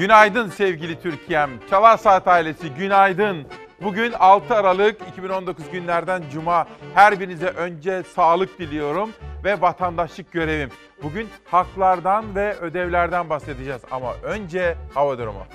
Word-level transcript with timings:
Günaydın 0.00 0.48
sevgili 0.48 1.00
Türkiye'm. 1.00 1.50
Çalar 1.70 1.96
Saat 1.96 2.28
ailesi 2.28 2.70
günaydın. 2.70 3.46
Bugün 3.82 4.12
6 4.12 4.54
Aralık 4.54 4.96
2019 5.12 5.70
günlerden 5.70 6.22
Cuma. 6.32 6.66
Her 6.94 7.20
birinize 7.20 7.46
önce 7.46 8.02
sağlık 8.02 8.58
diliyorum 8.58 9.10
ve 9.44 9.60
vatandaşlık 9.60 10.32
görevim. 10.32 10.70
Bugün 11.02 11.28
haklardan 11.44 12.34
ve 12.34 12.54
ödevlerden 12.54 13.30
bahsedeceğiz 13.30 13.82
ama 13.90 14.14
önce 14.22 14.76
hava 14.94 15.18
durumu. 15.18 15.46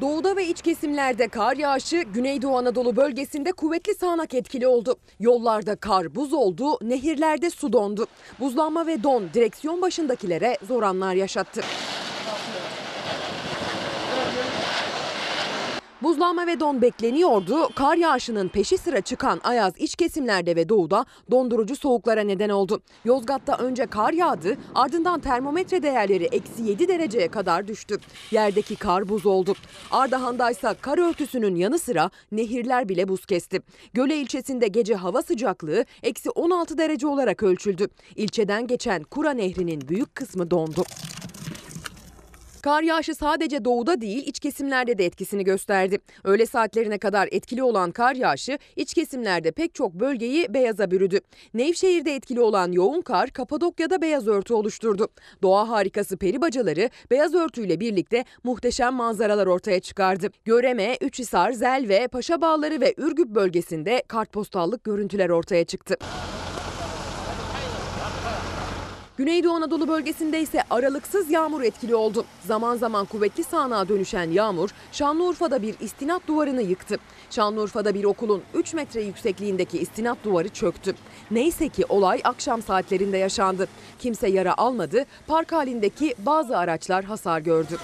Doğuda 0.00 0.36
ve 0.36 0.46
iç 0.46 0.62
kesimlerde 0.62 1.28
kar 1.28 1.56
yağışı, 1.56 2.02
Güneydoğu 2.02 2.56
Anadolu 2.56 2.96
bölgesinde 2.96 3.52
kuvvetli 3.52 3.94
sağanak 3.94 4.34
etkili 4.34 4.66
oldu. 4.66 4.96
Yollarda 5.20 5.76
kar 5.76 6.14
buz 6.14 6.32
oldu, 6.32 6.78
nehirlerde 6.82 7.50
su 7.50 7.72
dondu. 7.72 8.06
Buzlanma 8.40 8.86
ve 8.86 9.02
don 9.02 9.24
direksiyon 9.34 9.82
başındakilere 9.82 10.58
zor 10.68 10.82
anlar 10.82 11.14
yaşattı. 11.14 11.60
Buzlanma 16.02 16.46
ve 16.46 16.60
don 16.60 16.82
bekleniyordu. 16.82 17.68
Kar 17.74 17.96
yağışının 17.96 18.48
peşi 18.48 18.78
sıra 18.78 19.00
çıkan 19.00 19.40
Ayaz 19.44 19.72
iç 19.78 19.96
kesimlerde 19.96 20.56
ve 20.56 20.68
doğuda 20.68 21.04
dondurucu 21.30 21.76
soğuklara 21.76 22.20
neden 22.20 22.48
oldu. 22.48 22.80
Yozgat'ta 23.04 23.56
önce 23.56 23.86
kar 23.86 24.12
yağdı 24.12 24.56
ardından 24.74 25.20
termometre 25.20 25.82
değerleri 25.82 26.24
eksi 26.24 26.62
7 26.62 26.88
dereceye 26.88 27.28
kadar 27.28 27.68
düştü. 27.68 27.98
Yerdeki 28.30 28.76
kar 28.76 29.08
buz 29.08 29.26
oldu. 29.26 29.54
Ardahan'da 29.90 30.50
ise 30.50 30.74
kar 30.80 30.98
örtüsünün 30.98 31.54
yanı 31.54 31.78
sıra 31.78 32.10
nehirler 32.32 32.88
bile 32.88 33.08
buz 33.08 33.26
kesti. 33.26 33.60
Göle 33.94 34.16
ilçesinde 34.16 34.68
gece 34.68 34.94
hava 34.94 35.22
sıcaklığı 35.22 35.84
eksi 36.02 36.30
16 36.30 36.78
derece 36.78 37.06
olarak 37.06 37.42
ölçüldü. 37.42 37.88
İlçeden 38.16 38.66
geçen 38.66 39.02
Kura 39.02 39.30
Nehri'nin 39.30 39.88
büyük 39.88 40.14
kısmı 40.14 40.50
dondu. 40.50 40.84
Kar 42.62 42.82
yağışı 42.82 43.14
sadece 43.14 43.64
doğuda 43.64 44.00
değil 44.00 44.26
iç 44.26 44.40
kesimlerde 44.40 44.98
de 44.98 45.04
etkisini 45.04 45.44
gösterdi. 45.44 45.98
Öğle 46.24 46.46
saatlerine 46.46 46.98
kadar 46.98 47.28
etkili 47.32 47.62
olan 47.62 47.90
kar 47.90 48.14
yağışı 48.14 48.58
iç 48.76 48.94
kesimlerde 48.94 49.52
pek 49.52 49.74
çok 49.74 49.94
bölgeyi 49.94 50.54
beyaza 50.54 50.90
bürüdü. 50.90 51.20
Nevşehir'de 51.54 52.14
etkili 52.14 52.40
olan 52.40 52.72
yoğun 52.72 53.00
kar 53.00 53.30
Kapadokya'da 53.30 54.02
beyaz 54.02 54.28
örtü 54.28 54.54
oluşturdu. 54.54 55.08
Doğa 55.42 55.68
harikası 55.68 56.16
peri 56.16 56.40
bacaları 56.40 56.90
beyaz 57.10 57.34
örtüyle 57.34 57.80
birlikte 57.80 58.24
muhteşem 58.44 58.94
manzaralar 58.94 59.46
ortaya 59.46 59.80
çıkardı. 59.80 60.28
Göreme, 60.44 60.96
Üçhisar, 61.00 61.52
Zelve, 61.52 62.08
Paşa 62.08 62.40
Bağları 62.40 62.80
ve 62.80 62.94
Ürgüp 62.96 63.28
bölgesinde 63.28 64.02
kartpostallık 64.08 64.84
görüntüler 64.84 65.28
ortaya 65.28 65.64
çıktı. 65.64 65.96
Güneydoğu 69.18 69.52
Anadolu 69.52 69.88
bölgesinde 69.88 70.40
ise 70.40 70.62
aralıksız 70.70 71.30
yağmur 71.30 71.62
etkili 71.62 71.94
oldu. 71.94 72.24
Zaman 72.40 72.76
zaman 72.76 73.06
kuvvetli 73.06 73.44
sağanağa 73.44 73.88
dönüşen 73.88 74.30
yağmur 74.30 74.70
Şanlıurfa'da 74.92 75.62
bir 75.62 75.74
istinat 75.80 76.26
duvarını 76.28 76.62
yıktı. 76.62 76.96
Şanlıurfa'da 77.30 77.94
bir 77.94 78.04
okulun 78.04 78.42
3 78.54 78.74
metre 78.74 79.02
yüksekliğindeki 79.02 79.78
istinat 79.78 80.18
duvarı 80.24 80.48
çöktü. 80.48 80.94
Neyse 81.30 81.68
ki 81.68 81.84
olay 81.88 82.20
akşam 82.24 82.62
saatlerinde 82.62 83.16
yaşandı. 83.16 83.68
Kimse 83.98 84.28
yara 84.28 84.54
almadı, 84.58 85.04
park 85.26 85.52
halindeki 85.52 86.14
bazı 86.18 86.58
araçlar 86.58 87.04
hasar 87.04 87.40
gördü. 87.40 87.76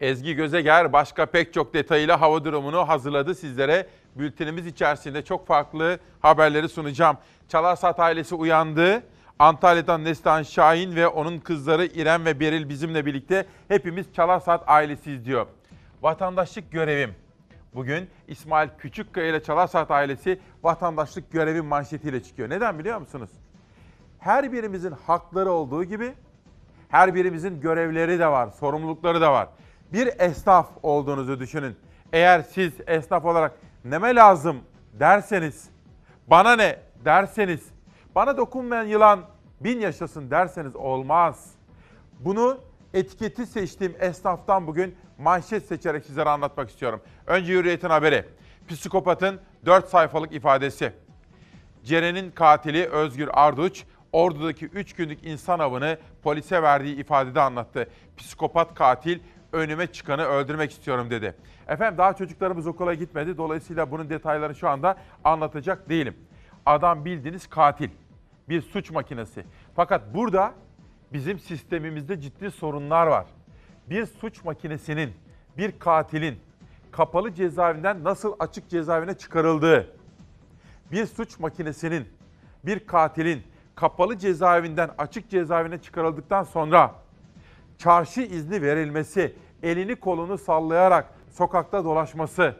Ezgi 0.00 0.34
Gözeger 0.34 0.92
başka 0.92 1.26
pek 1.26 1.54
çok 1.54 1.74
detayıyla 1.74 2.20
hava 2.20 2.44
durumunu 2.44 2.88
hazırladı 2.88 3.34
sizlere. 3.34 3.86
Bültenimiz 4.16 4.66
içerisinde 4.66 5.22
çok 5.22 5.46
farklı 5.46 5.98
haberleri 6.20 6.68
sunacağım. 6.68 7.16
Çalar 7.48 7.78
ailesi 7.98 8.34
uyandı. 8.34 9.02
Antalya'dan 9.38 10.04
Neslihan 10.04 10.42
Şahin 10.42 10.96
ve 10.96 11.06
onun 11.06 11.38
kızları 11.38 11.84
İrem 11.84 12.24
ve 12.24 12.40
Beril 12.40 12.68
bizimle 12.68 13.06
birlikte 13.06 13.46
hepimiz 13.68 14.12
Çalar 14.14 14.40
Saat 14.40 14.64
ailesiyiz 14.66 15.24
diyor. 15.24 15.46
Vatandaşlık 16.02 16.72
görevim. 16.72 17.14
Bugün 17.74 18.10
İsmail 18.28 18.68
Küçükkaya 18.78 19.26
ile 19.26 19.42
Çalar 19.42 19.66
Saat 19.66 19.90
ailesi 19.90 20.40
vatandaşlık 20.62 21.32
görevi 21.32 21.62
manşetiyle 21.62 22.22
çıkıyor. 22.22 22.50
Neden 22.50 22.78
biliyor 22.78 23.00
musunuz? 23.00 23.30
Her 24.18 24.52
birimizin 24.52 24.94
hakları 25.06 25.50
olduğu 25.50 25.84
gibi 25.84 26.14
her 26.88 27.14
birimizin 27.14 27.60
görevleri 27.60 28.18
de 28.18 28.26
var, 28.26 28.48
sorumlulukları 28.48 29.20
da 29.20 29.32
var. 29.32 29.48
Bir 29.92 30.10
esnaf 30.18 30.70
olduğunuzu 30.82 31.40
düşünün. 31.40 31.76
Eğer 32.12 32.40
siz 32.40 32.72
esnaf 32.86 33.24
olarak 33.24 33.52
neme 33.84 34.14
lazım 34.14 34.60
derseniz, 34.92 35.68
bana 36.26 36.56
ne 36.56 36.78
derseniz, 37.04 37.71
bana 38.14 38.36
dokunmayan 38.36 38.84
yılan 38.84 39.20
bin 39.60 39.80
yaşasın 39.80 40.30
derseniz 40.30 40.76
olmaz. 40.76 41.50
Bunu 42.20 42.58
etiketi 42.94 43.46
seçtiğim 43.46 43.94
esnaftan 44.00 44.66
bugün 44.66 44.96
manşet 45.18 45.66
seçerek 45.66 46.04
sizlere 46.04 46.28
anlatmak 46.28 46.70
istiyorum. 46.70 47.00
Önce 47.26 47.52
Hürriyet'in 47.52 47.88
haberi. 47.88 48.24
Psikopatın 48.68 49.40
4 49.66 49.88
sayfalık 49.88 50.32
ifadesi. 50.32 50.92
Ceren'in 51.84 52.30
katili 52.30 52.86
Özgür 52.86 53.28
Arduç, 53.32 53.84
Ordu'daki 54.12 54.66
3 54.66 54.92
günlük 54.94 55.26
insan 55.26 55.58
avını 55.58 55.98
polise 56.22 56.62
verdiği 56.62 56.96
ifadede 56.96 57.40
anlattı. 57.40 57.88
Psikopat 58.16 58.74
katil 58.74 59.20
önüme 59.52 59.86
çıkanı 59.86 60.24
öldürmek 60.24 60.70
istiyorum 60.70 61.10
dedi. 61.10 61.34
Efendim 61.68 61.98
daha 61.98 62.12
çocuklarımız 62.12 62.66
okula 62.66 62.94
gitmedi. 62.94 63.36
Dolayısıyla 63.36 63.90
bunun 63.90 64.10
detaylarını 64.10 64.54
şu 64.54 64.68
anda 64.68 64.96
anlatacak 65.24 65.88
değilim. 65.88 66.16
Adam 66.66 67.04
bildiğiniz 67.04 67.46
katil. 67.46 67.90
Bir 68.48 68.62
suç 68.62 68.90
makinesi. 68.90 69.44
Fakat 69.76 70.14
burada 70.14 70.54
bizim 71.12 71.38
sistemimizde 71.38 72.20
ciddi 72.20 72.50
sorunlar 72.50 73.06
var. 73.06 73.26
Bir 73.90 74.06
suç 74.06 74.44
makinesinin, 74.44 75.12
bir 75.58 75.78
katilin 75.78 76.38
kapalı 76.92 77.34
cezaevinden 77.34 78.04
nasıl 78.04 78.34
açık 78.38 78.70
cezaevine 78.70 79.14
çıkarıldığı, 79.14 79.96
bir 80.92 81.06
suç 81.06 81.38
makinesinin, 81.38 82.08
bir 82.66 82.86
katilin 82.86 83.42
kapalı 83.74 84.18
cezaevinden 84.18 84.90
açık 84.98 85.30
cezaevine 85.30 85.78
çıkarıldıktan 85.78 86.42
sonra 86.42 86.94
çarşı 87.78 88.20
izni 88.20 88.62
verilmesi, 88.62 89.34
elini 89.62 89.96
kolunu 89.96 90.38
sallayarak 90.38 91.14
sokakta 91.30 91.84
dolaşması, 91.84 92.56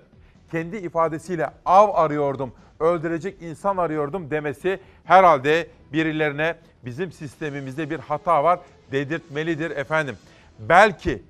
kendi 0.50 0.76
ifadesiyle 0.76 1.50
av 1.64 1.94
arıyordum, 1.94 2.52
öldürecek 2.82 3.42
insan 3.42 3.76
arıyordum 3.76 4.30
demesi 4.30 4.80
herhalde 5.04 5.66
birilerine 5.92 6.56
bizim 6.84 7.12
sistemimizde 7.12 7.90
bir 7.90 7.98
hata 7.98 8.44
var 8.44 8.60
dedirtmelidir 8.92 9.70
efendim. 9.70 10.16
Belki 10.58 11.22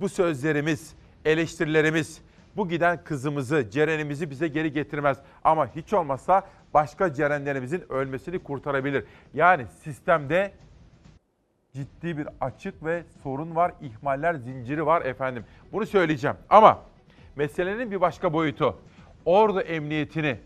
bu 0.00 0.08
sözlerimiz, 0.08 0.94
eleştirilerimiz 1.24 2.20
bu 2.56 2.68
giden 2.68 3.04
kızımızı, 3.04 3.70
Ceren'imizi 3.70 4.30
bize 4.30 4.48
geri 4.48 4.72
getirmez. 4.72 5.18
Ama 5.44 5.66
hiç 5.66 5.92
olmazsa 5.92 6.42
başka 6.74 7.14
Cerenlerimizin 7.14 7.92
ölmesini 7.92 8.38
kurtarabilir. 8.38 9.04
Yani 9.34 9.66
sistemde 9.84 10.52
ciddi 11.72 12.18
bir 12.18 12.28
açık 12.40 12.84
ve 12.84 13.02
sorun 13.22 13.56
var, 13.56 13.72
ihmaller 13.80 14.34
zinciri 14.34 14.86
var 14.86 15.02
efendim. 15.02 15.44
Bunu 15.72 15.86
söyleyeceğim 15.86 16.36
ama 16.50 16.82
meselenin 17.36 17.90
bir 17.90 18.00
başka 18.00 18.32
boyutu. 18.32 18.78
Ordu 19.24 19.60
Emniyetini 19.60 20.38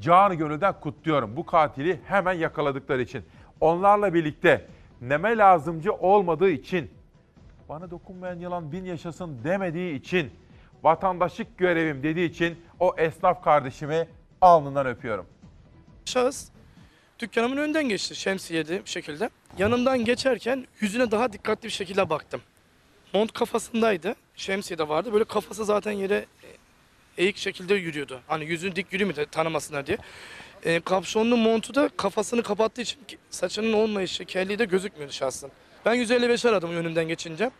canı 0.00 0.34
gönülden 0.34 0.80
kutluyorum. 0.80 1.36
Bu 1.36 1.46
katili 1.46 2.00
hemen 2.04 2.32
yakaladıkları 2.32 3.02
için. 3.02 3.24
Onlarla 3.60 4.14
birlikte 4.14 4.66
neme 5.00 5.36
lazımcı 5.36 5.92
olmadığı 5.92 6.50
için, 6.50 6.90
bana 7.68 7.90
dokunmayan 7.90 8.38
yılan 8.38 8.72
bin 8.72 8.84
yaşasın 8.84 9.44
demediği 9.44 9.94
için, 9.94 10.30
vatandaşlık 10.82 11.58
görevim 11.58 12.02
dediği 12.02 12.30
için 12.30 12.58
o 12.80 12.94
esnaf 12.98 13.44
kardeşimi 13.44 14.08
alnından 14.40 14.86
öpüyorum. 14.86 15.26
Şahıs 16.04 16.48
dükkanımın 17.18 17.56
önünden 17.56 17.88
geçti 17.88 18.14
şemsiyeli 18.16 18.84
bir 18.84 18.90
şekilde. 18.90 19.30
Yanımdan 19.58 20.04
geçerken 20.04 20.66
yüzüne 20.80 21.10
daha 21.10 21.32
dikkatli 21.32 21.66
bir 21.66 21.72
şekilde 21.72 22.10
baktım. 22.10 22.40
Mont 23.14 23.32
kafasındaydı. 23.32 24.14
Şemsiye 24.36 24.78
de 24.78 24.88
vardı. 24.88 25.12
Böyle 25.12 25.24
kafası 25.24 25.64
zaten 25.64 25.92
yere 25.92 26.26
eğik 27.18 27.36
şekilde 27.36 27.74
yürüyordu. 27.74 28.20
Hani 28.26 28.44
yüzünü 28.44 28.76
dik 28.76 28.92
yürümedi 28.92 29.26
tanımasınlar 29.30 29.86
diye. 29.86 29.98
E, 30.64 30.80
kapşonlu 30.80 31.36
montu 31.36 31.74
da 31.74 31.88
kafasını 31.96 32.42
kapattığı 32.42 32.82
için 32.82 33.00
saçının 33.30 33.72
olmayışı, 33.72 34.24
kelliği 34.24 34.58
de 34.58 34.64
gözükmüyordu 34.64 35.12
şahsın. 35.12 35.50
Ben 35.84 35.94
155 35.94 36.44
aradım 36.44 36.76
önünden 36.76 37.08
geçince. 37.08 37.50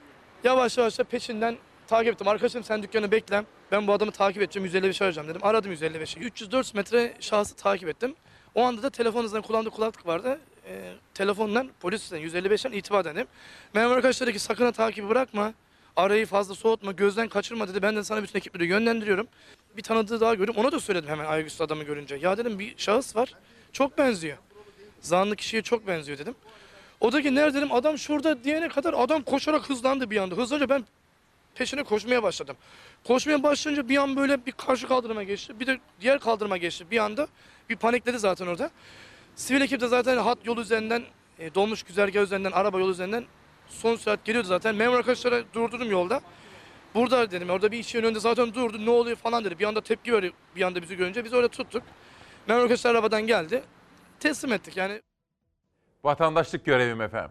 Yavaş 0.45 0.79
yavaş 0.79 0.99
da 0.99 1.05
peşinden 1.05 1.57
takip 1.87 2.13
ettim. 2.13 2.29
Arkadaşım 2.29 2.65
sen 2.65 2.83
dükkanı 2.83 3.11
bekle. 3.11 3.45
Ben 3.73 3.87
bu 3.87 3.93
adamı 3.93 4.11
takip 4.11 4.43
edeceğim 4.43 4.65
155 4.65 5.03
arayacağım 5.03 5.29
dedim. 5.29 5.41
Aradım 5.45 5.73
155'i. 5.73 6.21
304 6.21 6.75
metre 6.75 7.15
şahsı 7.21 7.57
takip 7.57 7.89
ettim. 7.89 8.15
O 8.55 8.63
anda 8.63 8.83
da 8.83 8.91
telefonunuzdan 8.91 9.43
kulağımda 9.43 9.71
kulaklık 9.71 10.07
vardı. 10.07 10.41
Ee, 10.69 10.93
telefondan 11.15 11.71
polisten 11.81 12.21
155'ten 12.21 12.73
itibar 12.73 13.05
dedim. 13.05 13.27
Memur 13.75 13.97
arkadaşlar 13.97 14.33
ki 14.33 14.39
sakın 14.39 14.65
ha 14.65 14.73
takibi 14.73 15.09
bırakma. 15.09 15.53
Arayı 15.97 16.27
fazla 16.27 16.55
soğutma, 16.55 16.93
gözden 16.93 17.29
kaçırma 17.29 17.69
dedi. 17.69 17.83
Ben 17.83 17.97
de 17.97 18.05
sana 18.05 18.23
bütün 18.23 18.39
ekipleri 18.39 18.67
yönlendiriyorum. 18.67 19.29
Bir 19.77 19.83
tanıdığı 19.83 20.21
daha 20.21 20.35
gördüm. 20.35 20.55
Ona 20.57 20.73
da 20.73 20.81
söyledim 20.81 21.09
hemen 21.11 21.25
ayaküstü 21.25 21.65
adamı 21.65 21.85
görünce. 21.85 22.17
Ya 22.17 22.39
dedim 22.39 22.59
bir 22.59 22.75
şahıs 22.77 23.17
var. 23.17 23.35
Çok 23.73 23.99
benziyor. 23.99 24.37
Zanlı 25.01 25.37
kişiye 25.37 25.63
çok 25.63 25.87
benziyor 25.87 26.19
dedim. 26.19 26.35
O 27.01 27.13
da 27.13 27.23
ki 27.23 27.35
nerede 27.35 27.59
dedim 27.59 27.73
adam 27.73 27.99
şurada 27.99 28.45
diyene 28.45 28.69
kadar 28.69 28.95
adam 28.97 29.23
koşarak 29.23 29.71
hızlandı 29.71 30.11
bir 30.11 30.17
anda. 30.17 30.35
Hızlanınca 30.35 30.69
ben 30.69 30.85
peşine 31.55 31.83
koşmaya 31.83 32.23
başladım. 32.23 32.57
Koşmaya 33.05 33.43
başlayınca 33.43 33.89
bir 33.89 33.97
an 33.97 34.17
böyle 34.17 34.47
bir 34.47 34.53
karşı 34.53 34.89
kaldırıma 34.89 35.23
geçti. 35.23 35.61
Bir 35.61 35.67
de 35.67 35.79
diğer 36.01 36.19
kaldırıma 36.21 36.57
geçti. 36.57 36.91
Bir 36.91 36.99
anda 36.99 37.29
bir 37.71 37.77
panikledi 37.77 38.19
zaten 38.19 38.47
orada. 38.47 38.71
Sivil 39.37 39.61
ekip 39.61 39.81
de 39.81 39.89
zaten 39.89 40.17
hat 40.17 40.39
yolu 40.45 40.61
üzerinden, 40.61 41.03
e, 41.39 41.55
dolmuş 41.55 41.83
güzergah 41.83 42.23
üzerinden, 42.23 42.53
araba 42.53 42.79
yolu 42.79 42.91
üzerinden 42.91 43.25
son 43.69 43.97
sürat 43.97 44.25
geliyordu 44.25 44.49
zaten. 44.49 44.75
Memur 44.75 44.97
arkadaşlara 44.97 45.43
durdurdum 45.55 45.91
yolda. 45.91 46.21
Burada 46.95 47.31
dedim 47.31 47.51
orada 47.51 47.73
bir 47.73 47.79
işin 47.79 48.03
önünde 48.03 48.21
zaten 48.21 48.55
durdu 48.55 48.87
ne 48.87 48.91
oluyor 48.91 49.17
falan 49.17 49.45
dedi. 49.45 49.59
Bir 49.59 49.65
anda 49.65 49.81
tepki 49.81 50.13
verdi 50.13 50.33
bir 50.57 50.63
anda 50.63 50.83
bizi 50.83 50.97
görünce 50.97 51.25
biz 51.25 51.35
orada 51.35 51.49
tuttuk. 51.49 51.83
Memur 52.49 52.63
arkadaşlar 52.63 52.91
arabadan 52.91 53.27
geldi. 53.27 53.63
Teslim 54.21 54.53
ettik 54.53 54.77
yani 54.77 55.01
Vatandaşlık 56.05 56.65
görevim 56.65 57.01
efendim. 57.01 57.31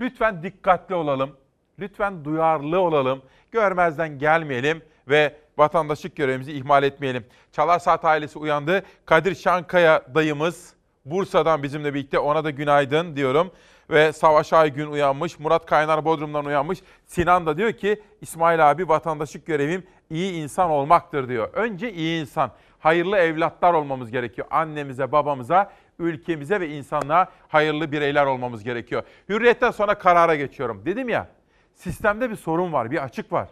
Lütfen 0.00 0.42
dikkatli 0.42 0.94
olalım. 0.94 1.36
Lütfen 1.78 2.24
duyarlı 2.24 2.80
olalım. 2.80 3.22
Görmezden 3.50 4.18
gelmeyelim 4.18 4.82
ve 5.08 5.36
vatandaşlık 5.58 6.16
görevimizi 6.16 6.52
ihmal 6.52 6.82
etmeyelim. 6.82 7.26
Çalar 7.52 7.78
Saat 7.78 8.04
ailesi 8.04 8.38
uyandı. 8.38 8.82
Kadir 9.06 9.34
Şankaya 9.34 10.14
dayımız 10.14 10.74
Bursa'dan 11.04 11.62
bizimle 11.62 11.94
birlikte 11.94 12.18
ona 12.18 12.44
da 12.44 12.50
günaydın 12.50 13.16
diyorum. 13.16 13.52
Ve 13.92 14.12
Savaş 14.12 14.52
Aygün 14.52 14.86
uyanmış, 14.86 15.38
Murat 15.38 15.66
Kaynar 15.66 16.04
Bodrum'dan 16.04 16.44
uyanmış. 16.44 16.78
Sinan 17.06 17.46
da 17.46 17.56
diyor 17.56 17.72
ki 17.72 18.02
İsmail 18.20 18.70
abi 18.70 18.88
vatandaşlık 18.88 19.46
görevim 19.46 19.86
iyi 20.10 20.32
insan 20.32 20.70
olmaktır 20.70 21.28
diyor. 21.28 21.52
Önce 21.52 21.92
iyi 21.92 22.20
insan, 22.20 22.50
hayırlı 22.78 23.16
evlatlar 23.16 23.74
olmamız 23.74 24.10
gerekiyor. 24.10 24.46
Annemize, 24.50 25.12
babamıza, 25.12 25.72
ülkemize 25.98 26.60
ve 26.60 26.68
insanlığa 26.68 27.28
hayırlı 27.48 27.92
bireyler 27.92 28.26
olmamız 28.26 28.64
gerekiyor. 28.64 29.02
Hürriyetten 29.28 29.70
sonra 29.70 29.98
karara 29.98 30.34
geçiyorum. 30.34 30.82
Dedim 30.86 31.08
ya, 31.08 31.28
sistemde 31.74 32.30
bir 32.30 32.36
sorun 32.36 32.72
var, 32.72 32.90
bir 32.90 33.04
açık 33.04 33.32
var. 33.32 33.48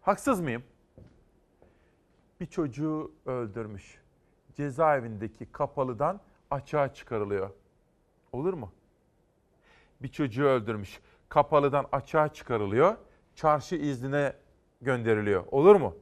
Haksız 0.00 0.40
mıyım? 0.40 0.62
Bir 2.40 2.46
çocuğu 2.46 3.12
öldürmüş. 3.26 3.98
Cezaevindeki 4.56 5.46
kapalıdan 5.52 6.20
açığa 6.50 6.94
çıkarılıyor. 6.94 7.50
Olur 8.32 8.54
mu? 8.54 8.72
Bir 10.02 10.08
çocuğu 10.08 10.44
öldürmüş. 10.44 11.00
Kapalıdan 11.28 11.86
açığa 11.92 12.28
çıkarılıyor. 12.28 12.96
Çarşı 13.34 13.74
iznine 13.74 14.32
gönderiliyor. 14.80 15.44
Olur 15.50 15.76
mu? 15.76 15.96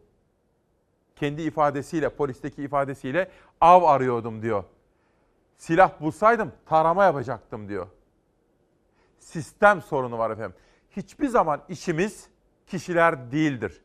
Kendi 1.16 1.42
ifadesiyle, 1.42 2.08
polisteki 2.08 2.62
ifadesiyle 2.62 3.30
av 3.60 3.82
arıyordum 3.82 4.42
diyor. 4.42 4.64
Silah 5.56 6.00
bulsaydım 6.00 6.52
tarama 6.66 7.04
yapacaktım 7.04 7.68
diyor. 7.68 7.86
Sistem 9.18 9.82
sorunu 9.82 10.18
var 10.18 10.30
efendim. 10.30 10.56
Hiçbir 10.90 11.28
zaman 11.28 11.62
işimiz 11.68 12.28
kişiler 12.66 13.32
değildir. 13.32 13.82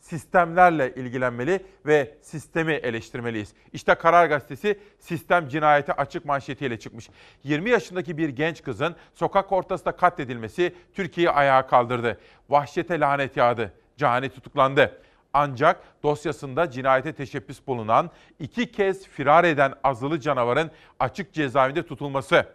Sistemlerle 0.00 0.94
ilgilenmeli 0.94 1.66
ve 1.86 2.14
sistemi 2.22 2.72
eleştirmeliyiz. 2.72 3.54
İşte 3.72 3.94
Karar 3.94 4.26
Gazetesi 4.26 4.80
sistem 4.98 5.48
cinayeti 5.48 5.92
açık 5.92 6.24
manşetiyle 6.24 6.78
çıkmış. 6.78 7.10
20 7.44 7.70
yaşındaki 7.70 8.18
bir 8.18 8.28
genç 8.28 8.62
kızın 8.62 8.96
sokak 9.14 9.52
ortasında 9.52 9.92
katledilmesi 9.92 10.74
Türkiye'yi 10.94 11.30
ayağa 11.30 11.66
kaldırdı. 11.66 12.20
Vahşete 12.48 13.00
lanet 13.00 13.36
yağdı. 13.36 13.72
Cani 13.96 14.28
tutuklandı. 14.28 15.02
Ancak 15.32 15.82
dosyasında 16.02 16.70
cinayete 16.70 17.12
teşebbüs 17.12 17.66
bulunan, 17.66 18.10
iki 18.40 18.72
kez 18.72 19.08
firar 19.08 19.44
eden 19.44 19.74
azılı 19.84 20.20
canavarın 20.20 20.70
açık 21.00 21.32
cezaevinde 21.32 21.86
tutulması, 21.86 22.46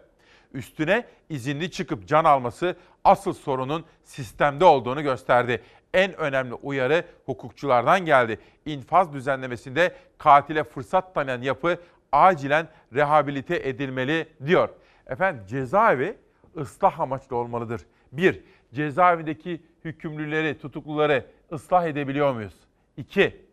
üstüne 0.52 1.06
izinli 1.28 1.70
çıkıp 1.70 2.08
can 2.08 2.24
alması 2.24 2.76
asıl 3.04 3.32
sorunun 3.32 3.84
sistemde 4.04 4.64
olduğunu 4.64 5.02
gösterdi. 5.02 5.62
En 5.94 6.20
önemli 6.20 6.54
uyarı 6.54 7.04
hukukçulardan 7.26 8.04
geldi. 8.04 8.38
İnfaz 8.66 9.12
düzenlemesinde 9.12 9.96
katile 10.18 10.64
fırsat 10.64 11.14
tanıyan 11.14 11.42
yapı 11.42 11.78
acilen 12.12 12.68
rehabilite 12.94 13.68
edilmeli 13.68 14.28
diyor. 14.46 14.68
Efendim 15.06 15.42
cezaevi 15.46 16.16
ıslah 16.56 17.00
amaçlı 17.00 17.36
olmalıdır. 17.36 17.80
Bir, 18.12 18.40
cezaevindeki 18.74 19.60
hükümlüleri, 19.84 20.58
tutukluları 20.58 21.26
ıslah 21.52 21.86
edebiliyor 21.86 22.32
muyuz? 22.32 22.54
İki, 22.96 23.46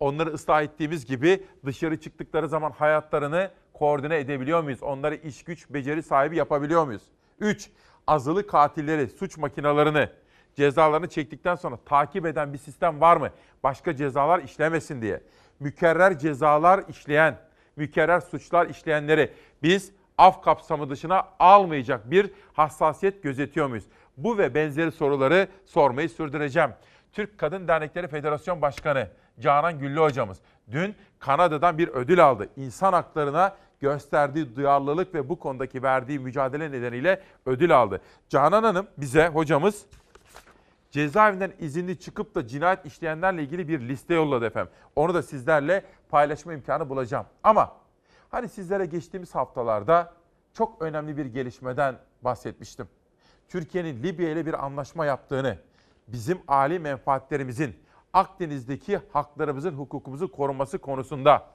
onları 0.00 0.30
ıslah 0.30 0.62
ettiğimiz 0.62 1.06
gibi 1.06 1.44
dışarı 1.66 2.00
çıktıkları 2.00 2.48
zaman 2.48 2.70
hayatlarını 2.70 3.50
koordine 3.72 4.18
edebiliyor 4.18 4.62
muyuz? 4.62 4.82
Onları 4.82 5.14
iş 5.14 5.44
güç, 5.44 5.70
beceri 5.70 6.02
sahibi 6.02 6.36
yapabiliyor 6.36 6.84
muyuz? 6.86 7.02
Üç, 7.40 7.70
azılı 8.06 8.46
katilleri, 8.46 9.08
suç 9.08 9.38
makinalarını, 9.38 10.10
cezalarını 10.58 11.08
çektikten 11.08 11.54
sonra 11.54 11.76
takip 11.84 12.26
eden 12.26 12.52
bir 12.52 12.58
sistem 12.58 13.00
var 13.00 13.16
mı? 13.16 13.30
Başka 13.62 13.96
cezalar 13.96 14.38
işlemesin 14.38 15.02
diye. 15.02 15.20
Mükerrer 15.60 16.18
cezalar 16.18 16.84
işleyen, 16.88 17.38
mükerrer 17.76 18.20
suçlar 18.20 18.66
işleyenleri 18.66 19.32
biz 19.62 19.92
af 20.18 20.42
kapsamı 20.42 20.90
dışına 20.90 21.28
almayacak 21.38 22.10
bir 22.10 22.30
hassasiyet 22.52 23.22
gözetiyor 23.22 23.66
muyuz? 23.66 23.84
Bu 24.16 24.38
ve 24.38 24.54
benzeri 24.54 24.92
soruları 24.92 25.48
sormayı 25.66 26.08
sürdüreceğim. 26.08 26.70
Türk 27.12 27.38
Kadın 27.38 27.68
Dernekleri 27.68 28.08
Federasyon 28.08 28.62
Başkanı 28.62 29.08
Canan 29.40 29.78
Güllü 29.78 30.00
hocamız 30.00 30.38
dün 30.70 30.94
Kanada'dan 31.18 31.78
bir 31.78 31.88
ödül 31.88 32.24
aldı. 32.24 32.48
İnsan 32.56 32.92
haklarına 32.92 33.56
gösterdiği 33.80 34.56
duyarlılık 34.56 35.14
ve 35.14 35.28
bu 35.28 35.38
konudaki 35.38 35.82
verdiği 35.82 36.18
mücadele 36.18 36.70
nedeniyle 36.70 37.22
ödül 37.46 37.76
aldı. 37.76 38.00
Canan 38.28 38.62
Hanım 38.62 38.86
bize 38.96 39.28
hocamız 39.28 39.86
cezaevinden 40.90 41.52
izinli 41.58 42.00
çıkıp 42.00 42.34
da 42.34 42.46
cinayet 42.46 42.86
işleyenlerle 42.86 43.42
ilgili 43.42 43.68
bir 43.68 43.80
liste 43.80 44.14
yolladı 44.14 44.46
efendim. 44.46 44.72
Onu 44.96 45.14
da 45.14 45.22
sizlerle 45.22 45.84
paylaşma 46.08 46.52
imkanı 46.52 46.88
bulacağım. 46.88 47.26
Ama 47.42 47.76
hani 48.30 48.48
sizlere 48.48 48.86
geçtiğimiz 48.86 49.34
haftalarda 49.34 50.12
çok 50.54 50.82
önemli 50.82 51.16
bir 51.16 51.26
gelişmeden 51.26 51.98
bahsetmiştim. 52.22 52.88
Türkiye'nin 53.48 54.02
Libya 54.02 54.30
ile 54.30 54.46
bir 54.46 54.64
anlaşma 54.64 55.06
yaptığını, 55.06 55.58
bizim 56.08 56.38
âli 56.48 56.78
menfaatlerimizin, 56.78 57.76
Akdeniz'deki 58.12 59.00
haklarımızın, 59.12 59.74
hukukumuzun 59.74 60.28
korunması 60.28 60.78
konusunda 60.78 61.46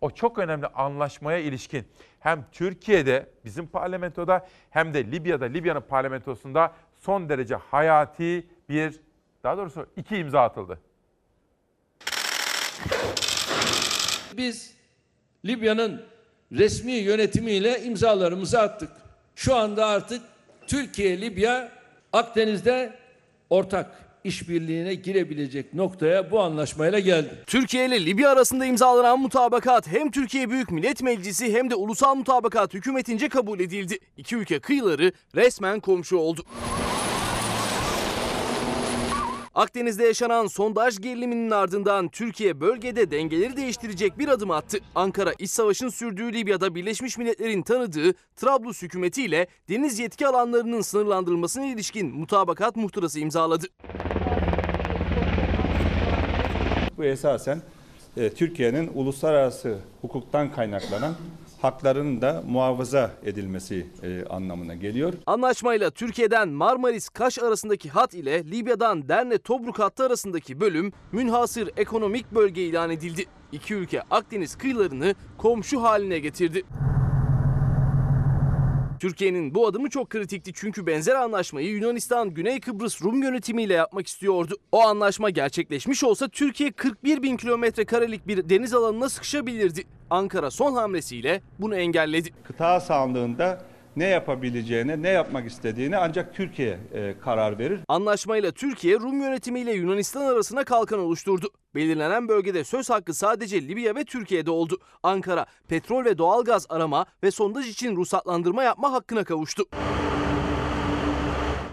o 0.00 0.10
çok 0.10 0.38
önemli 0.38 0.66
anlaşmaya 0.66 1.38
ilişkin 1.38 1.84
hem 2.20 2.44
Türkiye'de 2.52 3.30
bizim 3.44 3.66
parlamentoda 3.66 4.46
hem 4.70 4.94
de 4.94 5.04
Libya'da 5.12 5.44
Libya'nın 5.44 5.80
parlamentosunda 5.80 6.72
son 6.98 7.28
derece 7.28 7.54
hayati 7.54 8.46
bir 8.72 9.00
daha 9.44 9.56
doğrusu 9.56 9.86
iki 9.96 10.16
imza 10.16 10.40
atıldı. 10.40 10.78
Biz 14.36 14.72
Libya'nın 15.44 16.02
resmi 16.52 16.92
yönetimiyle 16.92 17.82
imzalarımızı 17.82 18.60
attık. 18.60 18.90
Şu 19.36 19.54
anda 19.54 19.86
artık 19.86 20.22
Türkiye 20.66 21.20
Libya 21.20 21.72
Akdeniz'de 22.12 22.92
ortak 23.50 24.02
işbirliğine 24.24 24.94
girebilecek 24.94 25.74
noktaya 25.74 26.30
bu 26.30 26.40
anlaşmayla 26.40 26.98
geldi. 26.98 27.30
Türkiye 27.46 27.86
ile 27.86 28.06
Libya 28.06 28.30
arasında 28.30 28.64
imzalanan 28.64 29.20
mutabakat 29.20 29.86
hem 29.86 30.10
Türkiye 30.10 30.50
Büyük 30.50 30.70
Millet 30.70 31.02
Meclisi 31.02 31.54
hem 31.54 31.70
de 31.70 31.74
Ulusal 31.74 32.14
Mutabakat 32.14 32.74
hükümetince 32.74 33.28
kabul 33.28 33.60
edildi. 33.60 33.98
İki 34.16 34.36
ülke 34.36 34.60
kıyıları 34.60 35.12
resmen 35.34 35.80
komşu 35.80 36.16
oldu. 36.16 36.44
Akdeniz'de 39.54 40.04
yaşanan 40.04 40.46
sondaj 40.46 40.98
geriliminin 40.98 41.50
ardından 41.50 42.08
Türkiye 42.08 42.60
bölgede 42.60 43.10
dengeleri 43.10 43.56
değiştirecek 43.56 44.18
bir 44.18 44.28
adım 44.28 44.50
attı. 44.50 44.78
Ankara 44.94 45.32
iç 45.38 45.50
savaşın 45.50 45.88
sürdüğü 45.88 46.32
Libya'da 46.32 46.74
Birleşmiş 46.74 47.18
Milletler'in 47.18 47.62
tanıdığı 47.62 48.12
Trablus 48.36 48.82
hükümetiyle 48.82 49.46
deniz 49.68 49.98
yetki 49.98 50.26
alanlarının 50.26 50.80
sınırlandırılmasına 50.80 51.66
ilişkin 51.66 52.14
mutabakat 52.16 52.76
muhtırası 52.76 53.20
imzaladı. 53.20 53.66
Bu 56.96 57.04
esasen 57.04 57.62
e, 58.16 58.30
Türkiye'nin 58.30 58.90
uluslararası 58.94 59.78
hukuktan 60.00 60.52
kaynaklanan 60.52 61.14
haklarının 61.62 62.20
da 62.22 62.42
muhafaza 62.48 63.10
edilmesi 63.24 63.86
e, 64.02 64.24
anlamına 64.24 64.74
geliyor. 64.74 65.14
Anlaşmayla 65.26 65.90
Türkiye'den 65.90 66.48
Marmaris-Kaş 66.48 67.38
arasındaki 67.38 67.90
hat 67.90 68.14
ile 68.14 68.44
Libya'dan 68.50 69.08
Derne-Tobruk 69.08 69.78
hattı 69.78 70.06
arasındaki 70.06 70.60
bölüm 70.60 70.92
münhasır 71.12 71.70
ekonomik 71.76 72.34
bölge 72.34 72.62
ilan 72.62 72.90
edildi. 72.90 73.24
İki 73.52 73.74
ülke 73.74 74.02
Akdeniz 74.10 74.58
kıyılarını 74.58 75.14
komşu 75.38 75.82
haline 75.82 76.18
getirdi. 76.18 76.62
Türkiye'nin 79.02 79.54
bu 79.54 79.66
adımı 79.66 79.90
çok 79.90 80.10
kritikti 80.10 80.52
çünkü 80.54 80.86
benzer 80.86 81.14
anlaşmayı 81.14 81.68
Yunanistan 81.68 82.30
Güney 82.30 82.60
Kıbrıs 82.60 83.02
Rum 83.02 83.22
yönetimiyle 83.22 83.74
yapmak 83.74 84.06
istiyordu. 84.06 84.54
O 84.72 84.80
anlaşma 84.80 85.30
gerçekleşmiş 85.30 86.04
olsa 86.04 86.28
Türkiye 86.28 86.72
41 86.72 87.22
bin 87.22 87.36
kilometre 87.36 87.84
karelik 87.84 88.28
bir 88.28 88.48
deniz 88.48 88.74
alanına 88.74 89.08
sıkışabilirdi. 89.08 89.84
Ankara 90.10 90.50
son 90.50 90.74
hamlesiyle 90.74 91.42
bunu 91.58 91.76
engelledi. 91.76 92.30
Kıta 92.44 92.80
sahanlığında 92.80 93.64
ne 93.96 94.04
yapabileceğine, 94.04 95.02
ne 95.02 95.08
yapmak 95.08 95.46
istediğini 95.46 95.96
ancak 95.96 96.34
Türkiye 96.34 96.78
e, 96.94 97.14
karar 97.24 97.58
verir. 97.58 97.80
Anlaşmayla 97.88 98.52
Türkiye 98.52 98.96
Rum 98.96 99.22
yönetimiyle 99.22 99.72
Yunanistan 99.72 100.22
arasına 100.22 100.64
kalkan 100.64 100.98
oluşturdu. 100.98 101.50
Belirlenen 101.74 102.28
bölgede 102.28 102.64
söz 102.64 102.90
hakkı 102.90 103.14
sadece 103.14 103.68
Libya 103.68 103.94
ve 103.94 104.04
Türkiye'de 104.04 104.50
oldu. 104.50 104.78
Ankara 105.02 105.46
petrol 105.68 106.04
ve 106.04 106.18
doğalgaz 106.18 106.66
arama 106.68 107.06
ve 107.22 107.30
sondaj 107.30 107.68
için 107.68 107.96
ruhsatlandırma 107.96 108.62
yapma 108.64 108.92
hakkına 108.92 109.24
kavuştu. 109.24 109.64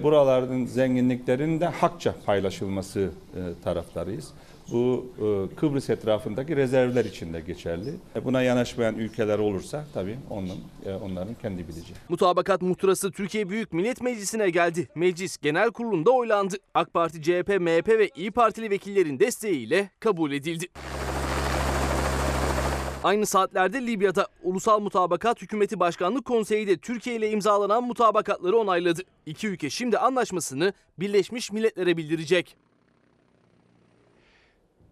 Buraların 0.04 0.66
zenginliklerinin 0.66 1.60
de 1.60 1.66
hakça 1.66 2.16
paylaşılması 2.26 3.00
e, 3.36 3.42
taraftarıyız. 3.64 4.34
Bu 4.72 5.06
e, 5.52 5.56
Kıbrıs 5.56 5.90
etrafındaki 5.90 6.56
rezervler 6.56 7.06
için 7.06 7.34
de 7.34 7.40
geçerli. 7.42 7.94
E, 8.16 8.26
Buna 8.26 8.42
yanaşmayan 8.42 8.96
ülkeler 8.96 9.40
olursa 9.40 9.86
tabii 9.94 10.18
onun, 10.30 10.58
e, 10.86 10.94
onların 10.94 11.34
kendi 11.42 11.64
bileceği. 11.68 11.96
Mutabakat 12.10 12.62
muhtırası 12.62 13.12
Türkiye 13.12 13.50
Büyük 13.50 13.74
Millet 13.74 14.02
Meclisi'ne 14.02 14.50
geldi. 14.50 14.88
Meclis 14.96 15.38
Genel 15.38 15.72
Kurulu'nda 15.72 16.12
oylandı. 16.12 16.56
AK 16.74 16.94
Parti, 16.94 17.22
CHP, 17.22 17.60
MHP 17.60 17.88
ve 17.88 18.10
İyi 18.16 18.32
Partili 18.32 18.70
vekillerin 18.70 19.20
desteğiyle 19.20 19.90
kabul 20.00 20.32
edildi. 20.32 20.66
Aynı 23.04 23.26
saatlerde 23.26 23.88
Libya'da 23.88 24.28
Ulusal 24.44 24.80
Mutabakat 24.80 25.42
Hükümeti 25.42 25.80
Başkanlık 25.80 26.26
Konseyi 26.26 26.68
de 26.68 26.78
Türkiye 26.78 27.16
ile 27.16 27.30
imzalanan 27.32 27.84
mutabakatları 27.84 28.58
onayladı. 28.58 29.02
İki 29.26 29.48
ülke 29.48 29.70
şimdi 29.70 29.98
anlaşmasını 29.98 30.74
Birleşmiş 31.00 31.52
Milletler'e 31.52 31.98
bildirecek. 31.98 32.56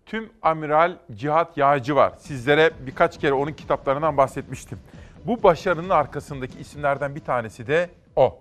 Tüm 0.08 0.30
Amiral 0.42 0.98
Cihat 1.16 1.58
Yağcı 1.58 1.96
var. 1.96 2.14
Sizlere 2.18 2.72
birkaç 2.86 3.20
kere 3.20 3.34
onun 3.34 3.52
kitaplarından 3.52 4.18
bahsetmiştim. 4.18 4.80
Bu 5.26 5.44
başarının 5.44 5.90
arkasındaki 5.90 6.60
isimlerden 6.60 7.16
bir 7.16 7.20
tanesi 7.20 7.68
de 7.68 7.90
o. 8.16 8.40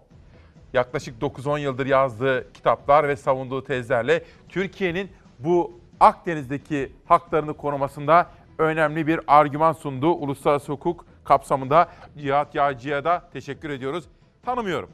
Yaklaşık 0.72 1.22
9-10 1.22 1.58
yıldır 1.60 1.86
yazdığı 1.86 2.52
kitaplar 2.52 3.08
ve 3.08 3.16
savunduğu 3.16 3.64
tezlerle 3.64 4.24
Türkiye'nin 4.48 5.10
bu 5.38 5.80
Akdeniz'deki 6.00 6.92
haklarını 7.04 7.54
korumasında 7.54 8.30
önemli 8.58 9.06
bir 9.06 9.20
argüman 9.26 9.72
sundu. 9.72 10.10
Uluslararası 10.12 10.72
hukuk 10.72 11.06
kapsamında 11.24 11.88
Cihat 12.18 12.54
Yağcı'ya 12.54 13.04
da 13.04 13.28
teşekkür 13.32 13.70
ediyoruz. 13.70 14.04
Tanımıyorum 14.44 14.90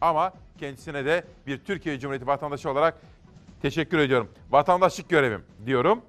ama 0.00 0.32
kendisine 0.58 1.04
de 1.04 1.24
bir 1.46 1.58
Türkiye 1.58 1.98
Cumhuriyeti 1.98 2.26
vatandaşı 2.26 2.70
olarak 2.70 2.94
teşekkür 3.62 3.98
ediyorum. 3.98 4.28
Vatandaşlık 4.50 5.08
görevim 5.08 5.42
diyorum. 5.66 6.02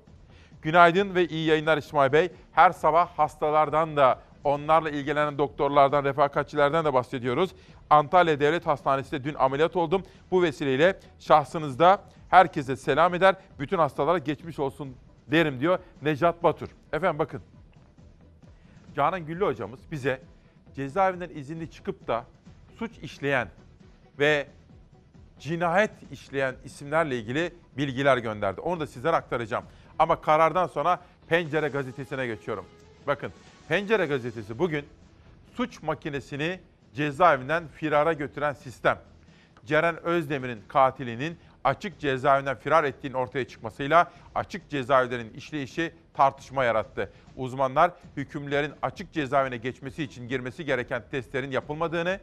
Günaydın 0.63 1.15
ve 1.15 1.27
iyi 1.27 1.48
yayınlar 1.48 1.77
İsmail 1.77 2.12
Bey. 2.12 2.32
Her 2.51 2.72
sabah 2.72 3.08
hastalardan 3.08 3.98
da 3.98 4.20
onlarla 4.43 4.89
ilgilenen 4.89 5.38
doktorlardan, 5.38 6.03
refakatçilerden 6.03 6.86
de 6.86 6.93
bahsediyoruz. 6.93 7.51
Antalya 7.89 8.39
Devlet 8.39 8.67
Hastanesi'nde 8.67 9.24
dün 9.24 9.34
ameliyat 9.34 9.75
oldum. 9.75 10.03
Bu 10.32 10.43
vesileyle 10.43 11.00
şahsınızda 11.20 12.01
herkese 12.29 12.75
selam 12.75 13.13
eder. 13.13 13.36
Bütün 13.60 13.77
hastalara 13.77 14.17
geçmiş 14.17 14.60
olsun 14.60 14.96
derim 15.27 15.60
diyor 15.60 15.79
Necat 16.01 16.43
Batur. 16.43 16.67
Efendim 16.93 17.20
bakın. 17.20 17.41
Canan 18.96 19.25
Güllü 19.25 19.46
hocamız 19.46 19.79
bize 19.91 20.22
cezaevinden 20.75 21.29
izinli 21.29 21.72
çıkıp 21.72 22.08
da 22.08 22.25
suç 22.79 22.98
işleyen 22.98 23.48
ve 24.20 24.48
cinayet 25.39 25.91
işleyen 26.12 26.55
isimlerle 26.65 27.20
ilgili 27.20 27.53
bilgiler 27.77 28.17
gönderdi. 28.17 28.62
Onu 28.62 28.79
da 28.79 28.88
sizlere 28.88 29.15
aktaracağım. 29.15 29.63
Ama 30.03 30.22
karardan 30.22 30.67
sonra 30.67 31.00
Pencere 31.27 31.67
gazetesine 31.67 32.27
geçiyorum. 32.27 32.65
Bakın 33.07 33.31
Pencere 33.67 34.05
gazetesi 34.05 34.60
bugün 34.60 34.86
suç 35.55 35.81
makinesini 35.83 36.60
cezaevinden 36.95 37.63
firara 37.67 38.13
götüren 38.13 38.53
sistem. 38.53 38.98
Ceren 39.65 40.03
Özdemir'in 40.03 40.62
katilinin 40.67 41.38
açık 41.63 42.00
cezaevinden 42.00 42.57
firar 42.57 42.83
ettiğinin 42.83 43.17
ortaya 43.17 43.48
çıkmasıyla 43.48 44.12
açık 44.36 44.69
cezaevlerinin 44.69 45.33
işleyişi 45.33 45.91
tartışma 46.13 46.63
yarattı. 46.63 47.12
Uzmanlar 47.38 47.91
hükümlerin 48.17 48.74
açık 48.81 49.13
cezaevine 49.13 49.57
geçmesi 49.57 50.03
için 50.03 50.27
girmesi 50.27 50.65
gereken 50.65 51.03
testlerin 51.12 51.51
yapılmadığını, 51.51 52.19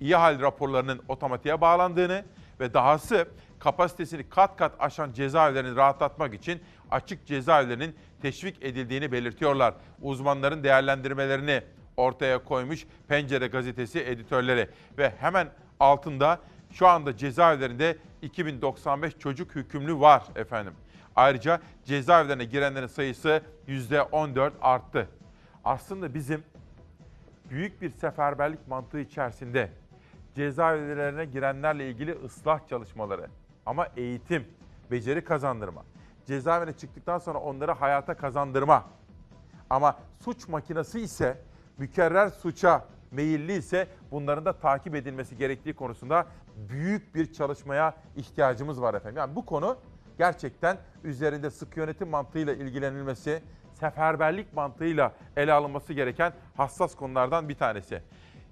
iyi 0.00 0.16
hal 0.16 0.40
raporlarının 0.40 1.02
otomatiğe 1.08 1.60
bağlandığını 1.60 2.24
ve 2.60 2.74
dahası 2.74 3.28
kapasitesini 3.58 4.28
kat 4.28 4.56
kat 4.56 4.72
aşan 4.78 5.12
cezaevlerini 5.12 5.76
rahatlatmak 5.76 6.34
için 6.34 6.60
açık 6.90 7.26
cezaevlerinin 7.26 7.94
teşvik 8.22 8.62
edildiğini 8.62 9.12
belirtiyorlar. 9.12 9.74
Uzmanların 10.02 10.64
değerlendirmelerini 10.64 11.62
ortaya 11.96 12.44
koymuş 12.44 12.86
Pencere 13.08 13.46
gazetesi 13.46 14.00
editörleri 14.00 14.68
ve 14.98 15.12
hemen 15.18 15.48
altında 15.80 16.40
şu 16.72 16.86
anda 16.86 17.16
cezaevlerinde 17.16 17.96
2095 18.22 19.18
çocuk 19.18 19.54
hükümlü 19.54 20.00
var 20.00 20.22
efendim. 20.36 20.72
Ayrıca 21.16 21.60
cezaevlerine 21.84 22.44
girenlerin 22.44 22.86
sayısı 22.86 23.42
%14 23.68 24.52
arttı. 24.60 25.08
Aslında 25.64 26.14
bizim 26.14 26.42
büyük 27.50 27.82
bir 27.82 27.90
seferberlik 27.90 28.68
mantığı 28.68 29.00
içerisinde 29.00 29.70
cezaevlerine 30.34 31.24
girenlerle 31.24 31.90
ilgili 31.90 32.12
ıslah 32.24 32.68
çalışmaları 32.68 33.26
ama 33.66 33.88
eğitim, 33.96 34.44
beceri 34.90 35.24
kazandırma, 35.24 35.84
cezaevine 36.30 36.72
çıktıktan 36.72 37.18
sonra 37.18 37.38
onları 37.38 37.72
hayata 37.72 38.16
kazandırma. 38.16 38.84
Ama 39.70 39.96
suç 40.24 40.48
makinesi 40.48 41.00
ise 41.00 41.38
mükerrer 41.78 42.28
suça 42.28 42.84
meyilli 43.10 43.52
ise 43.52 43.88
bunların 44.10 44.44
da 44.44 44.52
takip 44.52 44.94
edilmesi 44.94 45.36
gerektiği 45.36 45.74
konusunda 45.74 46.26
büyük 46.56 47.14
bir 47.14 47.32
çalışmaya 47.32 47.94
ihtiyacımız 48.16 48.80
var 48.80 48.94
efendim. 48.94 49.16
Yani 49.16 49.36
bu 49.36 49.46
konu 49.46 49.76
gerçekten 50.18 50.78
üzerinde 51.04 51.50
sık 51.50 51.76
yönetim 51.76 52.08
mantığıyla 52.08 52.54
ilgilenilmesi, 52.54 53.42
seferberlik 53.72 54.52
mantığıyla 54.52 55.12
ele 55.36 55.52
alınması 55.52 55.92
gereken 55.92 56.32
hassas 56.56 56.94
konulardan 56.94 57.48
bir 57.48 57.54
tanesi. 57.54 58.02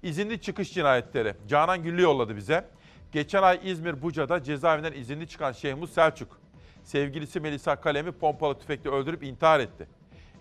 İzinli 0.03 0.41
çıkış 0.41 0.75
cinayetleri. 0.75 1.35
Canan 1.49 1.83
Güllü 1.83 2.03
yolladı 2.03 2.37
bize. 2.37 2.65
Geçen 3.13 3.43
ay 3.43 3.61
İzmir 3.63 4.03
Buca'da 4.03 4.43
cezaevinden 4.43 4.93
izinli 4.93 5.29
çıkan 5.29 5.53
Şehmus 5.53 5.93
Selçuk, 5.93 6.41
sevgilisi 6.89 7.41
Melisa 7.41 7.77
Kalem'i 7.77 8.13
pompalı 8.13 8.59
tüfekle 8.59 8.91
öldürüp 8.91 9.23
intihar 9.23 9.61
etti. 9.61 9.87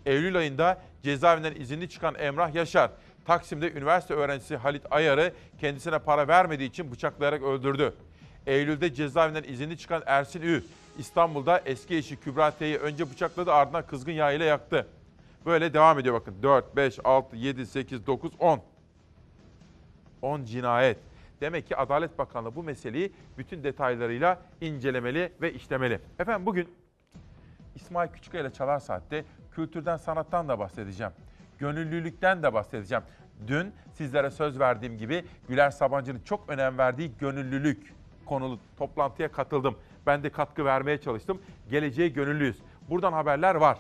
Eylül 0.06 0.38
ayında 0.38 0.82
cezaevinden 1.04 1.56
izinli 1.56 1.90
çıkan 1.90 2.16
Emrah 2.20 2.56
Yaşar, 2.56 2.92
Taksim'de 3.26 3.72
üniversite 3.72 4.14
öğrencisi 4.14 4.56
Halit 4.56 4.84
Ayar'ı 4.92 5.34
kendisine 5.60 6.00
para 6.00 6.28
vermediği 6.28 6.70
için 6.70 6.92
bıçaklayarak 6.92 7.44
öldürdü. 7.44 7.94
Eylül'de 8.46 8.94
cezaevinden 8.94 9.44
izinli 9.44 9.78
çıkan 9.78 10.04
Ersin 10.06 10.42
Ü, 10.42 10.64
İstanbul'da 10.98 11.62
eski 11.66 11.96
eşi 11.96 12.16
Kübra 12.16 12.52
T'yi 12.52 12.78
önce 12.78 13.12
bıçakladı 13.12 13.54
ardından 13.54 13.88
kızgın 13.88 14.12
yağ 14.12 14.32
ile 14.32 14.46
yaktı. 14.46 14.88
Böyle 15.46 15.74
devam 15.74 16.00
ediyor 16.00 16.16
bakın. 16.16 16.36
4, 16.44 16.76
5, 16.76 17.00
6, 17.04 17.36
7, 17.36 17.66
8, 17.66 18.08
9, 18.08 18.32
10. 18.40 18.62
10 20.22 20.46
cinayet. 20.46 20.98
Demek 21.42 21.68
ki 21.68 21.78
Adalet 21.78 22.18
Bakanlığı 22.18 22.56
bu 22.56 22.64
meseleyi 22.64 23.14
bütün 23.38 23.64
detaylarıyla 23.64 24.42
incelemeli 24.62 25.34
ve 25.42 25.54
işlemeli. 25.54 26.00
Efendim 26.20 26.46
bugün 26.46 26.70
İsmail 27.76 28.10
Küçükkaya 28.10 28.44
ile 28.44 28.54
Çalar 28.54 28.80
Saat'te 28.80 29.26
kültürden, 29.52 29.98
sanattan 29.98 30.48
da 30.48 30.60
bahsedeceğim. 30.60 31.14
Gönüllülükten 31.60 32.44
de 32.44 32.54
bahsedeceğim. 32.54 33.04
Dün 33.48 33.74
sizlere 33.94 34.30
söz 34.30 34.60
verdiğim 34.60 34.98
gibi 34.98 35.26
Güler 35.48 35.70
Sabancı'nın 35.70 36.20
çok 36.20 36.50
önem 36.50 36.78
verdiği 36.78 37.18
gönüllülük 37.18 37.94
konulu 38.26 38.60
toplantıya 38.78 39.32
katıldım. 39.32 39.78
Ben 40.06 40.24
de 40.24 40.30
katkı 40.30 40.66
vermeye 40.66 40.98
çalıştım. 41.02 41.42
Geleceğe 41.70 42.08
gönüllüyüz. 42.08 42.62
Buradan 42.90 43.14
haberler 43.14 43.56
var. 43.56 43.78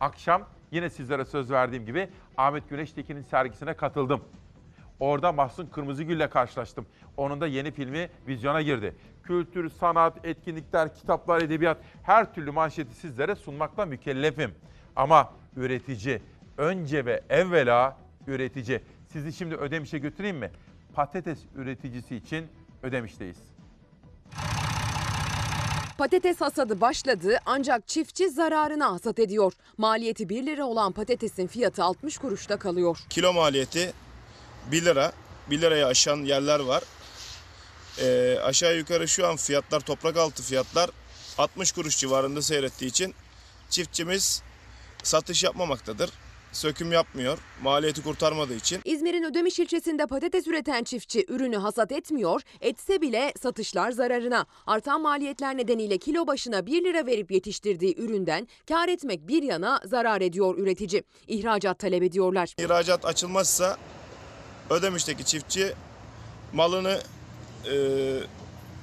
Akşam 0.00 0.42
yine 0.70 0.90
sizlere 0.90 1.24
söz 1.24 1.50
verdiğim 1.50 1.86
gibi 1.86 2.08
Ahmet 2.36 2.70
Güneştekin'in 2.70 3.22
sergisine 3.22 3.74
katıldım. 3.74 4.24
Orada 5.00 5.32
Mahsun 5.32 5.66
Kırmızıgül'le 5.66 6.28
karşılaştım. 6.30 6.86
Onun 7.16 7.40
da 7.40 7.46
yeni 7.46 7.70
filmi 7.70 8.08
vizyona 8.26 8.62
girdi. 8.62 8.96
Kültür, 9.22 9.70
sanat, 9.70 10.24
etkinlikler, 10.24 10.94
kitaplar, 10.94 11.42
edebiyat 11.42 11.78
her 12.02 12.34
türlü 12.34 12.50
manşeti 12.50 12.94
sizlere 12.94 13.34
sunmakla 13.34 13.86
mükellefim. 13.86 14.54
Ama 14.96 15.32
üretici, 15.56 16.22
önce 16.58 17.04
ve 17.04 17.22
evvela 17.28 17.96
üretici. 18.26 18.80
Sizi 19.12 19.32
şimdi 19.32 19.54
Ödemiş'e 19.54 19.98
götüreyim 19.98 20.36
mi? 20.36 20.50
Patates 20.94 21.38
üreticisi 21.54 22.16
için 22.16 22.46
Ödemiş'teyiz. 22.82 23.38
Patates 25.98 26.40
hasadı 26.40 26.80
başladı 26.80 27.38
ancak 27.46 27.88
çiftçi 27.88 28.30
zararına 28.30 28.92
hasat 28.92 29.18
ediyor. 29.18 29.52
Maliyeti 29.78 30.28
1 30.28 30.46
lira 30.46 30.64
olan 30.64 30.92
patatesin 30.92 31.46
fiyatı 31.46 31.84
60 31.84 32.18
kuruşta 32.18 32.56
kalıyor. 32.56 32.98
Kilo 33.10 33.32
maliyeti 33.32 33.92
1 34.72 34.84
lira. 34.84 35.12
1 35.50 35.60
liraya 35.60 35.86
aşan 35.86 36.16
yerler 36.16 36.60
var. 36.60 36.82
Ee, 38.00 38.38
aşağı 38.42 38.76
yukarı 38.76 39.08
şu 39.08 39.26
an 39.26 39.36
fiyatlar 39.36 39.80
toprak 39.80 40.16
altı 40.16 40.42
fiyatlar 40.42 40.90
60 41.38 41.72
kuruş 41.72 41.98
civarında 41.98 42.42
seyrettiği 42.42 42.90
için 42.90 43.14
çiftçimiz 43.70 44.42
satış 45.02 45.44
yapmamaktadır. 45.44 46.10
söküm 46.52 46.92
yapmıyor. 46.92 47.38
Maliyeti 47.62 48.02
kurtarmadığı 48.02 48.54
için. 48.54 48.80
İzmir'in 48.84 49.22
Ödemiş 49.22 49.58
ilçesinde 49.58 50.06
patates 50.06 50.46
üreten 50.46 50.84
çiftçi 50.84 51.24
ürünü 51.28 51.56
hasat 51.56 51.92
etmiyor, 51.92 52.42
etse 52.60 53.00
bile 53.00 53.32
satışlar 53.42 53.90
zararına. 53.90 54.46
Artan 54.66 55.02
maliyetler 55.02 55.56
nedeniyle 55.56 55.98
kilo 55.98 56.26
başına 56.26 56.66
1 56.66 56.84
lira 56.84 57.06
verip 57.06 57.30
yetiştirdiği 57.30 57.96
üründen 57.98 58.48
kar 58.68 58.88
etmek 58.88 59.28
bir 59.28 59.42
yana 59.42 59.80
zarar 59.84 60.20
ediyor 60.20 60.58
üretici. 60.58 61.02
İhracat 61.28 61.78
talep 61.78 62.02
ediyorlar. 62.02 62.54
İhracat 62.58 63.04
açılmazsa 63.04 63.76
Ödemiş'teki 64.70 65.24
çiftçi 65.24 65.74
malını 66.52 67.00
e, 67.70 67.74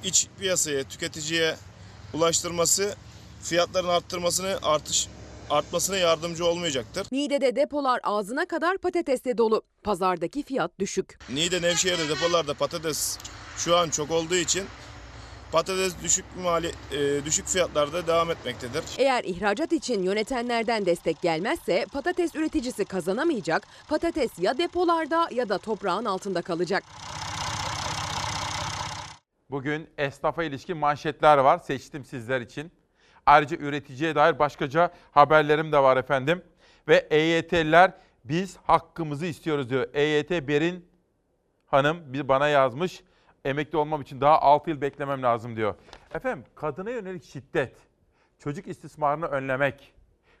iç 0.04 0.26
piyasaya, 0.38 0.84
tüketiciye 0.84 1.56
ulaştırması, 2.14 2.94
fiyatların 3.42 3.88
arttırmasını 3.88 4.58
artış 4.62 5.08
artmasına 5.50 5.96
yardımcı 5.96 6.46
olmayacaktır. 6.46 7.06
Niğde'de 7.12 7.56
depolar 7.56 8.00
ağzına 8.02 8.46
kadar 8.46 8.78
patatesle 8.78 9.38
dolu. 9.38 9.62
Pazardaki 9.82 10.42
fiyat 10.42 10.78
düşük. 10.78 11.18
Niğde 11.28 11.62
Nevşehir'de 11.62 12.08
depolarda 12.08 12.54
patates 12.54 13.18
şu 13.56 13.76
an 13.76 13.90
çok 13.90 14.10
olduğu 14.10 14.36
için 14.36 14.64
patates 15.54 16.02
düşük 16.02 16.24
mali 16.42 16.70
e, 16.92 17.24
düşük 17.24 17.46
fiyatlarda 17.46 18.06
devam 18.06 18.30
etmektedir. 18.30 18.84
Eğer 18.98 19.24
ihracat 19.24 19.72
için 19.72 20.02
yönetenlerden 20.02 20.86
destek 20.86 21.22
gelmezse 21.22 21.86
patates 21.92 22.34
üreticisi 22.34 22.84
kazanamayacak. 22.84 23.62
Patates 23.88 24.38
ya 24.38 24.58
depolarda 24.58 25.28
ya 25.30 25.48
da 25.48 25.58
toprağın 25.58 26.04
altında 26.04 26.42
kalacak. 26.42 26.84
Bugün 29.50 29.88
esnafa 29.98 30.44
ilişkin 30.44 30.76
manşetler 30.76 31.38
var. 31.38 31.58
Seçtim 31.58 32.04
sizler 32.04 32.40
için. 32.40 32.72
Ayrıca 33.26 33.56
üreticiye 33.56 34.14
dair 34.14 34.38
başkaca 34.38 34.90
haberlerim 35.10 35.72
de 35.72 35.78
var 35.78 35.96
efendim. 35.96 36.42
Ve 36.88 37.06
EYT'liler 37.10 37.92
biz 38.24 38.56
hakkımızı 38.56 39.26
istiyoruz 39.26 39.70
diyor. 39.70 39.86
EYT 39.94 40.30
Berin 40.30 40.88
Hanım 41.66 42.12
bir 42.12 42.28
bana 42.28 42.48
yazmış. 42.48 43.02
Emekli 43.44 43.78
olmam 43.78 44.02
için 44.02 44.20
daha 44.20 44.40
6 44.40 44.70
yıl 44.70 44.80
beklemem 44.80 45.22
lazım 45.22 45.56
diyor. 45.56 45.74
Efendim 46.14 46.44
kadına 46.54 46.90
yönelik 46.90 47.24
şiddet, 47.24 47.76
çocuk 48.38 48.68
istismarını 48.68 49.26
önlemek, 49.26 49.94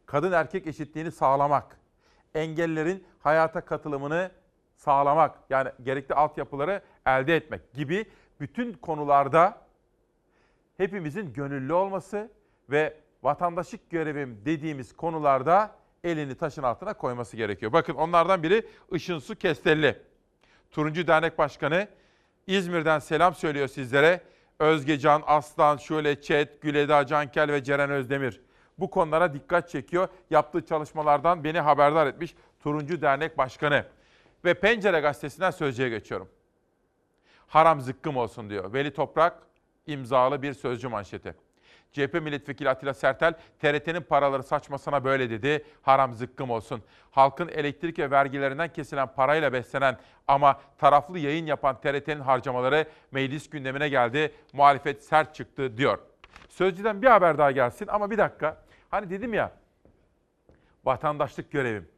kadın 0.06 0.32
erkek 0.32 0.66
eşitliğini 0.66 1.12
sağlamak, 1.12 1.78
engellerin 2.34 3.06
hayata 3.20 3.60
katılımını 3.60 4.30
sağlamak, 4.76 5.38
yani 5.50 5.70
gerekli 5.82 6.14
altyapıları 6.14 6.82
elde 7.06 7.36
etmek 7.36 7.72
gibi 7.72 8.04
bütün 8.40 8.72
konularda 8.72 9.58
hepimizin 10.76 11.32
gönüllü 11.32 11.72
olması 11.72 12.30
ve 12.70 12.96
vatandaşlık 13.22 13.90
görevim 13.90 14.42
dediğimiz 14.44 14.96
konularda 14.96 15.74
elini 16.04 16.34
taşın 16.34 16.62
altına 16.62 16.94
koyması 16.94 17.36
gerekiyor. 17.36 17.72
Bakın 17.72 17.94
onlardan 17.94 18.42
biri 18.42 18.66
Işın 18.92 19.18
Su 19.18 19.34
Kestelli. 19.34 19.98
Turuncu 20.70 21.06
Dernek 21.06 21.38
Başkanı 21.38 21.88
İzmir'den 22.46 22.98
selam 22.98 23.34
söylüyor 23.34 23.68
sizlere. 23.68 24.20
Özgecan, 24.58 25.22
Aslan, 25.26 25.76
Şöyle 25.76 26.20
Çet, 26.20 26.62
Güleda 26.62 27.06
Cankel 27.06 27.52
ve 27.52 27.64
Ceren 27.64 27.90
Özdemir. 27.90 28.40
Bu 28.78 28.90
konulara 28.90 29.34
dikkat 29.34 29.68
çekiyor. 29.68 30.08
Yaptığı 30.30 30.66
çalışmalardan 30.66 31.44
beni 31.44 31.60
haberdar 31.60 32.06
etmiş 32.06 32.34
Turuncu 32.60 33.02
Dernek 33.02 33.38
Başkanı. 33.38 33.84
Ve 34.44 34.54
Pencere 34.54 35.00
Gazetesi'nden 35.00 35.50
sözcüye 35.50 35.88
geçiyorum. 35.88 36.28
Haram 37.46 37.80
zıkkım 37.80 38.16
olsun 38.16 38.50
diyor. 38.50 38.72
Veli 38.72 38.92
Toprak 38.92 39.42
imzalı 39.86 40.42
bir 40.42 40.52
sözcü 40.52 40.88
manşeti. 40.88 41.34
CHP 41.94 42.14
milletvekili 42.14 42.70
Atilla 42.70 42.94
Sertel, 42.94 43.34
TRT'nin 43.58 44.00
paraları 44.00 44.42
saçmasına 44.42 45.04
böyle 45.04 45.30
dedi, 45.30 45.64
haram 45.82 46.14
zıkkım 46.14 46.50
olsun. 46.50 46.82
Halkın 47.10 47.48
elektrik 47.48 47.98
ve 47.98 48.10
vergilerinden 48.10 48.72
kesilen 48.72 49.08
parayla 49.14 49.52
beslenen 49.52 49.98
ama 50.28 50.60
taraflı 50.78 51.18
yayın 51.18 51.46
yapan 51.46 51.80
TRT'nin 51.80 52.20
harcamaları 52.20 52.86
meclis 53.10 53.50
gündemine 53.50 53.88
geldi, 53.88 54.34
muhalefet 54.52 55.04
sert 55.04 55.34
çıktı 55.34 55.76
diyor. 55.76 55.98
Sözcüden 56.48 57.02
bir 57.02 57.06
haber 57.06 57.38
daha 57.38 57.50
gelsin 57.50 57.86
ama 57.86 58.10
bir 58.10 58.18
dakika. 58.18 58.62
Hani 58.90 59.10
dedim 59.10 59.34
ya, 59.34 59.52
vatandaşlık 60.84 61.52
görevim. 61.52 61.88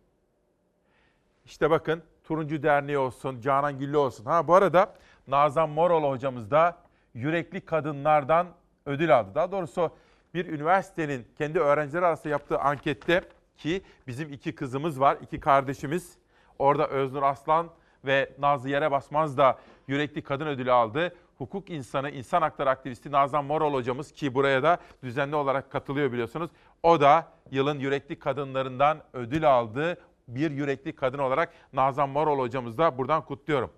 İşte 1.45 1.71
bakın 1.71 2.03
Turuncu 2.25 2.63
Derneği 2.63 2.99
olsun, 2.99 3.41
Canan 3.41 3.79
Güllü 3.79 3.97
olsun. 3.97 4.25
Ha 4.25 4.49
bu 4.49 4.55
arada 4.55 4.95
Nazan 5.27 5.69
Moroğlu 5.69 6.11
hocamız 6.11 6.51
da 6.51 6.79
yürekli 7.15 7.61
kadınlardan 7.61 8.47
ödül 8.87 9.19
aldı. 9.19 9.31
Daha 9.35 9.53
doğrusu 9.53 9.91
bir 10.35 10.47
üniversitenin 10.47 11.27
kendi 11.39 11.61
öğrencileri 11.61 12.07
arasında 12.07 12.29
yaptığı 12.29 12.59
ankette 12.59 13.23
ki 13.57 13.83
bizim 14.07 14.33
iki 14.33 14.55
kızımız 14.55 15.01
var, 15.01 15.19
iki 15.23 15.41
kardeşimiz. 15.41 16.19
Orada 16.59 16.89
Öznur 16.89 17.23
Aslan 17.23 17.71
ve 18.05 18.31
Nazlı 18.39 18.69
Yere 18.69 18.91
Basmaz 18.91 19.39
da 19.39 19.59
yürekli 19.89 20.23
kadın 20.23 20.47
ödülü 20.47 20.73
aldı. 20.73 21.17
Hukuk 21.39 21.71
insanı, 21.71 22.11
insan 22.11 22.43
hakları 22.43 22.71
aktivisti 22.71 23.13
Nazan 23.13 23.45
Moroğlu 23.45 23.77
hocamız 23.77 24.13
ki 24.13 24.35
buraya 24.35 24.63
da 24.63 24.79
düzenli 25.03 25.37
olarak 25.37 25.71
katılıyor 25.71 26.13
biliyorsunuz. 26.13 26.51
O 26.83 27.01
da 27.01 27.29
yılın 27.51 27.79
yürekli 27.79 28.19
kadınlarından 28.19 29.03
ödül 29.13 29.51
aldı. 29.51 30.01
Bir 30.29 30.51
yürekli 30.51 30.95
kadın 30.97 31.19
olarak 31.19 31.53
Nazan 31.73 32.09
Moroğlu 32.09 32.43
hocamızı 32.43 32.79
da 32.79 32.99
buradan 32.99 33.25
kutluyorum. 33.25 33.73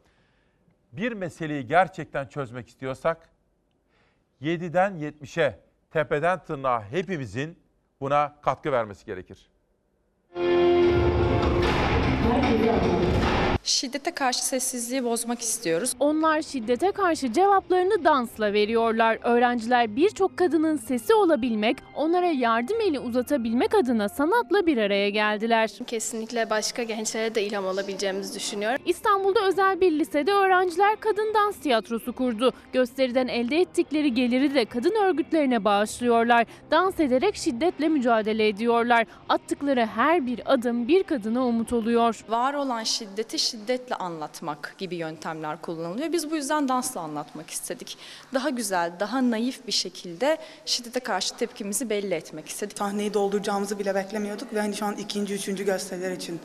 Bir 0.93 1.13
meseleyi 1.13 1.67
gerçekten 1.67 2.27
çözmek 2.27 2.69
istiyorsak 2.69 3.29
7'den 4.43 4.93
70'e 4.93 5.61
tepeden 5.91 6.45
tırnağa 6.45 6.85
hepimizin 6.85 7.59
buna 8.01 8.37
katkı 8.43 8.73
vermesi 8.73 9.07
gerekir. 9.07 9.51
Şiddete 13.69 14.11
karşı 14.11 14.45
sessizliği 14.45 15.05
bozmak 15.05 15.41
istiyoruz. 15.41 15.93
Onlar 16.01 16.43
şiddete 16.43 16.93
karşı 16.93 17.33
cevaplarını 17.33 18.05
dansla 18.05 18.53
veriyorlar. 18.53 19.19
Öğrenciler 19.23 19.97
birçok 19.97 20.37
kadının 20.37 20.77
sesi 20.77 21.15
olabilmek, 21.15 21.77
onlara 21.95 22.27
yardım 22.27 22.81
eli 22.81 22.99
uzatabilmek 22.99 23.75
adına 23.75 24.09
sanatla 24.09 24.67
bir 24.67 24.77
araya 24.77 25.11
geldiler. 25.11 25.71
Kesinlikle 25.87 26.51
başka 26.51 26.83
gençlere 26.83 27.35
de 27.35 27.43
ilham 27.43 27.67
olabileceğimizi 27.67 28.35
düşünüyorum. 28.35 28.83
İstanbul'da 28.87 29.47
özel 29.47 29.81
bir 29.81 29.93
lisede 29.93 30.33
öğrenciler 30.33 30.97
kadın 31.01 31.35
dans 31.35 31.57
tiyatrosu 31.57 32.13
kurdu. 32.13 32.53
Gösteriden 32.73 33.29
elde 33.29 33.61
ettikleri 33.61 34.15
geliri 34.15 34.55
de 34.55 34.65
kadın 34.65 34.95
örgütlerine 35.05 35.65
bağışlıyorlar. 35.65 36.47
Dans 36.71 37.01
ederek 37.01 37.37
şiddetle 37.37 37.89
mücadele 37.89 38.49
ediyorlar. 38.49 39.07
Attıkları 39.29 39.87
her 39.87 40.27
bir 40.27 40.53
adım 40.53 40.89
bir 40.89 41.03
kadına 41.03 41.47
umut 41.47 41.73
oluyor. 41.73 42.25
Var 42.29 42.55
olan 42.55 42.85
şiddeti 42.85 43.39
şiddetle 43.59 43.95
anlatmak 43.95 44.75
gibi 44.79 44.97
yöntemler 44.97 45.61
kullanılıyor. 45.63 46.13
Biz 46.13 46.31
bu 46.31 46.37
yüzden 46.37 46.69
dansla 46.69 47.01
anlatmak 47.01 47.51
istedik. 47.51 47.99
Daha 48.35 48.51
güzel, 48.51 48.93
daha 49.01 49.31
naif 49.31 49.67
bir 49.67 49.73
şekilde 49.73 50.39
şiddete 50.65 51.01
karşı 51.01 51.37
tepkimizi 51.37 51.91
belli 51.91 52.15
etmek 52.15 52.49
istedik. 52.49 52.79
Sahneyi 52.79 53.15
dolduracağımızı 53.15 53.79
bile 53.79 53.95
beklemiyorduk 53.95 54.55
ve 54.55 54.61
hani 54.61 54.77
şu 54.77 54.87
an 54.87 54.97
ikinci, 54.97 55.35
üçüncü 55.35 55.65
gösteriler 55.65 56.13
için 56.13 56.41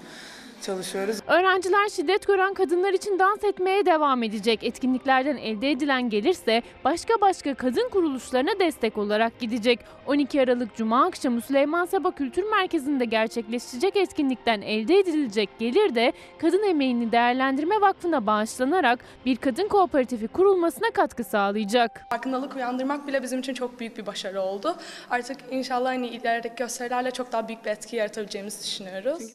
çalışıyoruz. 0.63 1.17
Öğrenciler 1.27 1.89
şiddet 1.89 2.27
gören 2.27 2.53
kadınlar 2.53 2.93
için 2.93 3.19
dans 3.19 3.43
etmeye 3.43 3.85
devam 3.85 4.23
edecek. 4.23 4.63
Etkinliklerden 4.63 5.37
elde 5.37 5.71
edilen 5.71 6.09
gelirse 6.09 6.61
başka 6.83 7.21
başka 7.21 7.53
kadın 7.53 7.89
kuruluşlarına 7.89 8.59
destek 8.59 8.97
olarak 8.97 9.39
gidecek. 9.39 9.79
12 10.07 10.41
Aralık 10.41 10.75
Cuma 10.75 11.05
akşamı 11.05 11.41
Süleyman 11.41 11.85
Seba 11.85 12.11
Kültür 12.11 12.43
Merkezi'nde 12.43 13.05
gerçekleşecek 13.05 13.95
etkinlikten 13.95 14.61
elde 14.61 14.99
edilecek 14.99 15.49
gelir 15.59 15.95
de 15.95 16.13
Kadın 16.37 16.63
Emeğini 16.63 17.11
Değerlendirme 17.11 17.81
Vakfı'na 17.81 18.25
bağışlanarak 18.25 18.99
bir 19.25 19.35
kadın 19.35 19.67
kooperatifi 19.67 20.27
kurulmasına 20.27 20.91
katkı 20.91 21.23
sağlayacak. 21.23 22.05
Farkındalık 22.09 22.55
uyandırmak 22.55 23.07
bile 23.07 23.23
bizim 23.23 23.39
için 23.39 23.53
çok 23.53 23.79
büyük 23.79 23.97
bir 23.97 24.05
başarı 24.05 24.41
oldu. 24.41 24.75
Artık 25.09 25.37
inşallah 25.51 25.89
hani 25.89 26.07
ilerideki 26.07 26.55
gösterilerle 26.55 27.11
çok 27.11 27.31
daha 27.31 27.47
büyük 27.47 27.65
bir 27.65 27.69
etki 27.69 27.95
yaratabileceğimizi 27.95 28.63
düşünüyoruz. 28.63 29.33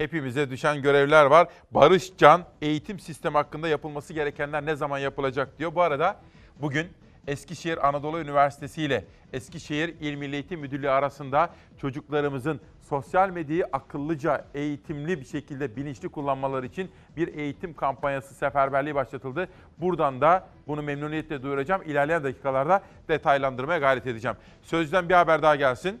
Hepimize 0.00 0.50
düşen 0.50 0.82
görevler 0.82 1.24
var. 1.26 1.48
Barış 1.70 2.12
Can 2.18 2.44
eğitim 2.62 3.00
sistemi 3.00 3.36
hakkında 3.36 3.68
yapılması 3.68 4.12
gerekenler 4.12 4.66
ne 4.66 4.76
zaman 4.76 4.98
yapılacak 4.98 5.58
diyor. 5.58 5.74
Bu 5.74 5.82
arada 5.82 6.16
bugün 6.60 6.86
Eskişehir 7.26 7.88
Anadolu 7.88 8.20
Üniversitesi 8.20 8.82
ile 8.82 9.04
Eskişehir 9.32 9.88
İl 10.00 10.14
Milli 10.14 10.34
Eğitim 10.34 10.60
Müdürlüğü 10.60 10.90
arasında 10.90 11.50
çocuklarımızın 11.80 12.60
sosyal 12.88 13.30
medyayı 13.30 13.66
akıllıca, 13.72 14.44
eğitimli 14.54 15.20
bir 15.20 15.26
şekilde 15.26 15.76
bilinçli 15.76 16.08
kullanmaları 16.08 16.66
için 16.66 16.90
bir 17.16 17.34
eğitim 17.34 17.74
kampanyası 17.74 18.34
seferberliği 18.34 18.94
başlatıldı. 18.94 19.48
Buradan 19.78 20.20
da 20.20 20.48
bunu 20.66 20.82
memnuniyetle 20.82 21.42
duyuracağım. 21.42 21.82
İlerleyen 21.82 22.24
dakikalarda 22.24 22.82
detaylandırmaya 23.08 23.78
gayret 23.78 24.06
edeceğim. 24.06 24.36
Sözden 24.62 25.08
bir 25.08 25.14
haber 25.14 25.42
daha 25.42 25.56
gelsin. 25.56 26.00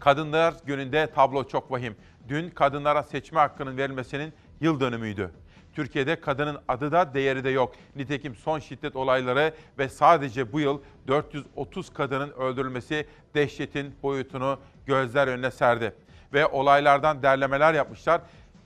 Kadınlar 0.00 0.54
gününde 0.66 1.06
tablo 1.14 1.48
çok 1.48 1.72
vahim. 1.72 1.96
Dün 2.28 2.50
kadınlara 2.50 3.02
seçme 3.02 3.40
hakkının 3.40 3.76
verilmesinin 3.76 4.32
yıl 4.60 4.80
dönümüydü. 4.80 5.30
Türkiye'de 5.72 6.20
kadının 6.20 6.58
adı 6.68 6.92
da 6.92 7.14
değeri 7.14 7.44
de 7.44 7.50
yok. 7.50 7.74
Nitekim 7.96 8.34
son 8.34 8.58
şiddet 8.58 8.96
olayları 8.96 9.54
ve 9.78 9.88
sadece 9.88 10.52
bu 10.52 10.60
yıl 10.60 10.80
430 11.06 11.92
kadının 11.92 12.30
öldürülmesi 12.30 13.06
dehşetin 13.34 13.94
boyutunu 14.02 14.58
gözler 14.86 15.28
önüne 15.28 15.50
serdi. 15.50 15.94
Ve 16.32 16.46
olaylardan 16.46 17.22
derlemeler 17.22 17.74
yapmışlar. 17.74 18.20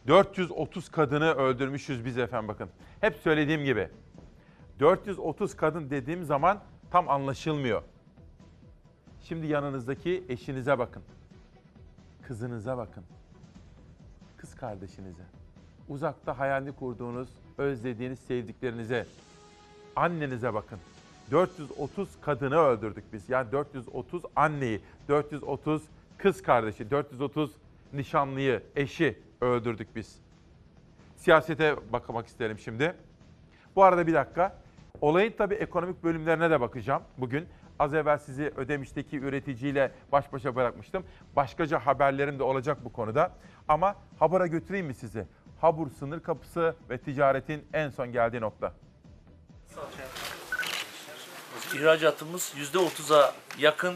430 0.07 0.89
kadını 0.89 1.33
öldürmüşüz 1.33 2.05
biz 2.05 2.19
efendim 2.19 2.49
bakın. 2.49 2.69
Hep 3.01 3.17
söylediğim 3.17 3.65
gibi 3.65 3.89
430 4.81 5.57
kadın 5.57 5.91
dediğim 5.91 6.25
zaman 6.25 6.61
tam 6.91 7.09
anlaşılmıyor. 7.09 7.83
Şimdi 9.23 9.47
yanınızdaki 9.47 10.25
eşinize 10.29 10.79
bakın. 10.79 11.03
Kızınıza 12.23 12.77
bakın. 12.77 13.05
Kız 14.43 14.55
kardeşinize. 14.55 15.23
Uzakta 15.89 16.39
hayalini 16.39 16.73
kurduğunuz, 16.73 17.29
özlediğiniz 17.59 18.19
sevdiklerinize, 18.19 19.07
annenize 19.97 20.55
bakın. 20.55 20.79
430 21.31 22.09
kadını 22.21 22.57
öldürdük 22.57 23.05
biz. 23.13 23.29
Yani 23.31 23.53
430 23.53 24.23
anneyi, 24.37 24.81
430 25.09 25.83
kız 26.19 26.43
kardeşi, 26.43 26.91
430 26.91 27.51
nişanlıyı, 27.93 28.63
eşi 28.77 29.19
öldürdük 29.41 29.97
biz. 29.97 30.19
Siyasete 31.17 31.93
bakmak 31.93 32.27
isterim 32.27 32.59
şimdi. 32.59 32.95
Bu 33.77 33.85
arada 33.85 34.07
bir 34.07 34.15
dakika. 34.15 34.57
Olayın 35.01 35.35
tabii 35.39 35.55
ekonomik 35.55 36.05
bölümlerine 36.05 36.51
de 36.51 36.61
bakacağım 36.61 37.03
bugün. 37.19 37.49
Az 37.79 37.95
evvel 37.95 38.19
sizi 38.19 38.53
Ödemiş'teki 38.57 39.19
üreticiyle 39.19 39.93
baş 40.13 40.33
başa 40.33 40.57
bırakmıştım. 40.57 41.05
Başkaca 41.37 41.79
haberlerim 41.79 42.39
de 42.39 42.43
olacak 42.43 42.79
bu 42.85 42.93
konuda. 42.93 43.33
Ama 43.69 43.97
habara 44.19 44.47
götüreyim 44.47 44.87
mi 44.87 44.95
sizi? 44.95 45.27
Habur 45.61 45.87
sınır 45.99 46.21
kapısı 46.21 46.75
ve 46.91 46.99
ticaretin 46.99 47.65
en 47.73 47.91
son 47.91 48.13
geldiği 48.13 48.41
nokta. 48.41 48.73
İhracatımız 51.75 52.53
%30'a 52.75 53.35
yakın 53.59 53.95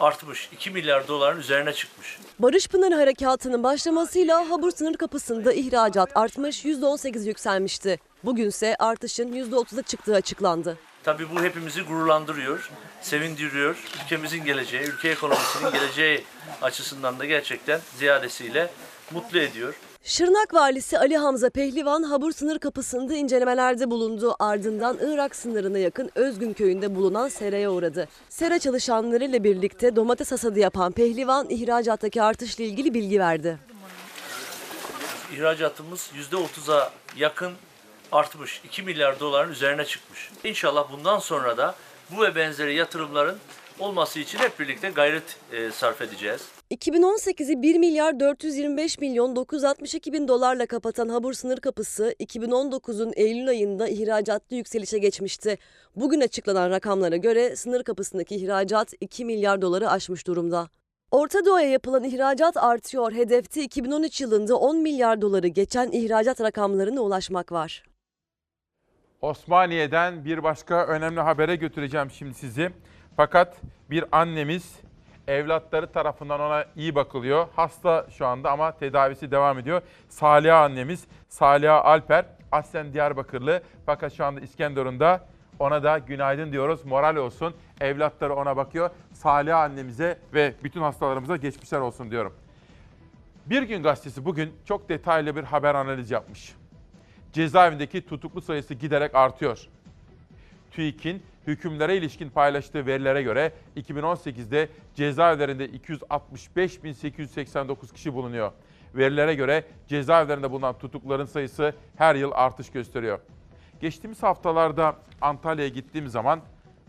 artmış. 0.00 0.48
2 0.52 0.70
milyar 0.70 1.08
doların 1.08 1.40
üzerine 1.40 1.72
çıkmış. 1.72 2.18
Barış 2.38 2.68
Pınarı 2.68 2.94
Harekatı'nın 2.94 3.62
başlamasıyla 3.62 4.50
Habur 4.50 4.70
sınır 4.70 4.94
kapısında 4.96 5.52
ihracat 5.52 6.16
artmış, 6.16 6.64
%18 6.64 7.28
yükselmişti. 7.28 7.98
Bugünse 8.24 8.76
artışın 8.78 9.32
%30'a 9.32 9.82
çıktığı 9.82 10.14
açıklandı. 10.14 10.78
Tabii 11.04 11.30
bu 11.36 11.42
hepimizi 11.42 11.82
gururlandırıyor, 11.82 12.70
sevindiriyor. 13.02 13.76
Ülkemizin 14.04 14.44
geleceği, 14.44 14.82
ülke 14.82 15.08
ekonomisinin 15.08 15.72
geleceği 15.72 16.24
açısından 16.62 17.18
da 17.18 17.24
gerçekten 17.24 17.80
ziyadesiyle 17.96 18.70
mutlu 19.10 19.38
ediyor. 19.38 19.74
Şırnak 20.04 20.54
valisi 20.54 20.98
Ali 20.98 21.16
Hamza 21.16 21.50
Pehlivan 21.50 22.02
Habur 22.02 22.32
sınır 22.32 22.58
kapısında 22.58 23.14
incelemelerde 23.14 23.90
bulundu. 23.90 24.36
Ardından 24.38 24.98
Irak 25.00 25.36
sınırına 25.36 25.78
yakın 25.78 26.10
Özgün 26.14 26.52
köyünde 26.52 26.94
bulunan 26.94 27.28
seraya 27.28 27.70
uğradı. 27.70 28.08
Sera 28.28 28.58
çalışanlarıyla 28.58 29.44
birlikte 29.44 29.96
domates 29.96 30.32
hasadı 30.32 30.58
yapan 30.58 30.92
Pehlivan 30.92 31.50
ihracattaki 31.50 32.22
artışla 32.22 32.64
ilgili 32.64 32.94
bilgi 32.94 33.20
verdi. 33.20 33.58
İhracatımız 35.34 36.10
%30'a 36.32 36.92
yakın 37.16 37.52
artmış. 38.12 38.60
2 38.64 38.82
milyar 38.82 39.20
doların 39.20 39.52
üzerine 39.52 39.84
çıkmış. 39.84 40.30
İnşallah 40.44 40.92
bundan 40.92 41.18
sonra 41.18 41.56
da 41.56 41.74
bu 42.10 42.22
ve 42.22 42.34
benzeri 42.34 42.74
yatırımların 42.74 43.38
olması 43.78 44.20
için 44.20 44.38
hep 44.38 44.60
birlikte 44.60 44.90
gayret 44.90 45.36
e, 45.52 45.70
sarf 45.70 46.02
edeceğiz. 46.02 46.57
2018'i 46.70 47.62
1 47.62 47.78
milyar 47.78 48.20
425 48.20 48.98
milyon 48.98 49.36
962 49.36 50.12
bin 50.12 50.28
dolarla 50.28 50.66
kapatan 50.66 51.08
Habur 51.08 51.32
sınır 51.32 51.58
kapısı 51.58 52.14
2019'un 52.20 53.12
Eylül 53.16 53.48
ayında 53.48 53.88
ihracatta 53.88 54.56
yükselişe 54.56 54.98
geçmişti. 54.98 55.58
Bugün 55.96 56.20
açıklanan 56.20 56.70
rakamlara 56.70 57.16
göre 57.16 57.56
sınır 57.56 57.82
kapısındaki 57.82 58.34
ihracat 58.34 58.94
2 59.00 59.24
milyar 59.24 59.62
doları 59.62 59.90
aşmış 59.90 60.26
durumda. 60.26 60.68
Orta 61.10 61.44
Doğu'ya 61.44 61.68
yapılan 61.68 62.04
ihracat 62.04 62.56
artıyor. 62.56 63.12
Hedefte 63.12 63.62
2013 63.62 64.20
yılında 64.20 64.56
10 64.56 64.76
milyar 64.76 65.20
doları 65.20 65.48
geçen 65.48 65.90
ihracat 65.92 66.40
rakamlarına 66.40 67.00
ulaşmak 67.00 67.52
var. 67.52 67.82
Osmaniye'den 69.20 70.24
bir 70.24 70.42
başka 70.42 70.86
önemli 70.86 71.20
habere 71.20 71.56
götüreceğim 71.56 72.10
şimdi 72.10 72.34
sizi. 72.34 72.70
Fakat 73.16 73.56
bir 73.90 74.04
annemiz 74.12 74.87
evlatları 75.28 75.92
tarafından 75.92 76.40
ona 76.40 76.64
iyi 76.76 76.94
bakılıyor. 76.94 77.46
Hasta 77.56 78.06
şu 78.10 78.26
anda 78.26 78.50
ama 78.50 78.72
tedavisi 78.72 79.30
devam 79.30 79.58
ediyor. 79.58 79.82
Saliha 80.08 80.64
annemiz, 80.64 81.06
Saliha 81.28 81.84
Alper, 81.84 82.24
aslen 82.52 82.92
Diyarbakırlı 82.92 83.62
fakat 83.86 84.12
şu 84.12 84.24
anda 84.24 84.40
İskenderun'da. 84.40 85.24
Ona 85.58 85.82
da 85.82 85.98
günaydın 85.98 86.52
diyoruz. 86.52 86.84
Moral 86.84 87.16
olsun. 87.16 87.54
Evlatları 87.80 88.34
ona 88.34 88.56
bakıyor. 88.56 88.90
Saliha 89.12 89.62
annemize 89.62 90.18
ve 90.34 90.54
bütün 90.64 90.80
hastalarımıza 90.80 91.36
geçmişler 91.36 91.80
olsun 91.80 92.10
diyorum. 92.10 92.34
Bir 93.46 93.62
gün 93.62 93.82
gazetesi 93.82 94.24
bugün 94.24 94.52
çok 94.64 94.88
detaylı 94.88 95.36
bir 95.36 95.42
haber 95.42 95.74
analiz 95.74 96.10
yapmış. 96.10 96.54
Cezaevindeki 97.32 98.06
tutuklu 98.06 98.40
sayısı 98.40 98.74
giderek 98.74 99.14
artıyor. 99.14 99.68
TÜİK'in 100.70 101.22
hükümlere 101.48 101.96
ilişkin 101.96 102.30
paylaştığı 102.30 102.86
verilere 102.86 103.22
göre 103.22 103.52
2018'de 103.76 104.68
cezaevlerinde 104.94 105.66
265.889 105.66 107.94
kişi 107.94 108.14
bulunuyor. 108.14 108.52
Verilere 108.94 109.34
göre 109.34 109.64
cezaevlerinde 109.86 110.50
bulunan 110.50 110.78
tutukluların 110.78 111.24
sayısı 111.24 111.74
her 111.96 112.14
yıl 112.14 112.32
artış 112.34 112.70
gösteriyor. 112.70 113.18
Geçtiğimiz 113.80 114.22
haftalarda 114.22 114.96
Antalya'ya 115.20 115.68
gittiğim 115.68 116.08
zaman 116.08 116.40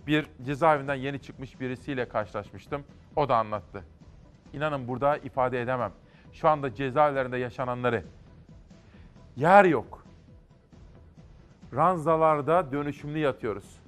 bir 0.07 0.25
cezaevinden 0.45 0.95
yeni 0.95 1.21
çıkmış 1.21 1.59
birisiyle 1.59 2.09
karşılaşmıştım. 2.09 2.83
O 3.15 3.29
da 3.29 3.37
anlattı. 3.37 3.83
İnanın 4.53 4.87
burada 4.87 5.17
ifade 5.17 5.61
edemem. 5.61 5.91
Şu 6.33 6.49
anda 6.49 6.75
cezaevlerinde 6.75 7.37
yaşananları. 7.37 8.03
Yer 9.35 9.65
yok. 9.65 10.05
Ranzalarda 11.75 12.71
dönüşümlü 12.71 13.19
yatıyoruz. 13.19 13.78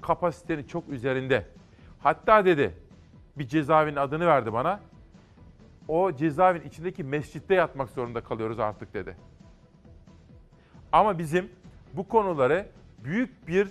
Kapasitenin 0.00 0.64
çok 0.64 0.88
üzerinde. 0.88 1.46
Hatta 1.98 2.44
dedi 2.44 2.74
bir 3.38 3.48
cezaevinin 3.48 3.96
adını 3.96 4.26
verdi 4.26 4.52
bana. 4.52 4.80
O 5.88 6.12
cezaevin 6.12 6.60
içindeki 6.60 7.04
mescitte 7.04 7.54
yatmak 7.54 7.90
zorunda 7.90 8.20
kalıyoruz 8.20 8.58
artık 8.60 8.94
dedi. 8.94 9.16
Ama 10.92 11.18
bizim 11.18 11.50
bu 11.92 12.08
konuları 12.08 12.66
büyük 13.04 13.48
bir 13.48 13.68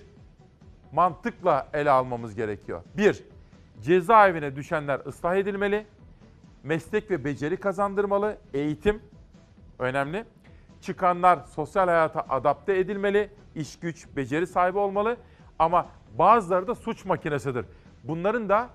mantıkla 0.92 1.68
ele 1.74 1.92
almamız 1.92 2.36
gerekiyor. 2.36 2.82
Bir, 2.98 3.24
cezaevine 3.82 4.56
düşenler 4.56 5.02
ıslah 5.06 5.36
edilmeli, 5.36 5.86
meslek 6.64 7.12
ve 7.12 7.26
beceri 7.26 7.58
kazandırmalı, 7.58 8.38
eğitim 8.54 9.02
önemli. 9.80 10.26
Çıkanlar 10.82 11.40
sosyal 11.56 11.88
hayata 11.88 12.26
adapte 12.30 12.78
edilmeli, 12.80 13.30
iş 13.56 13.80
güç, 13.80 14.08
beceri 14.16 14.48
sahibi 14.48 14.78
olmalı 14.78 15.18
ama 15.60 15.88
bazıları 16.18 16.68
da 16.68 16.76
suç 16.76 17.06
makinesidir. 17.06 17.66
Bunların 18.04 18.50
da 18.50 18.70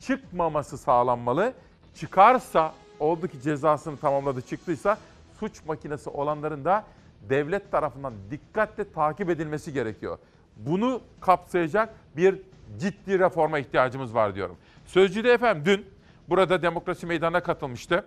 çıkmaması 0.00 0.78
sağlanmalı. 0.78 1.52
Çıkarsa, 1.94 2.74
oldu 3.00 3.28
ki 3.28 3.42
cezasını 3.42 3.96
tamamladı 3.96 4.40
çıktıysa 4.42 4.98
suç 5.40 5.64
makinesi 5.66 6.10
olanların 6.10 6.64
da 6.64 6.84
devlet 7.28 7.72
tarafından 7.72 8.12
dikkatle 8.30 8.92
takip 8.92 9.30
edilmesi 9.30 9.72
gerekiyor. 9.72 10.18
Bunu 10.56 11.00
kapsayacak 11.20 11.94
bir 12.16 12.40
ciddi 12.78 13.18
reforma 13.18 13.58
ihtiyacımız 13.58 14.14
var 14.14 14.34
diyorum. 14.34 14.56
Sözcüde 14.86 15.32
efendim 15.32 15.62
dün 15.66 15.86
burada 16.28 16.62
demokrasi 16.62 17.06
meydanına 17.06 17.42
katılmıştı. 17.42 18.04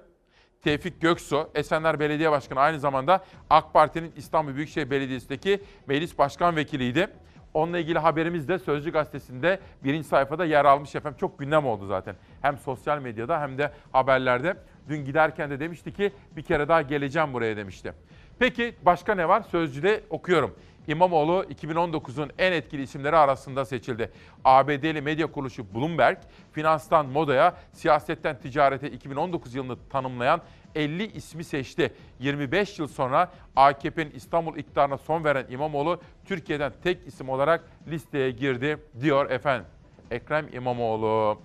Tevfik 0.63 1.01
Göksu, 1.01 1.49
Esenler 1.55 1.99
Belediye 1.99 2.31
Başkanı 2.31 2.59
aynı 2.59 2.79
zamanda 2.79 3.23
AK 3.49 3.73
Parti'nin 3.73 4.11
İstanbul 4.15 4.55
Büyükşehir 4.55 4.91
Belediyesi'ndeki 4.91 5.63
meclis 5.87 6.17
başkan 6.17 6.55
vekiliydi. 6.55 7.07
Onunla 7.53 7.79
ilgili 7.79 7.99
haberimiz 7.99 8.47
de 8.47 8.59
Sözcü 8.59 8.91
Gazetesi'nde 8.91 9.59
birinci 9.83 10.07
sayfada 10.07 10.45
yer 10.45 10.65
almış 10.65 10.95
efendim. 10.95 11.17
Çok 11.19 11.39
gündem 11.39 11.65
oldu 11.65 11.85
zaten. 11.85 12.15
Hem 12.41 12.57
sosyal 12.57 12.99
medyada 12.99 13.41
hem 13.41 13.57
de 13.57 13.71
haberlerde. 13.91 14.57
Dün 14.89 15.05
giderken 15.05 15.49
de 15.49 15.59
demişti 15.59 15.93
ki 15.93 16.11
bir 16.35 16.41
kere 16.41 16.67
daha 16.67 16.81
geleceğim 16.81 17.33
buraya 17.33 17.57
demişti. 17.57 17.93
Peki 18.39 18.75
başka 18.85 19.15
ne 19.15 19.27
var? 19.27 19.41
Sözcüde 19.41 20.03
okuyorum. 20.09 20.55
İmamoğlu 20.87 21.43
2019'un 21.43 22.31
en 22.37 22.51
etkili 22.51 22.81
isimleri 22.81 23.17
arasında 23.17 23.65
seçildi. 23.65 24.11
ABD'li 24.43 25.01
medya 25.01 25.31
kuruluşu 25.31 25.73
Bloomberg, 25.73 26.17
finanstan 26.51 27.05
modaya, 27.05 27.55
siyasetten 27.73 28.39
ticarete 28.39 28.91
2019 28.91 29.55
yılını 29.55 29.77
tanımlayan 29.89 30.41
50 30.75 31.05
ismi 31.05 31.43
seçti. 31.43 31.93
25 32.19 32.79
yıl 32.79 32.87
sonra 32.87 33.31
AKP'nin 33.55 34.11
İstanbul 34.11 34.57
iktidarına 34.57 34.97
son 34.97 35.23
veren 35.23 35.45
İmamoğlu 35.49 36.01
Türkiye'den 36.25 36.73
tek 36.83 37.07
isim 37.07 37.29
olarak 37.29 37.63
listeye 37.87 38.31
girdi 38.31 38.77
diyor 38.99 39.29
efendim. 39.29 39.65
Ekrem 40.11 40.47
İmamoğlu. 40.53 41.41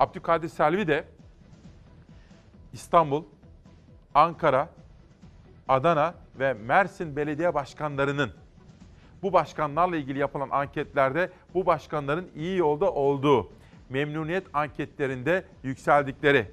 Abdülkadir 0.00 0.48
Selvi 0.48 0.86
de 0.86 1.04
İstanbul, 2.72 3.24
Ankara, 4.14 4.68
Adana 5.68 6.14
ve 6.38 6.52
Mersin 6.52 7.16
belediye 7.16 7.54
başkanlarının 7.54 8.32
bu 9.22 9.32
başkanlarla 9.32 9.96
ilgili 9.96 10.18
yapılan 10.18 10.48
anketlerde 10.50 11.30
bu 11.54 11.66
başkanların 11.66 12.30
iyi 12.36 12.58
yolda 12.58 12.92
olduğu, 12.92 13.52
memnuniyet 13.88 14.46
anketlerinde 14.54 15.44
yükseldikleri 15.62 16.50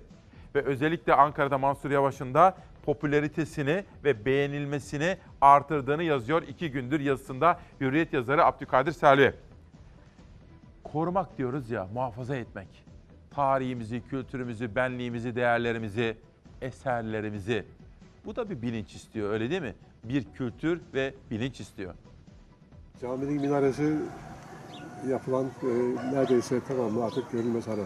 ve 0.56 0.62
özellikle 0.62 1.14
Ankara'da 1.14 1.58
Mansur 1.58 1.92
Yavaş'ın 1.92 2.34
da 2.34 2.58
popülaritesini 2.86 3.84
ve 4.04 4.26
beğenilmesini 4.26 5.18
artırdığını 5.42 6.04
yazıyor 6.04 6.42
iki 6.42 6.72
gündür 6.72 7.00
yazısında 7.00 7.60
Hürriyet 7.82 8.14
yazarı 8.14 8.46
Abdülkadir 8.46 8.92
Selvi. 8.92 9.34
Korumak 10.84 11.38
diyoruz 11.38 11.70
ya, 11.70 11.88
muhafaza 11.94 12.36
etmek. 12.36 12.68
Tarihimizi, 13.32 14.02
kültürümüzü, 14.10 14.76
benliğimizi, 14.76 15.36
değerlerimizi, 15.36 16.18
eserlerimizi. 16.62 17.66
Bu 18.26 18.36
da 18.36 18.50
bir 18.50 18.62
bilinç 18.62 18.96
istiyor 18.96 19.32
öyle 19.32 19.50
değil 19.50 19.62
mi? 19.62 19.76
Bir 20.04 20.24
kültür 20.34 20.82
ve 20.94 21.14
bilinç 21.32 21.60
istiyor. 21.60 21.94
Caminin 23.02 23.42
minaresi 23.42 23.98
yapılan 25.08 25.46
e, 25.46 25.68
neredeyse 26.14 26.62
tamamı 26.68 27.04
artık 27.04 27.32
görülmez 27.32 27.68
hale. 27.68 27.84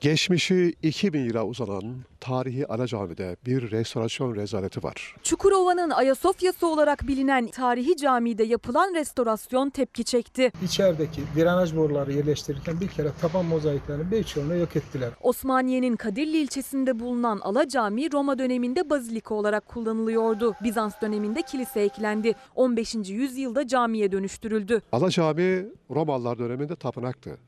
Geçmişi 0.00 0.74
2000 0.82 1.24
yıla 1.24 1.44
uzanan 1.44 1.84
tarihi 2.20 2.66
Ana 2.66 2.86
Cami'de 2.86 3.36
bir 3.46 3.70
restorasyon 3.70 4.36
rezaleti 4.36 4.82
var. 4.82 5.16
Çukurova'nın 5.22 5.90
Ayasofya'sı 5.90 6.66
olarak 6.66 7.08
bilinen 7.08 7.48
tarihi 7.48 7.96
camide 7.96 8.44
yapılan 8.44 8.94
restorasyon 8.94 9.70
tepki 9.70 10.04
çekti. 10.04 10.52
İçerideki 10.64 11.22
drenaj 11.36 11.76
boruları 11.76 12.12
yerleştirirken 12.12 12.80
bir 12.80 12.88
kere 12.88 13.08
taban 13.20 13.44
mozaiklerinin 13.44 14.10
birçoğunu 14.10 14.56
yok 14.56 14.76
ettiler. 14.76 15.10
Osmaniye'nin 15.20 15.96
Kadirli 15.96 16.36
ilçesinde 16.38 16.98
bulunan 17.00 17.38
Ala 17.38 17.68
Camii 17.68 18.12
Roma 18.12 18.38
döneminde 18.38 18.90
bazilika 18.90 19.34
olarak 19.34 19.66
kullanılıyordu. 19.66 20.54
Bizans 20.62 20.94
döneminde 21.02 21.42
kilise 21.42 21.80
eklendi. 21.80 22.34
15. 22.54 22.94
yüzyılda 22.94 23.66
camiye 23.66 24.12
dönüştürüldü. 24.12 24.82
Ana 24.92 25.10
Cami 25.10 25.66
Romalılar 25.90 26.38
döneminde 26.38 26.76
tapınaktı. 26.76 27.38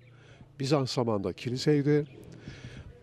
Bizans 0.60 0.92
zamanında 0.92 1.32
kiliseydi. 1.32 2.06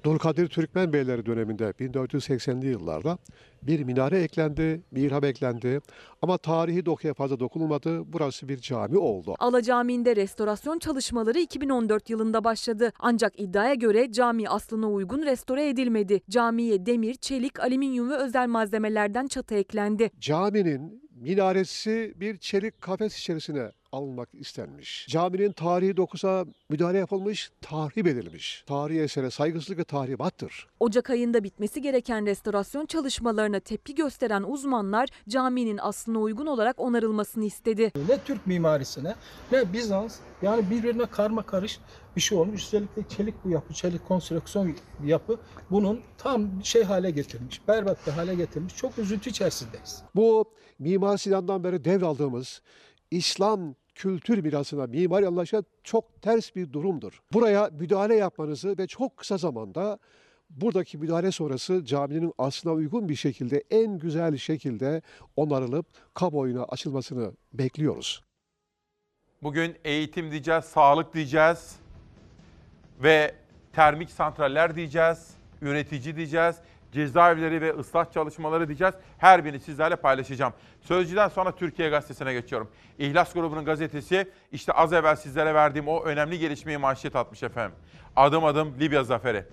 Dulkadir 0.04 0.48
Türkmen 0.48 0.94
Beyleri 0.94 1.26
döneminde 1.26 1.70
1480'li 1.70 2.68
yıllarda 2.68 3.18
bir 3.64 3.84
minare 3.84 4.22
eklendi, 4.22 4.82
mihrap 4.92 5.24
eklendi 5.24 5.82
ama 6.22 6.38
tarihi 6.38 6.86
dokuya 6.86 7.14
fazla 7.14 7.40
dokunulmadı. 7.40 8.14
Burası 8.14 8.50
bir 8.50 8.58
cami 8.58 8.98
oldu. 8.98 9.36
Ala 9.40 9.62
Camii'nde 9.62 10.16
restorasyon 10.16 10.80
çalışmaları 10.80 11.40
2014 11.40 12.10
yılında 12.10 12.44
başladı. 12.44 12.92
Ancak 13.00 13.40
iddiaya 13.40 13.74
göre 13.74 14.12
cami 14.12 14.50
aslına 14.50 14.92
uygun 14.92 15.26
restore 15.26 15.70
edilmedi. 15.70 16.22
Camiye 16.30 16.86
demir, 16.86 17.14
çelik, 17.14 17.60
alüminyum 17.60 18.10
ve 18.10 18.16
özel 18.16 18.48
malzemelerden 18.48 19.28
çatı 19.28 19.56
eklendi. 19.56 20.12
Caminin 20.20 21.10
minaresi 21.16 22.14
bir 22.16 22.38
çelik 22.38 22.82
kafes 22.82 23.18
içerisine 23.20 23.72
alınmak 23.92 24.30
istenmiş. 24.34 25.08
Caminin 25.10 25.52
tarihi 25.52 25.98
dokusa 25.98 26.46
müdahale 26.70 26.98
yapılmış, 26.98 27.52
tahrip 27.62 28.08
edilmiş. 28.08 28.64
Tarihi 28.68 29.00
esere 29.00 29.30
saygısızlık 29.30 29.78
ve 29.78 29.84
tahribattır. 29.84 30.68
Ocak 30.80 31.10
ayında 31.10 31.44
bitmesi 31.44 31.82
gereken 31.82 32.26
restorasyon 32.26 32.86
çalışmalarına 33.50 33.60
tepki 33.60 33.96
gösteren 33.96 34.44
uzmanlar 34.44 35.10
caminin 35.30 35.78
aslına 35.78 36.20
uygun 36.20 36.46
olarak 36.46 36.80
onarılmasını 36.80 37.46
istedi. 37.46 37.92
Ne 38.10 38.20
Türk 38.26 38.48
mimarisine 38.48 39.16
ne 39.52 39.74
Bizans 39.74 40.20
yani 40.42 40.70
birbirine 40.70 41.06
karma 41.06 41.42
karış 41.44 41.80
bir 42.16 42.22
şey 42.22 42.38
olmuş. 42.38 42.62
Üstelik 42.62 42.96
de 42.96 43.02
çelik 43.10 43.36
bu 43.46 43.50
yapı, 43.50 43.74
çelik 43.74 44.08
konstrüksiyon 44.08 44.76
yapı 45.06 45.38
bunun 45.72 46.02
tam 46.18 46.64
şey 46.64 46.84
hale 46.84 47.12
getirmiş. 47.12 47.62
Berbat 47.68 48.08
bir 48.08 48.12
hale 48.12 48.36
getirmiş. 48.36 48.76
Çok 48.76 48.98
üzüntü 48.98 49.30
içerisindeyiz. 49.30 50.04
Bu 50.16 50.46
Mimar 50.80 51.18
Sinan'dan 51.18 51.64
beri 51.64 51.84
devraldığımız 51.84 52.62
İslam 53.12 53.76
kültür 53.96 54.44
mirasına 54.44 54.88
mimari 54.88 55.28
anlayışa 55.28 55.64
çok 55.84 56.22
ters 56.22 56.56
bir 56.56 56.74
durumdur. 56.74 57.22
Buraya 57.34 57.70
müdahale 57.80 58.16
yapmanızı 58.16 58.78
ve 58.78 58.88
çok 58.88 59.18
kısa 59.18 59.38
zamanda 59.38 60.00
buradaki 60.50 60.98
müdahale 60.98 61.32
sonrası 61.32 61.86
caminin 61.86 62.34
aslına 62.38 62.74
uygun 62.74 63.10
bir 63.10 63.16
şekilde 63.16 63.64
en 63.70 63.98
güzel 63.98 64.38
şekilde 64.38 65.02
onarılıp 65.36 65.86
kamuoyuna 66.14 66.64
açılmasını 66.64 67.32
bekliyoruz. 67.54 68.24
Bugün 69.44 69.78
eğitim 69.86 70.32
diyeceğiz, 70.32 70.66
sağlık 70.66 71.14
diyeceğiz 71.14 71.76
ve 73.04 73.36
termik 73.74 74.12
santraller 74.12 74.76
diyeceğiz, 74.76 75.30
üretici 75.62 76.16
diyeceğiz, 76.16 76.56
cezaevleri 76.92 77.62
ve 77.62 77.74
ıslah 77.74 78.12
çalışmaları 78.12 78.68
diyeceğiz. 78.68 78.94
Her 79.18 79.46
birini 79.46 79.60
sizlerle 79.60 79.96
paylaşacağım. 79.96 80.54
Sözcüden 80.82 81.28
sonra 81.28 81.56
Türkiye 81.56 81.90
Gazetesi'ne 81.90 82.34
geçiyorum. 82.34 82.70
İhlas 83.00 83.34
grubunun 83.34 83.66
gazetesi 83.66 84.32
işte 84.52 84.74
az 84.74 84.94
evvel 84.94 85.16
sizlere 85.16 85.54
verdiğim 85.54 85.88
o 85.88 86.04
önemli 86.04 86.40
gelişmeyi 86.40 86.78
manşet 86.78 87.16
atmış 87.16 87.44
efendim. 87.44 87.78
Adım 88.16 88.46
adım 88.46 88.80
Libya 88.80 89.04
zaferi. 89.04 89.46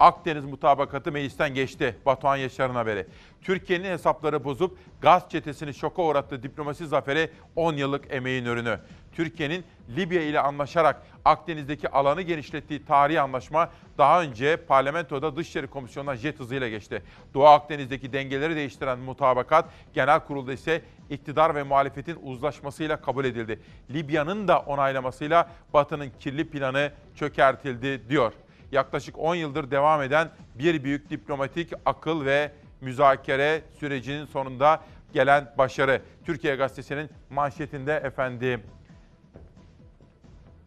Akdeniz 0.00 0.44
mutabakatı 0.44 1.12
meclisten 1.12 1.54
geçti. 1.54 1.96
Batuhan 2.06 2.36
Yaşar'ın 2.36 2.74
haberi. 2.74 3.06
Türkiye'nin 3.42 3.90
hesapları 3.90 4.44
bozup 4.44 4.78
gaz 5.00 5.30
çetesini 5.30 5.74
şoka 5.74 6.02
uğrattığı 6.02 6.42
diplomasi 6.42 6.86
zaferi 6.86 7.30
10 7.56 7.74
yıllık 7.74 8.14
emeğin 8.14 8.44
ürünü. 8.44 8.78
Türkiye'nin 9.12 9.64
Libya 9.96 10.22
ile 10.22 10.40
anlaşarak 10.40 11.02
Akdeniz'deki 11.24 11.88
alanı 11.88 12.22
genişlettiği 12.22 12.84
tarihi 12.84 13.20
anlaşma 13.20 13.70
daha 13.98 14.22
önce 14.22 14.56
parlamentoda 14.56 15.36
Dışişleri 15.36 15.66
Komisyonu'na 15.66 16.16
jet 16.16 16.40
hızıyla 16.40 16.68
geçti. 16.68 17.02
Doğu 17.34 17.46
Akdeniz'deki 17.46 18.12
dengeleri 18.12 18.56
değiştiren 18.56 18.98
mutabakat 18.98 19.64
genel 19.94 20.20
kurulda 20.20 20.52
ise 20.52 20.82
iktidar 21.10 21.54
ve 21.54 21.62
muhalefetin 21.62 22.18
uzlaşmasıyla 22.22 23.00
kabul 23.00 23.24
edildi. 23.24 23.60
Libya'nın 23.90 24.48
da 24.48 24.58
onaylamasıyla 24.58 25.50
Batı'nın 25.74 26.10
kirli 26.20 26.50
planı 26.50 26.92
çökertildi 27.14 28.08
diyor 28.08 28.32
yaklaşık 28.72 29.18
10 29.18 29.34
yıldır 29.34 29.70
devam 29.70 30.02
eden 30.02 30.30
bir 30.54 30.84
büyük 30.84 31.10
diplomatik 31.10 31.72
akıl 31.84 32.24
ve 32.24 32.52
müzakere 32.80 33.62
sürecinin 33.80 34.24
sonunda 34.24 34.80
gelen 35.12 35.52
başarı. 35.58 36.02
Türkiye 36.24 36.56
Gazetesi'nin 36.56 37.10
manşetinde 37.30 37.94
efendim. 37.94 38.62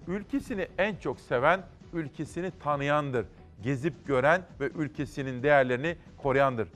Ülkesini 0.08 0.68
en 0.78 0.96
çok 0.96 1.20
seven, 1.20 1.62
ülkesini 1.94 2.52
tanıyandır. 2.60 3.26
Gezip 3.64 4.08
gören 4.08 4.42
ve 4.60 4.70
ülkesinin 4.76 5.44
değerlerini 5.44 5.96
koruyandır. 6.18 6.68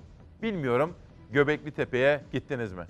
Bilmiyorum 0.41 0.95
Göbekli 1.31 1.71
Tepe'ye 1.71 2.21
gittiniz 2.31 2.73
mi? 2.73 2.85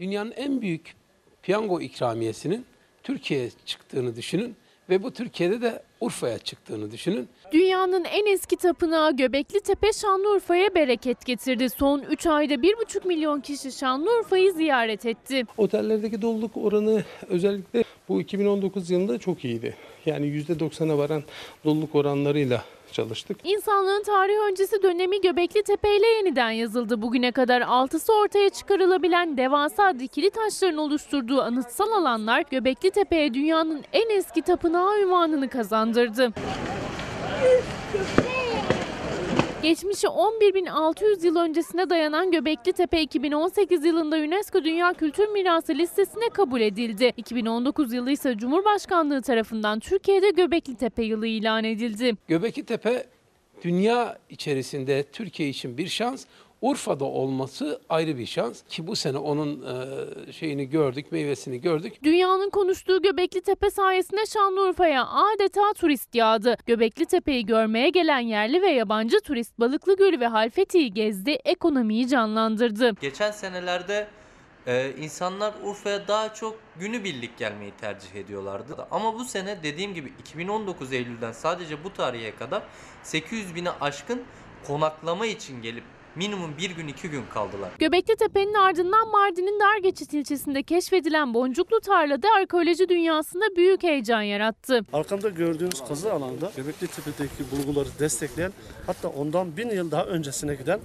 Dünyanın 0.00 0.32
en 0.32 0.60
büyük 0.60 0.94
piyango 1.42 1.80
ikramiyesinin 1.80 2.66
Türkiye'ye 3.02 3.50
çıktığını 3.64 4.16
düşünün 4.16 4.56
ve 4.90 5.02
bu 5.02 5.10
Türkiye'de 5.10 5.60
de 5.62 5.82
Urfa'ya 6.00 6.38
çıktığını 6.38 6.90
düşünün. 6.90 7.28
Dünyanın 7.52 8.04
en 8.04 8.26
eski 8.26 8.56
tapınağı 8.56 9.16
Göbekli 9.16 9.60
Tepe 9.60 9.92
Şanlıurfa'ya 9.92 10.74
bereket 10.74 11.26
getirdi. 11.26 11.70
Son 11.70 12.00
3 12.00 12.26
ayda 12.26 12.54
1,5 12.54 13.06
milyon 13.06 13.40
kişi 13.40 13.72
Şanlıurfa'yı 13.72 14.52
ziyaret 14.52 15.06
etti. 15.06 15.42
Otellerdeki 15.56 16.22
doluluk 16.22 16.56
oranı 16.56 17.04
özellikle 17.28 17.84
bu 18.08 18.20
2019 18.20 18.90
yılında 18.90 19.18
çok 19.18 19.44
iyiydi. 19.44 19.76
Yani 20.06 20.26
%90'a 20.26 20.98
varan 20.98 21.22
doluluk 21.64 21.94
oranlarıyla 21.94 22.64
çalıştık. 22.94 23.36
İnsanlığın 23.44 24.02
tarih 24.02 24.36
öncesi 24.50 24.82
dönemi 24.82 25.20
Göbekli 25.20 25.62
Tepe 25.62 25.96
ile 25.96 26.06
yeniden 26.06 26.50
yazıldı. 26.50 27.02
Bugüne 27.02 27.32
kadar 27.32 27.60
altısı 27.60 28.12
ortaya 28.12 28.48
çıkarılabilen 28.48 29.36
devasa 29.36 29.98
dikili 29.98 30.30
taşların 30.30 30.78
oluşturduğu 30.78 31.42
anıtsal 31.42 31.92
alanlar 31.92 32.44
Göbekli 32.50 32.90
Tepe'ye 32.90 33.34
dünyanın 33.34 33.84
en 33.92 34.10
eski 34.10 34.42
tapınağı 34.42 35.00
ünvanını 35.00 35.48
kazandırdı. 35.48 36.32
Geçmişi 39.64 40.06
11.600 40.06 41.26
yıl 41.26 41.36
öncesine 41.36 41.90
dayanan 41.90 42.30
Göbekli 42.30 42.72
Tepe 42.72 43.02
2018 43.02 43.84
yılında 43.84 44.16
UNESCO 44.16 44.64
Dünya 44.64 44.92
Kültür 44.92 45.28
Mirası 45.28 45.74
listesine 45.74 46.28
kabul 46.32 46.60
edildi. 46.60 47.12
2019 47.16 47.92
yılı 47.92 48.10
ise 48.10 48.36
Cumhurbaşkanlığı 48.38 49.22
tarafından 49.22 49.80
Türkiye'de 49.80 50.30
Göbekli 50.30 50.74
Tepe 50.74 51.02
yılı 51.02 51.26
ilan 51.26 51.64
edildi. 51.64 52.12
Göbekli 52.28 52.64
Tepe 52.64 53.06
dünya 53.62 54.18
içerisinde 54.30 55.02
Türkiye 55.12 55.48
için 55.48 55.78
bir 55.78 55.88
şans. 55.88 56.24
Urfa'da 56.64 57.04
olması 57.04 57.80
ayrı 57.88 58.18
bir 58.18 58.26
şans 58.26 58.62
ki 58.68 58.86
bu 58.86 58.96
sene 58.96 59.18
onun 59.18 59.62
e, 59.62 60.32
şeyini 60.32 60.68
gördük, 60.68 61.12
meyvesini 61.12 61.60
gördük. 61.60 61.92
Dünyanın 62.02 62.50
konuştuğu 62.50 63.02
Göbekli 63.02 63.40
Tepe 63.40 63.70
sayesinde 63.70 64.26
Şanlıurfa'ya 64.26 65.06
adeta 65.06 65.72
turist 65.72 66.14
yağdı. 66.14 66.56
Göbekli 66.66 67.06
Tepe'yi 67.06 67.46
görmeye 67.46 67.88
gelen 67.88 68.18
yerli 68.18 68.62
ve 68.62 68.68
yabancı 68.70 69.20
turist 69.20 69.58
Balıklı 69.58 69.96
Gölü 69.96 70.20
ve 70.20 70.26
Halfeti'yi 70.26 70.94
gezdi, 70.94 71.30
ekonomiyi 71.30 72.08
canlandırdı. 72.08 72.92
Geçen 73.00 73.30
senelerde 73.30 74.08
e, 74.66 74.92
insanlar 75.00 75.54
Urfa'ya 75.64 76.08
daha 76.08 76.34
çok 76.34 76.58
günübirlik 76.80 77.38
gelmeyi 77.38 77.72
tercih 77.80 78.14
ediyorlardı. 78.14 78.86
Ama 78.90 79.14
bu 79.14 79.24
sene 79.24 79.62
dediğim 79.62 79.94
gibi 79.94 80.12
2019 80.20 80.92
Eylül'den 80.92 81.32
sadece 81.32 81.84
bu 81.84 81.92
tarihe 81.92 82.36
kadar 82.36 82.62
800 83.02 83.54
bine 83.54 83.70
aşkın 83.70 84.22
konaklama 84.66 85.26
için 85.26 85.62
gelip 85.62 85.93
minimum 86.16 86.50
bir 86.58 86.70
gün 86.70 86.88
iki 86.88 87.10
gün 87.10 87.22
kaldılar. 87.34 87.70
Göbekli 87.78 88.16
Tepe'nin 88.16 88.54
ardından 88.54 89.08
Mardin'in 89.08 89.60
Dargeçit 89.60 90.14
ilçesinde 90.14 90.62
keşfedilen 90.62 91.34
boncuklu 91.34 91.80
tarlada 91.80 92.28
arkeoloji 92.40 92.88
dünyasında 92.88 93.44
büyük 93.56 93.82
heyecan 93.82 94.22
yarattı. 94.22 94.80
Arkamda 94.92 95.28
gördüğünüz 95.28 95.84
kazı 95.88 96.12
alanda 96.12 96.52
Göbekli 96.56 96.86
Tepe'deki 96.86 97.50
bulguları 97.52 97.88
destekleyen 97.98 98.52
hatta 98.86 99.08
ondan 99.08 99.56
bin 99.56 99.70
yıl 99.70 99.90
daha 99.90 100.04
öncesine 100.04 100.54
giden 100.54 100.80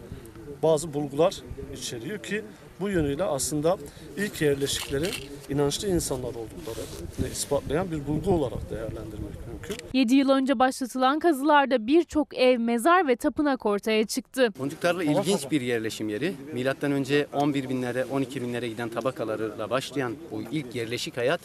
bazı 0.64 0.94
bulgular 0.94 1.36
içeriyor 1.78 2.24
ki 2.24 2.44
bu 2.80 2.90
yönüyle 2.90 3.24
aslında 3.24 3.78
ilk 4.18 4.42
yerleşiklerin 4.42 5.12
inançlı 5.50 5.88
insanlar 5.88 6.30
olduklarını 6.30 7.32
ispatlayan 7.32 7.92
bir 7.92 8.08
bulgu 8.08 8.32
olarak 8.32 8.70
değerlendirmek 8.70 9.48
mümkün. 9.48 9.76
7 9.94 10.16
yıl 10.16 10.30
önce 10.30 10.60
başlatılan 10.60 11.20
kazılarda 11.20 11.88
birçok 11.88 12.38
ev, 12.38 12.60
mezar 12.60 13.08
ve 13.08 13.16
tapınak 13.16 13.66
ortaya 13.66 14.08
çıktı. 14.08 14.50
Boncuklarla 14.60 15.04
ilginç 15.04 15.52
bir 15.52 15.62
yerleşim 15.62 16.10
yeri. 16.10 16.34
Milattan 16.54 16.92
önce 16.92 17.28
11 17.34 17.70
binlere, 17.70 18.06
12 18.06 18.42
binlere 18.42 18.68
giden 18.68 18.90
tabakalarla 18.90 19.70
başlayan 19.70 20.16
bu 20.32 20.42
ilk 20.52 20.76
yerleşik 20.76 21.18
hayat 21.18 21.42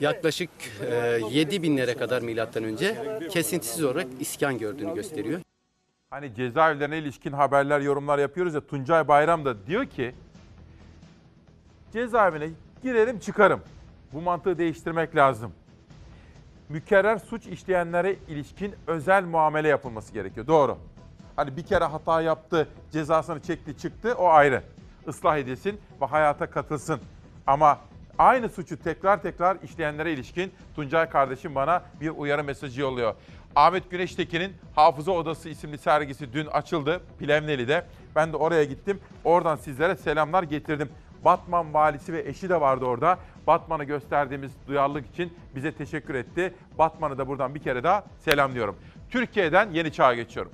yaklaşık 0.00 0.50
e, 0.90 1.20
7 1.30 1.62
binlere 1.62 1.94
kadar 1.94 2.22
milattan 2.22 2.64
önce 2.64 2.96
kesintisiz 3.30 3.84
olarak 3.84 4.06
iskan 4.20 4.58
gördüğünü 4.58 4.94
gösteriyor. 4.94 5.40
Hani 6.10 6.34
cezaevlerine 6.34 6.98
ilişkin 6.98 7.32
haberler, 7.32 7.80
yorumlar 7.80 8.18
yapıyoruz 8.18 8.54
ya 8.54 8.60
Tuncay 8.60 9.08
Bayram 9.08 9.44
da 9.44 9.66
diyor 9.66 9.86
ki 9.86 10.14
cezaevine 11.92 12.48
girerim 12.82 13.18
çıkarım. 13.18 13.60
Bu 14.12 14.20
mantığı 14.20 14.58
değiştirmek 14.58 15.16
lazım. 15.16 15.52
Mükerrer 16.68 17.18
suç 17.18 17.46
işleyenlere 17.46 18.16
ilişkin 18.28 18.74
özel 18.86 19.24
muamele 19.24 19.68
yapılması 19.68 20.12
gerekiyor. 20.12 20.46
Doğru. 20.46 20.78
Hani 21.36 21.56
bir 21.56 21.62
kere 21.62 21.84
hata 21.84 22.20
yaptı, 22.20 22.68
cezasını 22.92 23.40
çekti 23.40 23.78
çıktı 23.78 24.14
o 24.18 24.28
ayrı. 24.28 24.62
Islah 25.08 25.38
edilsin 25.38 25.80
ve 26.00 26.06
hayata 26.06 26.50
katılsın. 26.50 27.00
Ama 27.46 27.78
aynı 28.18 28.48
suçu 28.48 28.82
tekrar 28.82 29.22
tekrar 29.22 29.56
işleyenlere 29.62 30.12
ilişkin 30.12 30.52
Tuncay 30.76 31.10
kardeşim 31.10 31.54
bana 31.54 31.82
bir 32.00 32.10
uyarı 32.10 32.44
mesajı 32.44 32.80
yolluyor. 32.80 33.14
Ahmet 33.56 33.90
Güneştekin'in 33.90 34.52
Hafıza 34.74 35.12
Odası 35.12 35.48
isimli 35.48 35.78
sergisi 35.78 36.32
dün 36.32 36.46
açıldı 36.46 37.00
Plevneli'de. 37.18 37.86
Ben 38.16 38.32
de 38.32 38.36
oraya 38.36 38.64
gittim. 38.64 39.00
Oradan 39.24 39.56
sizlere 39.56 39.96
selamlar 39.96 40.42
getirdim. 40.42 40.88
Batman 41.24 41.74
valisi 41.74 42.12
ve 42.12 42.28
eşi 42.28 42.48
de 42.48 42.60
vardı 42.60 42.84
orada. 42.84 43.18
Batman'ı 43.46 43.84
gösterdiğimiz 43.84 44.52
duyarlılık 44.66 45.06
için 45.06 45.32
bize 45.56 45.72
teşekkür 45.72 46.14
etti. 46.14 46.54
Batman'ı 46.78 47.18
da 47.18 47.28
buradan 47.28 47.54
bir 47.54 47.60
kere 47.60 47.82
daha 47.82 48.04
selamlıyorum. 48.18 48.76
Türkiye'den 49.10 49.70
yeni 49.70 49.92
çağa 49.92 50.14
geçiyorum. 50.14 50.52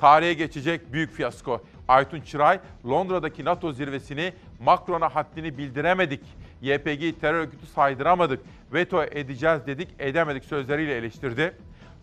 Tarihe 0.00 0.32
geçecek 0.34 0.92
büyük 0.92 1.12
fiyasko. 1.12 1.62
Aytun 1.88 2.20
Çıray, 2.20 2.60
Londra'daki 2.86 3.44
NATO 3.44 3.72
zirvesini 3.72 4.32
Macron'a 4.64 5.14
haddini 5.14 5.58
bildiremedik. 5.58 6.22
YPG'yi 6.62 7.18
terör 7.18 7.40
örgütü 7.40 7.66
saydıramadık. 7.66 8.40
Veto 8.72 9.02
edeceğiz 9.02 9.66
dedik, 9.66 9.88
edemedik 9.98 10.44
sözleriyle 10.44 10.96
eleştirdi. 10.96 11.52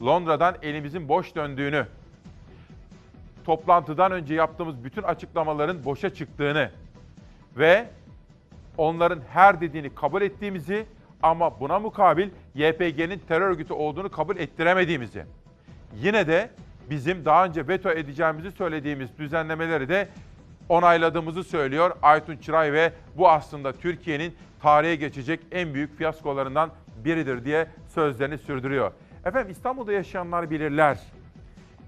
Londra'dan 0.01 0.55
elimizin 0.61 1.09
boş 1.09 1.35
döndüğünü, 1.35 1.85
toplantıdan 3.45 4.11
önce 4.11 4.33
yaptığımız 4.33 4.83
bütün 4.83 5.03
açıklamaların 5.03 5.85
boşa 5.85 6.13
çıktığını 6.13 6.71
ve 7.57 7.87
onların 8.77 9.21
her 9.29 9.61
dediğini 9.61 9.95
kabul 9.95 10.21
ettiğimizi 10.21 10.85
ama 11.23 11.59
buna 11.59 11.79
mukabil 11.79 12.29
YPG'nin 12.55 13.21
terör 13.27 13.49
örgütü 13.49 13.73
olduğunu 13.73 14.11
kabul 14.11 14.37
ettiremediğimizi. 14.37 15.25
Yine 15.95 16.27
de 16.27 16.49
bizim 16.89 17.25
daha 17.25 17.45
önce 17.45 17.67
veto 17.67 17.91
edeceğimizi 17.91 18.51
söylediğimiz 18.51 19.17
düzenlemeleri 19.17 19.89
de 19.89 20.09
onayladığımızı 20.69 21.43
söylüyor 21.43 21.91
Aytun 22.01 22.37
Çıray 22.37 22.73
ve 22.73 22.93
bu 23.17 23.29
aslında 23.29 23.73
Türkiye'nin 23.73 24.35
tarihe 24.61 24.95
geçecek 24.95 25.39
en 25.51 25.73
büyük 25.73 25.97
fiyaskolarından 25.97 26.69
biridir 27.05 27.45
diye 27.45 27.67
sözlerini 27.87 28.37
sürdürüyor. 28.37 28.91
Efendim 29.25 29.51
İstanbul'da 29.51 29.91
yaşayanlar 29.91 30.49
bilirler. 30.49 30.99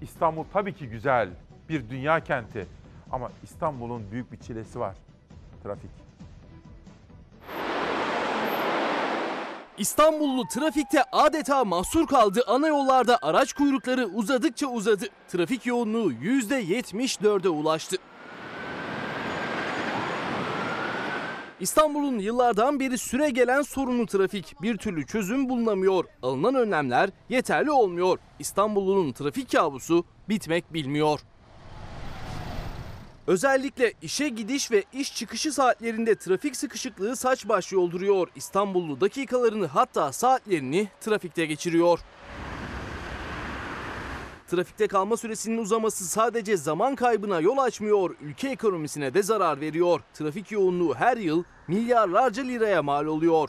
İstanbul 0.02 0.44
tabii 0.52 0.72
ki 0.72 0.88
güzel, 0.88 1.28
bir 1.68 1.90
dünya 1.90 2.20
kenti 2.20 2.66
ama 3.12 3.30
İstanbul'un 3.42 4.10
büyük 4.12 4.32
bir 4.32 4.36
çilesi 4.36 4.80
var. 4.80 4.96
Trafik. 5.66 5.90
İstanbullu 9.78 10.48
trafikte 10.48 11.02
adeta 11.12 11.64
mahsur 11.64 12.06
kaldı. 12.06 12.42
Ana 12.46 12.68
yollarda 12.68 13.18
araç 13.22 13.52
kuyrukları 13.52 14.06
uzadıkça 14.06 14.66
uzadı. 14.66 15.06
Trafik 15.28 15.66
yoğunluğu 15.66 16.12
%74'e 16.12 17.48
ulaştı. 17.48 17.96
İstanbul'un 21.60 22.18
yıllardan 22.18 22.80
beri 22.80 22.98
süre 22.98 23.30
gelen 23.30 23.62
sorunu 23.62 24.06
trafik. 24.06 24.62
Bir 24.62 24.76
türlü 24.76 25.06
çözüm 25.06 25.48
bulunamıyor. 25.48 26.04
Alınan 26.22 26.54
önlemler 26.54 27.10
yeterli 27.28 27.70
olmuyor. 27.70 28.18
İstanbul'un 28.38 29.12
trafik 29.12 29.52
kabusu 29.52 30.04
bitmek 30.28 30.72
bilmiyor. 30.72 31.20
Özellikle 33.26 33.92
işe 34.02 34.28
gidiş 34.28 34.70
ve 34.70 34.84
iş 34.92 35.14
çıkışı 35.14 35.52
saatlerinde 35.52 36.14
trafik 36.14 36.56
sıkışıklığı 36.56 37.16
saç 37.16 37.48
baş 37.48 37.72
yolduruyor. 37.72 38.28
İstanbullu 38.36 39.00
dakikalarını 39.00 39.66
hatta 39.66 40.12
saatlerini 40.12 40.88
trafikte 41.00 41.46
geçiriyor. 41.46 42.00
Trafikte 44.48 44.86
kalma 44.86 45.16
süresinin 45.16 45.58
uzaması 45.58 46.04
sadece 46.04 46.56
zaman 46.56 46.94
kaybına 46.94 47.40
yol 47.40 47.58
açmıyor, 47.58 48.16
ülke 48.20 48.48
ekonomisine 48.48 49.14
de 49.14 49.22
zarar 49.22 49.60
veriyor. 49.60 50.00
Trafik 50.14 50.52
yoğunluğu 50.52 50.94
her 50.94 51.16
yıl 51.16 51.44
milyarlarca 51.68 52.42
liraya 52.42 52.82
mal 52.82 53.06
oluyor. 53.06 53.48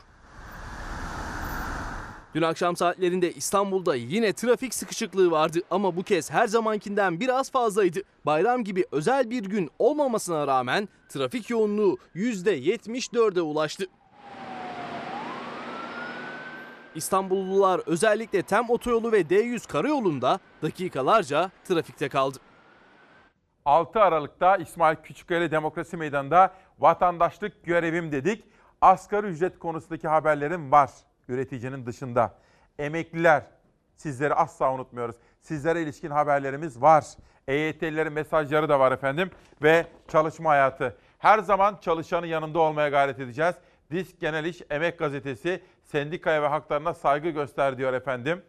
Dün 2.37 2.41
akşam 2.41 2.75
saatlerinde 2.75 3.33
İstanbul'da 3.33 3.95
yine 3.95 4.33
trafik 4.33 4.73
sıkışıklığı 4.73 5.31
vardı 5.31 5.59
ama 5.71 5.95
bu 5.95 6.03
kez 6.03 6.31
her 6.31 6.47
zamankinden 6.47 7.19
biraz 7.19 7.51
fazlaydı. 7.51 7.99
Bayram 8.25 8.63
gibi 8.63 8.85
özel 8.91 9.29
bir 9.29 9.43
gün 9.43 9.69
olmamasına 9.79 10.47
rağmen 10.47 10.89
trafik 11.09 11.49
yoğunluğu 11.49 11.97
%74'e 12.15 13.41
ulaştı. 13.41 13.85
İstanbullular 16.95 17.81
özellikle 17.85 18.41
TEM 18.41 18.69
otoyolu 18.69 19.11
ve 19.11 19.21
D100 19.21 19.67
karayolunda 19.67 20.39
dakikalarca 20.61 21.51
trafikte 21.63 22.09
kaldı. 22.09 22.37
6 23.65 23.99
Aralık'ta 23.99 24.57
İsmail 24.57 24.95
Küçükkaya 24.95 25.51
Demokrasi 25.51 25.97
Meydanı'nda 25.97 26.53
vatandaşlık 26.79 27.63
görevim 27.63 28.11
dedik. 28.11 28.43
Asgari 28.81 29.27
ücret 29.27 29.59
konusundaki 29.59 30.07
haberlerim 30.07 30.71
var 30.71 30.89
üreticinin 31.27 31.85
dışında. 31.85 32.33
Emekliler 32.79 33.43
sizleri 33.95 34.33
asla 34.33 34.73
unutmuyoruz. 34.73 35.15
Sizlere 35.41 35.81
ilişkin 35.81 36.09
haberlerimiz 36.09 36.81
var. 36.81 37.05
EYT'lilerin 37.47 38.13
mesajları 38.13 38.69
da 38.69 38.79
var 38.79 38.91
efendim 38.91 39.31
ve 39.61 39.87
çalışma 40.07 40.49
hayatı. 40.49 40.97
Her 41.19 41.39
zaman 41.39 41.77
çalışanın 41.81 42.27
yanında 42.27 42.59
olmaya 42.59 42.89
gayret 42.89 43.19
edeceğiz. 43.19 43.55
Disk 43.91 44.19
Genel 44.19 44.45
İş 44.45 44.61
Emek 44.69 44.99
Gazetesi 44.99 45.63
sendikaya 45.83 46.41
ve 46.41 46.47
haklarına 46.47 46.93
saygı 46.93 47.29
göster 47.29 47.77
diyor 47.77 47.93
efendim. 47.93 48.41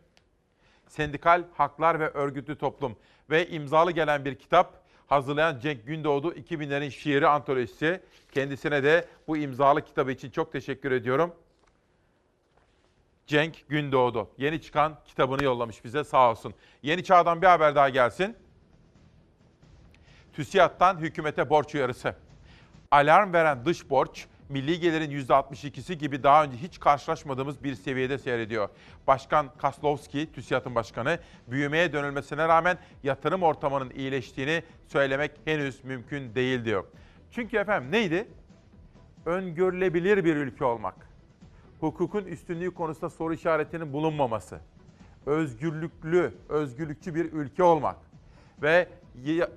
Sendikal 0.89 1.45
Haklar 1.55 2.01
ve 2.01 2.09
Örgütlü 2.09 2.59
Toplum 2.59 2.97
ve 3.31 3.49
imzalı 3.49 3.93
gelen 3.93 4.25
bir 4.25 4.35
kitap 4.35 4.83
hazırlayan 5.07 5.59
Cenk 5.59 5.87
Gündoğdu 5.87 6.33
2000'lerin 6.33 6.91
şiiri 6.91 7.27
antolojisi. 7.27 8.01
Kendisine 8.33 8.83
de 8.83 9.09
bu 9.29 9.37
imzalı 9.37 9.83
kitabı 9.83 10.13
için 10.13 10.31
çok 10.31 10.53
teşekkür 10.53 10.93
ediyorum. 10.93 11.35
Cenk 13.29 13.69
Gündoğdu 13.69 14.31
yeni 14.39 14.63
çıkan 14.63 14.99
kitabını 15.05 15.45
yollamış 15.45 15.85
bize 15.85 16.05
sağ 16.05 16.31
olsun. 16.31 16.55
Yeni 16.83 17.05
Çağ'dan 17.05 17.43
bir 17.43 17.47
haber 17.47 17.75
daha 17.75 17.89
gelsin. 17.89 18.37
TÜSİAD'dan 20.33 20.99
hükümete 20.99 21.51
borç 21.51 21.75
uyarısı. 21.75 22.15
Alarm 22.91 23.33
veren 23.33 23.65
dış 23.65 23.91
borç 23.91 24.27
milli 24.49 24.81
gelirin 24.81 25.11
%62'si 25.11 25.95
gibi 25.95 26.23
daha 26.23 26.45
önce 26.45 26.57
hiç 26.57 26.81
karşılaşmadığımız 26.81 27.65
bir 27.65 27.75
seviyede 27.75 28.19
seyrediyor. 28.19 28.69
Başkan 29.07 29.57
Kaslovski, 29.59 30.33
TÜSİAD'ın 30.33 30.75
başkanı, 30.75 31.19
büyümeye 31.49 31.93
dönülmesine 31.93 32.49
rağmen 32.49 32.79
yatırım 33.03 33.43
ortamının 33.43 33.91
iyileştiğini 33.91 34.63
söylemek 34.87 35.31
henüz 35.45 35.85
mümkün 35.85 36.35
değil 36.35 36.65
diyor. 36.65 36.85
Çünkü 37.31 37.57
efendim 37.57 37.93
neydi? 37.93 38.29
Öngörülebilir 39.27 40.25
bir 40.25 40.37
ülke 40.37 40.65
olmak. 40.65 41.08
Hukukun 41.81 42.25
üstünlüğü 42.25 42.75
konusunda 42.75 43.11
soru 43.11 43.35
işaretinin 43.35 43.93
bulunmaması. 43.93 44.61
Özgürlüklü, 45.27 46.35
özgürlükçü 46.49 47.15
bir 47.15 47.33
ülke 47.33 47.63
olmak. 47.63 47.97
Ve 48.63 48.89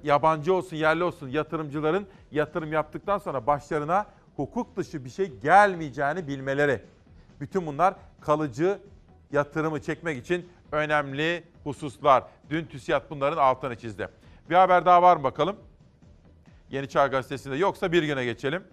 yabancı 0.04 0.54
olsun, 0.54 0.78
yerli 0.78 1.04
olsun 1.04 1.30
yatırımcıların 1.30 2.08
yatırım 2.32 2.74
yaptıktan 2.74 3.18
sonra 3.18 3.48
başlarına 3.48 4.06
hukuk 4.36 4.78
dışı 4.78 5.06
bir 5.06 5.10
şey 5.10 5.28
gelmeyeceğini 5.28 6.28
bilmeleri. 6.28 6.82
Bütün 7.40 7.68
bunlar 7.68 7.96
kalıcı 8.22 8.80
yatırımı 9.32 9.82
çekmek 9.82 10.18
için 10.18 10.50
önemli 10.72 11.44
hususlar. 11.64 12.24
Dün 12.50 12.66
TÜSİAD 12.66 13.10
bunların 13.10 13.38
altını 13.38 13.76
çizdi. 13.76 14.08
Bir 14.50 14.56
haber 14.56 14.86
daha 14.86 15.02
var 15.02 15.18
mı 15.18 15.24
bakalım? 15.24 15.56
Yeni 16.70 16.90
Çağ 16.90 17.08
Gazetesi'nde 17.08 17.56
yoksa 17.56 17.92
bir 17.92 18.04
güne 18.04 18.26
geçelim. 18.26 18.64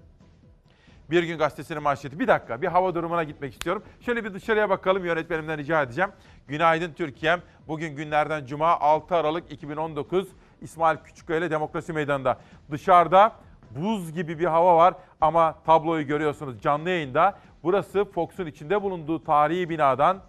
Bir 1.11 1.23
gün 1.23 1.39
gazetesinin 1.39 1.83
manşeti. 1.83 2.19
Bir 2.19 2.29
dakika 2.29 2.63
bir 2.63 2.67
hava 2.67 2.95
durumuna 2.95 3.25
gitmek 3.25 3.53
istiyorum. 3.53 3.83
Şöyle 4.01 4.25
bir 4.25 4.35
dışarıya 4.35 4.71
bakalım 4.71 5.05
yönetmenimden 5.05 5.59
rica 5.59 5.83
edeceğim. 5.83 6.11
Günaydın 6.49 6.93
Türkiye'm. 6.93 7.43
Bugün 7.69 7.97
günlerden 7.97 8.47
Cuma 8.47 8.81
6 8.81 9.17
Aralık 9.17 9.53
2019 9.53 10.29
İsmail 10.61 10.97
Küçükkaya 10.99 11.51
Demokrasi 11.51 11.93
Meydanı'nda. 11.93 12.39
Dışarıda 12.71 13.33
buz 13.71 14.13
gibi 14.13 14.39
bir 14.39 14.45
hava 14.45 14.77
var 14.77 14.95
ama 15.21 15.55
tabloyu 15.67 16.07
görüyorsunuz 16.07 16.63
canlı 16.63 16.91
yayında. 16.91 17.39
Burası 17.63 18.05
Fox'un 18.05 18.47
içinde 18.47 18.83
bulunduğu 18.83 19.25
tarihi 19.25 19.69
binadan 19.69 20.23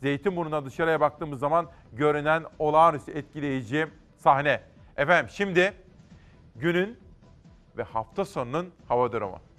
Zeytinburnu'na 0.00 0.64
dışarıya 0.64 1.00
baktığımız 1.00 1.40
zaman 1.40 1.66
görünen 1.92 2.44
olağanüstü 2.58 3.12
etkileyici 3.12 3.86
sahne. 4.16 4.60
Efendim 4.96 5.30
şimdi 5.34 5.72
günün 6.56 6.98
ve 7.76 7.82
hafta 7.82 8.24
sonunun 8.24 8.70
hava 8.88 9.12
durumu. 9.12 9.53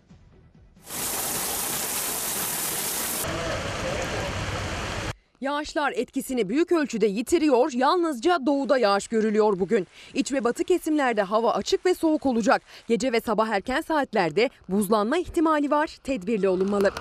Yağışlar 5.42 5.92
etkisini 5.96 6.50
büyük 6.50 6.72
ölçüde 6.72 7.06
yitiriyor, 7.06 7.72
yalnızca 7.74 8.46
doğuda 8.46 8.78
yağış 8.78 9.08
görülüyor 9.08 9.60
bugün. 9.60 9.88
İç 10.14 10.32
ve 10.32 10.44
batı 10.44 10.64
kesimlerde 10.64 11.22
hava 11.22 11.54
açık 11.54 11.86
ve 11.86 11.94
soğuk 11.94 12.26
olacak. 12.26 12.62
Gece 12.88 13.12
ve 13.12 13.20
sabah 13.20 13.48
erken 13.48 13.82
saatlerde 13.82 14.50
buzlanma 14.70 15.18
ihtimali 15.18 15.72
var, 15.72 15.98
tedbirli 16.04 16.50
olunmalı. 16.50 16.92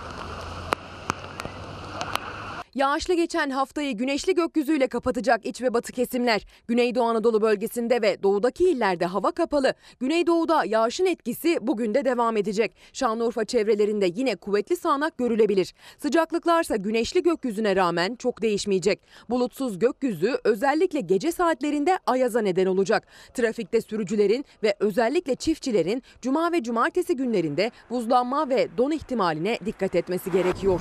Yağışlı 2.75 3.15
geçen 3.15 3.51
haftayı 3.51 3.97
güneşli 3.97 4.35
gökyüzüyle 4.35 4.87
kapatacak 4.87 5.47
iç 5.47 5.63
ve 5.63 5.75
batı 5.75 5.93
kesimler. 5.93 6.47
Güneydoğu 6.69 7.05
Anadolu 7.05 7.43
bölgesinde 7.43 8.03
ve 8.03 8.23
doğudaki 8.23 8.71
illerde 8.71 9.07
hava 9.07 9.33
kapalı. 9.33 9.75
Güneydoğuda 10.01 10.65
yağışın 10.65 11.07
etkisi 11.07 11.59
bugün 11.61 11.95
de 11.95 12.05
devam 12.05 12.37
edecek. 12.37 12.77
Şanlıurfa 12.93 13.45
çevrelerinde 13.45 14.11
yine 14.15 14.37
kuvvetli 14.37 14.77
sağanak 14.77 15.19
görülebilir. 15.19 15.75
Sıcaklıklarsa 15.99 16.77
güneşli 16.77 17.23
gökyüzüne 17.23 17.77
rağmen 17.77 18.15
çok 18.15 18.43
değişmeyecek. 18.43 19.01
Bulutsuz 19.31 19.79
gökyüzü 19.79 20.39
özellikle 20.45 21.01
gece 21.01 21.33
saatlerinde 21.33 21.99
ayaza 22.07 22.41
neden 22.41 22.67
olacak. 22.67 23.07
Trafikte 23.35 23.81
sürücülerin 23.81 24.45
ve 24.63 24.75
özellikle 24.81 25.35
çiftçilerin 25.35 26.03
cuma 26.23 26.53
ve 26.53 26.63
cumartesi 26.63 27.17
günlerinde 27.17 27.71
buzlanma 27.91 28.49
ve 28.49 28.69
don 28.79 28.91
ihtimaline 28.91 29.59
dikkat 29.67 29.95
etmesi 29.95 30.33
gerekiyor. 30.33 30.81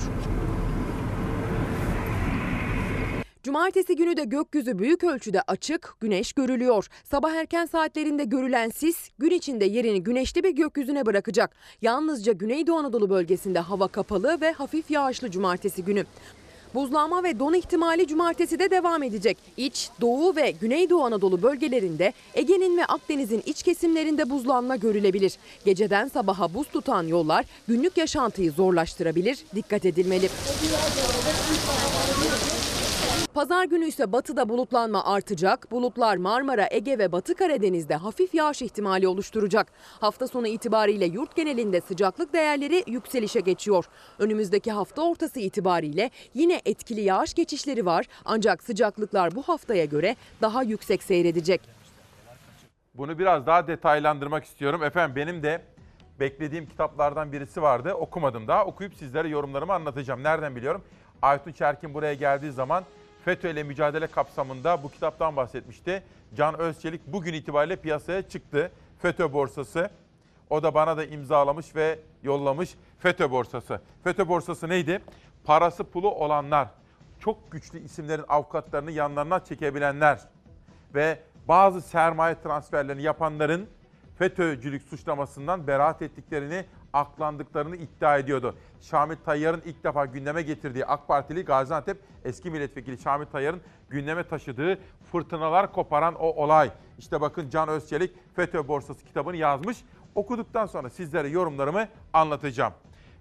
Cumartesi 3.44 3.96
günü 3.96 4.16
de 4.16 4.24
gökyüzü 4.24 4.78
büyük 4.78 5.04
ölçüde 5.04 5.42
açık, 5.42 5.96
güneş 6.00 6.32
görülüyor. 6.32 6.88
Sabah 7.10 7.32
erken 7.32 7.66
saatlerinde 7.66 8.24
görülen 8.24 8.70
sis 8.70 9.10
gün 9.18 9.30
içinde 9.30 9.64
yerini 9.64 10.02
güneşli 10.02 10.44
bir 10.44 10.50
gökyüzüne 10.50 11.06
bırakacak. 11.06 11.50
Yalnızca 11.82 12.32
Güneydoğu 12.32 12.76
Anadolu 12.76 13.10
bölgesinde 13.10 13.58
hava 13.58 13.88
kapalı 13.88 14.40
ve 14.40 14.52
hafif 14.52 14.90
yağışlı 14.90 15.30
cumartesi 15.30 15.84
günü. 15.84 16.04
Buzlanma 16.74 17.22
ve 17.22 17.38
don 17.38 17.52
ihtimali 17.52 18.06
cumartesi 18.06 18.58
de 18.58 18.70
devam 18.70 19.02
edecek. 19.02 19.38
İç, 19.56 19.90
Doğu 20.00 20.36
ve 20.36 20.50
Güneydoğu 20.50 21.04
Anadolu 21.04 21.42
bölgelerinde 21.42 22.12
Ege'nin 22.34 22.78
ve 22.78 22.84
Akdeniz'in 22.84 23.42
iç 23.46 23.62
kesimlerinde 23.62 24.30
buzlanma 24.30 24.76
görülebilir. 24.76 25.34
Geceden 25.64 26.08
sabaha 26.08 26.54
buz 26.54 26.68
tutan 26.68 27.06
yollar 27.06 27.44
günlük 27.68 27.96
yaşantıyı 27.96 28.52
zorlaştırabilir. 28.52 29.38
Dikkat 29.54 29.84
edilmeli. 29.84 30.28
Pazar 33.34 33.64
günü 33.64 33.84
ise 33.84 34.12
batıda 34.12 34.48
bulutlanma 34.48 35.04
artacak. 35.04 35.70
Bulutlar 35.70 36.16
Marmara, 36.16 36.68
Ege 36.70 36.98
ve 36.98 37.12
Batı 37.12 37.34
Karadeniz'de 37.34 37.94
hafif 37.94 38.34
yağış 38.34 38.62
ihtimali 38.62 39.08
oluşturacak. 39.08 39.66
Hafta 40.00 40.28
sonu 40.28 40.46
itibariyle 40.46 41.04
yurt 41.04 41.36
genelinde 41.36 41.80
sıcaklık 41.80 42.32
değerleri 42.32 42.84
yükselişe 42.86 43.40
geçiyor. 43.40 43.84
Önümüzdeki 44.18 44.72
hafta 44.72 45.02
ortası 45.02 45.40
itibariyle 45.40 46.10
yine 46.34 46.60
etkili 46.64 47.00
yağış 47.00 47.34
geçişleri 47.34 47.86
var. 47.86 48.06
Ancak 48.24 48.62
sıcaklıklar 48.62 49.34
bu 49.34 49.42
haftaya 49.42 49.84
göre 49.84 50.16
daha 50.40 50.62
yüksek 50.62 51.02
seyredecek. 51.02 51.60
Bunu 52.94 53.18
biraz 53.18 53.46
daha 53.46 53.66
detaylandırmak 53.66 54.44
istiyorum. 54.44 54.82
Efendim 54.82 55.16
benim 55.16 55.42
de 55.42 55.62
beklediğim 56.20 56.66
kitaplardan 56.66 57.32
birisi 57.32 57.62
vardı. 57.62 57.94
Okumadım 57.94 58.48
daha. 58.48 58.64
Okuyup 58.64 58.94
sizlere 58.94 59.28
yorumlarımı 59.28 59.72
anlatacağım. 59.72 60.22
Nereden 60.22 60.56
biliyorum? 60.56 60.82
Aytun 61.22 61.52
Çerkin 61.52 61.94
buraya 61.94 62.14
geldiği 62.14 62.52
zaman 62.52 62.84
FETÖ 63.24 63.50
ile 63.50 63.62
mücadele 63.62 64.06
kapsamında 64.06 64.82
bu 64.82 64.90
kitaptan 64.90 65.36
bahsetmişti. 65.36 66.02
Can 66.36 66.58
Özçelik 66.58 67.06
bugün 67.06 67.34
itibariyle 67.34 67.76
piyasaya 67.76 68.28
çıktı. 68.28 68.72
FETÖ 68.98 69.32
borsası. 69.32 69.90
O 70.50 70.62
da 70.62 70.74
bana 70.74 70.96
da 70.96 71.04
imzalamış 71.04 71.76
ve 71.76 71.98
yollamış 72.22 72.74
FETÖ 72.98 73.30
borsası. 73.30 73.80
FETÖ 74.04 74.28
borsası 74.28 74.68
neydi? 74.68 75.00
Parası 75.44 75.84
pulu 75.84 76.10
olanlar, 76.10 76.68
çok 77.20 77.50
güçlü 77.50 77.78
isimlerin 77.78 78.24
avukatlarını 78.28 78.90
yanlarına 78.90 79.44
çekebilenler 79.44 80.20
ve 80.94 81.18
bazı 81.48 81.82
sermaye 81.82 82.40
transferlerini 82.42 83.02
yapanların 83.02 83.68
FETÖ'cülük 84.18 84.82
suçlamasından 84.82 85.66
beraat 85.66 86.02
ettiklerini, 86.02 86.64
aklandıklarını 86.92 87.76
iddia 87.76 88.18
ediyordu. 88.18 88.54
Şamil 88.80 89.16
Tayyar'ın 89.16 89.62
ilk 89.64 89.84
defa 89.84 90.06
gündeme 90.06 90.42
getirdiği 90.42 90.86
AK 90.86 91.08
Partili 91.08 91.44
Gaziantep 91.44 91.98
eski 92.24 92.50
milletvekili 92.50 92.98
Şamil 92.98 93.26
Tayyar'ın 93.26 93.60
gündeme 93.90 94.28
taşıdığı 94.28 94.78
fırtınalar 95.12 95.72
koparan 95.72 96.14
o 96.14 96.26
olay. 96.26 96.70
İşte 96.98 97.20
bakın 97.20 97.50
Can 97.50 97.68
Özçelik 97.68 98.12
FETÖ 98.36 98.68
Borsası 98.68 99.04
kitabını 99.04 99.36
yazmış. 99.36 99.84
Okuduktan 100.14 100.66
sonra 100.66 100.90
sizlere 100.90 101.28
yorumlarımı 101.28 101.88
anlatacağım. 102.12 102.72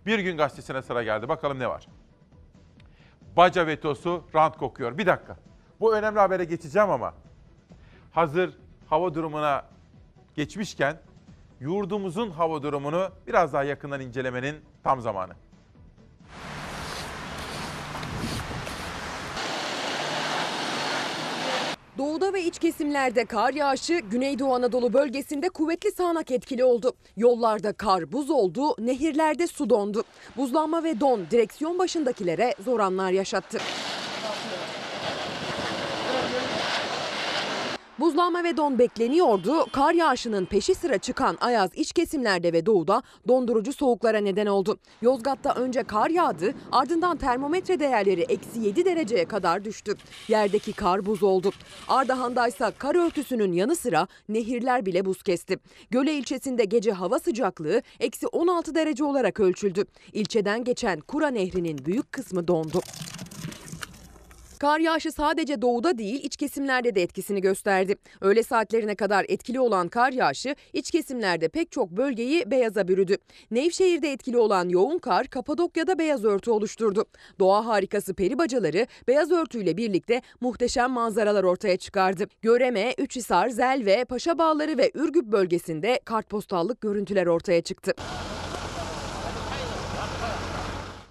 Bir 0.06 0.20
gün 0.20 0.38
gazetesine 0.38 0.82
sıra 0.82 1.04
geldi. 1.04 1.30
Bakalım 1.30 1.60
ne 1.60 1.68
var? 1.68 1.88
Baca 3.38 3.68
vetosu 3.68 4.24
rant 4.36 4.58
kokuyor. 4.58 4.98
Bir 4.98 5.06
dakika. 5.06 5.38
Bu 5.80 5.96
önemli 5.96 6.20
habere 6.20 6.44
geçeceğim 6.44 6.90
ama 6.90 7.14
hazır 8.12 8.58
hava 8.90 9.14
durumuna 9.14 9.73
geçmişken 10.36 10.98
yurdumuzun 11.60 12.30
hava 12.30 12.64
durumunu 12.64 13.10
biraz 13.28 13.54
daha 13.54 13.64
yakından 13.64 14.02
incelemenin 14.02 14.56
tam 14.84 15.02
zamanı. 15.02 15.34
Doğuda 21.98 22.34
ve 22.34 22.44
iç 22.44 22.60
kesimlerde 22.60 23.26
kar 23.26 23.54
yağışı 23.54 24.00
Güneydoğu 24.00 24.54
Anadolu 24.54 24.94
bölgesinde 24.94 25.50
kuvvetli 25.50 25.92
sağanak 25.92 26.32
etkili 26.32 26.64
oldu. 26.64 26.94
Yollarda 27.18 27.74
kar 27.74 28.12
buz 28.12 28.30
oldu, 28.30 28.76
nehirlerde 28.80 29.48
su 29.48 29.70
dondu. 29.70 30.04
Buzlanma 30.38 30.84
ve 30.84 31.00
don 31.00 31.22
direksiyon 31.32 31.80
başındakilere 31.80 32.56
zor 32.66 32.80
anlar 32.80 33.12
yaşattı. 33.12 33.58
Buzlanma 38.00 38.44
ve 38.44 38.58
don 38.58 38.80
bekleniyordu. 38.80 39.66
Kar 39.72 39.94
yağışının 39.94 40.46
peşi 40.46 40.76
sıra 40.76 40.98
çıkan 40.98 41.38
Ayaz 41.42 41.70
iç 41.76 41.94
kesimlerde 41.94 42.54
ve 42.54 42.66
doğuda 42.66 43.04
dondurucu 43.28 43.74
soğuklara 43.74 44.18
neden 44.18 44.46
oldu. 44.46 44.78
Yozgat'ta 45.02 45.54
önce 45.54 45.84
kar 45.84 46.10
yağdı 46.10 46.54
ardından 46.72 47.18
termometre 47.18 47.80
değerleri 47.80 48.22
eksi 48.22 48.60
7 48.60 48.86
dereceye 48.86 49.26
kadar 49.26 49.66
düştü. 49.66 49.96
Yerdeki 50.28 50.74
kar 50.74 51.06
buz 51.06 51.24
oldu. 51.24 51.52
Ardahan'da 51.88 52.48
ise 52.48 52.72
kar 52.78 52.96
örtüsünün 52.96 53.52
yanı 53.52 53.76
sıra 53.76 54.08
nehirler 54.30 54.86
bile 54.86 55.06
buz 55.06 55.24
kesti. 55.24 55.60
Göle 55.92 56.14
ilçesinde 56.14 56.66
gece 56.66 56.92
hava 56.92 57.20
sıcaklığı 57.20 57.82
eksi 58.00 58.28
16 58.28 58.76
derece 58.76 59.04
olarak 59.04 59.40
ölçüldü. 59.40 59.86
İlçeden 60.14 60.64
geçen 60.64 61.00
Kura 61.00 61.28
Nehri'nin 61.28 61.86
büyük 61.86 62.12
kısmı 62.12 62.48
dondu. 62.48 62.82
Kar 64.64 64.80
yağışı 64.80 65.12
sadece 65.12 65.62
doğuda 65.62 65.98
değil 65.98 66.24
iç 66.24 66.38
kesimlerde 66.38 66.96
de 66.96 67.02
etkisini 67.02 67.42
gösterdi. 67.42 67.96
Öğle 68.22 68.44
saatlerine 68.44 68.96
kadar 68.96 69.26
etkili 69.30 69.60
olan 69.60 69.88
kar 69.88 70.12
yağışı 70.12 70.56
iç 70.74 70.92
kesimlerde 70.92 71.48
pek 71.50 71.72
çok 71.72 71.92
bölgeyi 71.92 72.52
beyaza 72.52 72.88
bürüdü. 72.88 73.18
Nevşehir'de 73.52 74.12
etkili 74.12 74.38
olan 74.38 74.70
yoğun 74.70 74.98
kar 74.98 75.28
Kapadokya'da 75.28 76.00
beyaz 76.00 76.26
örtü 76.26 76.52
oluşturdu. 76.52 77.06
Doğa 77.40 77.66
harikası 77.66 78.14
peri 78.14 78.38
bacaları 78.38 78.88
beyaz 79.08 79.32
örtüyle 79.32 79.78
birlikte 79.78 80.22
muhteşem 80.42 80.92
manzaralar 80.92 81.44
ortaya 81.44 81.78
çıkardı. 81.78 82.28
Göreme, 82.42 82.94
Üçhisar, 82.98 83.50
Zelve, 83.50 84.06
Paşa 84.06 84.38
Bağları 84.38 84.78
ve 84.78 84.92
Ürgüp 84.94 85.26
bölgesinde 85.26 86.00
kartpostallık 86.06 86.82
görüntüler 86.82 87.28
ortaya 87.28 87.62
çıktı. 87.62 87.94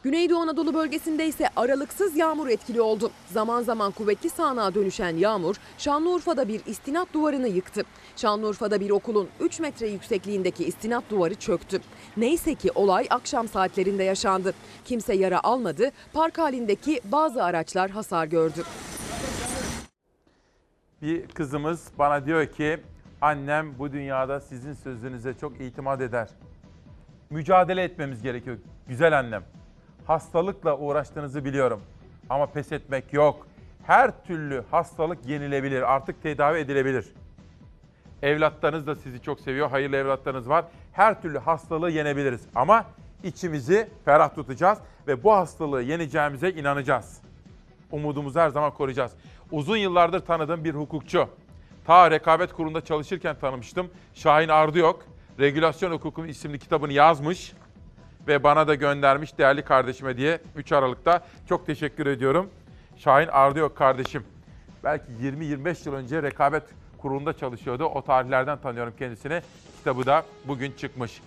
Güneydoğu 0.02 0.38
Anadolu 0.38 0.74
bölgesinde 0.74 1.26
ise 1.26 1.48
aralıksız 1.56 2.16
yağmur 2.16 2.48
etkili 2.48 2.80
oldu. 2.80 3.10
Zaman 3.26 3.62
zaman 3.62 3.92
kuvvetli 3.92 4.30
sağanağa 4.30 4.74
dönüşen 4.74 5.16
yağmur 5.16 5.56
Şanlıurfa'da 5.78 6.48
bir 6.48 6.60
istinat 6.66 7.14
duvarını 7.14 7.48
yıktı. 7.48 7.82
Şanlıurfa'da 8.16 8.80
bir 8.80 8.90
okulun 8.90 9.28
3 9.40 9.60
metre 9.60 9.88
yüksekliğindeki 9.88 10.64
istinat 10.64 11.04
duvarı 11.10 11.34
çöktü. 11.34 11.80
Neyse 12.16 12.54
ki 12.54 12.70
olay 12.74 13.06
akşam 13.10 13.48
saatlerinde 13.48 14.02
yaşandı. 14.02 14.54
Kimse 14.84 15.14
yara 15.14 15.40
almadı, 15.44 15.90
park 16.12 16.38
halindeki 16.38 17.00
bazı 17.04 17.44
araçlar 17.44 17.90
hasar 17.90 18.26
gördü. 18.26 18.62
Bir 21.02 21.26
kızımız 21.26 21.88
bana 21.98 22.26
diyor 22.26 22.46
ki 22.46 22.80
Annem 23.20 23.78
bu 23.78 23.92
dünyada 23.92 24.40
sizin 24.40 24.72
sözünüze 24.72 25.34
çok 25.34 25.60
itimat 25.60 26.00
eder. 26.00 26.28
Mücadele 27.30 27.82
etmemiz 27.82 28.22
gerekiyor 28.22 28.56
güzel 28.88 29.18
annem. 29.18 29.44
Hastalıkla 30.06 30.78
uğraştığınızı 30.78 31.44
biliyorum 31.44 31.80
ama 32.30 32.46
pes 32.46 32.72
etmek 32.72 33.12
yok. 33.12 33.46
Her 33.86 34.24
türlü 34.24 34.64
hastalık 34.70 35.26
yenilebilir, 35.26 35.82
artık 35.82 36.22
tedavi 36.22 36.58
edilebilir. 36.58 37.06
Evlatlarınız 38.22 38.86
da 38.86 38.94
sizi 38.94 39.22
çok 39.22 39.40
seviyor, 39.40 39.70
hayırlı 39.70 39.96
evlatlarınız 39.96 40.48
var. 40.48 40.64
Her 40.92 41.22
türlü 41.22 41.38
hastalığı 41.38 41.90
yenebiliriz 41.90 42.42
ama 42.54 42.84
içimizi 43.24 43.88
ferah 44.04 44.34
tutacağız 44.34 44.78
ve 45.06 45.24
bu 45.24 45.32
hastalığı 45.32 45.82
yeneceğimize 45.82 46.50
inanacağız. 46.50 47.20
Umudumuzu 47.90 48.40
her 48.40 48.48
zaman 48.48 48.74
koruyacağız. 48.74 49.12
Uzun 49.50 49.76
yıllardır 49.76 50.20
tanıdığım 50.20 50.64
bir 50.64 50.74
hukukçu. 50.74 51.28
Ta 51.86 52.10
rekabet 52.10 52.52
kurulunda 52.52 52.80
çalışırken 52.80 53.36
tanımıştım. 53.40 53.90
Şahin 54.14 54.48
Ardıyok, 54.48 55.06
Regülasyon 55.40 55.92
Hukuku 55.92 56.26
isimli 56.26 56.58
kitabını 56.58 56.92
yazmış 56.92 57.52
ve 58.28 58.42
bana 58.42 58.68
da 58.68 58.74
göndermiş 58.74 59.38
değerli 59.38 59.62
kardeşime 59.62 60.16
diye 60.16 60.38
3 60.56 60.72
Aralık'ta. 60.72 61.24
Çok 61.48 61.66
teşekkür 61.66 62.06
ediyorum. 62.06 62.50
Şahin 62.96 63.28
Ardıyok 63.28 63.76
kardeşim. 63.76 64.24
Belki 64.84 65.12
20-25 65.22 65.88
yıl 65.88 65.94
önce 65.94 66.22
rekabet 66.22 66.62
kurulunda 66.98 67.32
çalışıyordu. 67.32 67.84
O 67.84 68.02
tarihlerden 68.02 68.58
tanıyorum 68.58 68.94
kendisini. 68.98 69.42
Kitabı 69.78 70.06
da 70.06 70.24
bugün 70.44 70.72
çıkmış. 70.72 71.20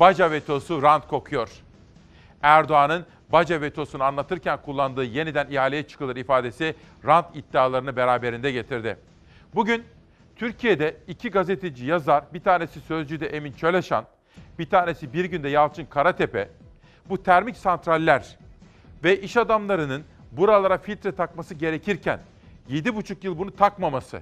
Baca 0.00 0.30
vetosu 0.30 0.82
rant 0.82 1.06
kokuyor. 1.06 1.50
Erdoğan'ın 2.42 3.06
Baca 3.32 3.60
vetosunu 3.60 4.02
anlatırken 4.02 4.58
kullandığı 4.62 5.04
yeniden 5.04 5.46
ihaleye 5.50 5.82
çıkılır 5.82 6.16
ifadesi 6.16 6.74
rant 7.06 7.36
iddialarını 7.36 7.96
beraberinde 7.96 8.52
getirdi. 8.52 8.96
Bugün 9.54 9.84
Türkiye'de 10.36 10.96
iki 11.08 11.30
gazeteci 11.30 11.86
yazar, 11.86 12.24
bir 12.34 12.40
tanesi 12.40 12.80
Sözcü'de 12.80 13.26
Emin 13.26 13.52
Çöleşan, 13.52 14.04
bir 14.58 14.70
tanesi 14.70 15.12
Bir 15.12 15.24
Günde 15.24 15.48
Yalçın 15.48 15.84
Karatepe, 15.84 16.48
bu 17.08 17.22
termik 17.22 17.56
santraller 17.56 18.38
ve 19.04 19.20
iş 19.20 19.36
adamlarının 19.36 20.04
buralara 20.32 20.78
filtre 20.78 21.12
takması 21.12 21.54
gerekirken 21.54 22.20
7,5 22.70 23.16
yıl 23.22 23.38
bunu 23.38 23.56
takmaması, 23.56 24.20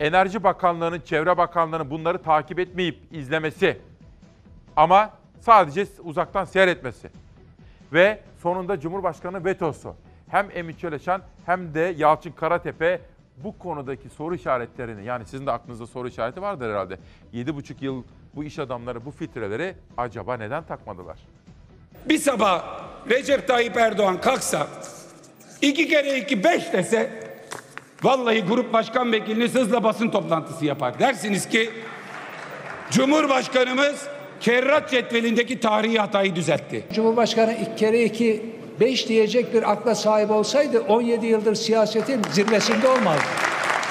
Enerji 0.00 0.44
Bakanlığı'nın, 0.44 1.00
Çevre 1.00 1.36
Bakanlığı'nın 1.36 1.90
bunları 1.90 2.22
takip 2.22 2.58
etmeyip 2.58 2.98
izlemesi 3.10 3.78
ama 4.76 5.10
sadece 5.40 5.86
uzaktan 6.04 6.44
seyretmesi 6.44 7.10
ve 7.92 8.20
sonunda 8.42 8.80
Cumhurbaşkanı 8.80 9.44
vetosu. 9.44 9.94
Hem 10.28 10.48
Emin 10.54 10.74
Çeleşan 10.74 11.22
hem 11.46 11.74
de 11.74 11.94
Yalçın 11.96 12.32
Karatepe 12.32 13.00
bu 13.36 13.58
konudaki 13.58 14.08
soru 14.08 14.34
işaretlerini 14.34 15.04
yani 15.04 15.24
sizin 15.24 15.46
de 15.46 15.52
aklınızda 15.52 15.86
soru 15.86 16.08
işareti 16.08 16.42
vardır 16.42 16.70
herhalde. 16.70 16.98
7,5 17.34 17.84
yıl 17.84 18.02
bu 18.36 18.44
iş 18.44 18.58
adamları 18.58 19.04
bu 19.04 19.10
filtreleri 19.10 19.74
acaba 19.96 20.36
neden 20.36 20.62
takmadılar? 20.66 21.18
Bir 22.08 22.18
sabah 22.18 22.80
Recep 23.10 23.48
Tayyip 23.48 23.76
Erdoğan 23.76 24.20
kalksa 24.20 24.68
iki 25.62 25.88
kere 25.88 26.18
iki 26.18 26.44
beş 26.44 26.72
dese 26.72 27.10
vallahi 28.02 28.40
grup 28.40 28.72
başkan 28.72 29.12
vekiliniz 29.12 29.54
hızla 29.54 29.84
basın 29.84 30.08
toplantısı 30.08 30.64
yapar. 30.64 30.98
Dersiniz 30.98 31.48
ki 31.48 31.70
Cumhurbaşkanımız 32.90 34.06
kerrat 34.40 34.90
cetvelindeki 34.90 35.60
tarihi 35.60 35.98
hatayı 35.98 36.36
düzeltti. 36.36 36.84
Cumhurbaşkanı 36.92 37.52
iki 37.52 37.76
kere 37.76 38.04
iki 38.04 38.56
beş 38.80 39.08
diyecek 39.08 39.54
bir 39.54 39.70
akla 39.70 39.94
sahip 39.94 40.30
olsaydı 40.30 40.80
17 40.80 41.26
yıldır 41.26 41.54
siyasetin 41.54 42.22
zirvesinde 42.32 42.88
olmazdı. 42.88 43.24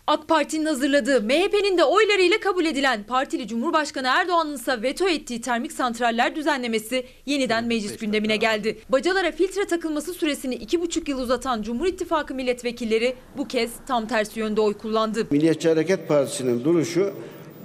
AK 0.07 0.27
Parti'nin 0.27 0.65
hazırladığı, 0.65 1.21
MHP'nin 1.21 1.77
de 1.77 1.83
oylarıyla 1.83 2.39
kabul 2.39 2.65
edilen 2.65 3.03
partili 3.03 3.47
Cumhurbaşkanı 3.47 4.07
Erdoğan'ın 4.07 4.55
ise 4.55 4.81
veto 4.81 5.07
ettiği 5.07 5.41
termik 5.41 5.71
santraller 5.71 6.35
düzenlemesi 6.35 7.05
yeniden 7.25 7.65
meclis 7.65 7.97
gündemine 7.97 8.35
geldi. 8.37 8.77
Bacalara 8.89 9.31
filtre 9.31 9.65
takılması 9.65 10.13
süresini 10.13 10.55
iki 10.55 10.81
buçuk 10.81 11.09
yıl 11.09 11.19
uzatan 11.19 11.61
Cumhur 11.61 11.85
İttifakı 11.85 12.35
milletvekilleri 12.35 13.15
bu 13.37 13.47
kez 13.47 13.71
tam 13.87 14.07
tersi 14.07 14.39
yönde 14.39 14.61
oy 14.61 14.73
kullandı. 14.73 15.27
Milliyetçi 15.31 15.69
Hareket 15.69 16.07
Partisi'nin 16.07 16.63
duruşu 16.63 17.13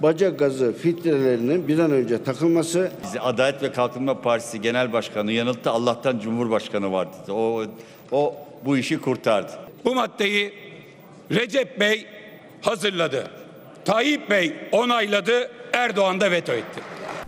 baca 0.01 0.29
gazı 0.29 0.73
filtrelerinin 0.73 1.67
bir 1.67 1.79
an 1.79 1.91
önce 1.91 2.23
takılması. 2.23 2.91
Bizi 3.03 3.19
Adalet 3.19 3.63
ve 3.63 3.71
Kalkınma 3.71 4.21
Partisi 4.21 4.61
Genel 4.61 4.93
Başkanı 4.93 5.31
yanılttı. 5.31 5.69
Allah'tan 5.69 6.19
Cumhurbaşkanı 6.19 6.91
vardı. 6.91 7.15
O, 7.29 7.63
o 8.11 8.35
bu 8.65 8.77
işi 8.77 9.01
kurtardı. 9.01 9.51
Bu 9.85 9.95
maddeyi 9.95 10.53
Recep 11.31 11.79
Bey 11.79 12.05
hazırladı. 12.61 13.27
Tayyip 13.85 14.29
Bey 14.29 14.55
onayladı. 14.71 15.51
Erdoğan 15.73 16.21
da 16.21 16.31
veto 16.31 16.53
etti. 16.53 16.81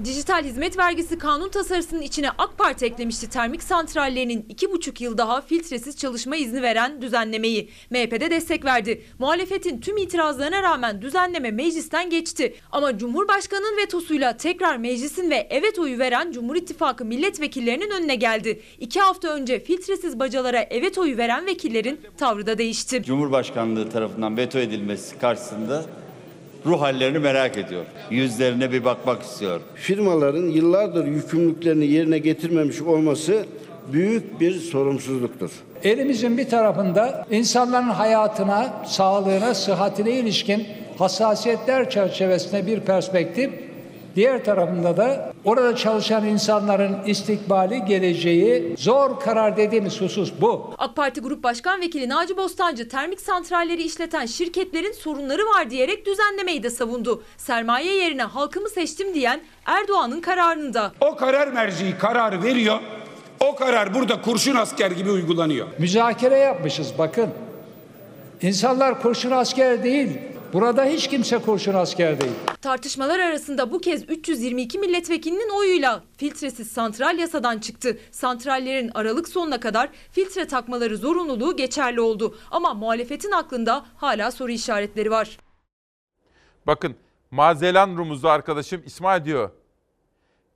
Dijital 0.06 0.44
hizmet 0.44 0.78
vergisi 0.78 1.18
kanun 1.18 1.50
tasarısının 1.50 2.02
içine 2.02 2.30
AK 2.38 2.58
Parti 2.58 2.86
eklemişti 2.86 3.30
termik 3.30 3.64
santrallerinin 3.64 4.46
iki 4.50 4.72
buçuk 4.72 5.02
yıl 5.02 5.18
daha 5.18 5.42
filtresiz 5.42 5.98
çalışma 5.98 6.36
izni 6.36 6.62
veren 6.62 7.02
düzenlemeyi. 7.02 7.70
MHP'de 7.90 8.32
destek 8.32 8.66
verdi. 8.66 9.04
Muhalefetin 9.20 9.82
tüm 9.82 9.98
itirazlarına 9.98 10.64
rağmen 10.64 11.02
düzenleme 11.02 11.52
meclisten 11.52 12.10
geçti. 12.10 12.56
Ama 12.72 12.98
Cumhurbaşkanı'nın 12.98 13.78
vetosuyla 13.78 14.38
tekrar 14.38 14.78
meclisin 14.78 15.30
ve 15.30 15.48
evet 15.50 15.80
oyu 15.80 16.00
veren 16.00 16.32
Cumhur 16.32 16.56
İttifakı 16.56 17.06
milletvekillerinin 17.06 17.92
önüne 17.92 18.16
geldi. 18.16 18.62
İki 18.80 19.00
hafta 19.00 19.28
önce 19.28 19.60
filtresiz 19.60 20.20
bacalara 20.20 20.66
evet 20.70 20.98
oyu 20.98 21.18
veren 21.18 21.46
vekillerin 21.46 22.00
tavrı 22.18 22.46
da 22.46 22.58
değişti. 22.58 23.04
Cumhurbaşkanlığı 23.04 23.90
tarafından 23.90 24.38
veto 24.38 24.60
edilmesi 24.60 25.20
karşısında 25.20 25.86
ruh 26.66 26.82
hallerini 26.82 27.20
merak 27.20 27.58
ediyor. 27.58 27.86
Yüzlerine 28.10 28.72
bir 28.72 28.86
bakmak 28.86 29.24
istiyor. 29.24 29.62
Firmaların 29.76 30.48
yıllardır 30.48 31.06
yükümlülüklerini 31.06 31.86
yerine 31.86 32.18
getirmemiş 32.18 32.82
olması 32.82 33.46
büyük 33.94 34.40
bir 34.40 34.60
sorumsuzluktur. 34.60 35.52
Elimizin 35.84 36.38
bir 36.38 36.50
tarafında 36.50 37.26
insanların 37.32 37.90
hayatına, 37.90 38.74
sağlığına, 38.86 39.54
sıhhatine 39.54 40.12
ilişkin 40.12 40.68
hassasiyetler 40.98 41.90
çerçevesinde 41.90 42.68
bir 42.68 42.80
perspektif, 42.80 43.52
diğer 44.16 44.44
tarafında 44.44 44.98
da 44.98 45.34
orada 45.46 45.76
çalışan 45.76 46.26
insanların 46.26 46.98
istikbali, 47.06 47.86
geleceği, 47.86 48.76
zor 48.78 49.20
karar 49.20 49.58
dediğimiz 49.58 50.02
husus 50.02 50.34
bu. 50.42 50.74
AK 50.78 50.96
Parti 50.96 51.22
Grup 51.22 51.44
Başkan 51.44 51.82
Vekili 51.82 52.10
Naci 52.10 52.38
Bostancı 52.38 52.90
termik 52.90 53.22
santralleri 53.22 53.84
işleten 53.84 54.26
şirketlerin 54.26 54.92
sorunları 54.92 55.42
var 55.42 55.70
diyerek 55.70 56.06
düzenlemeyi 56.06 56.64
de 56.64 56.70
savundu. 56.70 57.24
Sermaye 57.38 57.96
yerine 57.96 58.24
halkımı 58.24 58.70
seçtim 58.70 59.14
diyen 59.14 59.42
Erdoğan'ın 59.66 60.22
kararında. 60.22 60.92
O 61.02 61.16
karar 61.16 61.48
merciği 61.48 61.98
kararı 61.98 62.44
veriyor. 62.44 62.80
O 63.40 63.56
karar 63.56 63.94
burada 63.94 64.22
kurşun 64.22 64.56
asker 64.56 64.92
gibi 64.92 65.12
uygulanıyor. 65.12 65.68
Müzakere 65.80 66.38
yapmışız 66.38 66.94
bakın. 66.98 67.30
İnsanlar 68.42 69.02
kurşun 69.02 69.32
asker 69.32 69.84
değil. 69.84 70.10
Burada 70.54 70.86
hiç 70.86 71.08
kimse 71.08 71.38
kurşun 71.38 71.74
asker 71.74 72.22
değil. 72.22 72.32
Tartışmalar 72.62 73.20
arasında 73.20 73.72
bu 73.72 73.80
kez 73.80 74.10
322 74.10 74.80
milletvekilinin 74.80 75.58
oyuyla 75.58 76.04
filtresiz 76.18 76.72
santral 76.72 77.18
yasadan 77.18 77.60
çıktı. 77.60 77.98
Santrallerin 78.12 78.92
Aralık 78.94 79.30
sonuna 79.30 79.60
kadar 79.60 79.90
filtre 80.12 80.48
takmaları 80.48 80.98
zorunluluğu 80.98 81.56
geçerli 81.56 82.02
oldu. 82.02 82.38
Ama 82.52 82.74
muhalefetin 82.74 83.32
aklında 83.32 83.86
hala 83.96 84.32
soru 84.32 84.52
işaretleri 84.52 85.12
var. 85.12 85.38
Bakın 86.68 86.96
Mazelan 87.32 87.98
Rumuzlu 87.98 88.30
arkadaşım 88.30 88.84
İsmail 88.86 89.26
diyor. 89.26 89.50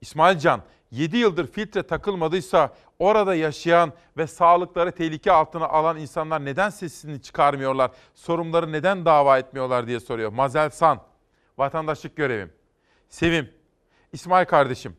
İsmail 0.01 0.39
Can 0.39 0.61
7 0.91 1.17
yıldır 1.17 1.47
filtre 1.47 1.83
takılmadıysa 1.83 2.73
orada 2.99 3.35
yaşayan 3.35 3.93
ve 4.17 4.27
sağlıkları 4.27 4.91
tehlike 4.91 5.31
altına 5.31 5.67
alan 5.67 5.97
insanlar 5.97 6.45
neden 6.45 6.69
sesini 6.69 7.21
çıkarmıyorlar? 7.21 7.91
Sorunları 8.13 8.71
neden 8.71 9.05
dava 9.05 9.37
etmiyorlar 9.37 9.87
diye 9.87 9.99
soruyor. 9.99 10.31
Mazel 10.31 10.69
San, 10.69 11.01
vatandaşlık 11.57 12.15
görevim. 12.15 12.53
Sevim, 13.09 13.49
İsmail 14.13 14.45
kardeşim. 14.45 14.97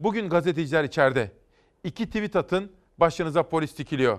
Bugün 0.00 0.28
gazeteciler 0.28 0.84
içeride. 0.84 1.32
İki 1.84 2.06
tweet 2.06 2.36
atın 2.36 2.72
başınıza 2.98 3.42
polis 3.42 3.78
dikiliyor. 3.78 4.18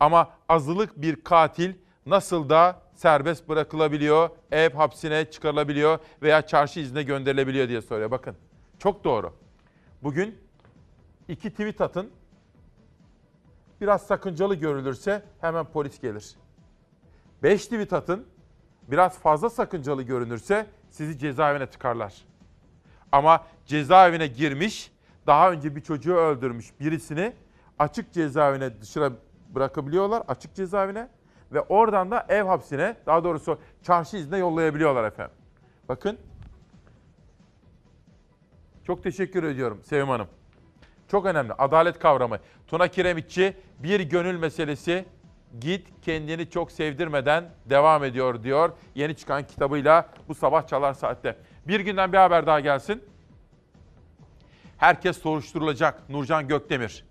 Ama 0.00 0.30
azılık 0.48 0.96
bir 0.96 1.24
katil 1.24 1.74
nasıl 2.06 2.48
da 2.48 2.82
serbest 2.94 3.48
bırakılabiliyor, 3.48 4.30
ev 4.50 4.70
hapsine 4.70 5.30
çıkarılabiliyor 5.30 5.98
veya 6.22 6.46
çarşı 6.46 6.80
izne 6.80 7.02
gönderilebiliyor 7.02 7.68
diye 7.68 7.82
soruyor. 7.82 8.10
Bakın 8.10 8.36
çok 8.78 9.04
doğru. 9.04 9.43
Bugün 10.04 10.38
iki 11.28 11.50
tweet 11.50 11.80
atın. 11.80 12.10
Biraz 13.80 14.06
sakıncalı 14.06 14.54
görülürse 14.54 15.22
hemen 15.40 15.64
polis 15.64 16.00
gelir. 16.00 16.36
Beş 17.42 17.64
tweet 17.64 17.92
atın. 17.92 18.26
Biraz 18.88 19.18
fazla 19.18 19.50
sakıncalı 19.50 20.02
görünürse 20.02 20.66
sizi 20.90 21.18
cezaevine 21.18 21.66
tıkarlar. 21.66 22.14
Ama 23.12 23.44
cezaevine 23.66 24.26
girmiş, 24.26 24.92
daha 25.26 25.50
önce 25.50 25.76
bir 25.76 25.80
çocuğu 25.80 26.14
öldürmüş 26.14 26.80
birisini 26.80 27.32
açık 27.78 28.12
cezaevine 28.12 28.80
dışarı 28.80 29.12
bırakabiliyorlar, 29.48 30.22
açık 30.28 30.54
cezaevine 30.54 31.08
ve 31.52 31.60
oradan 31.60 32.10
da 32.10 32.26
ev 32.28 32.44
hapsine, 32.44 32.96
daha 33.06 33.24
doğrusu 33.24 33.58
çarşı 33.82 34.16
izne 34.16 34.38
yollayabiliyorlar 34.38 35.04
efendim. 35.04 35.36
Bakın 35.88 36.18
Çok 38.86 39.02
teşekkür 39.02 39.42
ediyorum 39.42 39.80
Sevim 39.84 40.08
Hanım. 40.08 40.28
Çok 41.10 41.26
önemli. 41.26 41.52
Adalet 41.52 41.98
kavramı. 41.98 42.38
Tuna 42.66 42.88
Kiremitçi 42.88 43.56
bir 43.78 44.00
gönül 44.00 44.38
meselesi 44.38 45.04
git 45.60 45.88
kendini 46.02 46.50
çok 46.50 46.72
sevdirmeden 46.72 47.50
devam 47.66 48.04
ediyor 48.04 48.42
diyor. 48.42 48.72
Yeni 48.94 49.16
çıkan 49.16 49.46
kitabıyla 49.46 50.08
bu 50.28 50.34
sabah 50.34 50.66
çalar 50.66 50.92
saatte. 50.92 51.36
Bir 51.68 51.80
günden 51.80 52.12
bir 52.12 52.18
haber 52.18 52.46
daha 52.46 52.60
gelsin. 52.60 53.04
Herkes 54.78 55.22
soruşturulacak 55.22 56.10
Nurcan 56.10 56.48
Gökdemir. 56.48 57.04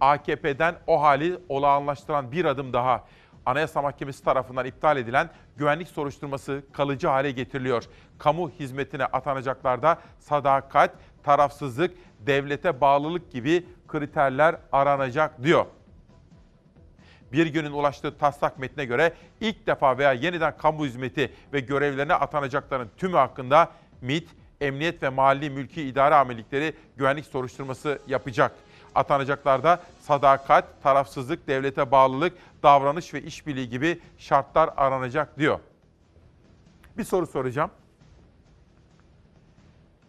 AKP'den 0.00 0.74
o 0.86 1.02
hali 1.02 1.38
olağanlaştıran 1.48 2.32
bir 2.32 2.44
adım 2.44 2.72
daha. 2.72 3.04
Anayasa 3.46 3.82
Mahkemesi 3.82 4.24
tarafından 4.24 4.66
iptal 4.66 4.96
edilen 4.96 5.30
güvenlik 5.56 5.88
soruşturması 5.88 6.62
kalıcı 6.72 7.08
hale 7.08 7.30
getiriliyor. 7.30 7.84
Kamu 8.18 8.50
hizmetine 8.50 9.04
atanacaklarda 9.04 9.98
sadakat, 10.18 10.94
tarafsızlık, 11.26 11.94
devlete 12.26 12.80
bağlılık 12.80 13.32
gibi 13.32 13.66
kriterler 13.88 14.56
aranacak 14.72 15.42
diyor. 15.42 15.66
Bir 17.32 17.46
günün 17.46 17.72
ulaştığı 17.72 18.18
taslak 18.18 18.58
metne 18.58 18.84
göre 18.84 19.12
ilk 19.40 19.66
defa 19.66 19.98
veya 19.98 20.12
yeniden 20.12 20.56
kamu 20.56 20.86
hizmeti 20.86 21.32
ve 21.52 21.60
görevlerine 21.60 22.14
atanacakların 22.14 22.90
tümü 22.96 23.16
hakkında 23.16 23.70
MİT, 24.00 24.28
Emniyet 24.60 25.02
ve 25.02 25.08
Mahalli 25.08 25.50
Mülki 25.50 25.82
İdare 25.82 26.14
Amirlikleri 26.14 26.74
güvenlik 26.96 27.26
soruşturması 27.26 27.98
yapacak. 28.06 28.52
Atanacaklarda 28.94 29.80
sadakat, 30.00 30.82
tarafsızlık, 30.82 31.48
devlete 31.48 31.90
bağlılık, 31.90 32.38
davranış 32.62 33.14
ve 33.14 33.22
işbirliği 33.22 33.68
gibi 33.68 34.00
şartlar 34.18 34.70
aranacak 34.76 35.38
diyor. 35.38 35.58
Bir 36.98 37.04
soru 37.04 37.26
soracağım. 37.26 37.70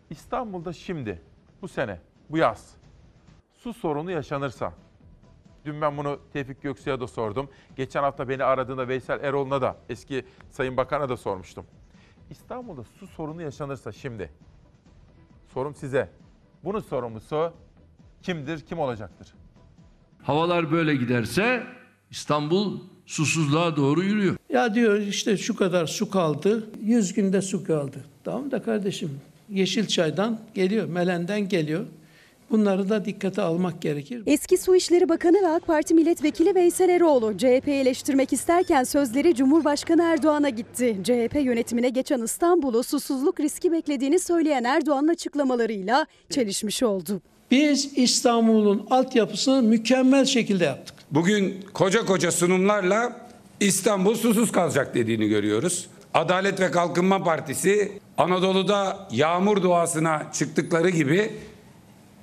İstanbul'da 0.10 0.74
şimdi, 0.74 1.22
bu 1.62 1.68
sene, 1.68 2.00
bu 2.30 2.38
yaz 2.38 2.76
su 3.54 3.74
sorunu 3.74 4.12
yaşanırsa, 4.12 4.74
dün 5.66 5.82
ben 5.82 5.98
bunu 5.98 6.20
Tevfik 6.34 6.62
Göksu'ya 6.62 7.00
da 7.00 7.08
sordum. 7.08 7.50
Geçen 7.76 8.04
hafta 8.04 8.30
beni 8.30 8.44
aradığında 8.44 8.88
Veysel 8.88 9.24
Erol'una 9.24 9.62
da, 9.62 9.78
eski 9.90 10.26
Sayın 10.52 10.78
Bakan'a 10.78 11.10
da 11.10 11.18
sormuştum. 11.18 11.66
İstanbul'da 12.30 12.84
su 12.84 13.08
sorunu 13.08 13.42
yaşanırsa 13.42 13.92
şimdi, 13.92 14.32
sorum 15.54 15.76
size. 15.76 16.10
Bunun 16.64 16.80
sorumlusu 16.80 17.54
kimdir, 18.22 18.60
kim 18.60 18.80
olacaktır? 18.80 19.34
Havalar 20.24 20.72
böyle 20.72 20.96
giderse 20.96 21.64
İstanbul 22.12 22.80
susuzluğa 23.06 23.76
doğru 23.76 24.04
yürüyor. 24.04 24.36
Ya 24.50 24.76
diyor 24.76 24.98
işte 24.98 25.38
şu 25.38 25.56
kadar 25.56 25.86
su 25.86 26.10
kaldı, 26.10 26.70
100 26.82 27.14
günde 27.14 27.42
su 27.42 27.64
kaldı. 27.64 28.06
Tamam 28.24 28.52
da 28.52 28.62
kardeşim 28.62 29.22
Yeşilçay'dan 29.50 30.40
geliyor, 30.54 30.88
Melen'den 30.88 31.50
geliyor. 31.50 31.86
Bunları 32.52 32.90
da 32.90 33.06
dikkate 33.06 33.42
almak 33.42 33.82
gerekir. 33.82 34.24
Eski 34.26 34.58
Su 34.58 34.76
İşleri 34.76 35.10
Bakanı 35.10 35.42
ve 35.44 35.48
AK 35.48 35.68
Parti 35.68 35.94
Milletvekili 35.94 36.56
Veysel 36.56 36.90
Eroğlu 36.90 37.38
CHP'yi 37.38 37.76
eleştirmek 37.76 38.34
isterken 38.34 38.84
sözleri 38.84 39.36
Cumhurbaşkanı 39.36 40.04
Erdoğan'a 40.04 40.50
gitti. 40.50 40.98
CHP 41.04 41.36
yönetimine 41.44 41.90
geçen 41.90 42.22
İstanbul'u 42.22 42.84
susuzluk 42.84 43.40
riski 43.40 43.72
beklediğini 43.72 44.20
söyleyen 44.20 44.64
Erdoğan'ın 44.64 45.08
açıklamalarıyla 45.08 46.06
çelişmiş 46.30 46.84
oldu. 46.84 47.22
Biz 47.52 47.98
İstanbul'un 47.98 48.88
altyapısını 48.90 49.62
mükemmel 49.62 50.26
şekilde 50.26 50.64
yaptık. 50.64 50.96
Bugün 51.12 51.66
koca 51.74 52.06
koca 52.06 52.32
sunumlarla 52.32 53.28
İstanbul 53.60 54.16
susuz 54.16 54.52
kalacak 54.52 54.96
dediğini 54.96 55.28
görüyoruz. 55.28 55.88
Adalet 56.14 56.60
ve 56.60 56.72
Kalkınma 56.72 57.24
Partisi 57.24 57.92
Anadolu'da 58.18 59.08
yağmur 59.12 59.62
duasına 59.62 60.32
çıktıkları 60.34 60.90
gibi 60.90 61.32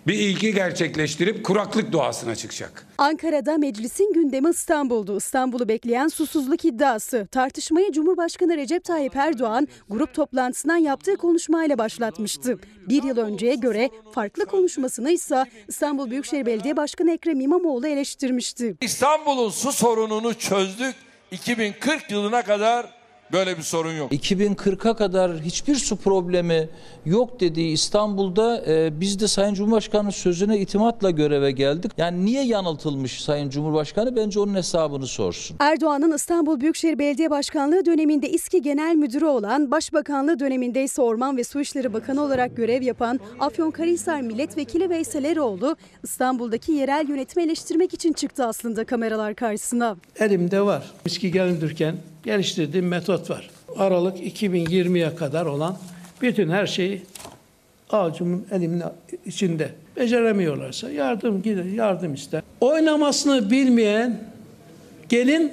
bir 0.07 0.15
ilki 0.15 0.55
gerçekleştirip 0.55 1.45
kuraklık 1.45 1.93
duasına 1.93 2.35
çıkacak. 2.35 2.87
Ankara'da 2.99 3.59
meclisin 3.59 4.13
gündemi 4.13 4.51
İstanbul'du. 4.51 5.17
İstanbul'u 5.17 5.69
bekleyen 5.69 6.09
susuzluk 6.09 6.65
iddiası. 6.65 7.29
Tartışmayı 7.33 7.93
Cumhurbaşkanı 7.93 8.57
Recep 8.57 8.85
Tayyip 8.85 9.17
Erdoğan 9.17 9.69
grup 9.91 10.15
toplantısından 10.15 10.77
yaptığı 10.77 11.17
konuşmayla 11.17 11.79
başlatmıştı. 11.79 12.59
Bir 12.89 13.03
yıl 13.03 13.19
önceye 13.19 13.55
göre 13.55 13.91
farklı 14.13 14.47
konuşmasını 14.47 15.11
ise 15.11 15.45
İstanbul 15.69 16.11
Büyükşehir 16.11 16.47
Belediye 16.47 16.77
Başkanı 16.77 17.13
Ekrem 17.13 17.41
İmamoğlu 17.41 17.87
eleştirmişti. 17.87 18.77
İstanbul'un 18.81 19.51
su 19.51 19.73
sorununu 19.73 20.35
çözdük. 20.35 20.95
2040 21.31 22.11
yılına 22.11 22.43
kadar 22.43 22.87
böyle 23.33 23.59
bir 23.59 23.63
sorun 23.63 23.93
yok. 23.93 24.13
2040'a 24.13 24.97
kadar 24.97 25.41
hiçbir 25.41 25.75
su 25.75 25.97
problemi 25.97 26.69
yok 27.07 27.41
dediği 27.41 27.73
İstanbul'da 27.73 28.65
e, 28.67 29.01
biz 29.01 29.21
de 29.21 29.29
Sayın 29.29 29.55
Cumhurbaşkanı 29.55 30.13
sözüne 30.13 30.59
itimatla 30.59 31.11
göreve 31.11 31.51
geldik. 31.51 31.93
Yani 31.97 32.25
niye 32.25 32.45
yanıltılmış 32.45 33.23
Sayın 33.25 33.51
Cumhurbaşkanı 33.51 34.17
bence 34.17 34.41
onun 34.41 34.55
hesabını 34.55 35.07
sorsun. 35.07 35.57
Erdoğan'ın 35.61 36.13
İstanbul 36.17 36.61
Büyükşehir 36.61 36.99
Belediye 36.99 37.31
Başkanlığı 37.31 37.87
döneminde 37.87 38.31
İSKİ 38.31 38.63
Genel 38.63 38.95
Müdürü 38.95 39.25
olan, 39.25 39.71
Başbakanlığı 39.71 40.39
döneminde 40.39 40.85
ise 40.85 41.03
Orman 41.03 41.37
ve 41.37 41.45
Su 41.45 41.61
İşleri 41.61 41.93
Bakanı 41.93 42.23
olarak 42.23 42.57
görev 42.57 42.83
yapan 42.83 43.21
Afyonkarahisar 43.41 44.21
Milletvekili 44.21 44.91
Veysel 44.91 45.25
Eroğlu, 45.25 45.77
İstanbul'daki 46.03 46.73
yerel 46.73 47.09
yönetimi 47.09 47.45
eleştirmek 47.45 47.95
için 47.95 48.13
çıktı 48.13 48.47
aslında 48.47 48.85
kameralar 48.85 49.35
karşısına. 49.35 49.97
Elimde 50.19 50.61
var. 50.61 50.93
Miski 51.05 51.33
gelirken 51.33 51.95
geliştirdiğim 52.25 52.89
metot 52.89 53.31
var. 53.31 53.51
Aralık 53.77 54.19
2020'ye 54.19 55.15
kadar 55.15 55.47
olan 55.47 55.77
bütün 56.23 56.49
her 56.49 56.67
şeyi 56.67 57.03
avucumun 57.91 58.47
elimin 58.51 58.83
içinde. 59.27 59.71
Beceremiyorlarsa 59.97 60.91
yardım 60.91 61.43
gider, 61.43 61.65
yardım 61.65 62.15
ister. 62.15 62.43
Oynamasını 62.61 63.51
bilmeyen 63.51 64.21
gelin 65.09 65.53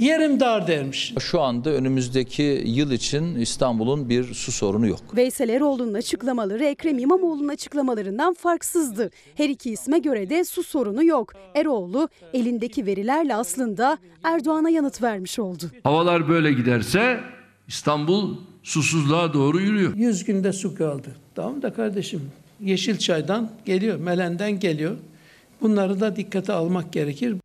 yerim 0.00 0.40
dar 0.40 0.66
dermiş. 0.66 1.14
Şu 1.20 1.40
anda 1.40 1.70
önümüzdeki 1.70 2.62
yıl 2.66 2.90
için 2.90 3.34
İstanbul'un 3.34 4.08
bir 4.08 4.34
su 4.34 4.52
sorunu 4.52 4.86
yok. 4.86 5.00
Veysel 5.16 5.48
Eroğlu'nun 5.48 5.94
açıklamaları 5.94 6.64
Ekrem 6.64 6.98
İmamoğlu'nun 6.98 7.48
açıklamalarından 7.48 8.34
farksızdı. 8.34 9.10
Her 9.34 9.48
iki 9.48 9.70
isme 9.70 9.98
göre 9.98 10.30
de 10.30 10.44
su 10.44 10.62
sorunu 10.62 11.04
yok. 11.04 11.32
Eroğlu 11.54 12.08
elindeki 12.32 12.86
verilerle 12.86 13.34
aslında 13.34 13.98
Erdoğan'a 14.24 14.70
yanıt 14.70 15.02
vermiş 15.02 15.38
oldu. 15.38 15.70
Havalar 15.82 16.28
böyle 16.28 16.52
giderse 16.52 17.20
İstanbul 17.68 18.36
susuzluğa 18.62 19.32
doğru 19.32 19.60
yürüyor. 19.60 19.96
100 19.96 20.24
günde 20.24 20.52
su 20.52 20.74
kaldı. 20.74 21.08
Tamam 21.34 21.62
da 21.62 21.72
kardeşim 21.72 22.20
Yeşilçay'dan 22.60 23.50
geliyor, 23.64 23.98
Melen'den 24.00 24.60
geliyor. 24.60 24.96
Bunları 25.60 26.00
da 26.00 26.16
dikkate 26.16 26.52
almak 26.52 26.92
gerekir. 26.92 27.36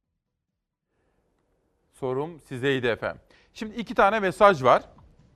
Sorum 2.05 2.39
sizeydi 2.39 2.87
efendim. 2.87 3.21
Şimdi 3.53 3.75
iki 3.75 3.95
tane 3.95 4.19
mesaj 4.19 4.63
var. 4.63 4.83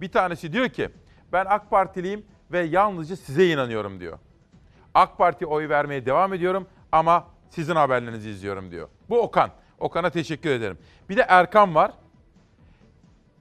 Bir 0.01 0.11
tanesi 0.11 0.53
diyor 0.53 0.70
ki 0.70 0.89
ben 1.34 1.45
AK 1.49 1.70
Partiliyim 1.70 2.26
ve 2.51 2.59
yalnızca 2.59 3.15
size 3.15 3.49
inanıyorum 3.49 3.99
diyor. 3.99 4.20
AK 4.93 5.17
Parti 5.17 5.45
oy 5.45 5.70
vermeye 5.70 6.05
devam 6.05 6.34
ediyorum 6.34 6.67
ama 6.91 7.28
sizin 7.49 7.76
haberlerinizi 7.76 8.30
izliyorum 8.30 8.72
diyor. 8.72 8.88
Bu 9.09 9.22
Okan. 9.22 9.51
Okan'a 9.80 10.09
teşekkür 10.09 10.49
ederim. 10.49 10.78
Bir 11.09 11.17
de 11.17 11.26
Erkan 11.30 11.76
var. 11.76 11.91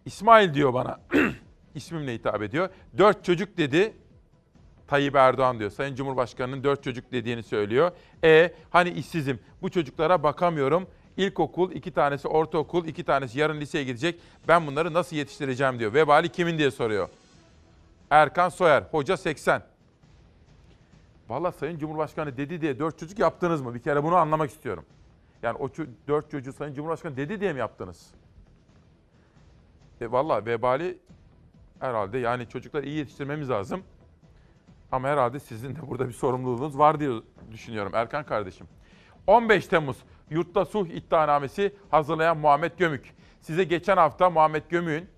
İsmail 0.05 0.55
diyor 0.55 0.75
bana. 0.75 1.01
İsmimle 1.75 2.15
hitap 2.15 2.43
ediyor. 2.43 2.69
Dört 2.99 3.25
çocuk 3.25 3.57
dedi. 3.57 3.93
Tayyip 4.87 5.17
Erdoğan 5.17 5.59
diyor. 5.59 5.71
Sayın 5.71 5.95
Cumhurbaşkanı'nın 5.95 6.65
dört 6.65 6.83
çocuk 6.83 7.13
dediğini 7.13 7.43
söylüyor. 7.43 7.91
E 8.25 8.55
hani 8.71 8.91
işsizim. 8.91 9.41
Bu 9.63 9.71
çocuklara 9.71 10.23
bakamıyorum. 10.23 10.89
İlkokul, 11.19 11.73
iki 11.73 11.91
tanesi 11.91 12.29
ortaokul, 12.29 12.87
iki 12.87 13.05
tanesi 13.05 13.39
yarın 13.39 13.61
liseye 13.61 13.85
gidecek. 13.85 14.21
Ben 14.49 14.67
bunları 14.67 14.95
nasıl 14.95 15.17
yetiştireceğim 15.17 15.79
diyor. 15.79 15.95
Vebali 15.95 16.29
kimin 16.29 16.59
diye 16.59 16.71
soruyor. 16.71 17.09
Erkan 18.11 18.49
Soyer, 18.49 18.83
hoca 18.91 19.17
80. 19.17 19.63
Valla 21.29 21.53
Sayın 21.53 21.79
Cumhurbaşkanı 21.79 22.37
dedi 22.37 22.61
diye 22.61 22.79
dört 22.79 22.99
çocuk 22.99 23.19
yaptınız 23.19 23.63
mı? 23.63 23.75
Bir 23.75 23.83
kere 23.83 24.05
bunu 24.05 24.17
anlamak 24.17 24.51
istiyorum. 24.51 24.85
Yani 25.43 25.59
o 25.59 25.69
dört 26.09 26.31
çocuğu 26.31 26.53
Sayın 26.53 26.75
Cumhurbaşkanı 26.75 27.17
dedi 27.17 27.41
diye 27.41 27.53
mi 27.53 27.59
yaptınız? 27.59 28.11
E 30.01 30.13
valla 30.13 30.47
vebali 30.47 30.99
herhalde 31.81 32.19
yani 32.19 32.49
çocukları 32.49 32.87
iyi 32.87 32.97
yetiştirmemiz 32.97 33.51
lazım. 33.51 33.83
Ama 34.93 35.09
herhalde 35.09 35.41
sizin 35.41 35.77
de 35.77 35.89
burada 35.89 36.09
bir 36.09 36.13
sorumluluğunuz 36.13 36.79
var 36.79 37.01
diye 37.01 37.11
düşünüyorum 37.53 37.93
Erkan 37.95 38.27
kardeşim. 38.27 38.67
15 39.27 39.67
Temmuz 39.67 39.97
Yurtta 40.31 40.65
Sulh 40.65 40.89
iddianamesi 40.89 41.75
hazırlayan 41.91 42.39
Muhammed 42.39 42.73
Gömük. 42.79 43.15
Size 43.41 43.65
geçen 43.65 43.97
hafta 43.97 44.31
Muhammed 44.31 44.63
Gömük'ün 44.69 45.09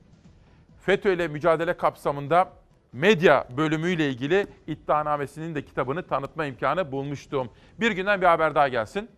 FETÖ 0.81 1.13
ile 1.13 1.29
mücadele 1.29 1.77
kapsamında 1.77 2.53
medya 2.93 3.49
bölümüyle 3.57 4.11
ilgili 4.11 4.47
iddianamesinin 4.67 5.55
de 5.55 5.65
kitabını 5.65 6.07
tanıtma 6.07 6.47
imkanı 6.47 6.93
bulmuştum. 6.93 7.51
Bir 7.81 7.91
günden 7.91 8.21
bir 8.21 8.27
haber 8.27 8.55
daha 8.55 8.69
gelsin. 8.69 9.11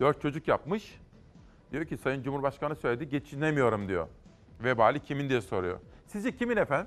Dört 0.00 0.22
çocuk 0.22 0.48
yapmış. 0.48 0.98
Diyor 1.72 1.84
ki 1.84 1.96
Sayın 1.96 2.22
Cumhurbaşkanı 2.22 2.76
söyledi 2.76 3.08
geçinemiyorum 3.08 3.88
diyor. 3.88 4.06
Vebali 4.60 5.00
kimin 5.00 5.28
diye 5.28 5.40
soruyor. 5.40 5.80
Sizce 6.06 6.36
kimin 6.36 6.56
efendim? 6.56 6.86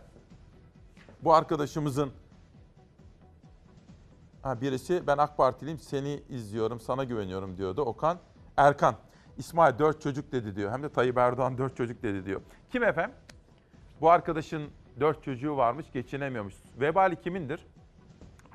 Bu 1.22 1.34
arkadaşımızın 1.34 2.12
Ha, 4.46 4.62
birisi 4.62 5.08
ben 5.08 5.18
AK 5.18 5.38
Partiliyim 5.38 5.80
seni 5.80 6.24
izliyorum 6.30 6.80
sana 6.80 7.04
güveniyorum 7.04 7.58
diyordu. 7.58 7.82
Okan 7.82 8.18
Erkan. 8.58 8.96
İsmail 9.38 9.80
dört 9.80 10.02
çocuk 10.02 10.32
dedi 10.32 10.56
diyor. 10.56 10.72
Hem 10.72 10.84
de 10.84 10.90
Tayyip 10.90 11.18
Erdoğan 11.18 11.58
dört 11.58 11.78
çocuk 11.78 12.04
dedi 12.04 12.26
diyor. 12.26 12.42
Kim 12.72 12.84
efendim? 12.84 13.16
Bu 14.02 14.10
arkadaşın 14.10 14.70
dört 15.00 15.24
çocuğu 15.24 15.58
varmış 15.58 15.86
geçinemiyormuş. 15.94 16.54
Vebali 16.80 17.22
kimindir? 17.22 17.68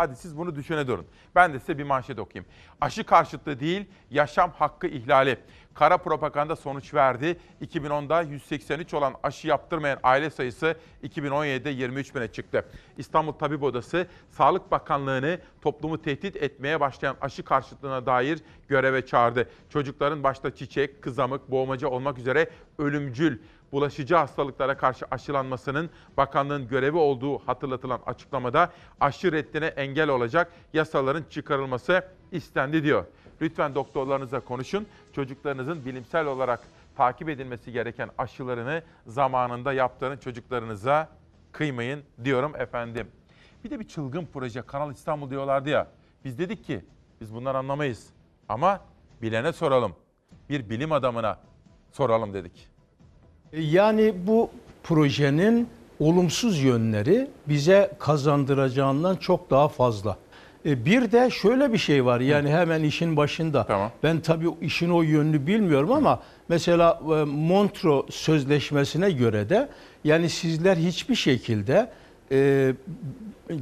Hadi 0.00 0.16
siz 0.16 0.38
bunu 0.38 0.56
düşüne 0.56 0.86
durun. 0.86 1.06
Ben 1.34 1.52
de 1.52 1.58
size 1.58 1.78
bir 1.78 1.84
manşet 1.84 2.18
okuyayım. 2.18 2.50
Aşı 2.80 3.04
karşıtlığı 3.04 3.60
değil, 3.60 3.86
yaşam 4.10 4.50
hakkı 4.50 4.86
ihlali. 4.86 5.38
Kara 5.74 5.98
propaganda 5.98 6.56
sonuç 6.56 6.94
verdi. 6.94 7.40
2010'da 7.62 8.22
183 8.22 8.94
olan 8.94 9.14
aşı 9.22 9.48
yaptırmayan 9.48 9.98
aile 10.02 10.30
sayısı 10.30 10.76
2017'de 11.04 11.70
23 11.70 12.14
bine 12.14 12.28
çıktı. 12.28 12.64
İstanbul 12.98 13.32
Tabip 13.32 13.62
Odası, 13.62 14.06
Sağlık 14.30 14.70
Bakanlığı'nı 14.70 15.38
toplumu 15.62 16.02
tehdit 16.02 16.36
etmeye 16.36 16.80
başlayan 16.80 17.16
aşı 17.20 17.44
karşıtlığına 17.44 18.06
dair 18.06 18.40
göreve 18.68 19.06
çağırdı. 19.06 19.48
Çocukların 19.68 20.22
başta 20.22 20.54
çiçek, 20.54 21.02
kızamık, 21.02 21.50
boğmaca 21.50 21.88
olmak 21.88 22.18
üzere 22.18 22.50
ölümcül 22.78 23.38
bulaşıcı 23.72 24.14
hastalıklara 24.14 24.76
karşı 24.76 25.06
aşılanmasının 25.10 25.90
bakanlığın 26.16 26.68
görevi 26.68 26.96
olduğu 26.96 27.38
hatırlatılan 27.38 28.00
açıklamada 28.06 28.72
aşı 29.00 29.32
reddine 29.32 29.66
engel 29.66 30.08
olacak 30.08 30.52
yasaların 30.72 31.24
çıkarılması 31.30 32.04
istendi 32.32 32.84
diyor. 32.84 33.04
Lütfen 33.40 33.74
doktorlarınızla 33.74 34.40
konuşun. 34.40 34.86
Çocuklarınızın 35.12 35.84
bilimsel 35.84 36.26
olarak 36.26 36.60
takip 36.96 37.28
edilmesi 37.28 37.72
gereken 37.72 38.10
aşılarını 38.18 38.82
zamanında 39.06 39.72
yaptırın 39.72 40.16
çocuklarınıza 40.16 41.08
kıymayın 41.52 42.02
diyorum 42.24 42.56
efendim. 42.56 43.08
Bir 43.64 43.70
de 43.70 43.80
bir 43.80 43.88
çılgın 43.88 44.28
proje 44.32 44.62
Kanal 44.62 44.92
İstanbul 44.92 45.30
diyorlardı 45.30 45.68
ya. 45.68 45.86
Biz 46.24 46.38
dedik 46.38 46.64
ki 46.64 46.84
biz 47.20 47.34
bunları 47.34 47.58
anlamayız 47.58 48.06
ama 48.48 48.80
bilene 49.22 49.52
soralım. 49.52 49.96
Bir 50.48 50.70
bilim 50.70 50.92
adamına 50.92 51.38
soralım 51.92 52.34
dedik. 52.34 52.68
Yani 53.58 54.14
bu 54.26 54.50
projenin 54.82 55.68
olumsuz 56.00 56.62
yönleri 56.62 57.28
bize 57.48 57.90
kazandıracağından 57.98 59.16
çok 59.16 59.50
daha 59.50 59.68
fazla. 59.68 60.16
E, 60.66 60.84
Bir 60.84 61.12
de 61.12 61.30
şöyle 61.30 61.72
bir 61.72 61.78
şey 61.78 62.04
var 62.04 62.20
yani 62.20 62.50
hemen 62.50 62.82
işin 62.82 63.16
başında. 63.16 63.66
Ben 64.02 64.20
tabii 64.20 64.46
işin 64.62 64.90
o 64.90 65.02
yönünü 65.02 65.46
bilmiyorum 65.46 65.92
ama 65.92 66.20
mesela 66.48 67.00
e, 67.04 67.24
Montreux 67.24 68.14
Sözleşmesi'ne 68.14 69.10
göre 69.10 69.48
de 69.48 69.68
yani 70.04 70.30
sizler 70.30 70.76
hiçbir 70.76 71.14
şekilde 71.14 71.90
e, 72.32 72.72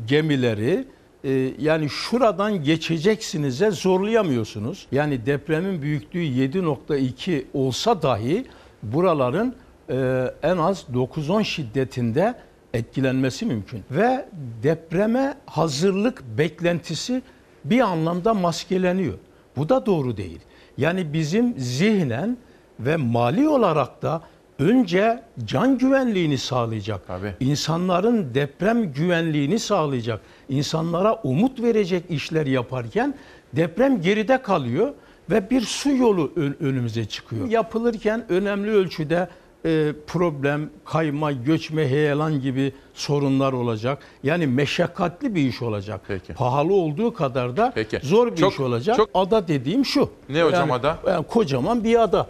gemileri 0.06 0.84
e, 1.24 1.50
yani 1.58 1.88
şuradan 1.88 2.64
geçeceksiniz'e 2.64 3.70
zorlayamıyorsunuz. 3.70 4.86
Yani 4.92 5.26
depremin 5.26 5.82
büyüklüğü 5.82 6.22
7.2 6.22 7.44
olsa 7.54 8.02
dahi 8.02 8.46
buraların 8.82 9.54
e, 9.90 10.24
en 10.42 10.56
az 10.56 10.84
9-10 10.94 11.44
şiddetinde 11.44 12.34
etkilenmesi 12.74 13.46
mümkün. 13.46 13.82
Ve 13.90 14.28
depreme 14.62 15.34
hazırlık 15.46 16.22
beklentisi 16.38 17.22
bir 17.64 17.80
anlamda 17.80 18.34
maskeleniyor. 18.34 19.14
Bu 19.56 19.68
da 19.68 19.86
doğru 19.86 20.16
değil. 20.16 20.40
Yani 20.78 21.12
bizim 21.12 21.54
zihnen 21.58 22.36
ve 22.80 22.96
mali 22.96 23.48
olarak 23.48 24.02
da 24.02 24.22
önce 24.58 25.22
can 25.44 25.78
güvenliğini 25.78 26.38
sağlayacak, 26.38 27.00
insanların 27.40 28.34
deprem 28.34 28.92
güvenliğini 28.92 29.58
sağlayacak, 29.58 30.20
insanlara 30.48 31.14
umut 31.22 31.62
verecek 31.62 32.04
işler 32.10 32.46
yaparken 32.46 33.14
deprem 33.52 34.00
geride 34.00 34.42
kalıyor 34.42 34.94
ve 35.30 35.50
bir 35.50 35.60
su 35.60 35.90
yolu 35.96 36.32
ön- 36.36 36.56
önümüze 36.60 37.04
çıkıyor. 37.04 37.48
Yapılırken 37.48 38.24
önemli 38.28 38.70
ölçüde 38.70 39.28
e, 39.64 39.92
problem, 40.06 40.70
kayma, 40.84 41.32
göçme, 41.32 41.88
heyelan 41.88 42.40
gibi 42.40 42.72
sorunlar 42.94 43.52
olacak. 43.52 43.98
Yani 44.22 44.46
meşakkatli 44.46 45.34
bir 45.34 45.48
iş 45.48 45.62
olacak. 45.62 46.00
Pahalı 46.36 46.74
olduğu 46.74 47.14
kadar 47.14 47.56
da 47.56 47.72
zor 48.02 48.32
bir 48.32 48.36
Çok- 48.36 48.52
iş 48.52 48.60
olacak. 48.60 48.96
çok- 48.96 49.10
Ada 49.14 49.48
dediğim 49.48 49.84
şu. 49.84 50.10
Ne 50.28 50.42
hocam 50.42 50.60
Yani- 50.68 50.72
ada? 50.72 50.98
yani 51.06 51.26
kocaman 51.26 51.84
bir 51.84 52.02
ada. 52.02 52.26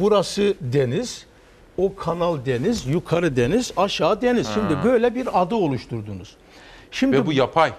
Burası 0.00 0.54
deniz, 0.60 1.26
o 1.76 1.94
kanal 1.96 2.44
deniz, 2.46 2.86
yukarı 2.86 3.36
deniz, 3.36 3.72
aşağı 3.76 4.22
deniz. 4.22 4.48
Ha. 4.48 4.52
Şimdi 4.54 4.84
böyle 4.84 5.14
bir 5.14 5.42
ada 5.42 5.56
oluşturdunuz. 5.56 6.36
Şimdi 6.90 7.16
Ve 7.16 7.26
bu 7.26 7.32
yapay. 7.32 7.72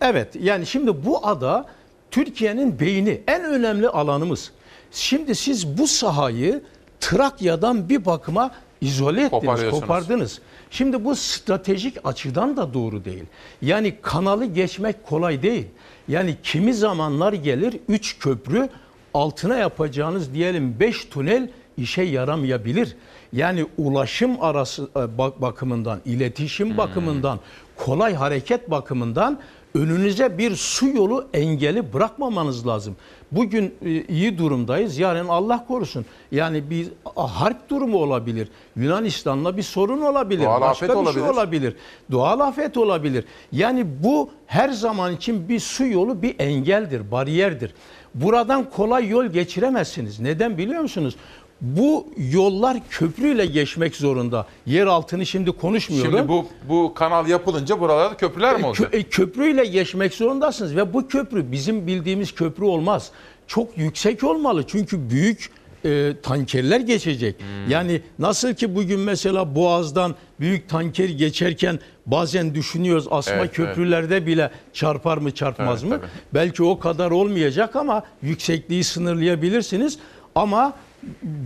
Evet 0.00 0.28
yani 0.40 0.66
şimdi 0.66 1.04
bu 1.06 1.26
ada 1.26 1.66
Türkiye'nin 2.10 2.80
beyni 2.80 3.20
en 3.26 3.44
önemli 3.44 3.88
alanımız. 3.88 4.50
Şimdi 4.92 5.34
siz 5.34 5.78
bu 5.78 5.86
sahayı 5.86 6.62
Trakya'dan 7.04 7.88
bir 7.88 8.04
bakıma 8.04 8.50
izole 8.80 9.24
ettiniz, 9.24 9.42
kopardınız. 9.80 10.40
Şimdi 10.70 11.04
bu 11.04 11.16
stratejik 11.16 11.96
açıdan 12.04 12.56
da 12.56 12.74
doğru 12.74 13.04
değil. 13.04 13.24
Yani 13.62 13.94
kanalı 14.02 14.44
geçmek 14.44 15.06
kolay 15.06 15.42
değil. 15.42 15.66
Yani 16.08 16.36
kimi 16.42 16.74
zamanlar 16.74 17.32
gelir 17.32 17.80
3 17.88 18.18
köprü 18.18 18.68
altına 19.14 19.56
yapacağınız 19.56 20.34
diyelim 20.34 20.80
5 20.80 21.04
tünel 21.04 21.50
işe 21.76 22.02
yaramayabilir. 22.02 22.96
Yani 23.32 23.66
ulaşım 23.78 24.42
arası 24.42 24.88
e, 24.96 25.18
bak- 25.18 25.40
bakımından, 25.42 26.00
iletişim 26.04 26.76
bakımından, 26.76 27.40
kolay 27.76 28.14
hareket 28.14 28.70
bakımından 28.70 29.40
önünüze 29.74 30.38
bir 30.38 30.56
su 30.56 30.88
yolu 30.88 31.28
engeli 31.34 31.92
bırakmamanız 31.92 32.66
lazım. 32.66 32.96
Bugün 33.36 33.74
e, 33.84 34.02
iyi 34.02 34.38
durumdayız. 34.38 34.98
Yarın 34.98 35.28
Allah 35.28 35.64
korusun. 35.68 36.06
Yani 36.32 36.70
bir 36.70 36.88
harp 37.16 37.70
durumu 37.70 37.98
olabilir. 37.98 38.48
Yunanistan'la 38.76 39.56
bir 39.56 39.62
sorun 39.62 40.00
olabilir. 40.00 40.44
Doğal 40.44 40.60
başka 40.60 40.86
afet 40.86 40.88
bir 40.88 40.94
olabilir. 40.94 41.20
şey 41.20 41.30
olabilir. 41.30 41.76
Doğal 42.10 42.40
afet 42.40 42.76
olabilir. 42.76 43.24
Yani 43.52 43.86
bu 44.04 44.30
her 44.46 44.68
zaman 44.68 45.16
için 45.16 45.48
bir 45.48 45.60
su 45.60 45.86
yolu 45.86 46.22
bir 46.22 46.34
engeldir, 46.38 47.10
bariyerdir. 47.10 47.74
Buradan 48.14 48.70
kolay 48.70 49.08
yol 49.08 49.26
geçiremezsiniz. 49.26 50.20
Neden 50.20 50.58
biliyor 50.58 50.82
musunuz? 50.82 51.16
Bu 51.64 52.06
yollar 52.32 52.76
köprüyle 52.90 53.46
geçmek 53.46 53.96
zorunda. 53.96 54.46
Yer 54.66 54.86
altını 54.86 55.26
şimdi 55.26 55.52
konuşmuyorum. 55.52 56.12
Şimdi 56.12 56.28
bu 56.28 56.46
bu 56.68 56.94
kanal 56.94 57.28
yapılınca 57.28 57.80
buralarda 57.80 58.16
köprüler 58.16 58.56
mi 58.60 58.66
olacak? 58.66 58.94
Kö- 58.94 58.96
e, 58.96 59.02
köprüyle 59.02 59.64
geçmek 59.64 60.14
zorundasınız 60.14 60.76
ve 60.76 60.94
bu 60.94 61.08
köprü 61.08 61.52
bizim 61.52 61.86
bildiğimiz 61.86 62.34
köprü 62.34 62.64
olmaz. 62.64 63.10
Çok 63.46 63.78
yüksek 63.78 64.24
olmalı 64.24 64.64
çünkü 64.66 65.10
büyük 65.10 65.50
e, 65.84 66.12
tankerler 66.22 66.80
geçecek. 66.80 67.40
Hmm. 67.40 67.70
Yani 67.70 68.00
nasıl 68.18 68.54
ki 68.54 68.76
bugün 68.76 69.00
mesela 69.00 69.54
Boğaz'dan 69.54 70.14
büyük 70.40 70.68
tanker 70.68 71.08
geçerken 71.08 71.78
bazen 72.06 72.54
düşünüyoruz 72.54 73.06
asma 73.10 73.34
Evet, 73.34 73.52
köprülerde 73.52 74.26
bile 74.26 74.50
çarpar 74.72 75.18
mı 75.18 75.30
çarpmaz 75.30 75.82
Evet, 75.82 75.92
mı? 75.92 75.98
tabii. 76.00 76.10
Belki 76.34 76.62
o 76.62 76.78
kadar 76.78 77.10
olmayacak 77.10 77.76
ama 77.76 78.02
yüksekliği 78.22 78.84
sınırlayabilirsiniz. 78.84 79.98
Ama 80.34 80.72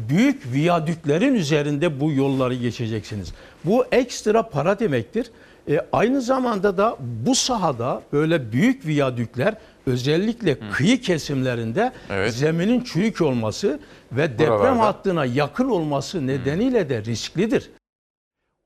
büyük 0.09 0.53
viyadüklerin 0.53 1.35
üzerinde 1.35 2.01
bu 2.01 2.13
yolları 2.13 2.55
geçeceksiniz. 2.55 3.35
Bu 3.65 3.85
ekstra 3.93 4.43
para 4.43 4.79
demektir. 4.79 5.31
E, 5.71 5.81
aynı 5.93 6.21
zamanda 6.23 6.77
da 6.77 6.97
bu 7.01 7.35
sahada 7.35 8.03
böyle 8.13 8.53
büyük 8.53 8.87
viyadükler 8.87 9.55
özellikle 9.87 10.59
kıyı 10.71 11.01
kesimlerinde 11.01 11.93
Evet. 12.11 12.35
zeminin 12.35 12.81
çürük 12.81 13.21
olması 13.21 13.81
ve 14.13 14.33
deprem 14.33 14.49
Buralarda. 14.59 14.81
hattına 14.81 15.25
yakın 15.25 15.69
olması 15.69 16.27
nedeniyle 16.27 16.89
de 16.89 17.05
risklidir. 17.05 17.71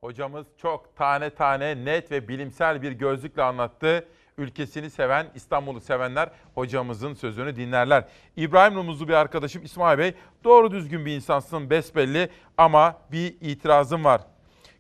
Hocamız 0.05 0.47
çok 0.63 0.97
tane 0.97 1.31
tane 1.31 1.85
net 1.85 2.11
ve 2.11 2.29
bilimsel 2.29 2.83
bir 2.83 2.93
gözlükle 2.93 3.43
anlattı. 3.43 4.05
Ülkesini 4.39 4.91
seven, 4.91 5.27
İstanbul'u 5.35 5.81
sevenler 5.81 6.31
hocamızın 6.55 7.15
sözünü 7.15 7.57
dinlerler. 7.57 8.05
İbrahim 8.37 8.75
Rumuzlu 8.75 9.09
bir 9.09 9.13
arkadaşım 9.13 9.65
İsmail 9.65 9.99
Bey 9.99 10.15
doğru 10.45 10.71
düzgün 10.71 11.07
bir 11.07 11.17
insansın 11.17 11.71
besbelli 11.71 12.29
ama 12.57 12.97
bir 13.13 13.37
itirazım 13.41 14.05
var. 14.05 14.21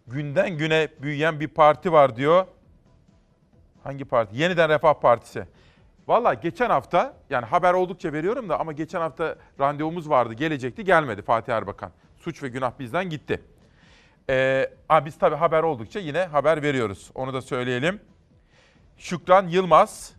Günden 0.06 0.58
güne 0.58 0.88
büyüyen 1.02 1.40
bir 1.40 1.48
parti 1.48 1.92
var 1.92 2.16
diyor. 2.16 2.46
Hangi 3.84 4.04
parti? 4.04 4.36
Yeniden 4.36 4.68
Refah 4.68 4.94
Partisi. 4.94 5.46
Valla 6.08 6.34
geçen 6.34 6.70
hafta 6.70 7.16
yani 7.30 7.46
haber 7.46 7.74
oldukça 7.74 8.12
veriyorum 8.12 8.48
da 8.48 8.60
ama 8.60 8.72
geçen 8.72 9.00
hafta 9.00 9.36
randevumuz 9.60 10.10
vardı 10.10 10.34
gelecekti 10.34 10.84
gelmedi 10.84 11.22
Fatih 11.22 11.52
Erbakan. 11.52 11.92
Suç 12.16 12.42
ve 12.42 12.48
günah 12.48 12.72
bizden 12.78 13.10
gitti. 13.10 13.42
Ee, 14.30 14.70
biz 15.04 15.18
tabii 15.18 15.36
haber 15.36 15.62
oldukça 15.62 16.00
yine 16.00 16.24
haber 16.24 16.62
veriyoruz. 16.62 17.10
Onu 17.14 17.34
da 17.34 17.42
söyleyelim. 17.42 18.00
Şükran 19.02 19.48
Yılmaz. 19.48 20.12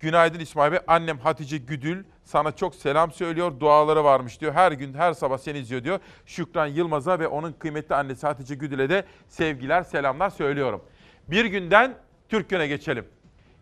Günaydın 0.00 0.38
İsmail 0.38 0.72
Bey. 0.72 0.78
Annem 0.86 1.18
Hatice 1.18 1.58
Güdül 1.58 2.04
sana 2.24 2.52
çok 2.52 2.74
selam 2.74 3.12
söylüyor. 3.12 3.60
Duaları 3.60 4.04
varmış 4.04 4.40
diyor. 4.40 4.52
Her 4.52 4.72
gün 4.72 4.94
her 4.94 5.12
sabah 5.12 5.38
seni 5.38 5.58
izliyor 5.58 5.84
diyor. 5.84 6.00
Şükran 6.26 6.66
Yılmaz'a 6.66 7.18
ve 7.18 7.28
onun 7.28 7.52
kıymetli 7.52 7.94
annesi 7.94 8.26
Hatice 8.26 8.54
Güdül'e 8.54 8.90
de 8.90 9.04
sevgiler 9.28 9.82
selamlar 9.82 10.30
söylüyorum. 10.30 10.84
Bir 11.28 11.44
günden 11.44 11.94
Türk 12.28 12.50
Gün'e 12.50 12.66
geçelim. 12.66 13.08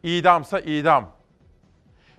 İdamsa 0.02 0.60
idam. 0.60 1.12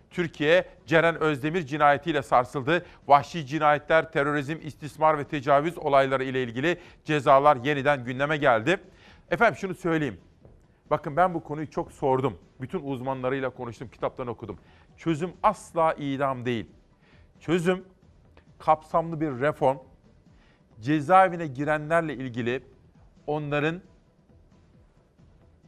Türkiye 0.10 0.66
Ceren 0.86 1.20
Özdemir 1.20 1.66
cinayetiyle 1.66 2.22
sarsıldı. 2.22 2.86
Vahşi 3.08 3.46
cinayetler, 3.46 4.12
terörizm, 4.12 4.58
istismar 4.64 5.18
ve 5.18 5.24
tecavüz 5.24 5.78
olayları 5.78 6.24
ile 6.24 6.44
ilgili 6.44 6.80
cezalar 7.06 7.58
yeniden 7.64 8.06
gündeme 8.06 8.38
geldi. 8.38 8.78
Efendim 9.32 9.58
şunu 9.60 9.76
söyleyeyim. 9.76 10.20
Bakın 10.90 11.18
ben 11.18 11.34
bu 11.34 11.44
konuyu 11.44 11.70
çok 11.70 11.92
sordum. 11.92 12.38
Bütün 12.62 12.84
uzmanlarıyla 12.84 13.50
konuştum, 13.50 13.88
kitaplarını 13.88 14.32
okudum. 14.32 14.58
Çözüm 14.98 15.34
asla 15.44 15.94
idam 15.94 16.46
değil. 16.46 16.66
Çözüm 17.40 17.86
kapsamlı 18.60 19.22
bir 19.22 19.32
reform. 19.40 19.78
Cezaevine 20.82 21.48
girenlerle 21.48 22.14
ilgili 22.14 22.64
onların 23.28 23.82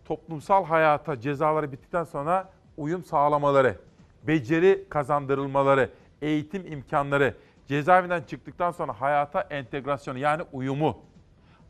toplumsal 0.06 0.66
hayata 0.66 1.20
cezaları 1.22 1.72
bittikten 1.72 2.04
sonra 2.04 2.50
uyum 2.78 3.04
sağlamaları, 3.04 3.80
beceri 4.28 4.86
kazandırılmaları, 4.90 5.90
eğitim 6.22 6.72
imkanları, 6.72 7.36
cezaevinden 7.68 8.22
çıktıktan 8.22 8.72
sonra 8.72 9.02
hayata 9.02 9.42
entegrasyonu 9.42 10.18
yani 10.18 10.44
uyumu. 10.54 10.98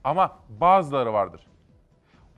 Ama 0.03 0.39
bazıları 0.49 1.13
vardır. 1.13 1.41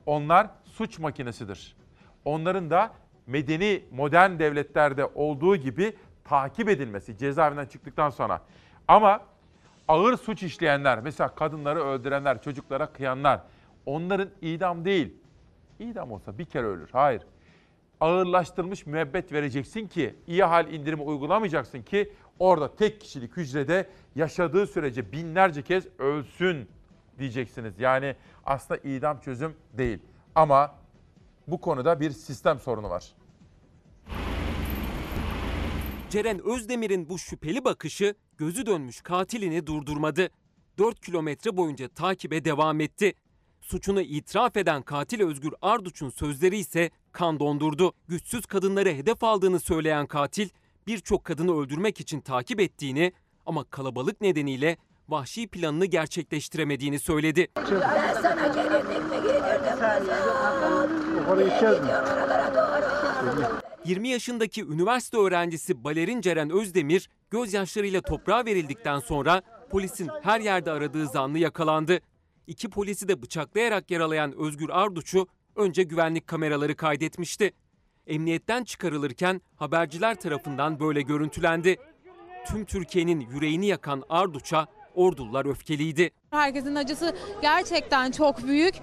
Onlar 0.06 0.50
suç 0.72 0.98
makinesidir. 0.98 1.76
Onların 2.24 2.70
da 2.70 2.92
medeni 3.26 3.84
modern 3.90 4.38
devletlerde 4.38 5.06
olduğu 5.14 5.56
gibi 5.56 5.96
takip 6.24 6.68
edilmesi 6.68 7.18
cezaevinden 7.18 7.66
çıktıktan 7.66 8.10
sonra. 8.10 8.42
Ama 8.88 9.20
ağır 9.88 10.16
suç 10.16 10.42
işleyenler, 10.42 11.00
mesela 11.00 11.34
kadınları 11.34 11.84
öldürenler, 11.84 12.42
çocuklara 12.42 12.86
kıyanlar, 12.86 13.40
onların 13.86 14.28
idam 14.42 14.84
değil. 14.84 15.14
İdam 15.78 16.12
olsa 16.12 16.38
bir 16.38 16.44
kere 16.44 16.66
ölür. 16.66 16.88
Hayır. 16.92 17.22
Ağırlaştırılmış 18.00 18.86
müebbet 18.86 19.32
vereceksin 19.32 19.86
ki, 19.86 20.14
iyi 20.26 20.44
hal 20.44 20.72
indirimi 20.72 21.02
uygulamayacaksın 21.02 21.82
ki 21.82 22.12
orada 22.38 22.76
tek 22.76 23.00
kişilik 23.00 23.36
hücrede 23.36 23.88
yaşadığı 24.14 24.66
sürece 24.66 25.12
binlerce 25.12 25.62
kez 25.62 25.86
ölsün 25.98 26.68
diyeceksiniz. 27.18 27.80
Yani 27.80 28.16
aslında 28.44 28.80
idam 28.80 29.20
çözüm 29.20 29.54
değil. 29.72 29.98
Ama 30.34 30.74
bu 31.48 31.60
konuda 31.60 32.00
bir 32.00 32.10
sistem 32.10 32.58
sorunu 32.60 32.90
var. 32.90 33.14
Ceren 36.10 36.40
Özdemir'in 36.44 37.08
bu 37.08 37.18
şüpheli 37.18 37.64
bakışı 37.64 38.14
gözü 38.38 38.66
dönmüş 38.66 39.00
katilini 39.00 39.66
durdurmadı. 39.66 40.28
4 40.78 41.00
kilometre 41.00 41.56
boyunca 41.56 41.88
takibe 41.88 42.44
devam 42.44 42.80
etti. 42.80 43.14
Suçunu 43.60 44.00
itiraf 44.00 44.56
eden 44.56 44.82
katil 44.82 45.20
Özgür 45.20 45.54
Arduç'un 45.62 46.10
sözleri 46.10 46.58
ise 46.58 46.90
kan 47.12 47.40
dondurdu. 47.40 47.92
Güçsüz 48.08 48.46
kadınları 48.46 48.88
hedef 48.88 49.24
aldığını 49.24 49.60
söyleyen 49.60 50.06
katil 50.06 50.48
birçok 50.86 51.24
kadını 51.24 51.60
öldürmek 51.60 52.00
için 52.00 52.20
takip 52.20 52.60
ettiğini 52.60 53.12
ama 53.46 53.64
kalabalık 53.64 54.20
nedeniyle 54.20 54.76
vahşi 55.08 55.48
planını 55.48 55.86
gerçekleştiremediğini 55.86 56.98
söyledi. 56.98 57.48
Ben 57.56 58.22
sana 58.22 58.46
gelinlik 58.46 59.11
mi 59.42 59.48
giydirdim 61.44 61.86
kızım? 63.20 63.44
20 63.84 64.08
yaşındaki 64.08 64.64
üniversite 64.64 65.16
öğrencisi 65.16 65.84
balerin 65.84 66.20
Ceren 66.20 66.50
Özdemir 66.50 67.08
gözyaşlarıyla 67.30 68.00
toprağa 68.00 68.44
verildikten 68.44 68.98
sonra 68.98 69.42
polisin 69.70 70.10
her 70.22 70.40
yerde 70.40 70.70
aradığı 70.70 71.06
zanlı 71.06 71.38
yakalandı. 71.38 71.98
İki 72.46 72.70
polisi 72.70 73.08
de 73.08 73.22
bıçaklayarak 73.22 73.90
yaralayan 73.90 74.34
Özgür 74.38 74.68
Arduç'u 74.68 75.26
önce 75.56 75.82
güvenlik 75.82 76.26
kameraları 76.26 76.76
kaydetmişti. 76.76 77.52
Emniyetten 78.06 78.64
çıkarılırken 78.64 79.40
haberciler 79.56 80.20
tarafından 80.20 80.80
böyle 80.80 81.02
görüntülendi. 81.02 81.76
Tüm 82.46 82.64
Türkiye'nin 82.64 83.20
yüreğini 83.20 83.66
yakan 83.66 84.02
Arduç'a 84.08 84.66
ordular 84.94 85.46
öfkeliydi. 85.46 86.10
Herkesin 86.30 86.74
acısı 86.74 87.16
gerçekten 87.42 88.10
çok 88.10 88.46
büyük. 88.46 88.74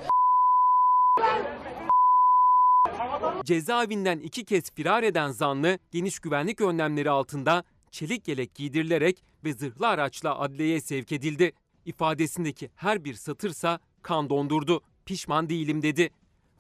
Cezaevinden 3.46 4.20
iki 4.20 4.46
kez 4.46 4.72
firar 4.72 5.04
eden 5.04 5.32
zanlı 5.32 5.80
geniş 5.92 6.20
güvenlik 6.20 6.62
önlemleri 6.62 7.10
altında 7.10 7.64
çelik 7.92 8.28
yelek 8.28 8.56
giydirilerek 8.56 9.24
ve 9.44 9.54
zırhlı 9.54 9.88
araçla 9.88 10.40
adliyeye 10.40 10.82
sevk 10.82 11.12
edildi. 11.12 11.52
İfadesindeki 11.86 12.70
her 12.76 13.04
bir 13.04 13.14
satırsa 13.14 13.80
kan 14.02 14.30
dondurdu. 14.30 14.82
Pişman 15.06 15.50
değilim 15.50 15.82
dedi. 15.82 16.10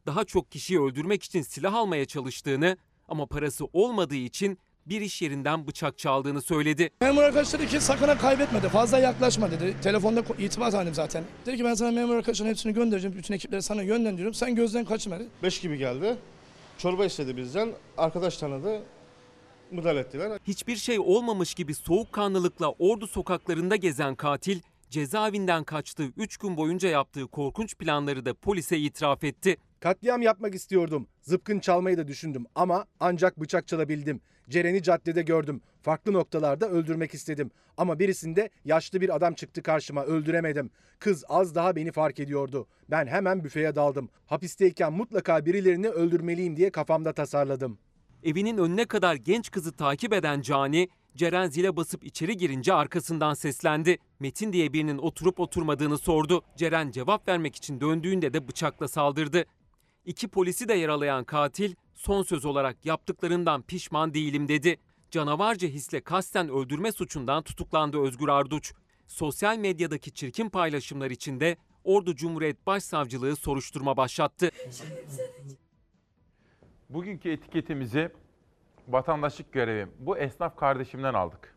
Daha 0.05 0.23
çok 0.23 0.51
kişiyi 0.51 0.81
öldürmek 0.81 1.23
için 1.23 1.41
silah 1.41 1.73
almaya 1.73 2.05
çalıştığını 2.05 2.77
ama 3.07 3.25
parası 3.25 3.65
olmadığı 3.73 4.15
için 4.15 4.57
bir 4.89 5.01
iş 5.01 5.21
yerinden 5.21 5.67
bıçak 5.67 5.97
çaldığını 5.97 6.41
söyledi. 6.41 6.89
Memur 7.01 7.23
arkadaş 7.23 7.53
dedi 7.53 7.67
ki 7.67 7.81
sakın 7.81 8.07
ha 8.07 8.17
kaybetme 8.17 8.63
de 8.63 8.69
fazla 8.69 8.99
yaklaşma 8.99 9.51
dedi. 9.51 9.75
Telefonda 9.81 10.23
itibat 10.39 10.73
halim 10.73 10.93
zaten. 10.93 11.23
Dedi 11.45 11.57
ki 11.57 11.63
ben 11.63 11.73
sana 11.73 11.91
memur 11.91 12.15
arkadaşların 12.15 12.49
hepsini 12.49 12.73
göndereceğim. 12.73 13.17
Bütün 13.17 13.33
ekipleri 13.33 13.61
sana 13.61 13.83
yönlendiriyorum. 13.83 14.33
Sen 14.33 14.55
gözden 14.55 14.85
kaçırma 14.85 15.19
dedi. 15.19 15.27
5 15.43 15.61
gibi 15.61 15.77
geldi. 15.77 16.15
Çorba 16.77 17.05
istedi 17.05 17.37
bizden. 17.37 17.69
Arkadaş 17.97 18.37
tanıdı. 18.37 18.81
Müdahale 19.71 19.99
ettiler. 19.99 20.39
Hiçbir 20.47 20.75
şey 20.75 20.99
olmamış 20.99 21.53
gibi 21.53 21.75
soğukkanlılıkla 21.75 22.71
ordu 22.71 23.07
sokaklarında 23.07 23.75
gezen 23.75 24.15
katil 24.15 24.59
cezaevinden 24.89 25.63
kaçtığı 25.63 26.07
3 26.17 26.37
gün 26.37 26.57
boyunca 26.57 26.89
yaptığı 26.89 27.27
korkunç 27.27 27.75
planları 27.75 28.25
da 28.25 28.33
polise 28.33 28.77
itiraf 28.77 29.23
etti. 29.23 29.57
Katliam 29.79 30.21
yapmak 30.21 30.55
istiyordum. 30.55 31.07
Zıpkın 31.21 31.59
çalmayı 31.59 31.97
da 31.97 32.07
düşündüm 32.07 32.45
ama 32.55 32.85
ancak 32.99 33.39
bıçak 33.39 33.67
çalabildim. 33.67 34.21
Ceren'i 34.49 34.83
caddede 34.83 35.21
gördüm. 35.21 35.61
Farklı 35.81 36.13
noktalarda 36.13 36.69
öldürmek 36.69 37.13
istedim. 37.13 37.51
Ama 37.77 37.99
birisinde 37.99 38.49
yaşlı 38.65 39.01
bir 39.01 39.15
adam 39.15 39.33
çıktı 39.33 39.63
karşıma 39.63 40.03
öldüremedim. 40.03 40.71
Kız 40.99 41.23
az 41.29 41.55
daha 41.55 41.75
beni 41.75 41.91
fark 41.91 42.19
ediyordu. 42.19 42.67
Ben 42.89 43.07
hemen 43.07 43.43
büfeye 43.43 43.75
daldım. 43.75 44.09
Hapisteyken 44.25 44.93
mutlaka 44.93 45.45
birilerini 45.45 45.89
öldürmeliyim 45.89 46.57
diye 46.57 46.71
kafamda 46.71 47.13
tasarladım. 47.13 47.79
Evinin 48.23 48.57
önüne 48.57 48.85
kadar 48.85 49.15
genç 49.15 49.51
kızı 49.51 49.71
takip 49.71 50.13
eden 50.13 50.41
Cani, 50.41 50.89
Ceren 51.15 51.47
zile 51.49 51.75
basıp 51.75 52.03
içeri 52.03 52.37
girince 52.37 52.73
arkasından 52.73 53.33
seslendi. 53.33 53.97
Metin 54.19 54.53
diye 54.53 54.73
birinin 54.73 54.97
oturup 54.97 55.39
oturmadığını 55.39 55.97
sordu. 55.97 56.43
Ceren 56.57 56.91
cevap 56.91 57.27
vermek 57.27 57.55
için 57.55 57.81
döndüğünde 57.81 58.33
de 58.33 58.47
bıçakla 58.47 58.87
saldırdı. 58.87 59.45
İki 60.09 60.27
polisi 60.27 60.67
de 60.67 60.73
yaralayan 60.73 61.23
katil 61.23 61.75
son 61.93 62.23
söz 62.23 62.45
olarak 62.45 62.85
yaptıklarından 62.85 63.61
pişman 63.61 64.13
değilim 64.13 64.47
dedi. 64.47 64.77
Canavarca 65.11 65.67
hisle 65.67 66.01
kasten 66.01 66.49
öldürme 66.49 66.91
suçundan 66.91 67.43
tutuklandı 67.43 68.01
Özgür 68.01 68.27
Arduç. 68.27 68.73
Sosyal 69.07 69.57
medyadaki 69.57 70.11
çirkin 70.11 70.49
paylaşımlar 70.49 71.11
içinde 71.11 71.57
Ordu 71.83 72.15
Cumhuriyet 72.15 72.67
Başsavcılığı 72.67 73.35
soruşturma 73.35 73.97
başlattı. 73.97 74.51
Bugünkü 76.89 77.31
etiketimizi 77.31 78.11
vatandaşlık 78.87 79.53
görevim 79.53 79.91
bu 79.99 80.17
esnaf 80.17 80.57
kardeşimden 80.57 81.13
aldık. 81.13 81.55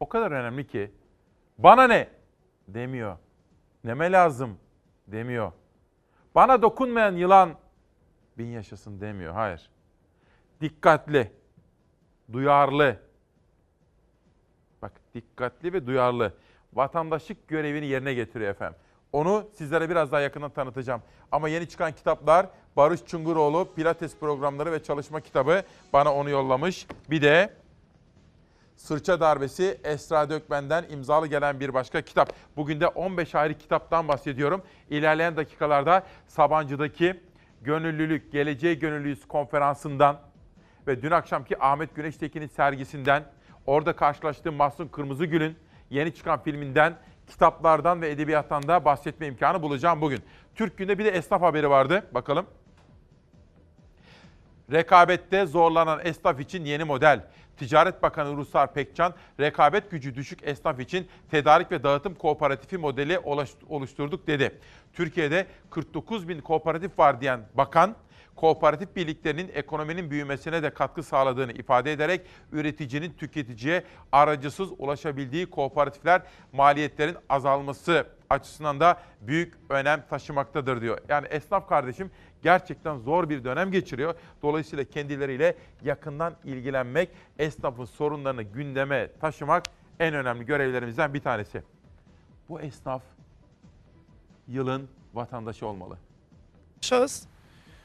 O 0.00 0.08
kadar 0.08 0.30
önemli 0.30 0.66
ki 0.66 0.90
bana 1.58 1.86
ne 1.86 2.08
demiyor. 2.68 3.18
Neme 3.84 4.12
lazım 4.12 4.58
demiyor. 5.06 5.52
Bana 6.38 6.62
dokunmayan 6.62 7.16
yılan 7.16 7.54
bin 8.38 8.46
yaşasın 8.46 9.00
demiyor. 9.00 9.34
Hayır. 9.34 9.70
Dikkatli, 10.60 11.32
duyarlı. 12.32 12.96
Bak 14.82 14.92
dikkatli 15.14 15.72
ve 15.72 15.86
duyarlı. 15.86 16.32
Vatandaşlık 16.72 17.48
görevini 17.48 17.86
yerine 17.86 18.14
getiriyor 18.14 18.50
efendim. 18.50 18.78
Onu 19.12 19.48
sizlere 19.54 19.90
biraz 19.90 20.12
daha 20.12 20.20
yakından 20.20 20.50
tanıtacağım. 20.50 21.02
Ama 21.32 21.48
yeni 21.48 21.68
çıkan 21.68 21.92
kitaplar 21.92 22.46
Barış 22.76 23.04
Çunguroğlu 23.04 23.74
Pilates 23.74 24.16
programları 24.18 24.72
ve 24.72 24.82
çalışma 24.82 25.20
kitabı 25.20 25.62
bana 25.92 26.14
onu 26.14 26.30
yollamış. 26.30 26.86
Bir 27.10 27.22
de 27.22 27.54
Sırça 28.78 29.20
Darbesi 29.20 29.80
Esra 29.84 30.30
Dökmen'den 30.30 30.84
imzalı 30.90 31.26
gelen 31.26 31.60
bir 31.60 31.74
başka 31.74 32.02
kitap. 32.02 32.32
Bugün 32.56 32.80
de 32.80 32.86
15 32.86 33.34
ayrı 33.34 33.58
kitaptan 33.58 34.08
bahsediyorum. 34.08 34.62
İlerleyen 34.90 35.36
dakikalarda 35.36 36.02
Sabancı'daki 36.26 37.20
Gönüllülük, 37.62 38.32
Geleceğe 38.32 38.74
Gönüllüyüz 38.74 39.28
konferansından 39.28 40.20
ve 40.86 41.02
dün 41.02 41.10
akşamki 41.10 41.62
Ahmet 41.62 41.94
Güneştekin'in 41.94 42.46
sergisinden, 42.46 43.24
orada 43.66 43.96
karşılaştığım 43.96 44.54
Mahsun 44.54 44.88
Kırmızıgül'ün 44.88 45.56
yeni 45.90 46.14
çıkan 46.14 46.42
filminden, 46.42 46.96
kitaplardan 47.26 48.02
ve 48.02 48.10
edebiyattan 48.10 48.68
da 48.68 48.84
bahsetme 48.84 49.26
imkanı 49.26 49.62
bulacağım 49.62 50.00
bugün. 50.00 50.20
Türk 50.54 50.78
Günü'nde 50.78 50.98
bir 50.98 51.04
de 51.04 51.10
esnaf 51.10 51.42
haberi 51.42 51.70
vardı. 51.70 52.06
Bakalım. 52.14 52.46
Rekabette 54.72 55.46
zorlanan 55.46 56.00
esnaf 56.04 56.40
için 56.40 56.64
yeni 56.64 56.84
model. 56.84 57.20
Ticaret 57.56 58.02
Bakanı 58.02 58.36
Ruslar 58.36 58.74
Pekcan, 58.74 59.14
rekabet 59.40 59.90
gücü 59.90 60.14
düşük 60.14 60.38
esnaf 60.42 60.80
için 60.80 61.08
tedarik 61.30 61.72
ve 61.72 61.82
dağıtım 61.82 62.14
kooperatifi 62.14 62.78
modeli 62.78 63.18
oluşturduk 63.68 64.26
dedi. 64.26 64.58
Türkiye'de 64.92 65.46
49 65.70 66.28
bin 66.28 66.40
kooperatif 66.40 66.98
var 66.98 67.20
diyen 67.20 67.40
bakan, 67.54 67.96
kooperatif 68.36 68.96
birliklerinin 68.96 69.50
ekonominin 69.54 70.10
büyümesine 70.10 70.62
de 70.62 70.70
katkı 70.70 71.02
sağladığını 71.02 71.52
ifade 71.52 71.92
ederek 71.92 72.20
üreticinin 72.52 73.12
tüketiciye 73.12 73.84
aracısız 74.12 74.68
ulaşabildiği 74.78 75.50
kooperatifler 75.50 76.22
maliyetlerin 76.52 77.16
azalması 77.28 78.06
açısından 78.30 78.80
da 78.80 79.00
büyük 79.20 79.54
önem 79.68 80.04
taşımaktadır 80.10 80.80
diyor. 80.80 80.98
Yani 81.08 81.26
esnaf 81.26 81.68
kardeşim 81.68 82.10
gerçekten 82.42 82.98
zor 82.98 83.28
bir 83.28 83.44
dönem 83.44 83.72
geçiriyor. 83.72 84.14
Dolayısıyla 84.42 84.84
kendileriyle 84.84 85.56
yakından 85.84 86.36
ilgilenmek, 86.44 87.08
esnafın 87.38 87.84
sorunlarını 87.84 88.42
gündeme 88.42 89.10
taşımak 89.20 89.64
en 90.00 90.14
önemli 90.14 90.46
görevlerimizden 90.46 91.14
bir 91.14 91.20
tanesi. 91.20 91.62
Bu 92.48 92.60
esnaf 92.60 93.02
yılın 94.48 94.88
vatandaşı 95.14 95.66
olmalı. 95.66 95.98
Şahıs 96.80 97.22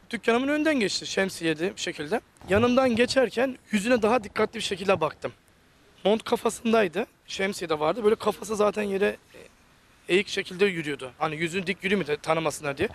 dükkanımın 0.10 0.47
önünden 0.47 0.80
geçti 0.80 1.06
şemsiyeli 1.08 1.76
bir 1.76 1.82
şekilde. 1.82 2.22
Yanımdan 2.49 2.95
geçerken 2.95 3.58
yüzüne 3.72 4.01
daha 4.01 4.24
dikkatli 4.24 4.56
bir 4.58 4.64
şekilde 4.64 5.01
baktım. 5.01 5.32
Mont 6.04 6.24
kafasındaydı. 6.24 7.06
Şemsiye 7.28 7.70
de 7.70 7.80
vardı. 7.80 8.04
Böyle 8.04 8.16
kafası 8.16 8.56
zaten 8.56 8.84
yere 8.84 9.06
e, 9.08 9.39
eğik 10.10 10.28
şekilde 10.28 10.66
yürüyordu. 10.66 11.12
Hani 11.18 11.36
yüzünü 11.36 11.68
dik 11.68 11.84
yürümedi 11.84 12.18
tanımasınlar 12.22 12.78
diye. 12.78 12.89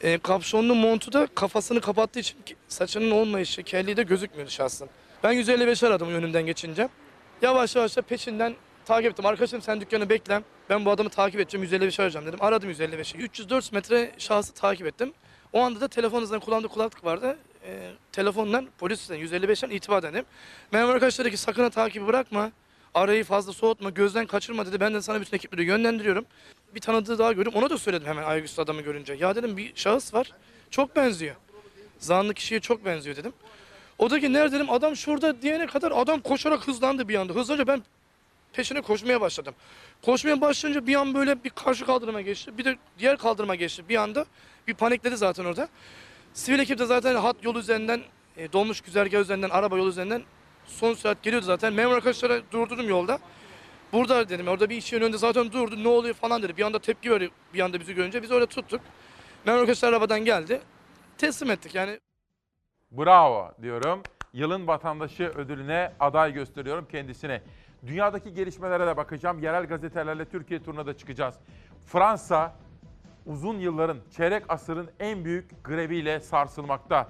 E, 0.00 0.18
kapşonlu 0.18 0.74
montu 0.74 1.12
da 1.12 1.28
kafasını 1.34 1.80
kapattığı 1.80 2.20
için 2.20 2.38
saçının 2.68 3.10
olmayışı, 3.10 3.62
kelliği 3.62 3.96
de 3.96 4.02
gözükmüyordu 4.02 4.50
şahsın. 4.50 4.88
Ben 5.24 5.32
155 5.32 5.82
aradım 5.82 6.14
önümden 6.14 6.46
geçince. 6.46 6.88
Yavaş 7.42 7.76
yavaş 7.76 7.96
da 7.96 8.02
peşinden 8.02 8.54
takip 8.84 9.10
ettim. 9.10 9.26
Arkadaşım 9.26 9.62
sen 9.62 9.80
dükkanı 9.80 10.08
bekle. 10.08 10.42
Ben 10.70 10.84
bu 10.84 10.90
adamı 10.90 11.10
takip 11.10 11.40
edeceğim. 11.40 11.62
155 11.62 12.00
arayacağım 12.00 12.26
dedim. 12.26 12.38
Aradım 12.42 12.70
155'i. 12.70 13.18
304 13.18 13.72
metre 13.72 14.12
şahsı 14.18 14.54
takip 14.54 14.86
ettim. 14.86 15.12
O 15.52 15.60
anda 15.60 15.80
da 15.80 15.88
telefonunuzdan 15.88 16.40
kullandığı 16.40 16.68
kulaklık 16.68 17.04
vardı. 17.04 17.38
E, 17.66 17.90
telefondan 18.12 18.68
polisten 18.78 19.18
155'ten 19.18 19.70
itibar 19.70 20.02
dedim. 20.02 20.24
Memur 20.72 20.94
arkadaşlar 20.94 21.24
dedi 21.24 21.34
ki 21.34 21.40
sakın 21.40 21.70
takibi 21.70 22.06
bırakma. 22.06 22.50
Arayı 22.94 23.24
fazla 23.24 23.52
soğutma, 23.52 23.90
gözden 23.90 24.26
kaçırma 24.26 24.66
dedi. 24.66 24.80
Ben 24.80 24.94
de 24.94 25.02
sana 25.02 25.20
bütün 25.20 25.36
ekipleri 25.36 25.64
yönlendiriyorum. 25.64 26.24
Bir 26.74 26.80
tanıdığı 26.80 27.18
daha 27.18 27.32
görüyorum. 27.32 27.62
Ona 27.62 27.70
da 27.70 27.78
söyledim 27.78 28.06
hemen 28.06 28.22
ayaküstü 28.22 28.62
adamı 28.62 28.82
görünce. 28.82 29.14
Ya 29.14 29.34
dedim 29.34 29.56
bir 29.56 29.72
şahıs 29.74 30.14
var. 30.14 30.32
Çok 30.70 30.96
benziyor. 30.96 31.36
Zanlı 31.98 32.34
kişiye 32.34 32.60
çok 32.60 32.84
benziyor 32.84 33.16
dedim. 33.16 33.32
O 33.98 34.10
da 34.10 34.20
ki 34.20 34.32
nerede 34.32 34.54
dedim 34.54 34.70
adam 34.70 34.96
şurada 34.96 35.42
diyene 35.42 35.66
kadar 35.66 35.92
adam 35.94 36.20
koşarak 36.20 36.68
hızlandı 36.68 37.08
bir 37.08 37.14
anda. 37.14 37.32
Hızlıca 37.32 37.66
ben 37.66 37.82
peşine 38.52 38.80
koşmaya 38.80 39.20
başladım. 39.20 39.54
Koşmaya 40.02 40.40
başlayınca 40.40 40.86
bir 40.86 40.94
an 40.94 41.14
böyle 41.14 41.44
bir 41.44 41.50
karşı 41.50 41.86
kaldırıma 41.86 42.20
geçti. 42.20 42.58
Bir 42.58 42.64
de 42.64 42.76
diğer 42.98 43.16
kaldırıma 43.16 43.54
geçti. 43.54 43.88
Bir 43.88 43.96
anda 43.96 44.26
bir 44.68 44.74
panikledi 44.74 45.16
zaten 45.16 45.44
orada. 45.44 45.68
Sivil 46.34 46.58
ekip 46.58 46.78
de 46.78 46.86
zaten 46.86 47.14
hat 47.14 47.36
yolu 47.42 47.58
üzerinden, 47.58 48.00
e, 48.36 48.52
dolmuş 48.52 48.80
güzergah 48.80 49.20
üzerinden, 49.20 49.50
araba 49.50 49.76
yolu 49.76 49.88
üzerinden 49.88 50.22
son 50.70 50.94
sürat 50.94 51.22
geliyordu 51.22 51.46
zaten. 51.46 51.72
Memur 51.72 51.94
arkadaşlara 51.94 52.40
durdurdum 52.52 52.88
yolda. 52.88 53.18
Burada 53.92 54.28
dedim 54.28 54.48
orada 54.48 54.70
bir 54.70 54.76
iş 54.76 54.92
yerinin 54.92 55.06
önünde 55.06 55.18
zaten 55.18 55.52
durdu 55.52 55.84
ne 55.84 55.88
oluyor 55.88 56.14
falan 56.14 56.42
dedi. 56.42 56.56
Bir 56.56 56.62
anda 56.62 56.78
tepki 56.78 57.10
verdi 57.10 57.30
bir 57.54 57.60
anda 57.60 57.80
bizi 57.80 57.94
görünce 57.94 58.22
biz 58.22 58.30
öyle 58.30 58.46
tuttuk. 58.46 58.80
Memur 59.46 59.60
arkadaşlar 59.60 59.88
arabadan 59.88 60.20
geldi. 60.20 60.60
Teslim 61.18 61.50
ettik 61.50 61.74
yani. 61.74 62.00
Bravo 62.90 63.52
diyorum. 63.62 64.02
Yılın 64.32 64.66
vatandaşı 64.66 65.24
ödülüne 65.24 65.92
aday 66.00 66.32
gösteriyorum 66.32 66.86
kendisine. 66.90 67.42
Dünyadaki 67.86 68.34
gelişmelere 68.34 68.86
de 68.86 68.96
bakacağım. 68.96 69.38
Yerel 69.38 69.66
gazetelerle 69.66 70.24
Türkiye 70.24 70.62
turuna 70.62 70.86
da 70.86 70.96
çıkacağız. 70.96 71.34
Fransa 71.86 72.56
uzun 73.26 73.58
yılların, 73.58 73.98
çeyrek 74.16 74.42
asırın 74.48 74.90
en 75.00 75.24
büyük 75.24 75.64
greviyle 75.64 76.20
sarsılmakta. 76.20 77.08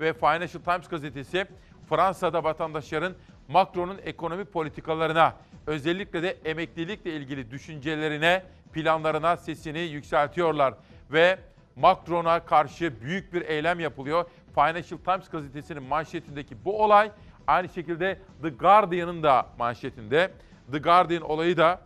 Ve 0.00 0.12
Financial 0.12 0.62
Times 0.62 0.88
gazetesi 0.88 1.46
Fransa'da 1.90 2.44
vatandaşların 2.44 3.14
Macron'un 3.48 3.98
ekonomi 4.04 4.44
politikalarına, 4.44 5.34
özellikle 5.66 6.22
de 6.22 6.36
emeklilikle 6.44 7.12
ilgili 7.12 7.50
düşüncelerine, 7.50 8.42
planlarına 8.72 9.36
sesini 9.36 9.78
yükseltiyorlar. 9.78 10.74
Ve 11.12 11.38
Macron'a 11.76 12.40
karşı 12.40 13.00
büyük 13.00 13.32
bir 13.32 13.42
eylem 13.42 13.80
yapılıyor. 13.80 14.24
Financial 14.54 14.98
Times 14.98 15.28
gazetesinin 15.28 15.82
manşetindeki 15.82 16.64
bu 16.64 16.82
olay 16.82 17.10
aynı 17.46 17.68
şekilde 17.68 18.18
The 18.42 18.48
Guardian'ın 18.48 19.22
da 19.22 19.46
manşetinde. 19.58 20.30
The 20.72 20.78
Guardian 20.78 21.22
olayı 21.22 21.56
da 21.56 21.80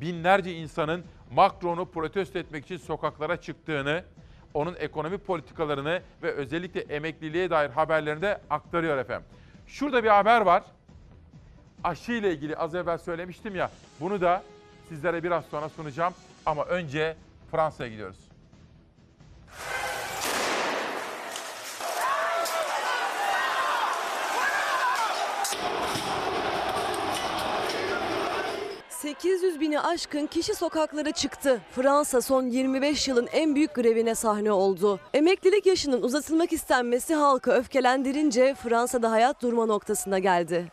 binlerce 0.00 0.54
insanın 0.54 1.04
Macron'u 1.34 1.90
protesto 1.90 2.38
etmek 2.38 2.64
için 2.64 2.76
sokaklara 2.76 3.36
çıktığını, 3.36 4.04
onun 4.54 4.74
ekonomi 4.78 5.18
politikalarını 5.18 6.02
ve 6.22 6.32
özellikle 6.32 6.80
emekliliğe 6.80 7.50
dair 7.50 7.70
haberlerini 7.70 8.22
de 8.22 8.40
aktarıyor 8.50 8.98
efendim. 8.98 9.26
Şurada 9.70 10.04
bir 10.04 10.08
haber 10.08 10.40
var. 10.40 10.62
Aşı 11.84 12.12
ile 12.12 12.32
ilgili 12.32 12.56
az 12.56 12.74
evvel 12.74 12.98
söylemiştim 12.98 13.56
ya. 13.56 13.70
Bunu 14.00 14.20
da 14.20 14.42
sizlere 14.88 15.22
biraz 15.22 15.44
sonra 15.44 15.68
sunacağım. 15.68 16.14
Ama 16.46 16.64
önce 16.64 17.16
Fransa'ya 17.50 17.90
gidiyoruz. 17.90 18.29
...800 29.02 29.60
bini 29.60 29.80
aşkın 29.80 30.26
kişi 30.26 30.54
sokaklara 30.54 31.12
çıktı. 31.12 31.60
Fransa 31.76 32.20
son 32.20 32.46
25 32.46 33.08
yılın 33.08 33.28
en 33.32 33.54
büyük 33.54 33.74
grevine 33.74 34.14
sahne 34.14 34.52
oldu. 34.52 35.00
Emeklilik 35.14 35.66
yaşının 35.66 36.02
uzatılmak 36.02 36.52
istenmesi 36.52 37.14
halkı 37.14 37.50
öfkelendirince... 37.50 38.54
...Fransa'da 38.54 39.10
hayat 39.10 39.42
durma 39.42 39.66
noktasına 39.66 40.18
geldi. 40.18 40.72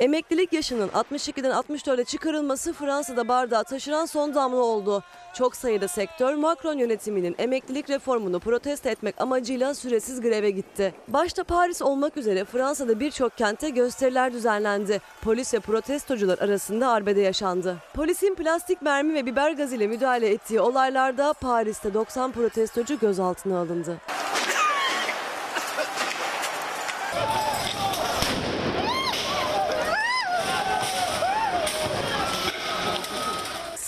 Emeklilik 0.00 0.52
yaşının 0.52 0.88
62'den 0.88 1.50
64'e 1.50 2.04
çıkarılması 2.04 2.72
Fransa'da 2.72 3.28
bardağı 3.28 3.64
taşıran 3.64 4.06
son 4.06 4.34
damla 4.34 4.56
oldu. 4.56 5.02
Çok 5.34 5.56
sayıda 5.56 5.88
sektör 5.88 6.34
Macron 6.34 6.78
yönetiminin 6.78 7.34
emeklilik 7.38 7.90
reformunu 7.90 8.40
protesto 8.40 8.88
etmek 8.88 9.20
amacıyla 9.20 9.74
süresiz 9.74 10.20
greve 10.20 10.50
gitti. 10.50 10.94
Başta 11.08 11.44
Paris 11.44 11.82
olmak 11.82 12.16
üzere 12.16 12.44
Fransa'da 12.44 13.00
birçok 13.00 13.36
kentte 13.36 13.70
gösteriler 13.70 14.32
düzenlendi. 14.32 15.00
Polis 15.22 15.54
ve 15.54 15.60
protestocular 15.60 16.38
arasında 16.38 16.88
arbede 16.88 17.20
yaşandı. 17.20 17.76
Polisin 17.94 18.34
plastik 18.34 18.82
mermi 18.82 19.14
ve 19.14 19.26
biber 19.26 19.50
gazıyla 19.50 19.88
müdahale 19.88 20.28
ettiği 20.30 20.60
olaylarda 20.60 21.32
Paris'te 21.32 21.94
90 21.94 22.32
protestocu 22.32 22.98
gözaltına 22.98 23.58
alındı. 23.58 23.96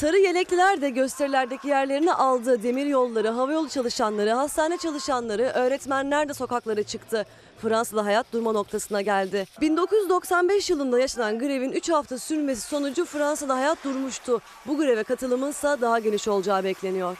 Sarı 0.00 0.18
yelekliler 0.18 0.80
de 0.80 0.90
gösterilerdeki 0.90 1.68
yerlerini 1.68 2.12
aldı. 2.12 2.62
Demir 2.62 2.86
yolları, 2.86 3.28
havayolu 3.28 3.68
çalışanları, 3.68 4.30
hastane 4.30 4.76
çalışanları, 4.78 5.42
öğretmenler 5.42 6.28
de 6.28 6.34
sokaklara 6.34 6.82
çıktı. 6.82 7.26
Fransa'da 7.62 8.04
hayat 8.04 8.32
durma 8.32 8.52
noktasına 8.52 9.00
geldi. 9.00 9.44
1995 9.60 10.70
yılında 10.70 11.00
yaşanan 11.00 11.38
grevin 11.38 11.72
3 11.72 11.90
hafta 11.90 12.18
sürmesi 12.18 12.60
sonucu 12.60 13.04
Fransa'da 13.04 13.56
hayat 13.56 13.84
durmuştu. 13.84 14.40
Bu 14.66 14.76
greve 14.76 15.02
katılımın 15.02 15.50
ise 15.50 15.76
daha 15.80 15.98
geniş 15.98 16.28
olacağı 16.28 16.64
bekleniyor. 16.64 17.16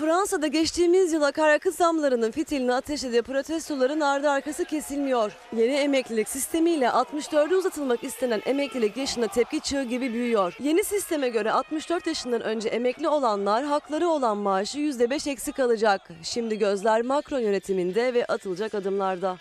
Fransa'da 0.00 0.46
geçtiğimiz 0.46 1.12
yıl 1.12 1.22
akaryakıt 1.22 1.74
zamlarının 1.74 2.30
fitilini 2.30 2.74
ateşlediği 2.74 3.22
protestoların 3.22 4.00
ardı 4.00 4.30
arkası 4.30 4.64
kesilmiyor. 4.64 5.32
Yeni 5.56 5.74
emeklilik 5.74 6.28
sistemiyle 6.28 6.86
64'e 6.86 7.56
uzatılmak 7.56 8.04
istenen 8.04 8.42
emeklilik 8.46 8.96
yaşına 8.96 9.26
tepki 9.26 9.60
çığı 9.60 9.82
gibi 9.82 10.12
büyüyor. 10.12 10.56
Yeni 10.60 10.84
sisteme 10.84 11.28
göre 11.28 11.52
64 11.52 12.06
yaşından 12.06 12.40
önce 12.40 12.68
emekli 12.68 13.08
olanlar 13.08 13.64
hakları 13.64 14.08
olan 14.08 14.36
maaşı 14.36 14.78
%5 14.78 15.30
eksik 15.30 15.60
alacak. 15.60 16.08
Şimdi 16.22 16.58
gözler 16.58 17.02
Macron 17.02 17.40
yönetiminde 17.40 18.14
ve 18.14 18.24
atılacak 18.24 18.74
adımlarda. 18.74 19.36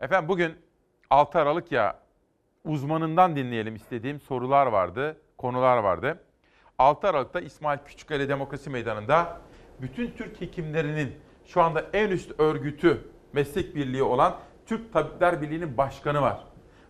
Efendim 0.00 0.28
bugün 0.28 0.54
6 1.10 1.38
Aralık 1.38 1.72
ya 1.72 1.98
uzmanından 2.64 3.36
dinleyelim 3.36 3.74
istediğim 3.74 4.20
sorular 4.20 4.66
vardı, 4.66 5.16
konular 5.36 5.76
vardı. 5.76 6.18
6 6.78 7.08
Aralık'ta 7.08 7.40
İsmail 7.40 7.78
Küçükkale 7.86 8.28
Demokrasi 8.28 8.70
Meydanı'nda 8.70 9.36
bütün 9.80 10.10
Türk 10.10 10.40
hekimlerinin 10.40 11.16
şu 11.46 11.62
anda 11.62 11.84
en 11.92 12.08
üst 12.08 12.40
örgütü 12.40 13.08
meslek 13.32 13.74
birliği 13.74 14.02
olan 14.02 14.36
Türk 14.66 14.92
Tabipler 14.92 15.42
Birliği'nin 15.42 15.76
başkanı 15.76 16.22
var. 16.22 16.44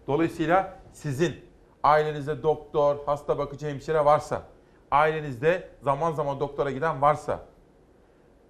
Dolayısıyla 0.07 0.79
sizin 0.93 1.37
ailenizde 1.83 2.43
doktor, 2.43 2.97
hasta 3.07 3.39
bakıcı 3.39 3.67
hemşire 3.67 4.05
varsa, 4.05 4.43
ailenizde 4.91 5.69
zaman 5.83 6.13
zaman 6.13 6.41
doktora 6.41 6.71
giden 6.71 7.03
varsa 7.03 7.41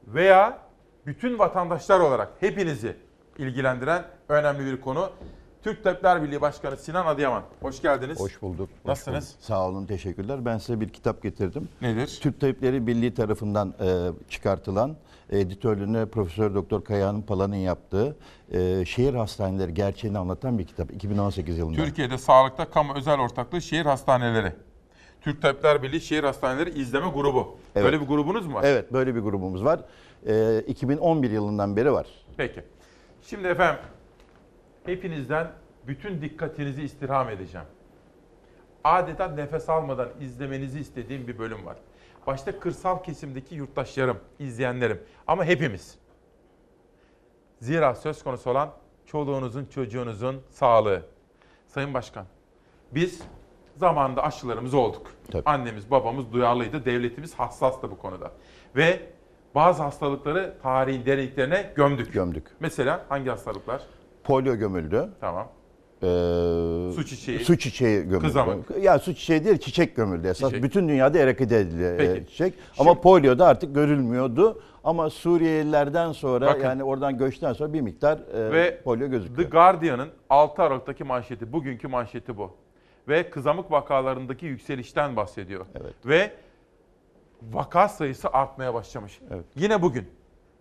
veya 0.07 0.59
bütün 1.07 1.39
vatandaşlar 1.39 2.01
olarak 2.01 2.28
hepinizi 2.41 2.97
ilgilendiren 3.39 4.05
önemli 4.28 4.66
bir 4.66 4.80
konu. 4.80 5.11
Türk 5.63 5.85
Tabipler 5.85 6.23
Birliği 6.23 6.41
Başkanı 6.41 6.77
Sinan 6.77 7.07
Adıyaman. 7.07 7.43
Hoş 7.61 7.83
geldiniz. 7.83 8.21
Hoş 8.21 8.43
bulduk. 8.43 8.69
hoş 8.83 8.89
Nasılsınız? 8.89 9.29
bulduk. 9.29 9.45
Sağ 9.45 9.69
olun, 9.69 9.87
teşekkürler. 9.87 10.45
Ben 10.45 10.59
size 10.59 10.81
bir 10.81 10.89
kitap 10.89 11.23
getirdim. 11.23 11.69
Nedir? 11.83 12.19
Türk 12.23 12.41
Tabipleri 12.41 12.87
Birliği 12.87 13.15
tarafından 13.15 13.75
e, 13.81 14.09
çıkartılan, 14.31 14.97
editörlüğüne 15.31 16.07
Profesör 16.07 16.55
Doktor 16.55 16.85
Kayahan 16.85 17.23
Pala'nın 17.23 17.57
yaptığı 17.57 18.17
e, 18.53 18.85
şehir 18.85 19.15
hastaneleri 19.15 19.75
gerçeğini 19.75 20.19
anlatan 20.19 20.59
bir 20.59 20.67
kitap. 20.67 20.91
2018 20.93 21.59
yılında. 21.59 21.77
Türkiye'de 21.77 22.19
sağlıkta 22.19 22.71
kamu 22.71 22.95
özel 22.95 23.21
ortaklığı 23.21 23.63
şehir 23.63 23.87
hastaneleri. 23.87 24.53
Türk 25.21 25.43
Tabipler 25.43 25.83
Birliği 25.83 26.01
Şehir 26.01 26.25
Hastaneleri 26.25 26.71
İzleme 26.71 27.09
Grubu. 27.09 27.57
Evet. 27.77 27.85
Böyle 27.85 28.01
bir 28.01 28.07
grubunuz 28.07 28.47
mu 28.47 28.55
var? 28.55 28.65
Evet, 28.67 28.93
böyle 28.93 29.15
bir 29.15 29.21
grubumuz 29.21 29.65
var. 29.65 29.81
E, 30.27 30.61
2011 30.67 31.31
yılından 31.31 31.77
beri 31.77 31.93
var. 31.93 32.07
Peki. 32.37 32.63
Şimdi 33.23 33.49
efendim 33.49 33.81
hepinizden 34.89 35.53
bütün 35.86 36.22
dikkatinizi 36.22 36.82
istirham 36.82 37.28
edeceğim. 37.30 37.66
Adeta 38.84 39.28
nefes 39.28 39.68
almadan 39.68 40.09
izlemenizi 40.20 40.80
istediğim 40.80 41.28
bir 41.28 41.39
bölüm 41.39 41.66
var. 41.66 41.76
Başta 42.26 42.61
kırsal 42.61 43.03
kesimdeki 43.03 43.55
yurttaşlarım, 43.55 44.18
izleyenlerim 44.39 45.03
ama 45.26 45.45
hepimiz. 45.45 45.99
Zira 47.61 47.95
söz 47.95 48.22
konusu 48.24 48.51
olan 48.51 48.70
çoluğunuzun, 49.07 49.64
çocuğunuzun 49.64 50.43
sağlığı. 50.51 51.03
Sayın 51.66 51.95
Başkan, 51.95 52.26
biz 52.95 53.22
zamanında 53.76 54.22
aşılarımız 54.22 54.74
olduk. 54.74 55.12
Annemiz, 55.45 55.91
babamız 55.91 56.32
duyarlıydı, 56.32 56.84
devletimiz 56.84 57.34
hassastı 57.34 57.91
bu 57.91 57.99
konuda. 57.99 58.32
Ve 58.76 59.01
bazı 59.55 59.82
hastalıkları 59.82 60.55
tarihin 60.62 61.07
derinliklerine 61.07 61.72
gömdük. 61.74 62.12
Gömdük. 62.12 62.47
Mesela 62.61 63.05
hangi 63.09 63.30
hastalıklar? 63.30 63.82
Polio 64.29 64.55
gömüldü. 64.57 65.09
Tamam. 65.20 65.49
Ee, 66.03 66.07
Su 66.95 67.05
çiçeği. 67.07 67.39
Su 67.39 67.59
çiçeği 67.59 68.03
gömüldü. 68.03 68.26
Kızamık. 68.26 68.83
Ya 68.83 68.99
su 68.99 69.14
çiçeği 69.14 69.45
değil 69.45 69.59
çiçek 69.59 69.97
gömüldü 69.97 70.29
esas. 70.29 70.51
Çiçek. 70.51 70.62
Bütün 70.64 70.89
dünyada 70.89 71.18
erekide 71.18 71.61
edildi 71.61 71.95
Peki. 71.99 72.20
e, 72.20 72.26
çiçek. 72.26 72.55
Ama 72.79 73.01
polio 73.01 73.39
da 73.39 73.47
artık 73.47 73.74
görülmüyordu. 73.74 74.62
Ama 74.85 75.11
Suriyelilerden 75.11 76.12
sonra 76.12 76.47
Bakın. 76.47 76.64
yani 76.64 76.85
oradan 76.85 77.18
göçten 77.18 77.53
sonra 77.53 77.72
bir 77.72 77.81
miktar 77.81 78.18
e, 78.35 78.53
Ve 78.53 78.81
polio 78.85 79.09
gözüküyor. 79.11 79.51
The 79.51 79.57
Guardian'ın 79.57 80.09
6 80.31 80.62
Aralık'taki 80.62 81.05
manşeti, 81.05 81.53
bugünkü 81.53 81.89
manşeti 81.89 82.37
bu. 82.37 82.51
Ve 83.09 83.31
kızamık 83.31 83.70
vakalarındaki 83.70 84.47
yükselişten 84.47 85.16
bahsediyor. 85.16 85.66
Ve 86.07 86.33
vaka 87.43 87.89
sayısı 87.89 88.29
artmaya 88.29 88.74
başlamış. 88.74 89.20
Yine 89.57 89.83
bugün 89.83 90.05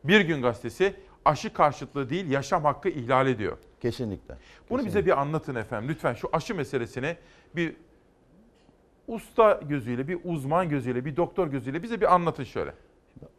Bir 0.04 0.22
Gün 0.22 0.42
Gazetesi 0.42 0.94
aşı 1.28 1.54
karşıtlığı 1.54 2.10
değil 2.10 2.32
yaşam 2.32 2.64
hakkı 2.64 2.90
ihlal 2.90 3.28
ediyor. 3.28 3.58
Kesinlikle. 3.82 4.38
Bunu 4.70 4.86
bize 4.86 5.06
bir 5.06 5.22
anlatın 5.22 5.56
efendim. 5.56 5.90
Lütfen 5.90 6.14
şu 6.14 6.30
aşı 6.34 6.56
meselesini 6.56 7.18
bir 7.56 7.76
usta 9.08 9.60
gözüyle, 9.70 10.08
bir 10.08 10.20
uzman 10.24 10.70
gözüyle, 10.70 11.06
bir 11.06 11.16
doktor 11.16 11.48
gözüyle 11.48 11.84
bize 11.84 12.02
bir 12.02 12.14
anlatın 12.14 12.44
şöyle. 12.44 12.74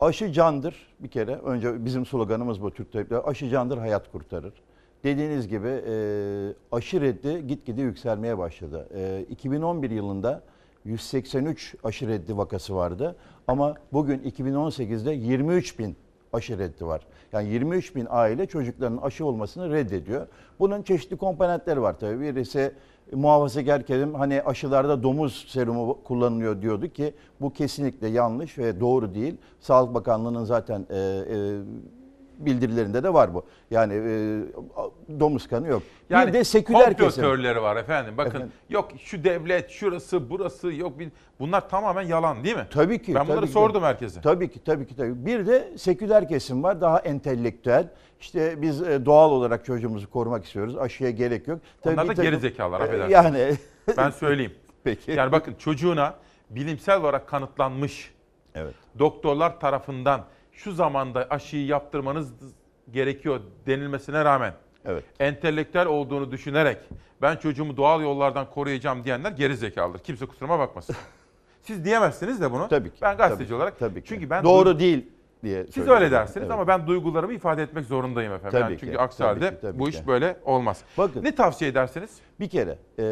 Aşı 0.01 0.33
candır 0.33 0.95
bir 1.01 1.09
kere. 1.09 1.35
Önce 1.35 1.85
bizim 1.85 2.07
sloganımız 2.07 2.63
bu 2.63 2.71
Türk 2.71 2.93
Tabipleri. 2.93 3.21
Aşı 3.21 3.49
candır, 3.49 3.79
hayat 3.79 4.13
kurtarır. 4.13 4.53
Dediğiniz 5.05 5.49
gibi 5.49 5.69
e, 5.69 5.95
aşı 6.73 7.01
reddi 7.01 7.47
gitgide 7.47 7.83
yükselmeye 7.83 8.39
başladı. 8.39 8.89
E, 8.95 9.27
2011 9.31 9.91
yılında 9.91 10.43
183 10.85 11.75
aşı 11.85 12.09
reddi 12.09 12.37
vakası 12.37 12.77
vardı. 12.77 13.17
Ama 13.47 13.75
bugün 13.93 14.19
2018'de 14.19 15.13
23 15.13 15.79
bin 15.79 15.97
aşı 16.33 16.59
reddi 16.59 16.87
var. 16.87 17.07
Yani 17.33 17.49
23 17.49 17.95
bin 17.97 18.07
aile 18.11 18.47
çocuklarının 18.47 19.03
aşı 19.03 19.27
olmasını 19.27 19.71
reddediyor. 19.71 20.27
Bunun 20.59 20.83
çeşitli 20.83 21.17
komponentleri 21.17 21.83
var 21.83 21.99
tabii. 21.99 22.21
Birisi 22.21 22.73
muhafazakar 23.13 23.83
kesim 23.83 24.15
hani 24.15 24.43
aşılarda 24.43 25.03
domuz 25.03 25.47
serumu 25.49 25.99
kullanılıyor 26.05 26.63
diyordu 26.63 26.89
ki 26.89 27.15
bu 27.41 27.53
kesinlikle 27.53 28.09
yanlış 28.09 28.59
ve 28.59 28.81
doğru 28.81 29.15
değil. 29.15 29.37
Sağlık 29.61 29.95
Bakanlığı'nın 29.95 30.45
zaten 30.45 30.87
e, 30.91 30.97
e, 30.97 31.59
bildirilerinde 32.39 33.03
de 33.03 33.13
var 33.15 33.35
bu. 33.35 33.45
Yani 33.71 33.95
e, 33.95 35.21
domuz 35.21 35.49
kanı 35.49 35.69
yok. 35.69 35.83
Yani 36.11 36.29
bir 36.29 36.33
de 36.33 36.45
seküler 36.45 36.97
kesim. 36.97 37.23
teorileri 37.23 37.63
var 37.63 37.77
efendim. 37.77 38.15
Bakın 38.17 38.31
Efendim? 38.31 38.53
yok 38.71 38.91
şu 38.99 39.25
devlet, 39.25 39.71
şurası, 39.71 40.31
burası 40.31 40.73
yok. 40.73 40.99
bir- 40.99 41.09
Bunlar 41.41 41.69
tamamen 41.69 42.03
yalan 42.03 42.45
değil 42.45 42.57
mi? 42.57 42.67
Tabii 42.71 43.03
ki. 43.03 43.15
Ben 43.15 43.25
bunları 43.25 43.37
tabii 43.37 43.47
ki. 43.47 43.53
sordum 43.53 43.83
herkese. 43.83 44.21
Tabii 44.21 44.51
ki, 44.51 44.65
tabii 44.65 44.87
ki, 44.87 44.97
tabii. 44.97 45.27
Bir 45.27 45.47
de 45.47 45.73
seküler 45.79 46.29
kesim 46.29 46.63
var, 46.63 46.81
daha 46.81 46.99
entelektüel. 46.99 47.89
İşte 48.21 48.63
biz 48.63 48.83
e, 48.83 49.07
doğal 49.07 49.31
olarak 49.31 49.65
çocuğumuzu 49.65 50.11
korumak 50.11 50.45
istiyoruz. 50.45 50.77
Aşıya 50.79 51.11
gerek 51.11 51.49
yok. 51.49 51.59
Onlar 51.87 52.09
da 52.17 52.23
geri 52.23 52.39
zekalar 52.39 52.81
E, 52.81 52.83
affedersiniz. 52.85 53.13
Yani 53.13 53.57
ben 53.97 54.11
söyleyeyim. 54.11 54.53
Peki. 54.85 55.13
Yani 55.13 55.33
bakın 55.33 55.55
çocuğuna 55.59 56.15
bilimsel 56.51 57.01
olarak 57.01 57.27
kanıtlanmış. 57.29 58.15
Evet. 58.55 58.75
Doktorlar 58.99 59.61
tarafından 59.61 60.25
şu 60.59 60.73
zamanda 60.73 61.27
aşıyı 61.31 61.67
yaptırmanız 61.67 62.33
gerekiyor 62.91 63.41
denilmesine 63.67 64.25
rağmen 64.25 64.55
Evet. 64.85 65.05
entelektüel 65.21 65.87
olduğunu 65.87 66.33
düşünerek 66.33 66.79
ben 67.23 67.37
çocuğumu 67.37 67.77
doğal 67.77 68.03
yollardan 68.03 68.51
koruyacağım 68.51 69.05
diyenler 69.05 69.33
geri 69.33 69.57
zekalıdır. 69.57 69.99
Kimse 69.99 70.27
kusuruma 70.27 70.59
bakmasın. 70.59 70.97
Siz 71.63 71.85
diyemezsiniz 71.85 72.41
de 72.41 72.53
bunu. 72.53 72.69
Tabii 72.69 72.91
ki. 72.91 72.97
Ben 73.03 73.17
gazeteci 73.17 73.49
tabii, 73.49 73.57
olarak. 73.57 73.79
tabii 73.79 74.03
ki. 74.03 74.09
Çünkü 74.09 74.31
ben 74.31 74.45
doğru 74.45 74.79
değil 74.79 75.07
diye 75.43 75.65
Siz 75.65 75.75
söylüyorum. 75.75 76.03
öyle 76.03 76.13
dersiniz 76.13 76.37
Evet. 76.37 76.51
ama 76.51 76.67
ben 76.69 76.87
duygularımı 76.87 77.33
ifade 77.33 77.63
etmek 77.63 77.85
zorundayım 77.85 78.33
efendim. 78.33 78.51
Tabii 78.53 78.63
Yani 78.63 78.77
ki, 78.77 78.87
çünkü 78.87 78.99
aksi 78.99 79.19
tabii 79.19 79.29
halde 79.41 79.55
ki, 79.55 79.61
tabii 79.63 79.79
bu 79.79 79.85
ki. 79.85 79.91
iş 79.91 80.07
böyle 80.07 80.37
olmaz. 80.45 80.81
Bakın. 80.99 81.25
Ne 81.25 81.35
tavsiye 81.35 81.71
edersiniz? 81.71 82.11
Bir 82.41 82.49
kere 82.49 82.79
e, 82.99 83.05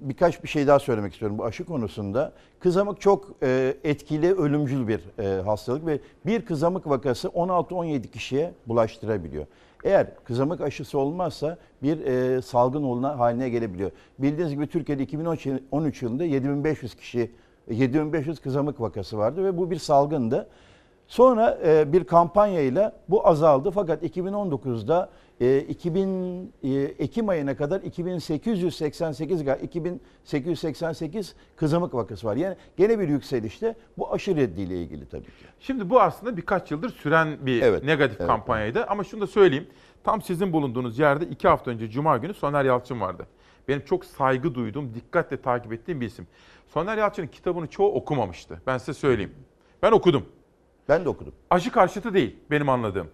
birkaç 0.00 0.42
bir 0.42 0.48
şey 0.48 0.66
daha 0.66 0.78
söylemek 0.78 1.12
istiyorum 1.12 1.38
bu 1.38 1.44
aşı 1.44 1.64
konusunda. 1.64 2.32
Kızamık 2.60 3.00
çok 3.00 3.30
e, 3.42 3.74
etkili, 3.84 4.34
ölümcül 4.34 4.88
bir 4.88 5.00
e, 5.18 5.42
hastalık 5.42 5.86
ve 5.86 5.98
bir 6.26 6.44
kızamık 6.44 6.88
vakası 6.88 7.28
16-17 7.28 8.08
kişiye 8.10 8.52
bulaştırabiliyor. 8.66 9.46
Eğer 9.84 10.06
kızamık 10.24 10.60
aşısı 10.60 10.98
olmazsa 10.98 11.56
bir 11.82 12.06
e, 12.06 12.42
salgın 12.42 12.82
olma 12.82 13.18
haline 13.18 13.48
gelebiliyor. 13.48 13.90
Bildiğiniz 14.18 14.54
gibi 14.54 14.66
Türkiye'de 14.66 15.02
2013 15.02 16.02
yılında 16.02 16.24
7500 16.24 16.94
kişi 16.94 17.30
7500 17.70 18.40
kızamık 18.40 18.80
vakası 18.80 19.18
vardı 19.18 19.44
ve 19.44 19.56
bu 19.58 19.70
bir 19.70 19.76
salgındı. 19.78 20.48
Sonra 21.08 21.58
e, 21.66 21.92
bir 21.92 22.04
kampanyayla 22.04 22.92
bu 23.08 23.26
azaldı 23.26 23.70
fakat 23.70 24.02
2019'da 24.02 25.10
e, 25.40 25.58
2000 25.58 26.52
e, 26.62 26.68
Ekim 26.80 27.28
ayına 27.28 27.56
kadar 27.56 27.80
2888 27.80 29.42
ga- 29.42 29.60
2888 29.62 31.34
kızamık 31.56 31.94
vakası 31.94 32.26
var. 32.26 32.36
Yani 32.36 32.56
gene 32.76 32.98
bir 32.98 33.08
yükselişte 33.08 33.76
bu 33.98 34.12
aşı 34.12 34.36
reddiyle 34.36 34.82
ilgili 34.82 35.08
tabii 35.08 35.24
ki. 35.24 35.44
Şimdi 35.60 35.90
bu 35.90 36.00
aslında 36.00 36.36
birkaç 36.36 36.70
yıldır 36.70 36.90
süren 36.90 37.46
bir 37.46 37.62
Evet, 37.62 37.84
negatif 37.84 38.20
evet, 38.20 38.28
kampanyaydı. 38.28 38.84
Ama 38.84 39.04
şunu 39.04 39.20
da 39.20 39.26
söyleyeyim. 39.26 39.66
Tam 40.04 40.22
sizin 40.22 40.52
bulunduğunuz 40.52 40.98
yerde 40.98 41.26
iki 41.26 41.48
hafta 41.48 41.70
önce 41.70 41.90
Cuma 41.90 42.16
günü 42.16 42.34
Soner 42.34 42.64
Yalçın 42.64 43.00
vardı. 43.00 43.26
Benim 43.68 43.84
çok 43.84 44.04
saygı 44.04 44.54
duyduğum, 44.54 44.94
dikkatle 44.94 45.42
takip 45.42 45.72
ettiğim 45.72 46.00
bir 46.00 46.06
isim. 46.06 46.26
Soner 46.66 46.98
Yalçın'ın 46.98 47.26
kitabını 47.26 47.66
çoğu 47.66 47.94
okumamıştı. 47.94 48.62
Ben 48.66 48.78
size 48.78 48.94
söyleyeyim. 48.94 49.34
Ben 49.82 49.92
okudum. 49.92 50.26
Ben 50.88 51.04
de 51.04 51.08
okudum. 51.08 51.32
Aşı 51.50 51.72
karşıtı 51.72 52.14
değil 52.14 52.36
benim 52.50 52.68
anladığım. 52.68 53.06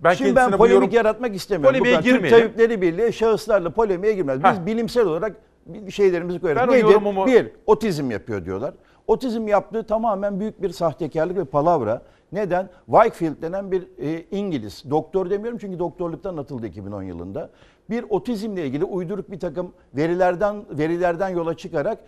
Ben 0.00 0.14
Şimdi 0.14 0.36
ben 0.36 0.50
polemik 0.50 0.72
yorum- 0.82 0.90
yaratmak 0.94 1.34
istemiyorum. 1.34 1.78
Polemiğe 1.78 1.94
Bu 1.96 2.00
kadar. 2.00 2.10
Türk 2.12 2.22
girmeyelim. 2.22 2.48
Tabipleri 2.48 2.82
Birliği 2.82 3.12
şahıslarla 3.12 3.70
polemiğe 3.70 4.12
girmez. 4.12 4.44
Biz 4.44 4.50
Heh. 4.50 4.66
bilimsel 4.66 5.06
olarak 5.06 5.36
bir 5.66 5.90
şeylerimizi 5.90 6.40
koyarız. 6.40 6.62
Ben 6.62 6.68
Nedir? 6.78 6.84
yorumumu- 6.94 7.26
Bir, 7.26 7.50
otizm 7.66 8.10
yapıyor 8.10 8.44
diyorlar. 8.44 8.74
Otizm 9.06 9.48
yaptığı 9.48 9.86
tamamen 9.86 10.40
büyük 10.40 10.62
bir 10.62 10.70
sahtekarlık 10.70 11.36
ve 11.36 11.44
palavra. 11.44 12.02
Neden? 12.32 12.68
Wakefield 12.86 13.42
denen 13.42 13.72
bir 13.72 13.82
e, 13.98 14.24
İngiliz, 14.30 14.84
doktor 14.90 15.30
demiyorum 15.30 15.58
çünkü 15.58 15.78
doktorluktan 15.78 16.36
atıldı 16.36 16.66
2010 16.66 17.02
yılında. 17.02 17.50
Bir 17.90 18.04
otizmle 18.08 18.66
ilgili 18.66 18.84
uyduruk 18.84 19.30
bir 19.30 19.40
takım 19.40 19.72
verilerden 19.96 20.64
verilerden 20.70 21.28
yola 21.28 21.56
çıkarak 21.56 21.98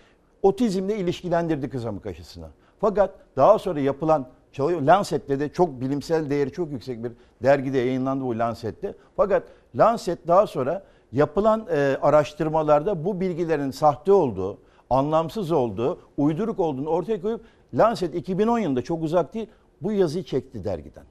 otizmle 0.43 0.97
ilişkilendirdi 0.97 1.71
kızamık 1.71 2.07
aşısına. 2.07 2.51
Fakat 2.83 3.11
daha 3.37 3.59
sonra 3.59 3.81
yapılan 3.81 4.27
çalışma 4.53 4.87
Lancet'te 4.87 5.41
de 5.41 5.53
çok 5.53 5.81
bilimsel 5.81 6.31
değeri 6.31 6.53
çok 6.53 6.73
yüksek 6.73 7.05
bir 7.05 7.13
dergide 7.43 7.79
yayınlandı 7.79 8.25
bu 8.25 8.39
Lancet'te. 8.39 8.95
Fakat 9.17 9.43
Lancet 9.75 10.29
daha 10.29 10.47
sonra 10.47 10.83
yapılan 11.13 11.67
e, 11.71 11.99
araştırmalarda 12.03 13.05
bu 13.05 13.21
bilgilerin 13.21 13.71
sahte 13.71 14.13
olduğu, 14.13 14.59
anlamsız 14.91 15.53
olduğu, 15.53 15.99
uyduruk 16.17 16.61
olduğunu 16.61 16.89
ortaya 16.89 17.21
koyup 17.21 17.41
Lancet 17.75 18.15
2010 18.15 18.59
yılında 18.59 18.83
çok 18.83 19.03
uzak 19.03 19.35
değil 19.35 19.47
bu 19.83 19.93
yazıyı 19.93 20.25
çekti 20.25 20.65
dergiden. 20.65 21.05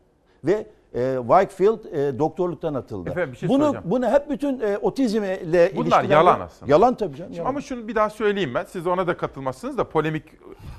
Ve 0.43 0.67
e, 0.95 1.15
Wakefield 1.19 1.85
e, 1.85 2.19
doktorluktan 2.19 2.73
atıldı. 2.73 3.09
Efendim 3.09 3.31
bir 3.31 3.37
şey 3.37 3.49
bunu 3.49 3.63
soracağım. 3.63 3.85
bunu 3.87 4.09
hep 4.09 4.29
bütün 4.29 4.59
e, 4.59 4.77
otizmle 4.77 5.71
Bunlar 5.75 6.03
yalan 6.03 6.39
aslında. 6.39 6.71
Yalan 6.71 6.95
tabii 6.95 7.17
canım. 7.17 7.33
Yalan. 7.33 7.49
Ama 7.49 7.61
şunu 7.61 7.87
bir 7.87 7.95
daha 7.95 8.09
söyleyeyim 8.09 8.51
ben. 8.55 8.63
Siz 8.63 8.87
ona 8.87 9.07
da 9.07 9.17
katılmazsınız 9.17 9.77
da 9.77 9.89
polemik. 9.89 10.23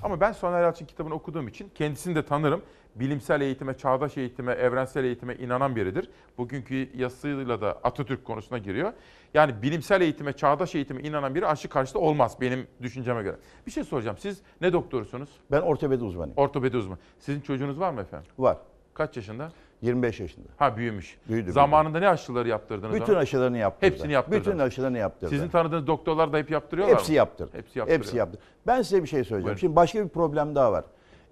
Ama 0.02 0.20
ben 0.20 0.32
Soner 0.32 0.62
Yalçın 0.62 0.86
kitabını 0.86 1.14
okuduğum 1.14 1.48
için 1.48 1.70
kendisini 1.74 2.14
de 2.14 2.24
tanırım. 2.24 2.62
bilimsel 2.94 3.40
eğitime, 3.40 3.76
çağdaş 3.76 4.16
eğitime, 4.16 4.52
evrensel 4.52 5.04
eğitime 5.04 5.34
inanan 5.34 5.76
biridir. 5.76 6.10
Bugünkü 6.38 6.90
yazısıyla 6.96 7.60
da 7.60 7.78
Atatürk 7.82 8.24
konusuna 8.24 8.58
giriyor. 8.58 8.92
Yani 9.34 9.62
bilimsel 9.62 10.00
eğitime, 10.00 10.32
çağdaş 10.32 10.74
eğitime 10.74 11.02
inanan 11.02 11.34
biri 11.34 11.46
aşı 11.46 11.68
karşıtı 11.68 11.98
olmaz 11.98 12.36
benim 12.40 12.66
düşünceme 12.82 13.22
göre. 13.22 13.36
Bir 13.66 13.70
şey 13.70 13.84
soracağım. 13.84 14.16
Siz 14.20 14.42
ne 14.60 14.72
doktorusunuz? 14.72 15.28
Ben 15.50 15.60
ortopedi 15.60 16.04
uzmanıyım. 16.04 16.38
Ortopedi 16.38 16.76
uzmanı. 16.76 16.98
Sizin 17.18 17.40
çocuğunuz 17.40 17.80
var 17.80 17.90
mı 17.92 18.00
efendim? 18.00 18.30
Var. 18.38 18.56
Kaç 18.94 19.16
yaşında? 19.16 19.52
25 19.82 20.20
yaşında. 20.20 20.46
Ha 20.56 20.76
büyümüş. 20.76 21.18
Büyüdü, 21.28 21.52
Zamanında 21.52 21.98
ne 22.00 22.08
aşıları 22.08 22.48
yaptırdınız? 22.48 22.94
Bütün 22.94 23.12
ona? 23.12 23.18
aşılarını 23.20 23.58
yaptırdı. 23.58 23.92
Hepsini 23.92 24.12
yaptırdınız. 24.12 24.46
Bütün 24.46 24.58
aşılarını 24.58 24.98
yaptırdı. 24.98 25.30
Sizin 25.30 25.48
tanıdığınız 25.48 25.86
doktorlar 25.86 26.32
da 26.32 26.38
hep 26.38 26.50
yaptırıyorlar 26.50 26.96
Hepsi 26.98 27.12
mı? 27.12 27.16
yaptırdı. 27.16 27.50
Hepsi 27.56 27.78
yaptırıyor. 27.78 28.04
Hepsi 28.04 28.16
yaptı. 28.16 28.38
Ben 28.66 28.82
size 28.82 29.02
bir 29.02 29.08
şey 29.08 29.24
söyleyeceğim. 29.24 29.44
Buyurun. 29.44 29.58
Şimdi 29.60 29.76
başka 29.76 30.04
bir 30.04 30.08
problem 30.08 30.54
daha 30.54 30.72
var. 30.72 30.84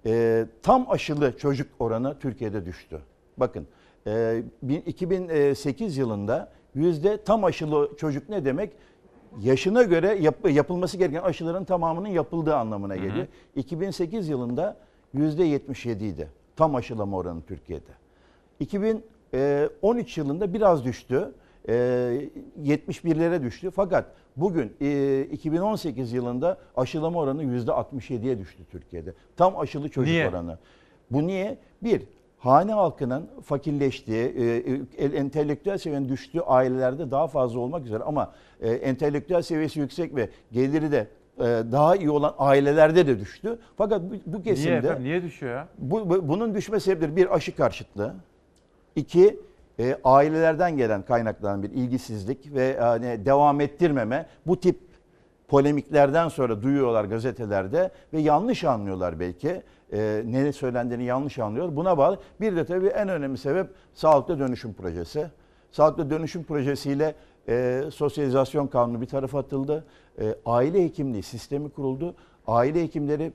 Ee, 0.05 0.45
tam 0.63 0.91
aşılı 0.91 1.37
çocuk 1.37 1.67
oranı 1.79 2.19
Türkiye'de 2.19 2.65
düştü. 2.65 2.99
Bakın 3.37 3.67
e, 4.07 4.43
bin- 4.63 4.81
2008 4.85 5.97
yılında 5.97 6.51
yüzde 6.75 7.23
tam 7.23 7.43
aşılı 7.43 7.89
çocuk 7.97 8.29
ne 8.29 8.45
demek? 8.45 8.71
Yaşına 9.39 9.83
göre 9.83 10.17
yap- 10.21 10.49
yapılması 10.51 10.97
gereken 10.97 11.21
aşıların 11.21 11.63
tamamının 11.63 12.07
yapıldığı 12.07 12.55
anlamına 12.55 12.95
geliyor. 12.95 13.27
2008 13.55 14.29
yılında 14.29 14.77
yüzde 15.13 15.43
77 15.43 16.05
idi 16.05 16.27
tam 16.55 16.75
aşılama 16.75 17.17
oranı 17.17 17.41
Türkiye'de. 17.41 18.00
2013 18.61 20.17
yılında 20.17 20.53
biraz 20.53 20.85
düştü. 20.85 21.31
Ee, 21.69 21.73
71'lere 22.63 23.43
düştü. 23.43 23.71
Fakat 23.71 24.05
bugün 24.37 24.73
e, 24.81 25.21
2018 25.31 26.13
yılında 26.13 26.57
aşılama 26.77 27.19
oranı 27.19 27.43
%67'ye 27.43 28.39
düştü 28.39 28.63
Türkiye'de. 28.71 29.13
Tam 29.37 29.59
aşılı 29.59 29.89
çocuk 29.89 30.11
Niye? 30.11 30.29
oranı. 30.29 30.57
Bu 31.11 31.27
niye? 31.27 31.57
Bir, 31.83 32.01
hane 32.37 32.73
halkının 32.73 33.29
fakirleştiği, 33.43 34.25
e, 34.25 34.43
e, 34.97 35.05
entelektüel 35.05 35.77
seviyenin 35.77 36.09
düştüğü 36.09 36.39
ailelerde 36.39 37.11
daha 37.11 37.27
fazla 37.27 37.59
olmak 37.59 37.85
üzere 37.85 38.03
ama 38.03 38.31
e, 38.61 38.71
entelektüel 38.71 39.41
seviyesi 39.41 39.79
yüksek 39.79 40.15
ve 40.15 40.29
geliri 40.51 40.91
de 40.91 41.07
e, 41.37 41.43
daha 41.71 41.95
iyi 41.95 42.09
olan 42.09 42.35
ailelerde 42.37 43.07
de 43.07 43.19
düştü. 43.19 43.59
Fakat 43.77 44.01
bu, 44.25 44.43
kesimde... 44.43 44.69
Niye 44.69 44.77
efendim? 44.79 45.03
Niye 45.03 45.23
düşüyor 45.23 45.53
ya? 45.53 45.67
Bu, 45.77 46.09
bu- 46.09 46.27
bunun 46.27 46.55
düşme 46.55 46.79
sebepleri 46.79 47.15
bir 47.15 47.35
aşı 47.35 47.55
karşıtlığı, 47.55 48.15
iki 48.95 49.39
e, 49.79 49.97
ailelerden 50.03 50.77
gelen 50.77 51.01
kaynaklanan 51.05 51.63
bir 51.63 51.69
ilgisizlik 51.69 52.53
ve 52.53 52.77
hani 52.79 53.25
devam 53.25 53.61
ettirmeme. 53.61 54.25
Bu 54.47 54.59
tip 54.59 54.79
polemiklerden 55.47 56.27
sonra 56.27 56.61
duyuyorlar 56.61 57.05
gazetelerde 57.05 57.91
ve 58.13 58.19
yanlış 58.19 58.63
anlıyorlar 58.63 59.19
belki. 59.19 59.61
E, 59.93 60.23
ne 60.25 60.53
söylendiğini 60.53 61.03
yanlış 61.03 61.39
anlıyor. 61.39 61.75
Buna 61.75 61.97
bağlı. 61.97 62.19
Bir 62.41 62.55
de 62.55 62.65
tabii 62.65 62.87
en 62.87 63.09
önemli 63.09 63.37
sebep 63.37 63.67
sağlıklı 63.93 64.39
dönüşüm 64.39 64.73
projesi. 64.73 65.27
Sağlıklı 65.71 66.09
dönüşüm 66.09 66.43
projesiyle 66.43 67.15
e, 67.49 67.83
sosyalizasyon 67.93 68.67
kanunu 68.67 69.01
bir 69.01 69.05
tarafa 69.05 69.39
atıldı. 69.39 69.85
E, 70.21 70.35
aile 70.45 70.83
hekimliği 70.83 71.23
sistemi 71.23 71.69
kuruldu. 71.69 72.15
Aile 72.47 72.83
hekimleri 72.83 73.33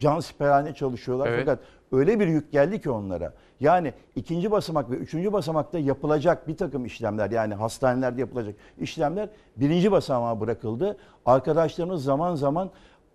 can 0.00 0.20
siperhane 0.20 0.74
çalışıyorlar 0.74 1.26
Evet. 1.26 1.38
fakat 1.40 1.58
öyle 1.92 2.20
bir 2.20 2.26
yük 2.26 2.52
geldi 2.52 2.80
ki 2.80 2.90
onlara. 2.90 3.32
Yani 3.62 3.92
ikinci 4.16 4.50
basamak 4.50 4.90
ve 4.90 4.94
üçüncü 4.94 5.32
basamakta 5.32 5.78
yapılacak 5.78 6.48
bir 6.48 6.56
takım 6.56 6.84
işlemler 6.84 7.30
yani 7.30 7.54
hastanelerde 7.54 8.20
yapılacak 8.20 8.54
işlemler 8.78 9.28
birinci 9.56 9.92
basamağa 9.92 10.40
bırakıldı. 10.40 10.96
Arkadaşlarımız 11.26 12.04
zaman 12.04 12.34
zaman 12.34 12.70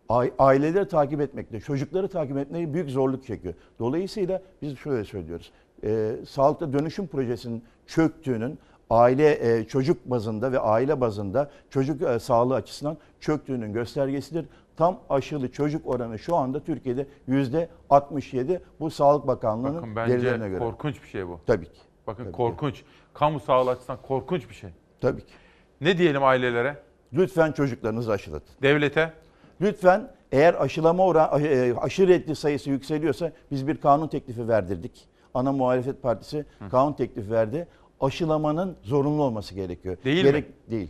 ai- 0.09 0.31
aileleri 0.39 0.87
takip 0.87 1.21
etmekte, 1.21 1.59
çocukları 1.59 2.07
takip 2.07 2.37
etmeye 2.37 2.73
büyük 2.73 2.89
zorluk 2.89 3.25
çekiyor. 3.25 3.53
Dolayısıyla 3.79 4.41
biz 4.61 4.77
şöyle 4.77 5.03
söylüyoruz. 5.03 5.51
Ee, 5.83 6.11
sağlıklı 6.29 6.73
dönüşüm 6.73 7.07
projesinin 7.07 7.63
çöktüğünün 7.87 8.59
aile 8.89 9.57
e, 9.59 9.63
çocuk 9.63 10.05
bazında 10.05 10.51
ve 10.51 10.59
aile 10.59 11.01
bazında 11.01 11.49
çocuk 11.69 12.01
e, 12.01 12.19
sağlığı 12.19 12.55
açısından 12.55 12.97
çöktüğünün 13.19 13.73
göstergesidir. 13.73 14.45
Tam 14.77 14.99
aşılı 15.09 15.51
çocuk 15.51 15.87
oranı 15.87 16.19
şu 16.19 16.35
anda 16.35 16.63
Türkiye'de 16.63 17.07
yüzde 17.27 17.69
67 17.89 18.61
bu 18.79 18.89
Sağlık 18.91 19.27
Bakanlığı'nın 19.27 19.75
Bakın 19.81 19.95
verilerine 19.95 20.39
bence 20.39 20.49
göre. 20.49 20.59
korkunç 20.59 21.03
bir 21.03 21.07
şey 21.07 21.27
bu. 21.27 21.39
Tabii 21.47 21.65
ki. 21.65 21.79
Bakın 22.07 22.23
Tabii 22.23 22.31
ki. 22.31 22.37
korkunç. 22.37 22.83
Kamu 23.13 23.39
sağlığı 23.39 23.69
açısından 23.71 24.01
korkunç 24.01 24.49
bir 24.49 24.53
şey. 24.55 24.69
Tabii 25.01 25.21
ki. 25.21 25.33
Ne 25.81 25.97
diyelim 25.97 26.23
ailelere? 26.23 26.77
Lütfen 27.13 27.51
çocuklarınızı 27.51 28.11
aşılatın. 28.11 28.55
Devlete? 28.61 29.13
Lütfen 29.61 30.11
eğer 30.31 30.53
aşılama 30.53 31.05
oran, 31.05 31.43
e, 31.43 31.73
aşı 31.77 32.07
reddi 32.07 32.35
sayısı 32.35 32.69
yükseliyorsa 32.69 33.31
biz 33.51 33.67
bir 33.67 33.77
kanun 33.77 34.07
teklifi 34.07 34.47
verdirdik. 34.47 35.07
Ana 35.33 35.51
muhalefet 35.51 36.01
partisi 36.01 36.45
kanun 36.71 36.93
teklifi 36.93 37.31
verdi. 37.31 37.67
Aşılamanın 38.01 38.77
zorunlu 38.83 39.23
olması 39.23 39.55
gerekiyor. 39.55 39.97
Değil 40.03 40.33
mi? 40.33 40.45
Değil. 40.71 40.89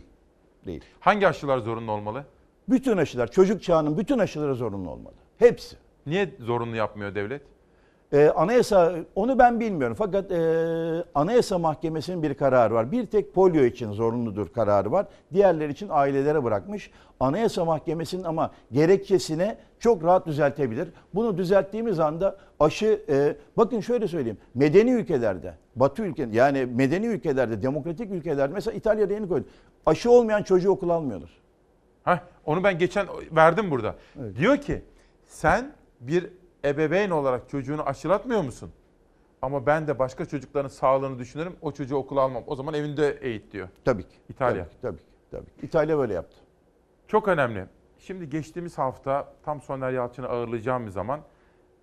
Değil. 0.66 0.84
Hangi 1.00 1.28
aşılar 1.28 1.58
zorunlu 1.58 1.92
olmalı? 1.92 2.24
Bütün 2.68 2.96
aşılar, 2.96 3.30
çocuk 3.30 3.62
çağının 3.62 3.98
bütün 3.98 4.18
aşıları 4.18 4.54
zorunlu 4.54 4.90
olmalı. 4.90 5.14
Hepsi. 5.38 5.76
Niye 6.06 6.30
zorunlu 6.40 6.76
yapmıyor 6.76 7.14
devlet? 7.14 7.42
Ee, 8.12 8.28
anayasa 8.28 8.94
onu 9.14 9.38
ben 9.38 9.60
bilmiyorum 9.60 9.96
fakat 9.98 10.32
e, 10.32 10.38
Anayasa 11.14 11.58
Mahkemesi'nin 11.58 12.22
bir 12.22 12.34
kararı 12.34 12.74
var. 12.74 12.92
Bir 12.92 13.06
tek 13.06 13.34
polio 13.34 13.64
için 13.64 13.92
zorunludur 13.92 14.48
kararı 14.48 14.92
var. 14.92 15.06
Diğerleri 15.32 15.72
için 15.72 15.88
ailelere 15.90 16.44
bırakmış. 16.44 16.90
Anayasa 17.20 17.64
Mahkemesi'nin 17.64 18.24
ama 18.24 18.50
gerekçesine 18.72 19.56
çok 19.80 20.04
rahat 20.04 20.26
düzeltebilir. 20.26 20.88
Bunu 21.14 21.38
düzelttiğimiz 21.38 22.00
anda 22.00 22.36
aşı 22.60 23.02
e, 23.08 23.36
bakın 23.56 23.80
şöyle 23.80 24.08
söyleyeyim. 24.08 24.38
Medeni 24.54 24.90
ülkelerde, 24.90 25.54
Batı 25.76 26.02
ülke 26.02 26.28
yani 26.32 26.66
medeni 26.66 27.06
ülkelerde, 27.06 27.62
demokratik 27.62 28.10
ülkelerde 28.10 28.54
mesela 28.54 28.76
İtalya'da 28.76 29.14
yeni 29.14 29.28
koydu. 29.28 29.44
Aşı 29.86 30.10
olmayan 30.10 30.42
çocuğu 30.42 30.70
okula 30.70 30.92
almıyorlar. 30.92 31.30
Heh, 32.08 32.18
onu 32.44 32.64
ben 32.64 32.78
geçen 32.78 33.06
verdim 33.32 33.70
burada. 33.70 33.94
Diyor 34.36 34.56
ki 34.56 34.82
sen 35.26 35.72
bir 36.00 36.30
ebeveyn 36.64 37.10
olarak 37.10 37.48
çocuğunu 37.48 37.82
aşılatmıyor 37.82 38.42
musun? 38.42 38.72
Ama 39.42 39.66
ben 39.66 39.86
de 39.86 39.98
başka 39.98 40.26
çocukların 40.26 40.68
sağlığını 40.68 41.18
düşünürüm. 41.18 41.56
O 41.62 41.72
çocuğu 41.72 41.96
okula 41.96 42.20
almam. 42.20 42.42
O 42.46 42.56
zaman 42.56 42.74
evinde 42.74 43.18
eğit 43.20 43.52
diyor. 43.52 43.68
Tabii 43.84 44.02
ki. 44.02 44.16
İtalya. 44.28 44.64
Tabii 44.64 44.70
ki. 44.70 44.76
Tabii 44.82 44.96
ki. 44.98 45.04
Tabii 45.30 45.44
ki. 45.44 45.66
İtalya 45.66 45.98
böyle 45.98 46.14
yaptı. 46.14 46.36
Çok 47.08 47.28
önemli. 47.28 47.66
Şimdi 47.98 48.30
geçtiğimiz 48.30 48.78
hafta 48.78 49.32
tam 49.44 49.62
Soner 49.62 49.90
Yalçın'ı 49.90 50.28
ağırlayacağım 50.28 50.86
bir 50.86 50.90
zaman 50.90 51.20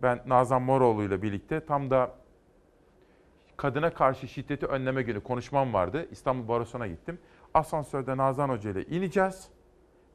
ben 0.01 0.19
Nazan 0.27 0.61
Moroğlu 0.61 1.03
ile 1.03 1.21
birlikte 1.21 1.65
tam 1.65 1.89
da 1.89 2.11
kadına 3.57 3.93
karşı 3.93 4.27
şiddeti 4.27 4.65
önleme 4.65 5.03
günü 5.03 5.23
konuşmam 5.23 5.73
vardı. 5.73 6.07
İstanbul 6.11 6.47
Barosu'na 6.47 6.87
gittim. 6.87 7.19
Asansörde 7.53 8.17
Nazan 8.17 8.49
Hoca 8.49 8.69
ile 8.71 8.85
ineceğiz. 8.85 9.49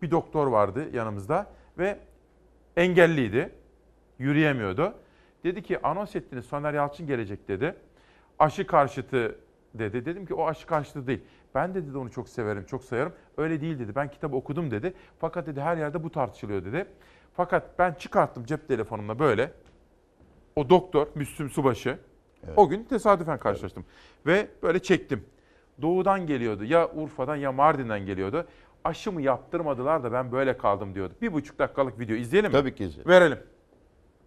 Bir 0.02 0.10
doktor 0.10 0.46
vardı 0.46 0.88
yanımızda 0.92 1.46
ve 1.78 1.98
engelliydi. 2.76 3.52
Yürüyemiyordu. 4.18 4.94
Dedi 5.44 5.62
ki 5.62 5.86
anons 5.86 6.16
ettiniz 6.16 6.44
Soner 6.44 6.74
Yalçın 6.74 7.06
gelecek 7.06 7.48
dedi. 7.48 7.74
Aşı 8.38 8.66
karşıtı 8.66 9.38
dedi. 9.74 10.04
Dedim 10.04 10.26
ki 10.26 10.34
o 10.34 10.46
aşı 10.46 10.66
karşıtı 10.66 11.06
değil. 11.06 11.20
Ben 11.54 11.74
de 11.74 11.86
dedi 11.86 11.98
onu 11.98 12.10
çok 12.10 12.28
severim, 12.28 12.64
çok 12.64 12.84
sayarım. 12.84 13.12
Öyle 13.36 13.60
değil 13.60 13.78
dedi. 13.78 13.94
Ben 13.94 14.10
kitap 14.10 14.34
okudum 14.34 14.70
dedi. 14.70 14.94
Fakat 15.18 15.46
dedi 15.46 15.60
her 15.60 15.76
yerde 15.76 16.04
bu 16.04 16.10
tartışılıyor 16.10 16.64
dedi. 16.64 16.86
Fakat 17.34 17.78
ben 17.78 17.94
çıkarttım 17.94 18.44
cep 18.44 18.68
telefonumla 18.68 19.18
böyle. 19.18 19.52
O 20.56 20.70
doktor 20.70 21.06
Müslüm 21.14 21.50
Subaşı. 21.50 21.98
O 22.56 22.68
gün 22.68 22.84
tesadüfen 22.84 23.38
karşılaştım. 23.38 23.84
Ve 24.26 24.48
böyle 24.62 24.78
çektim. 24.78 25.24
Doğudan 25.82 26.26
geliyordu. 26.26 26.64
Ya 26.64 26.90
Urfa'dan 26.90 27.36
ya 27.36 27.52
Mardin'den 27.52 28.06
geliyordu. 28.06 28.46
Aşımı 28.84 29.22
yaptırmadılar 29.22 30.04
da 30.04 30.12
ben 30.12 30.32
böyle 30.32 30.56
kaldım 30.58 30.94
diyordu. 30.94 31.14
Bir 31.22 31.32
buçuk 31.32 31.58
dakikalık 31.58 32.00
video 32.00 32.16
izleyelim 32.16 32.50
mi? 32.50 32.56
Tabii 32.56 32.74
ki 32.74 32.84
izleyelim. 32.84 33.10
Verelim. 33.10 33.38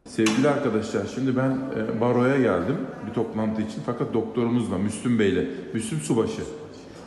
Sevgili 0.08 0.50
arkadaşlar 0.50 1.06
şimdi 1.16 1.38
ben 1.38 1.50
e, 1.52 2.02
baroya 2.02 2.38
geldim 2.38 2.78
bir 3.08 3.14
toplantı 3.14 3.62
için 3.62 3.82
fakat 3.86 4.14
doktorumuzla 4.14 4.78
Müslüm 4.78 5.20
Bey'le, 5.20 5.48
Müslüm 5.74 6.00
Subaşı 6.00 6.42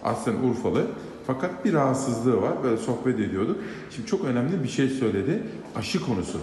aslen 0.05 0.35
Urfalı 0.35 0.87
fakat 1.27 1.65
bir 1.65 1.73
rahatsızlığı 1.73 2.43
var 2.43 2.53
böyle 2.63 2.77
sohbet 2.77 3.21
ediyorduk. 3.21 3.57
Şimdi 3.91 4.09
çok 4.09 4.25
önemli 4.25 4.63
bir 4.63 4.69
şey 4.69 4.89
söyledi 4.89 5.43
aşı 5.77 6.01
konusu. 6.07 6.39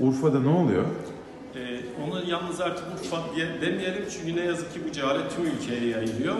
Urfa'da 0.00 0.40
ne 0.40 0.48
oluyor? 0.48 0.84
Ee, 1.54 1.80
onu 2.06 2.30
yalnız 2.30 2.60
artık 2.60 2.84
Urfa 2.94 3.16
diye 3.34 3.46
demeyelim 3.60 4.04
çünkü 4.10 4.36
ne 4.36 4.44
yazık 4.44 4.72
ki 4.72 4.80
bu 4.88 4.92
cehalet 4.92 5.36
tüm 5.36 5.46
ülkeye 5.46 5.90
yayılıyor. 5.90 6.36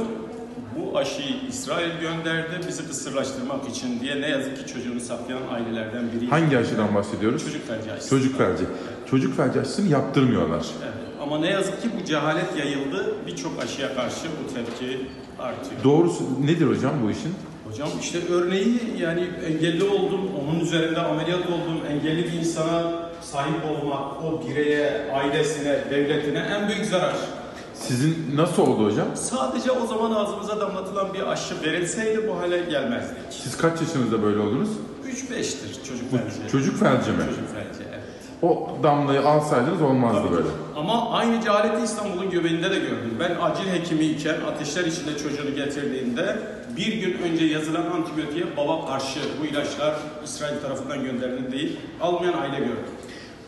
Bu 0.76 0.98
aşıyı 0.98 1.34
İsrail 1.48 2.00
gönderdi 2.00 2.60
bizi 2.68 2.86
kısırlaştırmak 2.88 3.68
için 3.68 4.00
diye 4.00 4.20
ne 4.20 4.28
yazık 4.28 4.56
ki 4.56 4.72
çocuğunu 4.72 5.00
saklayan 5.00 5.42
ailelerden 5.52 6.04
biri. 6.12 6.30
Hangi 6.30 6.58
aşıdan 6.58 6.94
bahsediyoruz? 6.94 7.44
Çocuk 7.44 7.68
felci 7.68 7.92
aşısı. 7.92 8.10
Çocuk 8.10 8.38
felci. 8.38 8.64
Çocuk 9.10 9.36
felci 9.36 9.60
aşısını 9.60 9.88
yaptırmıyorlar. 9.88 10.66
Evet. 10.82 10.94
Ama 11.22 11.38
ne 11.38 11.50
yazık 11.50 11.82
ki 11.82 11.88
bu 12.00 12.04
cehalet 12.04 12.56
yayıldı. 12.58 13.14
Birçok 13.26 13.62
aşıya 13.62 13.94
karşı 13.94 14.26
bu 14.44 14.54
tepki 14.54 15.06
artıyor. 15.38 15.84
Doğrusu 15.84 16.24
nedir 16.46 16.66
hocam 16.66 16.94
bu 17.04 17.10
işin? 17.10 17.34
Hocam 17.70 17.88
işte 18.00 18.18
örneği 18.30 18.80
yani 18.98 19.28
engelli 19.46 19.84
oldum, 19.84 20.20
onun 20.40 20.60
üzerinde 20.60 21.00
ameliyat 21.00 21.46
oldum, 21.46 21.80
engelli 21.90 22.24
bir 22.24 22.32
insana 22.32 22.92
sahip 23.22 23.64
olmak 23.70 24.22
o 24.24 24.42
bireye, 24.48 25.10
ailesine, 25.12 25.78
devletine 25.90 26.38
en 26.38 26.68
büyük 26.68 26.84
zarar. 26.86 27.16
Sizin 27.80 28.36
nasıl 28.36 28.62
oldu 28.62 28.84
hocam? 28.86 29.06
Sadece 29.14 29.70
o 29.70 29.86
zaman 29.86 30.10
ağzımıza 30.10 30.60
damlatılan 30.60 31.14
bir 31.14 31.26
aşı 31.26 31.62
verilseydi 31.62 32.28
bu 32.28 32.38
hale 32.38 32.58
gelmezdik. 32.58 33.16
Siz 33.30 33.56
kaç 33.56 33.80
yaşınızda 33.80 34.22
böyle 34.22 34.38
oldunuz? 34.40 34.68
3-5'tir 35.06 35.84
çocuk 35.88 36.10
felci. 36.10 36.52
Çocuk 36.52 36.78
felci 36.78 37.10
mi? 37.10 37.16
Çocuk 37.28 37.54
felci, 37.54 37.88
evet. 37.88 38.02
O 38.42 38.68
damlayı 38.82 39.26
alsaydınız 39.28 39.82
olmazdı 39.82 40.30
böyle. 40.32 40.48
Ama 40.76 41.10
aynı 41.10 41.40
cehaleti 41.40 41.84
İstanbul'un 41.84 42.30
göbeğinde 42.30 42.70
de 42.70 42.78
gördüm. 42.78 43.16
Ben 43.20 43.36
acil 43.40 43.68
hekimi 43.72 44.04
iken 44.04 44.36
ateşler 44.40 44.84
içinde 44.84 45.18
çocuğunu 45.18 45.54
getirdiğinde 45.54 46.36
bir 46.76 46.92
gün 46.92 47.18
önce 47.22 47.44
yazılan 47.44 47.86
antibiyotiğe 47.86 48.56
baba 48.56 48.86
karşı 48.86 49.20
bu 49.40 49.46
ilaçlar 49.46 49.94
İsrail 50.24 50.60
tarafından 50.62 51.04
gönderildi 51.04 51.52
değil, 51.52 51.76
almayan 52.00 52.38
aile 52.38 52.58
gördüm. 52.58 52.84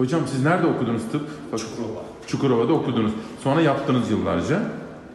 Hocam 0.00 0.20
siz 0.32 0.44
nerede 0.44 0.66
okudunuz 0.66 1.02
tıp? 1.12 1.22
Çukurova. 1.50 2.02
Çukurova'da 2.26 2.72
okudunuz. 2.72 3.12
Sonra 3.44 3.60
yaptınız 3.60 4.10
yıllarca. 4.10 4.62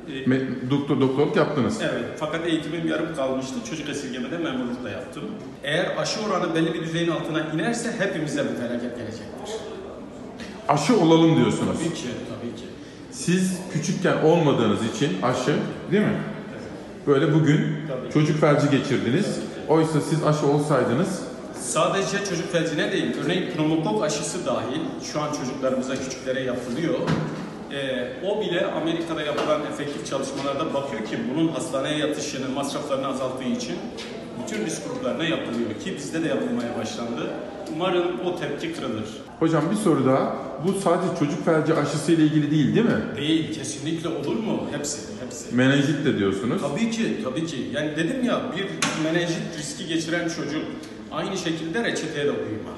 Ee, 0.07 0.11
Me- 0.11 0.69
doktor 0.69 1.01
doktorluk 1.01 1.35
yaptınız. 1.35 1.79
Evet, 1.81 2.05
fakat 2.17 2.45
eğitimim 2.47 2.87
yarım 2.87 3.15
kalmıştı. 3.15 3.55
Çocuk 3.69 3.89
esirgemede 3.89 4.37
memurluk 4.37 4.83
da 4.83 4.89
yaptım. 4.89 5.23
Eğer 5.63 5.97
aşı 5.97 6.19
oranı 6.21 6.55
belli 6.55 6.73
bir 6.73 6.81
düzeyin 6.83 7.11
altına 7.11 7.39
inerse 7.53 7.91
hepimize 7.99 8.43
bir 8.43 8.55
felaket 8.55 8.97
gelecektir. 8.97 9.55
Aşı 10.67 10.99
olalım 10.99 11.35
diyorsunuz. 11.35 11.77
Tabii 11.79 11.93
ki, 11.93 12.07
tabii 12.29 12.55
ki. 12.55 12.65
Siz 13.11 13.57
küçükken 13.73 14.17
olmadığınız 14.23 14.79
için 14.95 15.21
aşı 15.23 15.55
değil 15.91 16.03
mi? 16.03 16.17
Böyle 17.07 17.33
bugün 17.33 17.67
çocuk 18.13 18.39
felci 18.39 18.69
geçirdiniz. 18.69 19.39
Oysa 19.67 20.01
siz 20.01 20.23
aşı 20.23 20.47
olsaydınız 20.47 21.21
Sadece 21.65 22.25
çocuk 22.29 22.51
felcine 22.51 22.91
değil, 22.91 23.05
örneğin 23.23 23.51
pneumokok 23.51 24.03
aşısı 24.03 24.45
dahil 24.45 24.81
şu 25.13 25.21
an 25.21 25.33
çocuklarımıza, 25.33 25.95
küçüklere 25.95 26.43
yapılıyor. 26.43 26.93
Ee, 27.71 28.07
o 28.25 28.41
bile 28.41 28.65
Amerika'da 28.65 29.21
yapılan 29.21 29.61
efektif 29.73 30.05
çalışmalarda 30.09 30.73
bakıyor 30.73 31.05
ki 31.05 31.17
bunun 31.33 31.47
hastaneye 31.47 31.97
yatışını, 31.97 32.49
masraflarını 32.49 33.07
azalttığı 33.07 33.43
için 33.43 33.75
bütün 34.43 34.65
risk 34.65 34.89
gruplarına 34.89 35.23
yapılıyor 35.23 35.69
ki 35.83 35.95
bizde 35.97 36.23
de 36.23 36.27
yapılmaya 36.27 36.77
başlandı. 36.79 37.29
Umarım 37.75 38.19
o 38.25 38.39
tepki 38.39 38.73
kırılır. 38.73 39.05
Hocam 39.39 39.63
bir 39.71 39.75
soru 39.75 40.05
daha. 40.05 40.35
Bu 40.67 40.73
sadece 40.79 41.19
çocuk 41.19 41.45
felci 41.45 41.73
aşısı 41.73 42.11
ile 42.11 42.23
ilgili 42.23 42.51
değil 42.51 42.75
değil 42.75 42.85
mi? 42.85 43.01
Değil, 43.17 43.53
kesinlikle 43.53 44.09
olur 44.09 44.35
mu? 44.35 44.67
Hepsi, 44.71 44.97
hepsi. 45.23 45.55
Menenjit 45.55 46.05
de 46.05 46.17
diyorsunuz. 46.17 46.61
Tabii 46.61 46.91
ki, 46.91 47.17
tabii 47.23 47.45
ki. 47.45 47.57
Yani 47.73 47.95
dedim 47.95 48.23
ya 48.25 48.41
bir 48.57 48.65
menenjit 49.03 49.57
riski 49.59 49.87
geçiren 49.87 50.29
çocuk 50.29 50.63
aynı 51.15 51.37
şekilde 51.37 51.83
reçeteye 51.83 52.25
de 52.25 52.31
uyma. 52.31 52.75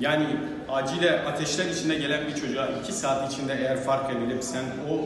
Yani 0.00 0.26
acile 0.68 1.20
ateşler 1.20 1.66
içinde 1.66 1.94
gelen 1.94 2.20
bir 2.26 2.40
çocuğa 2.40 2.68
iki 2.82 2.92
saat 2.92 3.32
içinde 3.32 3.54
eğer 3.60 3.80
fark 3.80 4.10
edilip 4.16 4.44
sen 4.44 4.64
o 4.90 5.00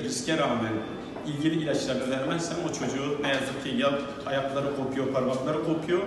riske 0.00 0.38
rağmen 0.38 0.72
ilgili 1.26 1.62
ilaçlarını 1.62 2.10
vermezsen 2.10 2.56
o 2.68 2.72
çocuğu 2.72 3.22
ne 3.22 3.28
yazık 3.28 3.64
ki 3.64 3.74
ya 3.76 3.92
ayakları 4.26 4.76
kopuyor, 4.76 5.06
parmakları 5.12 5.64
kopuyor 5.64 6.02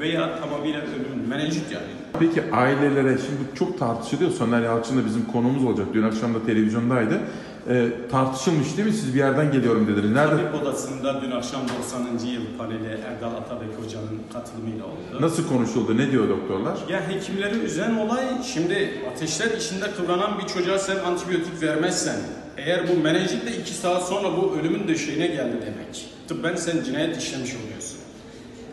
veya 0.00 0.40
tamamıyla 0.40 0.80
ölüm, 0.80 1.28
menenjit 1.28 1.72
yani. 1.72 1.86
Peki 2.18 2.42
ailelere 2.52 3.18
şimdi 3.18 3.58
çok 3.58 3.78
tartışılıyor. 3.78 4.30
Soner 4.30 4.62
Yalçın 4.62 4.98
da 4.98 5.04
bizim 5.06 5.26
konumuz 5.26 5.64
olacak. 5.64 5.86
Dün 5.94 6.02
akşam 6.02 6.34
da 6.34 6.46
televizyondaydı. 6.46 7.20
Ee, 7.70 7.88
tartışılmış 8.10 8.76
değil 8.76 8.88
mi? 8.88 8.94
Siz 8.94 9.14
bir 9.14 9.18
yerden 9.18 9.52
geliyorum 9.52 9.86
dediniz. 9.88 10.10
Nerede? 10.10 10.36
Tabip 10.36 10.62
odasında 10.62 11.22
dün 11.22 11.30
akşam 11.30 11.60
90. 11.78 12.28
yıl 12.28 12.42
paneli 12.58 12.88
Erdal 13.06 13.34
Atabek 13.34 13.68
hocanın 13.84 14.20
katılımıyla 14.32 14.84
oldu. 14.84 15.20
Nasıl 15.20 15.48
konuşuldu? 15.48 15.96
Ne 15.96 16.10
diyor 16.10 16.28
doktorlar? 16.28 16.78
Ya 16.88 17.08
hekimleri 17.08 17.58
üzen 17.58 17.96
olay 17.96 18.24
şimdi 18.54 18.90
ateşler 19.12 19.50
içinde 19.50 19.90
kıvranan 19.90 20.38
bir 20.38 20.46
çocuğa 20.46 20.78
sen 20.78 20.96
antibiyotik 20.96 21.62
vermezsen 21.62 22.16
eğer 22.56 22.88
bu 22.88 23.02
menenjitle 23.02 23.56
iki 23.56 23.74
saat 23.74 24.08
sonra 24.08 24.36
bu 24.36 24.56
ölümün 24.60 24.88
döşeğine 24.88 25.26
geldi 25.26 25.56
demek. 25.60 26.06
Tıbben 26.28 26.56
sen 26.56 26.84
cinayet 26.84 27.16
işlemiş 27.22 27.50
oluyorsun. 27.54 27.98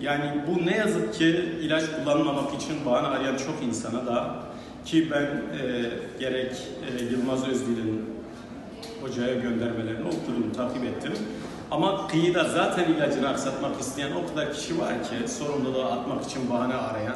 Yani 0.01 0.41
bu 0.47 0.65
ne 0.65 0.77
yazık 0.77 1.13
ki 1.13 1.45
ilaç 1.61 1.83
kullanmamak 1.95 2.53
için 2.61 2.85
bahane 2.85 3.07
arayan 3.07 3.37
çok 3.37 3.63
insana 3.67 4.05
da 4.05 4.35
ki 4.85 5.07
ben 5.11 5.23
e, 5.23 5.89
gerek 6.19 6.51
e, 6.51 7.03
Yılmaz 7.03 7.47
Özdil'in 7.47 8.12
hocaya 9.03 9.33
göndermelerini 9.33 10.07
okudum, 10.07 10.51
takip 10.55 10.83
ettim. 10.83 11.13
Ama 11.71 12.07
kıyıda 12.07 12.43
zaten 12.43 12.93
ilacını 12.93 13.29
aksatmak 13.29 13.79
isteyen 13.81 14.11
o 14.11 14.27
kadar 14.27 14.53
kişi 14.53 14.79
var 14.79 15.03
ki 15.03 15.27
sorumluluğu 15.27 15.85
atmak 15.85 16.23
için 16.23 16.49
bahane 16.49 16.73
arayan. 16.73 17.15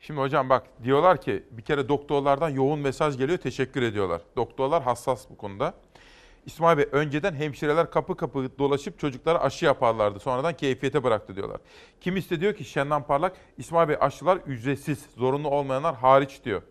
Şimdi 0.00 0.20
hocam 0.20 0.48
bak 0.48 0.62
diyorlar 0.84 1.20
ki 1.20 1.42
bir 1.50 1.62
kere 1.62 1.88
doktorlardan 1.88 2.48
yoğun 2.48 2.78
mesaj 2.78 3.18
geliyor 3.18 3.38
teşekkür 3.38 3.82
ediyorlar. 3.82 4.22
Doktorlar 4.36 4.82
hassas 4.82 5.30
bu 5.30 5.36
konuda. 5.36 5.74
İsmail 6.46 6.78
Bey 6.78 6.86
önceden 6.92 7.34
hemşireler 7.34 7.90
kapı 7.90 8.16
kapı 8.16 8.58
dolaşıp 8.58 8.98
çocuklara 8.98 9.40
aşı 9.40 9.64
yaparlardı. 9.64 10.20
Sonradan 10.20 10.56
keyfiyete 10.56 11.04
bıraktı 11.04 11.36
diyorlar. 11.36 11.60
Kimisi 12.00 12.30
de 12.30 12.40
diyor 12.40 12.54
ki 12.54 12.64
Şendan 12.64 13.06
Parlak 13.06 13.36
İsmail 13.58 13.88
Bey 13.88 13.96
aşılar 14.00 14.36
ücretsiz 14.36 15.06
zorunlu 15.16 15.48
olmayanlar 15.48 15.94
hariç 15.94 16.40
diyor. 16.44 16.62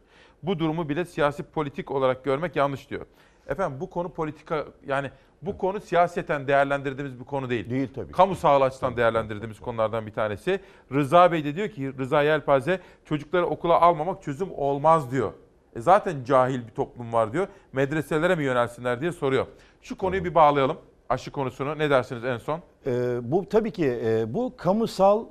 Bu 0.43 0.59
durumu 0.59 0.89
bile 0.89 1.05
siyasi 1.05 1.43
politik 1.43 1.91
olarak 1.91 2.23
görmek 2.23 2.55
yanlış 2.55 2.89
diyor. 2.89 3.05
Efendim 3.51 3.77
bu 3.81 3.89
konu 3.89 4.09
politika 4.09 4.65
yani 4.87 5.11
bu 5.41 5.57
konu 5.57 5.79
siyaseten 5.81 6.47
değerlendirdiğimiz 6.47 7.19
bir 7.19 7.25
konu 7.25 7.49
değil. 7.49 7.69
Değil 7.69 7.89
tabii. 7.95 8.11
Kamu 8.11 8.35
sağlığı 8.35 8.63
açısından 8.63 8.97
değerlendirdiğimiz 8.97 9.59
konulardan 9.59 10.05
bir 10.05 10.11
tanesi. 10.11 10.59
Rıza 10.93 11.31
Bey 11.31 11.45
de 11.45 11.55
diyor 11.55 11.69
ki 11.69 11.97
Rıza 11.97 12.23
Yelpaze 12.23 12.79
çocukları 13.05 13.45
okula 13.45 13.81
almamak 13.81 14.23
çözüm 14.23 14.51
olmaz 14.51 15.11
diyor. 15.11 15.33
E 15.75 15.81
zaten 15.81 16.23
cahil 16.23 16.67
bir 16.67 16.73
toplum 16.73 17.13
var 17.13 17.33
diyor. 17.33 17.47
Medreselere 17.73 18.35
mi 18.35 18.43
yönelsinler 18.43 19.01
diye 19.01 19.11
soruyor. 19.11 19.45
Şu 19.81 19.97
konuyu 19.97 20.25
bir 20.25 20.35
bağlayalım. 20.35 20.77
Aşı 21.09 21.31
konusunu 21.31 21.77
ne 21.77 21.89
dersiniz 21.89 22.25
en 22.25 22.37
son? 22.37 22.59
Ee, 22.85 23.19
bu 23.31 23.49
tabii 23.49 23.71
ki 23.71 23.99
e, 24.05 24.33
bu 24.33 24.53
kamusal 24.57 25.25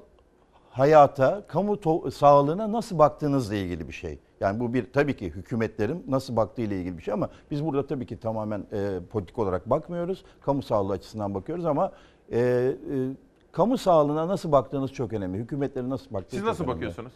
hayata, 0.71 1.47
kamu 1.49 1.79
sağlığına 2.11 2.73
nasıl 2.73 2.99
baktığınızla 2.99 3.55
ilgili 3.55 3.89
bir 3.89 3.93
şey. 3.93 4.19
Yani 4.41 4.61
bu 4.61 4.75
bir 4.75 4.93
tabii 4.93 5.17
ki 5.17 5.27
hükümetlerin 5.27 6.05
nasıl 6.09 6.37
baktığı 6.37 6.63
ile 6.63 6.77
ilgili 6.81 6.99
bir 6.99 7.03
şey 7.03 7.15
ama 7.15 7.31
biz 7.51 7.65
burada 7.65 7.87
tabii 7.87 8.07
ki 8.07 8.21
tamamen 8.21 8.67
e, 8.73 8.99
politik 9.11 9.39
olarak 9.39 9.71
bakmıyoruz. 9.71 10.25
Kamu 10.41 10.63
sağlığı 10.63 10.93
açısından 10.93 11.35
bakıyoruz 11.35 11.65
ama 11.67 11.93
e, 12.33 12.39
e, 12.39 12.75
kamu 13.53 13.79
sağlığına 13.79 14.29
nasıl 14.29 14.53
baktığınız 14.53 14.93
çok 14.93 15.13
önemli. 15.13 15.39
Hükümetlerin 15.39 15.91
nasıl 15.91 16.15
baktığı 16.15 16.37
Siz 16.37 16.45
nasıl 16.45 16.65
önemli. 16.65 16.77
bakıyorsunuz? 16.77 17.13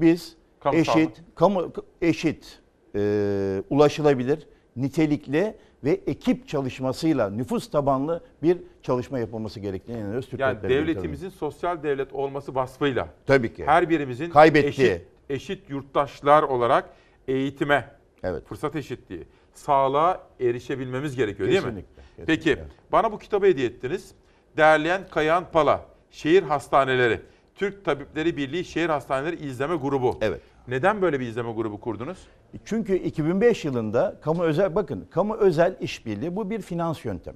Biz 0.00 0.36
Kamu 0.60 0.76
eşit, 0.78 0.92
sağlığı. 0.92 1.08
kamu 1.34 1.72
eşit, 2.02 2.60
e, 2.94 3.62
ulaşılabilir, 3.70 4.46
nitelikli 4.76 5.56
ve 5.84 6.00
ekip 6.06 6.48
çalışmasıyla 6.48 7.30
nüfus 7.30 7.70
tabanlı 7.70 8.24
bir 8.42 8.58
çalışma 8.82 9.18
yapılması 9.18 9.60
gerektiğine 9.60 10.00
inanıyoruz. 10.00 10.28
Türk 10.28 10.40
Yani 10.40 10.62
devletimizin 10.62 11.28
sosyal 11.28 11.82
devlet 11.82 12.12
olması 12.12 12.54
vasfıyla 12.54 13.08
Tabii 13.26 13.54
ki. 13.54 13.66
her 13.66 13.90
birimizin 13.90 14.30
Kaybettiği. 14.30 14.90
eşit, 14.90 15.02
eşit 15.30 15.70
yurttaşlar 15.70 16.42
olarak 16.42 16.90
eğitime, 17.28 17.88
evet. 18.22 18.46
fırsat 18.46 18.76
eşitliği, 18.76 19.24
sağlığa 19.54 20.20
erişebilmemiz 20.40 21.16
gerekiyor 21.16 21.48
değil 21.48 21.60
mi? 21.60 21.64
Kesinlikle, 21.64 22.02
kesinlikle. 22.16 22.34
Peki 22.34 22.58
bana 22.92 23.12
bu 23.12 23.18
kitabı 23.18 23.46
hediye 23.46 23.66
ettiniz. 23.66 24.14
Derleyen 24.56 25.08
Kayahan 25.10 25.44
Pala, 25.52 25.86
Şehir 26.10 26.42
Hastaneleri, 26.42 27.20
Türk 27.54 27.84
Tabipleri 27.84 28.36
Birliği 28.36 28.64
Şehir 28.64 28.88
Hastaneleri 28.88 29.36
İzleme 29.36 29.76
Grubu. 29.76 30.18
Evet. 30.20 30.40
Neden 30.68 31.02
böyle 31.02 31.20
bir 31.20 31.26
izleme 31.26 31.52
grubu 31.52 31.80
kurdunuz? 31.80 32.18
Çünkü 32.64 32.94
2005 32.96 33.64
yılında 33.64 34.16
kamu 34.20 34.42
özel 34.42 34.74
bakın 34.74 35.06
kamu 35.10 35.36
özel 35.36 35.76
işbirliği 35.80 36.36
bu 36.36 36.50
bir 36.50 36.60
finans 36.60 37.04
yöntem. 37.04 37.34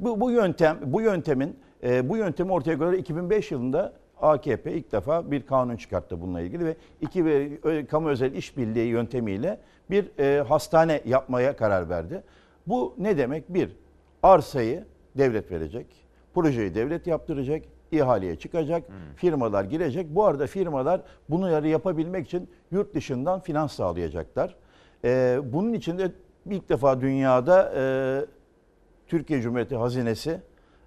Bu 0.00 0.20
bu 0.20 0.30
yöntem 0.30 0.78
bu 0.84 1.00
yöntemin 1.00 1.56
e, 1.82 2.08
bu 2.08 2.16
yöntemi 2.16 2.52
ortaya 2.52 2.78
koyarak 2.78 2.98
2005 2.98 3.50
yılında 3.50 3.92
AKP 4.20 4.72
ilk 4.72 4.92
defa 4.92 5.30
bir 5.30 5.46
kanun 5.46 5.76
çıkarttı 5.76 6.20
bununla 6.20 6.40
ilgili 6.40 6.64
ve 6.64 6.76
iki 7.00 7.24
ve 7.24 7.86
kamu 7.86 8.08
özel 8.08 8.32
işbirliği 8.34 8.86
yöntemiyle 8.86 9.58
bir 9.90 10.18
e, 10.18 10.42
hastane 10.42 11.00
yapmaya 11.04 11.56
karar 11.56 11.88
verdi. 11.88 12.22
Bu 12.66 12.94
ne 12.98 13.18
demek? 13.18 13.54
Bir, 13.54 13.76
arsayı 14.22 14.84
devlet 15.18 15.50
verecek, 15.50 15.86
projeyi 16.34 16.74
devlet 16.74 17.06
yaptıracak, 17.06 17.62
ihaleye 17.94 18.36
çıkacak, 18.36 18.82
firmalar 19.16 19.64
girecek. 19.64 20.06
Bu 20.10 20.24
arada 20.24 20.46
firmalar 20.46 21.00
bunu 21.30 21.50
yarı 21.50 21.68
yapabilmek 21.68 22.26
için 22.26 22.50
yurt 22.70 22.94
dışından 22.94 23.40
finans 23.40 23.72
sağlayacaklar. 23.72 24.56
E, 25.04 25.40
bunun 25.44 25.72
için 25.72 25.98
de 25.98 26.12
ilk 26.50 26.68
defa 26.68 27.00
dünyada 27.00 27.72
e, 27.76 27.82
Türkiye 29.08 29.40
Cumhuriyeti 29.42 29.76
Hazinesi 29.76 30.40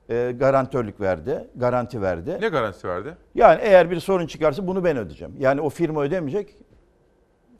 e, 0.09 0.33
garantörlük 0.39 1.01
verdi, 1.01 1.47
garanti 1.55 2.01
verdi. 2.01 2.37
Ne 2.41 2.49
garantisi 2.49 2.87
verdi? 2.87 3.17
Yani 3.35 3.59
eğer 3.63 3.91
bir 3.91 3.99
sorun 3.99 4.27
çıkarsa 4.27 4.67
bunu 4.67 4.83
ben 4.83 4.97
ödeyeceğim. 4.97 5.33
Yani 5.39 5.61
o 5.61 5.69
firma 5.69 6.01
ödemeyecek, 6.03 6.55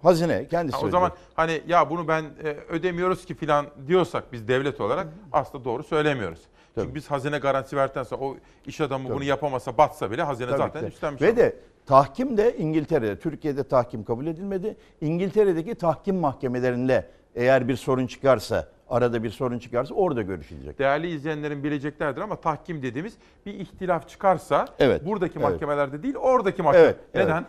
hazine 0.02 0.48
kendisi 0.48 0.76
Ha, 0.78 0.78
o 0.78 0.82
ödeyecek. 0.82 0.92
zaman 0.92 1.12
hani 1.36 1.62
ya 1.68 1.90
bunu 1.90 2.08
ben 2.08 2.24
e, 2.24 2.48
ödemiyoruz 2.70 3.26
ki 3.26 3.36
filan 3.36 3.66
diyorsak 3.88 4.34
biz 4.34 4.48
devlet 4.48 4.82
olarak 4.82 5.08
aslında 5.32 5.66
doğru 5.66 5.84
söylemiyoruz. 5.84 6.42
Çünkü 6.84 6.96
biz 6.96 7.12
hazine 7.12 7.38
garantisi 7.38 7.78
verdikten 7.78 8.04
sonra 8.04 8.22
o 8.22 8.36
iş 8.66 8.82
adamı 8.82 9.10
bunu 9.10 9.16
Tabii. 9.16 9.26
yapamasa 9.26 9.78
batsa 9.78 10.12
bile 10.12 10.24
hazine 10.24 10.48
Tabii 10.48 10.58
zaten 10.58 10.82
ki. 10.82 10.88
üstlenmiş. 10.88 11.22
Ve 11.22 11.28
olur. 11.30 11.38
de 11.38 11.56
Tahkim 11.86 12.38
de 12.38 12.58
İngiltere'de, 12.58 13.20
Türkiye'de 13.20 13.64
tahkim 13.64 14.04
kabul 14.04 14.28
edilmedi. 14.28 14.78
İngiltere'deki 15.02 15.76
tahkim 15.76 16.16
mahkemelerinde 16.16 17.10
eğer 17.36 17.68
bir 17.68 17.76
sorun 17.76 18.08
çıkarsa, 18.08 18.68
arada 18.90 19.24
bir 19.24 19.30
sorun 19.30 19.60
çıkarsa 19.60 19.94
orada 19.94 20.22
görüşülecek. 20.22 20.80
Değerli 20.80 21.10
izleyenlerin 21.10 21.64
bileceklerdir 21.64 22.22
ama 22.22 22.36
tahkim 22.36 22.82
dediğimiz 22.82 23.14
bir 23.46 23.54
ihtilaf 23.54 24.10
çıkarsa 24.10 24.66
Evet, 24.80 25.06
buradaki 25.06 25.40
evet. 25.40 25.50
mahkemelerde 25.50 26.04
değil 26.04 26.16
oradaki 26.16 26.62
mahkeme. 26.62 26.84
Evet, 26.86 26.96
evet. 27.14 27.26
Neden? 27.28 27.46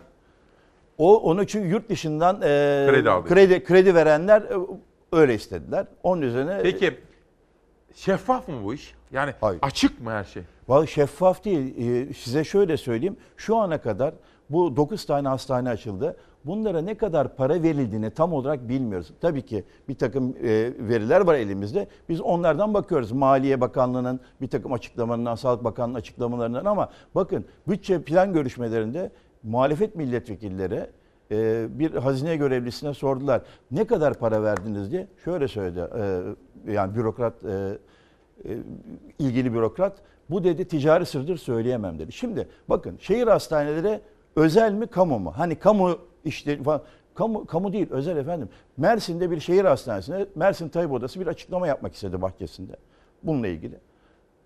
O 0.97 1.17
onu 1.21 1.47
çünkü 1.47 1.67
yurt 1.69 1.89
dışından 1.89 2.35
e, 2.35 2.87
Kredi 2.89 3.09
aldı. 3.09 3.29
kredi 3.29 3.63
kredi 3.63 3.95
verenler 3.95 4.41
e, 4.41 4.55
öyle 5.11 5.33
istediler. 5.35 5.85
Onun 6.03 6.21
üzerine 6.21 6.59
Peki 6.63 6.99
şeffaf 7.95 8.47
mı 8.47 8.55
bu 8.63 8.73
iş? 8.73 8.95
Yani 9.11 9.33
açık 9.61 10.01
mı 10.01 10.11
her 10.11 10.23
şey? 10.23 10.43
Vallahi 10.67 10.87
şeffaf 10.87 11.45
değil. 11.45 11.75
Ee, 11.77 12.13
size 12.13 12.43
şöyle 12.43 12.77
söyleyeyim. 12.77 13.17
Şu 13.37 13.57
ana 13.57 13.81
kadar 13.81 14.13
bu 14.49 14.75
9 14.75 15.05
tane 15.05 15.27
hastane 15.27 15.69
açıldı. 15.69 16.17
Bunlara 16.45 16.81
ne 16.81 16.97
kadar 16.97 17.35
para 17.35 17.63
verildiğini 17.63 18.11
tam 18.11 18.33
olarak 18.33 18.69
bilmiyoruz. 18.69 19.13
Tabii 19.21 19.41
ki 19.41 19.63
bir 19.87 19.95
takım 19.95 20.35
e, 20.43 20.73
veriler 20.79 21.21
var 21.21 21.35
elimizde. 21.35 21.87
Biz 22.09 22.21
onlardan 22.21 22.73
bakıyoruz. 22.73 23.11
Maliye 23.11 23.61
Bakanlığı'nın 23.61 24.19
bir 24.41 24.47
takım 24.47 24.73
açıklamalarından, 24.73 25.35
Sağlık 25.35 25.63
Bakanlığı'nın 25.63 25.97
açıklamalarından 25.97 26.65
ama 26.65 26.89
bakın 27.15 27.45
bütçe 27.67 28.01
plan 28.01 28.33
görüşmelerinde 28.33 29.11
muhalefet 29.43 29.95
milletvekilleri 29.95 30.89
e, 31.31 31.67
bir 31.79 31.93
hazine 31.93 32.35
görevlisine 32.37 32.93
sordular. 32.93 33.41
Ne 33.71 33.87
kadar 33.87 34.13
para 34.13 34.43
verdiniz 34.43 34.91
diye. 34.91 35.07
Şöyle 35.25 35.47
söyledi. 35.47 35.79
e, 35.97 36.71
yani 36.71 36.95
bürokrat 36.95 37.33
e, 38.45 38.57
ilgili 39.19 39.53
bürokrat 39.53 39.97
bu 40.29 40.43
dedi 40.43 40.67
ticari 40.67 41.05
sırdır 41.05 41.37
söyleyemem 41.37 41.99
dedi. 41.99 42.11
Şimdi 42.11 42.47
bakın 42.69 42.97
şehir 42.99 43.27
hastaneleri 43.27 43.99
özel 44.35 44.73
mi 44.73 44.87
kamu 44.87 45.19
mu? 45.19 45.33
Hani 45.35 45.55
kamu 45.55 45.97
işte 46.25 46.63
falan. 46.63 46.81
Kamu, 47.15 47.45
kamu 47.45 47.73
değil 47.73 47.87
özel 47.89 48.17
efendim. 48.17 48.49
Mersin'de 48.77 49.31
bir 49.31 49.39
şehir 49.39 49.65
hastanesine 49.65 50.25
Mersin 50.35 50.69
Tabip 50.69 50.91
Odası 50.91 51.19
bir 51.19 51.27
açıklama 51.27 51.67
yapmak 51.67 51.93
istedi 51.93 52.21
bahçesinde. 52.21 52.75
Bununla 53.23 53.47
ilgili. 53.47 53.75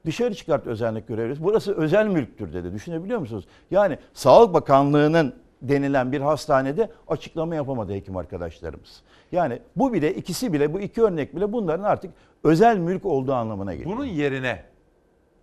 Dışarı 0.06 0.36
çıkart 0.36 0.68
özellik 0.68 1.08
görevlisi. 1.08 1.44
Burası 1.44 1.76
özel 1.76 2.08
mülktür 2.08 2.54
dedi. 2.54 2.74
Düşünebiliyor 2.74 3.20
musunuz? 3.20 3.46
Yani 3.72 3.98
Sağlık 4.14 4.54
Bakanlığı'nın 4.54 5.34
denilen 5.64 6.12
bir 6.12 6.22
hastanede 6.22 6.92
açıklama 7.08 7.56
yapamadı 7.56 7.94
hekim 7.94 8.18
arkadaşlarımız. 8.18 9.02
Yani 9.32 9.60
bu 9.76 9.94
bile 9.94 10.14
ikisi 10.16 10.54
bile 10.54 10.74
bu 10.74 10.80
iki 10.80 11.04
örnek 11.04 11.36
bile 11.36 11.54
bunların 11.54 11.84
artık 11.84 12.14
özel 12.44 12.78
mülk 12.78 13.06
olduğu 13.06 13.34
anlamına 13.34 13.74
geliyor. 13.76 13.98
Bunun 13.98 14.06
yerine 14.06 14.64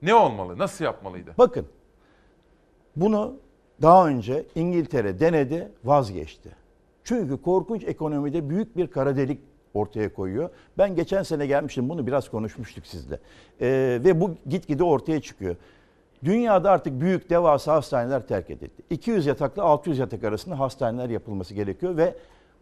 ne 0.02 0.14
olmalı? 0.14 0.59
Nasıl 0.59 0.84
yapmalıydı? 0.84 1.30
Bakın 1.38 1.66
bunu 2.97 3.36
daha 3.82 4.09
önce 4.09 4.47
İngiltere 4.55 5.20
denedi 5.20 5.72
vazgeçti. 5.84 6.51
Çünkü 7.05 7.42
korkunç 7.42 7.84
ekonomide 7.84 8.51
büyük 8.51 8.76
bir 8.76 8.86
kara 8.86 9.16
delik 9.16 9.40
ortaya 9.74 10.12
koyuyor. 10.12 10.51
Ben 10.78 10.94
geçen 10.94 11.22
sene 11.22 11.47
gelmiştim 11.47 11.88
bunu 11.88 12.06
biraz 12.06 12.28
konuşmuştuk 12.28 12.86
sizle. 12.86 13.18
Ee, 13.60 14.01
ve 14.05 14.20
bu 14.20 14.34
gitgide 14.48 14.84
ortaya 14.84 15.20
çıkıyor. 15.20 15.56
Dünyada 16.24 16.70
artık 16.70 17.01
büyük 17.01 17.30
devasa 17.30 17.74
hastaneler 17.74 18.26
terk 18.26 18.51
edildi. 18.51 18.82
200 18.90 19.26
yataklı 19.26 19.62
600 19.62 19.98
yatak 19.98 20.24
arasında 20.24 20.59
hastaneler 20.59 21.09
yapılması 21.10 21.55
gerekiyor 21.55 21.97
ve 21.97 22.14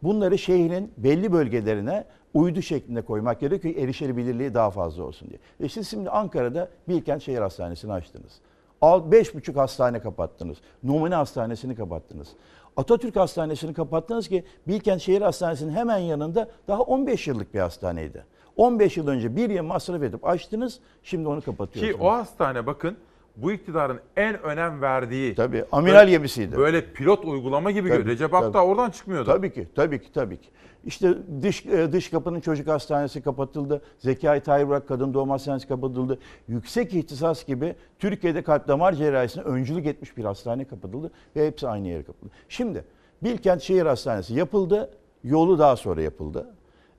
bunları 0.03 0.39
şehrin 0.39 0.93
belli 0.97 1.33
bölgelerine 1.33 2.05
uydu 2.35 2.63
şeklinde 2.63 3.03
koymak 3.03 3.41
gerekiyor 3.41 3.75
ki 3.75 3.81
erişilebilirliği 3.81 4.55
daha 4.55 4.71
fazla 4.71 5.03
olsun 5.03 5.29
diye. 5.29 5.39
Ve 5.61 5.69
siz 5.69 5.89
şimdi 5.91 6.11
Ankara'da 6.11 6.69
Bilkent 6.89 7.23
Şehir 7.23 7.39
Hastanesi'ni 7.39 7.93
açtınız. 7.93 8.33
Al- 8.81 9.13
Beş 9.13 9.35
buçuk 9.35 9.57
hastane 9.57 10.01
kapattınız. 10.01 10.59
Numune 10.83 11.15
Hastanesi'ni 11.15 11.75
kapattınız. 11.77 12.29
Atatürk 12.77 13.17
Hastanesi'ni 13.17 13.75
kapattınız 13.75 14.29
ki 14.29 14.45
Bilkent 14.69 15.01
Şehir 15.01 15.23
Hastanesi'nin 15.23 15.73
hemen 15.73 15.99
yanında 15.99 16.49
daha 16.69 16.81
15 16.83 17.27
yıllık 17.29 17.55
bir 17.55 17.61
hastaneydi. 17.61 18.25
15 18.57 18.97
yıl 18.97 19.09
önce 19.09 19.37
bir 19.37 19.51
yıl 19.51 19.65
masraf 19.65 20.03
edip 20.03 20.27
açtınız, 20.27 20.81
şimdi 21.03 21.29
onu 21.29 21.39
Ki 21.41 21.45
kapatıyorsunuz. 21.45 22.01
o 22.07 22.11
hastane 22.11 22.67
bakın 22.67 22.97
bu 23.43 23.53
iktidarın 23.53 24.01
en 24.17 24.43
önem 24.43 24.83
verdiği 24.83 25.35
Tabii 25.35 25.65
amiral 25.73 26.09
gemisiydi. 26.09 26.57
Böyle 26.57 26.93
pilot 26.93 27.25
uygulama 27.25 27.71
gibi 27.71 27.89
Tabii. 27.89 28.05
Recep. 28.05 28.35
Akdağ 28.35 28.65
oradan 28.65 28.91
çıkmıyordu. 28.91 29.31
Tabii 29.31 29.53
ki, 29.53 29.69
tabii 29.75 30.01
ki, 30.01 30.13
tabii 30.13 30.37
ki. 30.37 30.49
İşte 30.85 31.15
dış 31.43 31.67
e, 31.67 31.93
dış 31.93 32.11
kapının 32.11 32.41
çocuk 32.41 32.69
hastanesi 32.69 33.23
kapatıldı. 33.23 33.83
Zekai 33.99 34.41
Tahir 34.41 34.69
Burak 34.69 34.89
Kadın 34.89 35.15
Doğum 35.15 35.31
Hastanesi 35.31 35.69
kapatıldı. 35.69 36.19
Yüksek 36.49 36.95
ihtisas 36.95 37.47
gibi 37.47 37.75
Türkiye'de 37.99 38.43
kalp 38.43 38.69
damar 38.69 38.93
cerrahisine 38.93 39.43
öncülük 39.43 39.87
etmiş 39.87 40.17
bir 40.17 40.25
hastane 40.25 40.65
kapatıldı 40.65 41.11
ve 41.37 41.47
hepsi 41.47 41.69
aynı 41.69 41.89
yere 41.89 42.03
kapatıldı. 42.03 42.33
Şimdi 42.49 42.85
Bilkent 43.23 43.63
Şehir 43.63 43.87
Hastanesi 43.87 44.35
yapıldı. 44.35 44.91
Yolu 45.25 45.59
daha 45.59 45.77
sonra 45.77 46.03
yapıldı. 46.03 46.47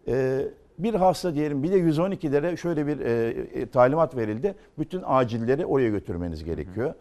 Ee, 0.08 0.46
bir 0.80 0.94
hasta 0.94 1.36
diyelim 1.36 1.64
bir 1.64 1.72
de 1.72 1.80
112'lere 1.80 2.58
şöyle 2.58 2.88
bir 2.88 3.00
e, 3.00 3.28
e, 3.62 3.70
talimat 3.70 4.16
verildi. 4.16 4.56
Bütün 4.80 5.04
acilleri 5.06 5.66
oraya 5.66 5.90
götürmeniz 5.90 6.44
gerekiyor. 6.44 6.94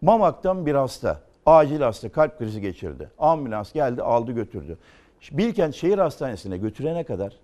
Mamak'tan 0.00 0.66
bir 0.66 0.74
hasta, 0.74 1.20
acil 1.46 1.80
hasta 1.80 2.08
kalp 2.08 2.38
krizi 2.38 2.60
geçirdi. 2.60 3.10
Ambulans 3.18 3.72
geldi 3.72 4.02
aldı 4.02 4.32
götürdü. 4.32 4.78
Bilkent 5.32 5.74
Şehir 5.74 5.98
Hastanesi'ne 5.98 6.58
götürene 6.58 7.04
kadar 7.04 7.36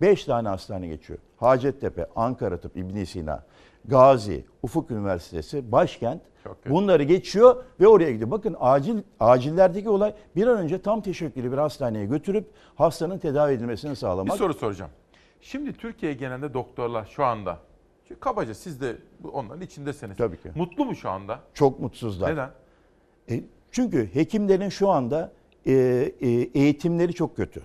5 0.00 0.24
tane 0.24 0.48
hastane 0.48 0.86
geçiyor. 0.88 1.18
Hacettepe, 1.36 2.06
Ankara 2.16 2.56
Tıp, 2.56 2.76
İbn 2.76 3.04
Sina, 3.04 3.42
Gazi, 3.84 4.44
Ufuk 4.62 4.90
Üniversitesi, 4.90 5.72
Başkent 5.72 6.22
bunları 6.70 7.02
geçiyor 7.02 7.64
ve 7.80 7.88
oraya 7.88 8.12
gidiyor. 8.12 8.30
Bakın 8.30 8.56
acil 8.60 8.98
acillerdeki 9.20 9.88
olay 9.88 10.14
bir 10.36 10.46
an 10.46 10.58
önce 10.58 10.82
tam 10.82 11.00
teşekküllü 11.00 11.52
bir 11.52 11.58
hastaneye 11.58 12.06
götürüp 12.06 12.50
hastanın 12.74 13.18
tedavi 13.18 13.52
edilmesini 13.52 13.90
Bir 13.90 13.96
sağlamak. 13.96 14.36
soru 14.36 14.54
soracağım. 14.54 14.90
Şimdi 15.44 15.72
Türkiye 15.72 16.12
genelinde 16.12 16.54
doktorlar 16.54 17.04
şu 17.04 17.24
anda 17.24 17.58
çünkü 18.08 18.20
kabaca 18.20 18.54
siz 18.54 18.80
de 18.80 18.96
onların 19.32 19.60
içindesiniz. 19.60 20.16
Tabii 20.16 20.36
ki. 20.36 20.50
Mutlu 20.54 20.84
mu 20.84 20.94
şu 20.96 21.10
anda? 21.10 21.40
Çok 21.54 21.80
mutsuzlar. 21.80 22.32
Neden? 22.32 22.50
E, 23.30 23.44
çünkü 23.70 24.14
hekimlerin 24.14 24.68
şu 24.68 24.88
anda 24.88 25.32
e, 25.66 25.72
e, 25.72 26.28
eğitimleri 26.30 27.14
çok 27.14 27.36
kötü. 27.36 27.62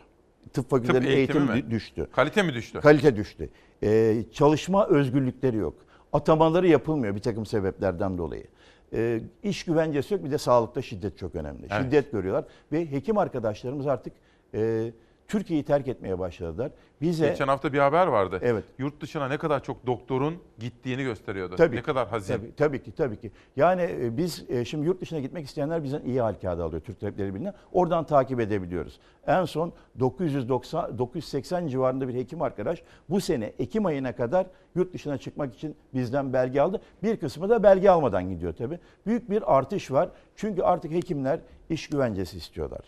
Tıp 0.53 0.69
fakültelerinin 0.69 1.07
eğitimi 1.07 1.39
eğitim 1.39 1.55
mi? 1.55 1.59
dü- 1.59 1.71
düştü. 1.71 2.07
Kalite 2.11 2.43
mi 2.43 2.53
düştü? 2.53 2.79
Kalite 2.79 3.15
düştü. 3.15 3.49
E, 3.83 4.23
çalışma 4.31 4.87
özgürlükleri 4.87 5.57
yok. 5.57 5.75
Atamaları 6.13 6.67
yapılmıyor 6.67 7.15
bir 7.15 7.21
takım 7.21 7.45
sebeplerden 7.45 8.17
dolayı. 8.17 8.45
E, 8.93 9.21
iş 9.43 9.65
güvencesi 9.65 10.13
yok 10.13 10.23
bir 10.23 10.31
de 10.31 10.37
sağlıkta 10.37 10.81
şiddet 10.81 11.17
çok 11.17 11.35
önemli. 11.35 11.67
Evet. 11.71 11.83
Şiddet 11.83 12.11
görüyorlar 12.11 12.45
ve 12.71 12.91
hekim 12.91 13.17
arkadaşlarımız 13.17 13.87
artık 13.87 14.13
e, 14.53 14.91
Türkiye'yi 15.29 15.63
terk 15.63 15.87
etmeye 15.87 16.19
başladılar. 16.19 16.71
Bize 17.01 17.29
Geçen 17.29 17.47
hafta 17.47 17.73
bir 17.73 17.79
haber 17.79 18.07
vardı. 18.07 18.39
Evet. 18.41 18.63
Yurt 18.77 19.01
dışına 19.01 19.27
ne 19.27 19.37
kadar 19.37 19.63
çok 19.63 19.87
doktorun 19.87 20.35
gittiğini 20.59 21.03
gösteriyordu. 21.03 21.55
Tabii, 21.55 21.75
ne 21.75 21.81
kadar 21.81 22.07
hazin. 22.07 22.33
Tabii, 22.33 22.55
tabii 22.55 22.83
ki, 22.83 22.91
tabii 22.91 23.19
ki. 23.19 23.31
Yani 23.55 23.81
e, 23.81 24.17
biz 24.17 24.45
e, 24.49 24.65
şimdi 24.65 24.85
yurt 24.85 25.01
dışına 25.01 25.19
gitmek 25.19 25.45
isteyenler 25.45 25.83
bizden 25.83 26.01
iyi 26.01 26.21
hal 26.21 26.33
kağıdı 26.33 26.63
alıyor 26.63 26.81
Türk 26.81 26.99
Tabipleri 26.99 27.35
Birliği'ne. 27.35 27.53
Oradan 27.71 28.05
takip 28.05 28.39
edebiliyoruz. 28.39 28.99
En 29.27 29.45
son 29.45 29.73
990 29.99 30.97
980 30.97 31.67
civarında 31.67 32.07
bir 32.07 32.13
hekim 32.13 32.41
arkadaş 32.41 32.83
bu 33.09 33.21
sene 33.21 33.53
Ekim 33.59 33.85
ayına 33.85 34.15
kadar 34.15 34.47
yurt 34.75 34.93
dışına 34.93 35.17
çıkmak 35.17 35.55
için 35.55 35.75
bizden 35.93 36.33
belge 36.33 36.61
aldı. 36.61 36.81
Bir 37.03 37.17
kısmı 37.17 37.49
da 37.49 37.63
belge 37.63 37.89
almadan 37.89 38.29
gidiyor 38.29 38.53
tabii. 38.53 38.79
Büyük 39.05 39.29
bir 39.29 39.57
artış 39.57 39.91
var. 39.91 40.09
Çünkü 40.35 40.61
artık 40.61 40.91
hekimler 40.91 41.39
iş 41.69 41.89
güvencesi 41.89 42.37
istiyorlar. 42.37 42.81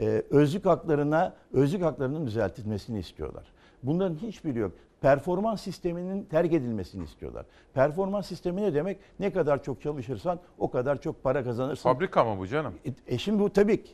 Ee, 0.00 0.22
özlük 0.30 0.66
haklarına, 0.66 1.34
özlük 1.52 1.82
haklarının 1.82 2.26
düzeltilmesini 2.26 2.98
istiyorlar. 2.98 3.44
Bunların 3.82 4.16
hiçbiri 4.16 4.58
yok. 4.58 4.72
Performans 5.00 5.62
sisteminin 5.62 6.24
terk 6.24 6.52
edilmesini 6.52 7.04
istiyorlar. 7.04 7.46
Performans 7.74 8.26
sistemi 8.26 8.62
ne 8.62 8.74
demek? 8.74 8.98
Ne 9.20 9.32
kadar 9.32 9.62
çok 9.62 9.82
çalışırsan 9.82 10.38
o 10.58 10.70
kadar 10.70 11.00
çok 11.00 11.22
para 11.22 11.44
kazanırsın. 11.44 11.82
Fabrika 11.82 12.24
mı 12.24 12.38
bu 12.38 12.46
canım? 12.46 12.74
E, 12.86 13.14
e 13.14 13.18
şimdi 13.18 13.42
bu 13.42 13.52
tabii 13.52 13.82
ki. 13.82 13.90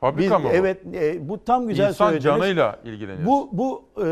Fabrika 0.00 0.38
Biz- 0.38 0.44
mı? 0.44 0.50
Evet, 0.52 0.80
e, 0.94 1.28
bu 1.28 1.44
tam 1.44 1.68
güzel 1.68 1.88
İnsan 1.88 2.06
söylediniz. 2.06 2.24
canıyla 2.24 2.78
ilgileniyoruz. 2.84 3.26
Bu 3.26 3.48
bu 3.52 3.84
e, 4.04 4.08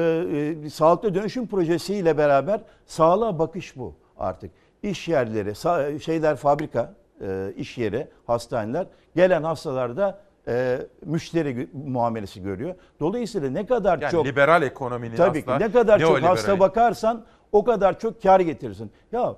e, 0.65 0.70
sağlıklı 0.70 1.15
dönüşüm 1.15 1.47
projesiyle 1.47 2.19
beraber 2.19 2.61
sağlığa 2.86 3.39
bakış 3.39 3.77
bu 3.77 3.94
artık. 4.19 4.51
İş 4.82 5.09
yerleri, 5.09 5.55
şeyler 6.01 6.36
fabrika, 6.36 6.94
e, 7.20 7.52
iş 7.57 7.78
yeri, 7.78 8.09
hastaneler 8.27 8.86
gelen 9.16 9.43
hastalarda 9.43 10.19
e, 10.49 10.87
müşteri 11.05 11.69
muamelesi 11.73 12.43
görüyor. 12.43 12.75
Dolayısıyla 13.01 13.51
ne 13.51 13.67
kadar 13.67 13.99
Yani 13.99 14.11
çok 14.11 14.27
liberal 14.27 14.62
ekonominin 14.62 15.17
Tabii 15.17 15.45
ki 15.45 15.51
ne 15.59 15.73
kadar 15.73 15.99
çok 15.99 16.23
hasta 16.23 16.61
bakarsan 16.61 17.25
o 17.53 17.65
kadar 17.65 17.99
çok 17.99 18.23
kar 18.23 18.41
getirirsin. 18.41 18.91
Ya 19.12 19.37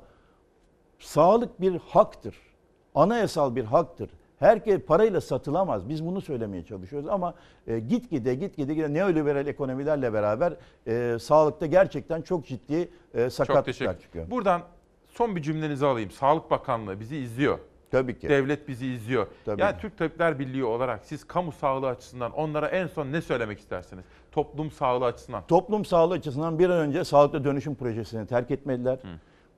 sağlık 0.99 1.61
bir 1.61 1.81
haktır. 1.89 2.37
Anayasal 2.95 3.57
bir 3.57 3.65
haktır. 3.65 4.11
Herkes 4.39 4.81
parayla 4.81 5.21
satılamaz. 5.21 5.89
Biz 5.89 6.07
bunu 6.07 6.21
söylemeye 6.21 6.65
çalışıyoruz 6.65 7.09
ama 7.09 7.35
e, 7.67 7.79
gitgide 7.79 8.35
gitgide 8.35 8.75
gide 8.75 8.93
neoliberal 8.93 9.47
ekonomilerle 9.47 10.13
beraber 10.13 10.57
e, 10.87 11.19
sağlıkta 11.21 11.67
gerçekten 11.67 12.23
çok 12.23 12.47
ciddi 12.47 12.75
e, 12.75 13.23
Çok 13.23 13.33
sakatlıklar 13.33 13.65
teşekkür 13.65 14.01
çıkıyor. 14.01 14.31
Buradan 14.31 14.63
son 15.09 15.37
bir 15.37 15.43
cümlenizi 15.43 15.87
alayım. 15.87 16.11
Sağlık 16.11 16.51
Bakanlığı 16.51 17.01
bizi 17.01 17.17
izliyor. 17.17 17.59
Tabii 17.93 18.19
ki. 18.19 18.29
Devlet 18.29 18.69
bizi 18.69 18.87
izliyor. 18.87 19.27
Tabii 19.45 19.61
yani 19.61 19.75
ki. 19.75 19.81
Türk 19.81 19.99
Tabipler 19.99 20.39
Birliği 20.39 20.65
olarak 20.65 21.01
siz 21.05 21.25
kamu 21.25 21.53
sağlığı 21.53 21.89
açısından 21.89 22.33
onlara 22.33 22.69
en 22.69 22.87
son 22.87 23.13
ne 23.13 23.21
söylemek 23.23 23.59
istersiniz? 23.59 24.05
Toplum 24.33 24.71
sağlığı 24.71 25.05
açısından. 25.05 25.47
Toplum 25.47 25.85
sağlığı 25.85 26.15
açısından 26.15 26.59
bir 26.59 26.71
an 26.71 26.79
önce 26.79 27.05
sağlıklı 27.05 27.45
dönüşüm 27.45 27.75
projesini 27.75 28.27
terk 28.27 28.51
etmeliler. 28.51 28.99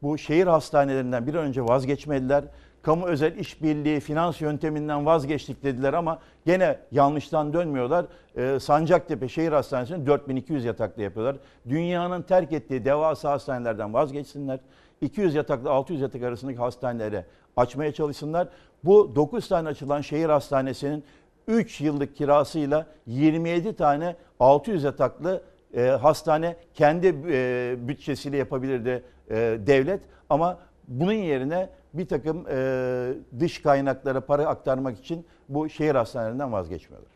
Bu 0.02 0.18
şehir 0.18 0.46
hastanelerinden 0.46 1.26
bir 1.26 1.34
an 1.34 1.44
önce 1.44 1.62
vazgeçmeliler. 1.64 2.44
Kamu 2.82 3.06
özel 3.06 3.38
işbirliği, 3.38 4.00
finans 4.00 4.40
yönteminden 4.40 5.06
vazgeçtik 5.06 5.62
dediler 5.62 5.92
ama 5.92 6.18
gene 6.46 6.78
yanlıştan 6.92 7.52
dönmüyorlar. 7.52 8.06
Ee, 8.36 8.58
Sancaktepe 8.60 9.28
Şehir 9.28 9.52
Hastanesi'ni 9.52 10.06
4200 10.06 10.64
yataklı 10.64 11.02
yapıyorlar. 11.02 11.36
Dünyanın 11.68 12.22
terk 12.22 12.52
ettiği 12.52 12.84
devasa 12.84 13.30
hastanelerden 13.30 13.94
vazgeçsinler. 13.94 14.60
200 15.00 15.34
yataklı 15.34 15.70
600 15.70 16.00
yatak 16.00 16.22
arasındaki 16.22 16.58
hastanelere 16.58 17.24
açmaya 17.56 17.92
çalışsınlar. 17.92 18.48
Bu 18.84 19.16
9 19.16 19.48
tane 19.48 19.68
açılan 19.68 20.00
şehir 20.00 20.28
hastanesinin 20.28 21.04
3 21.48 21.80
yıllık 21.80 22.16
kirasıyla 22.16 22.86
27 23.06 23.76
tane 23.76 24.16
600 24.40 24.84
yataklı 24.84 25.42
e, 25.74 25.82
hastane 25.82 26.56
kendi 26.74 27.16
e, 27.28 27.74
bütçesiyle 27.78 28.36
yapabilirdi 28.36 29.02
e, 29.30 29.34
devlet. 29.66 30.00
Ama 30.30 30.58
bunun 30.88 31.12
yerine 31.12 31.68
bir 31.94 32.08
takım 32.08 32.46
e, 32.50 33.12
dış 33.40 33.62
kaynaklara 33.62 34.20
para 34.20 34.46
aktarmak 34.46 34.98
için 34.98 35.26
bu 35.48 35.68
şehir 35.68 35.94
hastanelerinden 35.94 36.52
vazgeçmiyorlar. 36.52 37.13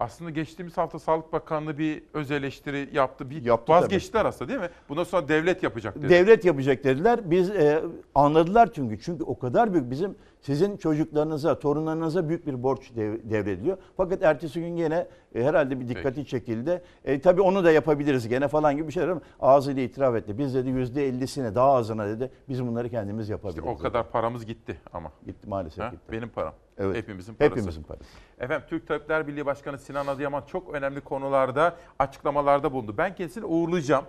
Aslında 0.00 0.30
geçtiğimiz 0.30 0.76
hafta 0.76 0.98
Sağlık 0.98 1.32
Bakanlığı 1.32 1.78
bir 1.78 2.02
öz 2.14 2.30
eleştiri 2.30 2.88
yaptı. 2.92 3.30
Bir 3.30 3.44
Yaptı 3.44 3.72
vazgeçtiler 3.72 4.24
aslında 4.24 4.48
değil 4.48 4.60
mi? 4.60 4.68
Bundan 4.88 5.04
sonra 5.04 5.28
devlet 5.28 5.62
yapacak 5.62 5.96
dedi. 5.96 6.08
Devlet 6.08 6.44
yapacak 6.44 6.84
dediler. 6.84 7.20
Biz 7.30 7.50
e, 7.50 7.84
anladılar 8.14 8.68
çünkü. 8.72 9.00
Çünkü 9.00 9.24
o 9.24 9.38
kadar 9.38 9.72
büyük 9.72 9.90
bizim 9.90 10.14
sizin 10.40 10.76
çocuklarınıza, 10.76 11.58
torunlarınıza 11.58 12.28
büyük 12.28 12.46
bir 12.46 12.62
borç 12.62 12.90
dev- 12.96 13.30
devrediliyor. 13.30 13.76
Fakat 13.96 14.22
ertesi 14.22 14.60
gün 14.60 14.76
gene 14.76 15.06
e, 15.34 15.44
herhalde 15.44 15.80
bir 15.80 15.88
dikkati 15.88 16.26
çekildi. 16.26 16.82
E, 17.04 17.20
tabii 17.20 17.40
onu 17.40 17.64
da 17.64 17.70
yapabiliriz 17.72 18.28
gene 18.28 18.48
falan 18.48 18.76
gibi 18.76 18.86
bir 18.88 18.92
şeyler 18.92 19.08
ama 19.08 19.20
ağzıyla 19.40 19.82
itiraf 19.82 20.14
etti. 20.16 20.38
Biz 20.38 20.54
dedi 20.54 20.68
yüzde 20.68 21.06
ellisine 21.08 21.54
daha 21.54 21.72
azına 21.72 22.06
dedi. 22.08 22.30
Biz 22.48 22.66
bunları 22.66 22.88
kendimiz 22.90 23.28
yapabiliriz. 23.28 23.68
o 23.68 23.76
kadar 23.78 24.10
paramız 24.10 24.46
gitti 24.46 24.80
ama. 24.92 25.12
Gitti 25.26 25.48
maalesef 25.48 25.84
Ha? 25.84 25.88
gitti. 25.88 26.12
Benim 26.12 26.28
param. 26.28 26.54
Evet. 26.78 26.96
Hepimizin 26.96 27.34
parası. 27.34 27.54
Hepimizin 27.54 27.82
parası. 27.82 28.04
Efendim 28.40 28.66
Türk 28.70 28.88
Tabipler 28.88 29.26
Birliği 29.26 29.46
Başkanı 29.46 29.78
Sinan 29.78 30.06
Adıyaman 30.06 30.42
çok 30.46 30.74
önemli 30.74 31.00
konularda 31.00 31.76
açıklamalarda 31.98 32.72
bulundu. 32.72 32.94
Ben 32.98 33.14
kendisini 33.14 33.44
uğurlayacağım. 33.44 34.04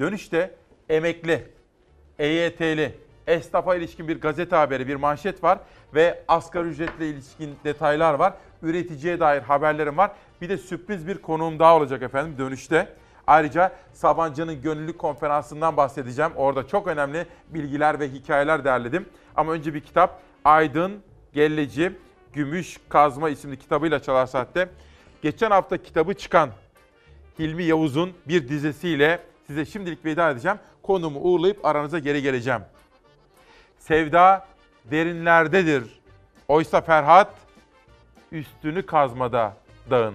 Dönüşte 0.00 0.54
emekli, 0.88 1.42
EYT'li, 2.18 2.94
esnafa 3.26 3.76
ilişkin 3.76 4.08
bir 4.08 4.20
gazete 4.20 4.56
haberi, 4.56 4.88
bir 4.88 4.96
manşet 4.96 5.44
var 5.44 5.58
ve 5.94 6.24
asgari 6.28 6.68
ücretle 6.68 7.08
ilişkin 7.08 7.56
detaylar 7.64 8.14
var. 8.14 8.34
Üreticiye 8.62 9.20
dair 9.20 9.42
haberlerim 9.42 9.96
var. 9.96 10.10
Bir 10.40 10.48
de 10.48 10.58
sürpriz 10.58 11.06
bir 11.06 11.18
konuğum 11.18 11.58
daha 11.58 11.76
olacak 11.76 12.02
efendim 12.02 12.38
dönüşte. 12.38 12.88
Ayrıca 13.26 13.72
Sabancı'nın 13.92 14.62
gönüllülük 14.62 14.98
konferansından 14.98 15.76
bahsedeceğim. 15.76 16.32
Orada 16.36 16.66
çok 16.66 16.86
önemli 16.86 17.26
bilgiler 17.48 18.00
ve 18.00 18.08
hikayeler 18.08 18.64
derledim. 18.64 19.06
Ama 19.36 19.52
önce 19.52 19.74
bir 19.74 19.80
kitap 19.80 20.20
Aydın 20.44 21.02
Gelleci 21.32 21.92
Gümüş 22.32 22.78
Kazma 22.88 23.28
isimli 23.28 23.58
kitabıyla 23.58 24.02
Çalar 24.02 24.26
Saat'te. 24.26 24.68
Geçen 25.22 25.50
hafta 25.50 25.76
kitabı 25.76 26.14
çıkan 26.14 26.50
Hilmi 27.38 27.64
Yavuz'un 27.64 28.12
bir 28.28 28.48
dizesiyle 28.48 29.20
size 29.46 29.64
şimdilik 29.64 30.04
veda 30.04 30.30
edeceğim. 30.30 30.58
Konumu 30.82 31.20
uğurlayıp 31.20 31.64
aranıza 31.64 31.98
geri 31.98 32.22
geleceğim. 32.22 32.60
Sevda 33.86 34.46
derinlerdedir. 34.84 35.84
Oysa 36.48 36.80
Ferhat 36.80 37.30
üstünü 38.32 38.86
kazmada 38.86 39.56
dağın. 39.90 40.14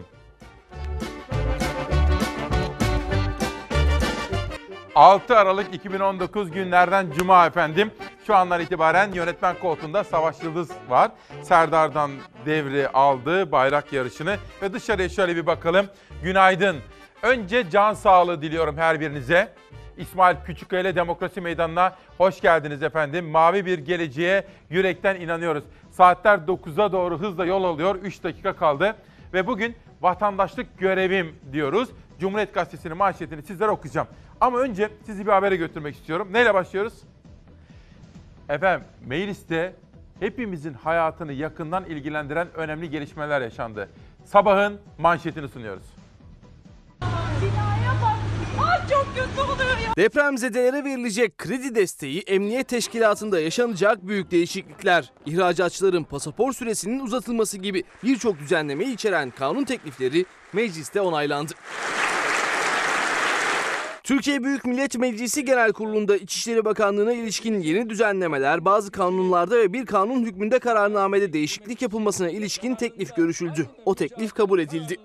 ...6 4.96 5.38
Aralık 5.38 5.74
2019 5.74 6.52
günlerden 6.52 7.12
Cuma 7.12 7.46
efendim. 7.46 7.92
Şu 8.28 8.36
andan 8.36 8.62
itibaren 8.62 9.12
yönetmen 9.12 9.56
koltuğunda 9.60 10.04
Savaş 10.04 10.44
Yıldız 10.44 10.72
var. 10.90 11.12
Serdar'dan 11.44 12.12
devri 12.46 12.88
aldı 12.88 13.52
bayrak 13.52 13.94
yarışını 13.94 14.38
ve 14.62 14.74
dışarıya 14.74 15.10
şöyle 15.10 15.36
bir 15.36 15.46
bakalım. 15.46 15.88
Günaydın. 16.24 16.78
Önce 17.22 17.70
can 17.70 17.94
sağlığı 17.94 18.42
diliyorum 18.42 18.78
her 18.78 19.00
birinize. 19.00 19.54
İsmail 19.98 20.36
Küçükkaya 20.46 20.96
Demokrasi 20.96 21.42
Meydanı'na 21.42 21.96
hoş 22.18 22.42
geldiniz 22.42 22.84
efendim. 22.84 23.26
Mavi 23.26 23.66
bir 23.66 23.80
geleceğe 23.80 24.44
yürekten 24.70 25.16
inanıyoruz. 25.16 25.64
Saatler 25.92 26.38
9'a 26.38 26.92
doğru 26.92 27.20
hızla 27.20 27.46
yol 27.46 27.64
alıyor. 27.64 27.96
3 27.96 28.24
dakika 28.24 28.56
kaldı. 28.56 28.96
Ve 29.34 29.48
bugün 29.48 29.76
vatandaşlık 30.02 30.78
görevim 30.78 31.36
diyoruz. 31.54 31.90
Cumhuriyet 32.20 32.54
Gazetesi'nin 32.54 32.98
manşetini 32.98 33.44
sizlere 33.44 33.70
okuyacağım. 33.70 34.08
Ama 34.42 34.60
önce 34.60 34.90
sizi 35.06 35.26
bir 35.26 35.32
habere 35.32 35.56
götürmek 35.56 35.96
istiyorum. 35.96 36.28
Neyle 36.32 36.54
başlıyoruz? 36.54 36.94
Efendim 38.50 38.88
mecliste 39.06 39.76
hepimizin 40.20 40.74
hayatını 40.74 41.34
yakından 41.34 41.86
ilgilendiren 41.86 42.48
önemli 42.56 42.90
gelişmeler 42.90 43.42
yaşandı. 43.42 43.90
Sabahın 44.26 44.80
manşetini 44.98 45.48
sunuyoruz. 45.48 45.86
Binaya 47.42 47.94
bak. 48.02 48.18
Ay 48.68 48.88
çok 48.90 49.16
kötü 49.16 49.42
oluyor. 49.42 49.71
Depremzedelere 50.02 50.84
verilecek 50.84 51.38
kredi 51.38 51.76
desteği 51.76 52.20
emniyet 52.20 52.68
teşkilatında 52.68 53.40
yaşanacak 53.40 54.08
büyük 54.08 54.32
değişiklikler, 54.32 55.12
ihracatçıların 55.26 56.04
pasaport 56.04 56.58
süresinin 56.58 57.00
uzatılması 57.00 57.58
gibi 57.58 57.84
birçok 58.04 58.40
düzenlemeyi 58.40 58.94
içeren 58.94 59.30
kanun 59.30 59.64
teklifleri 59.64 60.26
mecliste 60.54 61.02
onaylandı. 61.02 61.54
Türkiye 64.04 64.44
Büyük 64.44 64.66
Millet 64.66 64.98
Meclisi 64.98 65.46
Genel 65.46 65.74
Kurulu'nda 65.74 66.18
İçişleri 66.18 66.66
Bakanlığı'na 66.66 67.14
ilişkin 67.14 67.60
yeni 67.60 67.90
düzenlemeler, 67.90 68.66
bazı 68.66 68.92
kanunlarda 68.92 69.58
ve 69.58 69.74
bir 69.74 69.86
kanun 69.86 70.26
hükmünde 70.26 70.60
kararnamede 70.60 71.34
değişiklik 71.34 71.82
yapılmasına 71.82 72.30
ilişkin 72.30 72.76
teklif 72.76 73.16
görüşüldü. 73.16 73.68
O 73.86 73.96
teklif 73.96 74.34
kabul 74.34 74.60
edildi. 74.60 74.98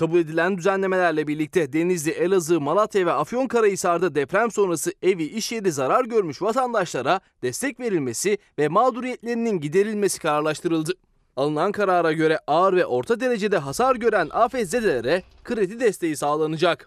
Kabul 0.00 0.18
edilen 0.18 0.58
düzenlemelerle 0.58 1.26
birlikte 1.26 1.72
Denizli, 1.72 2.10
Elazığ, 2.10 2.60
Malatya 2.60 3.06
ve 3.06 3.12
Afyonkarahisar'da 3.12 4.14
deprem 4.14 4.50
sonrası 4.50 4.92
evi, 5.02 5.24
iş 5.24 5.52
yeri 5.52 5.72
zarar 5.72 6.04
görmüş 6.04 6.42
vatandaşlara 6.42 7.20
destek 7.42 7.80
verilmesi 7.80 8.38
ve 8.58 8.68
mağduriyetlerinin 8.68 9.60
giderilmesi 9.60 10.20
kararlaştırıldı. 10.20 10.92
Alınan 11.36 11.72
karara 11.72 12.12
göre 12.12 12.38
ağır 12.46 12.76
ve 12.76 12.86
orta 12.86 13.20
derecede 13.20 13.58
hasar 13.58 13.96
gören 13.96 14.28
afetzedelere 14.32 15.22
kredi 15.44 15.80
desteği 15.80 16.16
sağlanacak. 16.16 16.86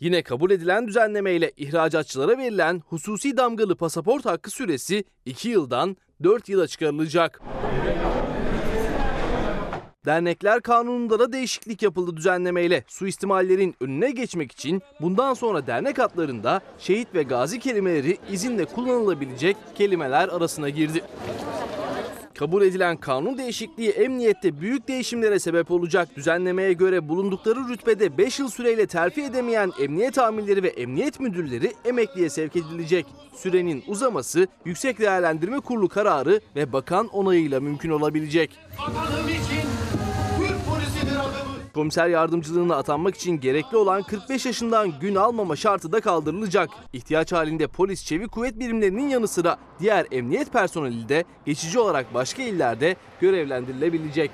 Yine 0.00 0.22
kabul 0.22 0.50
edilen 0.50 0.88
düzenlemeyle 0.88 1.52
ihracatçılara 1.56 2.38
verilen 2.38 2.82
hususi 2.88 3.36
damgalı 3.36 3.76
pasaport 3.76 4.26
hakkı 4.26 4.50
süresi 4.50 5.04
2 5.24 5.48
yıldan 5.48 5.96
4 6.22 6.48
yıla 6.48 6.66
çıkarılacak. 6.66 7.40
Dernekler 10.06 10.60
kanununda 10.60 11.18
da 11.18 11.32
değişiklik 11.32 11.82
yapıldı 11.82 12.16
düzenlemeyle. 12.16 12.84
Suistimallerin 12.88 13.74
önüne 13.80 14.10
geçmek 14.10 14.52
için 14.52 14.82
bundan 15.00 15.34
sonra 15.34 15.66
dernek 15.66 15.98
adlarında 15.98 16.60
şehit 16.78 17.14
ve 17.14 17.22
gazi 17.22 17.60
kelimeleri 17.60 18.18
izinle 18.30 18.64
kullanılabilecek 18.64 19.56
kelimeler 19.74 20.28
arasına 20.28 20.68
girdi. 20.68 21.02
Kabul 22.38 22.62
edilen 22.62 22.96
kanun 22.96 23.38
değişikliği 23.38 23.90
emniyette 23.90 24.60
büyük 24.60 24.88
değişimlere 24.88 25.38
sebep 25.38 25.70
olacak. 25.70 26.08
Düzenlemeye 26.16 26.72
göre 26.72 27.08
bulundukları 27.08 27.68
rütbede 27.68 28.18
5 28.18 28.38
yıl 28.38 28.48
süreyle 28.48 28.86
terfi 28.86 29.22
edemeyen 29.22 29.72
emniyet 29.80 30.18
amirleri 30.18 30.62
ve 30.62 30.68
emniyet 30.68 31.20
müdürleri 31.20 31.72
emekliye 31.84 32.30
sevk 32.30 32.56
edilecek. 32.56 33.06
Sürenin 33.36 33.84
uzaması 33.86 34.46
Yüksek 34.64 34.98
Değerlendirme 34.98 35.60
Kurulu 35.60 35.88
kararı 35.88 36.40
ve 36.56 36.72
bakan 36.72 37.08
onayıyla 37.08 37.60
mümkün 37.60 37.90
olabilecek. 37.90 38.58
Komiser 41.76 42.08
yardımcılığına 42.08 42.76
atanmak 42.76 43.14
için 43.14 43.40
gerekli 43.40 43.76
olan 43.76 44.02
45 44.02 44.46
yaşından 44.46 45.00
gün 45.00 45.14
almama 45.14 45.56
şartı 45.56 45.92
da 45.92 46.00
kaldırılacak. 46.00 46.70
İhtiyaç 46.92 47.32
halinde 47.32 47.66
polis 47.66 48.04
çevik 48.04 48.32
kuvvet 48.32 48.58
birimlerinin 48.58 49.08
yanı 49.08 49.28
sıra 49.28 49.56
diğer 49.78 50.06
emniyet 50.10 50.52
personeli 50.52 51.08
de 51.08 51.24
geçici 51.46 51.78
olarak 51.78 52.14
başka 52.14 52.42
illerde 52.42 52.96
görevlendirilebilecek. 53.20 54.30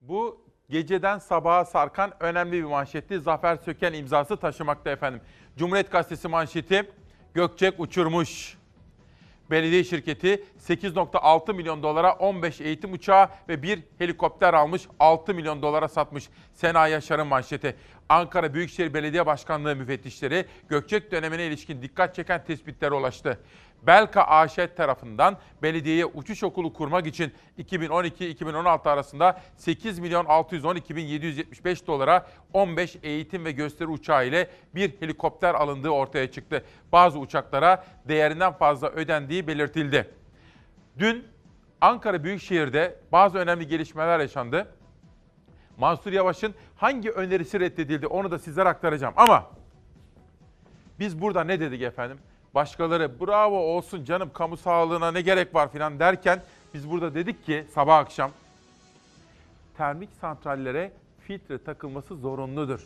Bu 0.00 0.40
geceden 0.70 1.18
sabaha 1.18 1.64
sarkan 1.64 2.12
önemli 2.20 2.52
bir 2.52 2.64
manşetti. 2.64 3.20
Zafer 3.20 3.56
Söken 3.56 3.92
imzası 3.92 4.36
taşımakta 4.36 4.90
efendim. 4.90 5.20
Cumhuriyet 5.56 5.92
Gazetesi 5.92 6.28
manşeti 6.28 6.90
Gökçek 7.34 7.80
uçurmuş. 7.80 8.58
Belediye 9.54 9.84
şirketi 9.84 10.44
8.6 10.68 11.54
milyon 11.54 11.82
dolara 11.82 12.12
15 12.12 12.60
eğitim 12.60 12.92
uçağı 12.92 13.28
ve 13.48 13.62
bir 13.62 13.80
helikopter 13.98 14.54
almış 14.54 14.82
6 15.00 15.34
milyon 15.34 15.62
dolara 15.62 15.88
satmış. 15.88 16.28
Sena 16.52 16.88
Yaşar'ın 16.88 17.26
manşeti. 17.26 17.76
Ankara 18.08 18.54
Büyükşehir 18.54 18.94
Belediye 18.94 19.26
Başkanlığı 19.26 19.76
müfettişleri 19.76 20.46
Gökçek 20.68 21.12
dönemine 21.12 21.46
ilişkin 21.46 21.82
dikkat 21.82 22.14
çeken 22.14 22.44
tespitlere 22.44 22.94
ulaştı. 22.94 23.40
Belka 23.86 24.22
AŞ 24.22 24.54
tarafından 24.76 25.38
belediyeye 25.62 26.06
uçuş 26.06 26.42
okulu 26.42 26.72
kurmak 26.72 27.06
için 27.06 27.32
2012-2016 27.58 28.88
arasında 28.88 29.40
8 29.56 29.98
milyon 29.98 30.24
612 30.24 30.96
bin 30.96 31.04
775 31.04 31.86
dolara 31.86 32.26
15 32.52 32.96
eğitim 33.02 33.44
ve 33.44 33.52
gösteri 33.52 33.88
uçağı 33.88 34.26
ile 34.26 34.50
bir 34.74 35.00
helikopter 35.00 35.54
alındığı 35.54 35.90
ortaya 35.90 36.30
çıktı. 36.30 36.64
Bazı 36.92 37.18
uçaklara 37.18 37.84
değerinden 38.08 38.52
fazla 38.52 38.90
ödendiği 38.90 39.46
belirtildi. 39.46 40.10
Dün 40.98 41.24
Ankara 41.80 42.24
Büyükşehir'de 42.24 42.96
bazı 43.12 43.38
önemli 43.38 43.66
gelişmeler 43.66 44.20
yaşandı. 44.20 44.68
Mansur 45.78 46.12
Yavaş'ın 46.12 46.54
hangi 46.76 47.10
önerisi 47.10 47.60
reddedildi 47.60 48.06
onu 48.06 48.30
da 48.30 48.38
sizlere 48.38 48.68
aktaracağım. 48.68 49.14
Ama 49.16 49.50
biz 50.98 51.20
burada 51.20 51.44
ne 51.44 51.60
dedik 51.60 51.82
efendim? 51.82 52.18
Başkaları 52.54 53.20
bravo 53.20 53.56
olsun 53.56 54.04
canım 54.04 54.30
kamu 54.34 54.56
sağlığına 54.56 55.10
ne 55.10 55.20
gerek 55.20 55.54
var 55.54 55.72
filan 55.72 55.98
derken 55.98 56.42
biz 56.74 56.90
burada 56.90 57.14
dedik 57.14 57.46
ki 57.46 57.66
sabah 57.74 57.98
akşam 57.98 58.30
termik 59.76 60.10
santrallere 60.20 60.92
filtre 61.20 61.64
takılması 61.64 62.16
zorunludur. 62.16 62.80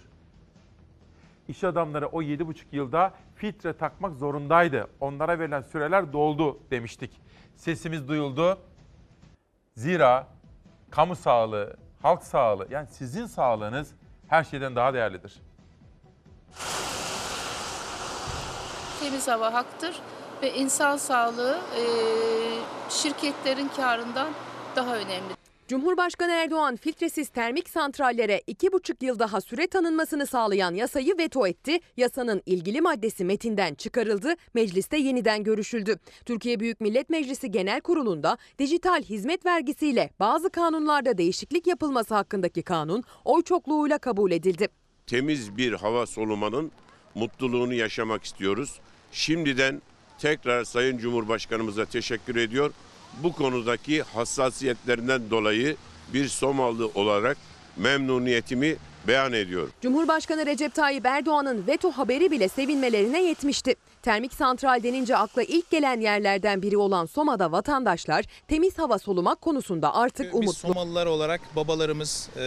İş 1.49 1.65
adamları 1.65 2.07
o 2.07 2.23
7,5 2.23 2.65
yılda 2.73 3.13
filtre 3.35 3.73
takmak 3.73 4.17
zorundaydı. 4.17 4.89
Onlara 5.01 5.39
verilen 5.39 5.63
süreler 5.63 6.13
doldu 6.13 6.59
demiştik. 6.71 7.21
Sesimiz 7.57 8.09
duyuldu. 8.09 8.59
Zira 9.75 10.27
kamu 10.91 11.17
sağlığı, 11.17 11.77
halk 12.03 12.23
sağlığı 12.23 12.67
yani 12.71 12.87
sizin 12.87 13.27
sağlığınız 13.27 13.95
her 14.29 14.45
şeyden 14.45 14.77
daha 14.77 14.95
değerlidir. 14.95 15.43
Temiz 19.01 19.29
hava 19.29 19.55
haktır 19.55 20.01
ve 20.43 20.55
insan 20.55 20.97
sağlığı 20.97 21.59
e, 21.77 21.83
şirketlerin 22.91 23.69
karından 23.77 24.29
daha 24.77 24.97
önemli. 24.97 25.39
Cumhurbaşkanı 25.69 26.33
Erdoğan 26.33 26.77
filtresiz 26.77 27.29
termik 27.29 27.69
santrallere 27.69 28.39
2,5 28.39 29.05
yıl 29.05 29.19
daha 29.19 29.41
süre 29.41 29.67
tanınmasını 29.67 30.27
sağlayan 30.27 30.75
yasayı 30.75 31.19
veto 31.19 31.47
etti. 31.47 31.81
Yasanın 31.97 32.43
ilgili 32.47 32.81
maddesi 32.81 33.25
metinden 33.25 33.75
çıkarıldı, 33.75 34.35
mecliste 34.55 34.97
yeniden 34.97 35.45
görüşüldü. 35.45 35.99
Türkiye 36.27 36.61
Büyük 36.61 36.81
Millet 36.81 37.11
Meclisi 37.11 37.51
Genel 37.51 37.81
Kurulu'nda 37.81 38.39
dijital 38.59 39.03
hizmet 39.03 39.47
vergisiyle 39.47 40.11
bazı 40.21 40.51
kanunlarda 40.51 41.19
değişiklik 41.19 41.67
yapılması 41.67 42.15
hakkındaki 42.15 42.63
kanun 42.63 43.05
oy 43.25 43.43
çokluğuyla 43.43 43.99
kabul 43.99 44.31
edildi. 44.31 44.69
temiz 45.07 45.57
bir 45.57 45.73
hava 45.73 46.07
solumanın 46.07 46.73
mutluluğunu 47.19 47.75
yaşamak 47.75 48.25
istiyoruz. 48.25 48.75
Şimdiden 49.13 49.83
tekrar 50.19 50.65
Sayın 50.65 50.99
Cumhurbaşkanımıza 50.99 51.85
teşekkür 51.85 52.37
ediyor. 52.37 52.73
Bu 53.23 53.33
konudaki 53.33 54.03
hassasiyetlerinden 54.03 55.31
dolayı 55.31 55.77
bir 56.15 56.29
Somalı 56.29 56.91
olarak 56.95 57.37
memnuniyetimi 57.77 58.77
beyan 59.09 59.33
ediyorum. 59.33 59.73
Cumhurbaşkanı 59.81 60.47
Recep 60.47 60.75
Tayyip 60.75 61.07
Erdoğan'ın 61.07 61.67
veto 61.67 61.91
haberi 61.91 62.31
bile 62.31 62.49
sevinmelerine 62.49 63.23
yetmişti. 63.23 63.75
Termik 64.03 64.33
santral 64.35 64.83
denince 64.83 65.17
akla 65.17 65.43
ilk 65.43 65.71
gelen 65.71 66.01
yerlerden 66.01 66.63
biri 66.63 66.77
olan 66.77 67.07
Soma'da 67.07 67.53
vatandaşlar 67.53 68.25
temiz 68.49 68.79
hava 68.79 68.99
solumak 68.99 69.41
konusunda 69.41 69.95
artık 69.95 70.27
Biz 70.27 70.35
umutlu. 70.35 70.53
Somalılar 70.53 71.07
olarak 71.07 71.41
babalarımız, 71.57 72.29
e, 72.37 72.41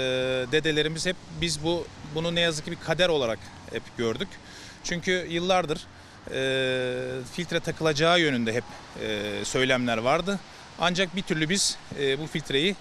dedelerimiz 0.52 1.06
hep 1.06 1.16
biz 1.42 1.64
bu 1.64 1.84
bunu 2.16 2.36
ne 2.36 2.40
yazık 2.42 2.66
ki 2.66 2.72
bir 2.72 2.80
kader 2.80 3.10
olarak 3.10 3.40
hep 3.72 3.84
gördük. 3.98 4.28
Çünkü 4.84 5.28
yıllardır 5.30 5.88
e, 6.34 7.24
filtre 7.34 7.60
takılacağı 7.60 8.20
yönünde 8.20 8.54
hep 8.54 8.64
e, 9.04 9.46
söylemler 9.46 9.98
vardı. 9.98 10.40
Ancak 10.80 11.16
bir 11.16 11.22
türlü 11.22 11.50
biz 11.50 11.78
e, 12.00 12.20
bu 12.20 12.28
filtreyi 12.28 12.76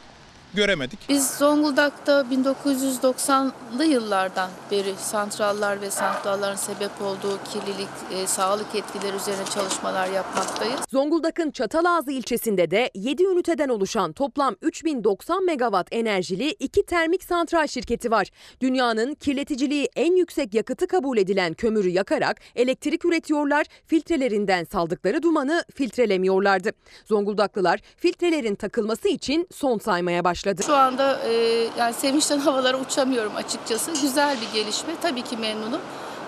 göremedik. 0.54 0.98
Biz 1.08 1.30
Zonguldak'ta 1.30 2.20
1990'lı 2.20 3.84
yıllardan 3.84 4.50
beri 4.70 4.94
santrallar 4.98 5.80
ve 5.80 5.90
santralların 5.90 6.56
sebep 6.56 6.90
olduğu 7.02 7.38
kirlilik, 7.52 7.88
e, 8.14 8.26
sağlık 8.26 8.74
etkileri 8.74 9.16
üzerine 9.16 9.44
çalışmalar 9.54 10.08
yapmaktayız. 10.08 10.80
Zonguldak'ın 10.88 11.50
Çatalazı 11.50 12.12
ilçesinde 12.12 12.70
de 12.70 12.90
7 12.94 13.24
üniteden 13.24 13.68
oluşan 13.68 14.12
toplam 14.12 14.56
3090 14.62 15.44
megawatt 15.44 15.88
enerjili 15.92 16.50
iki 16.50 16.86
termik 16.86 17.24
santral 17.24 17.66
şirketi 17.66 18.10
var. 18.10 18.30
Dünyanın 18.60 19.14
kirleticiliği 19.14 19.88
en 19.96 20.16
yüksek 20.16 20.54
yakıtı 20.54 20.86
kabul 20.86 21.18
edilen 21.18 21.54
kömürü 21.54 21.88
yakarak 21.88 22.40
elektrik 22.56 23.04
üretiyorlar, 23.04 23.66
filtrelerinden 23.86 24.64
saldıkları 24.64 25.22
dumanı 25.22 25.64
filtrelemiyorlardı. 25.74 26.70
Zonguldaklılar 27.06 27.80
filtrelerin 27.96 28.54
takılması 28.54 29.08
için 29.08 29.48
son 29.52 29.78
saymaya 29.78 30.24
başladı. 30.24 30.39
Şu 30.66 30.76
anda 30.76 31.20
e, 31.28 31.32
yani 31.78 31.94
sevinçten 31.94 32.38
havalara 32.46 32.80
uçamıyorum 32.80 33.36
açıkçası. 33.36 33.90
Güzel 34.02 34.36
bir 34.40 34.60
gelişme. 34.60 34.92
Tabii 35.02 35.22
ki 35.22 35.36
memnunum. 35.36 35.80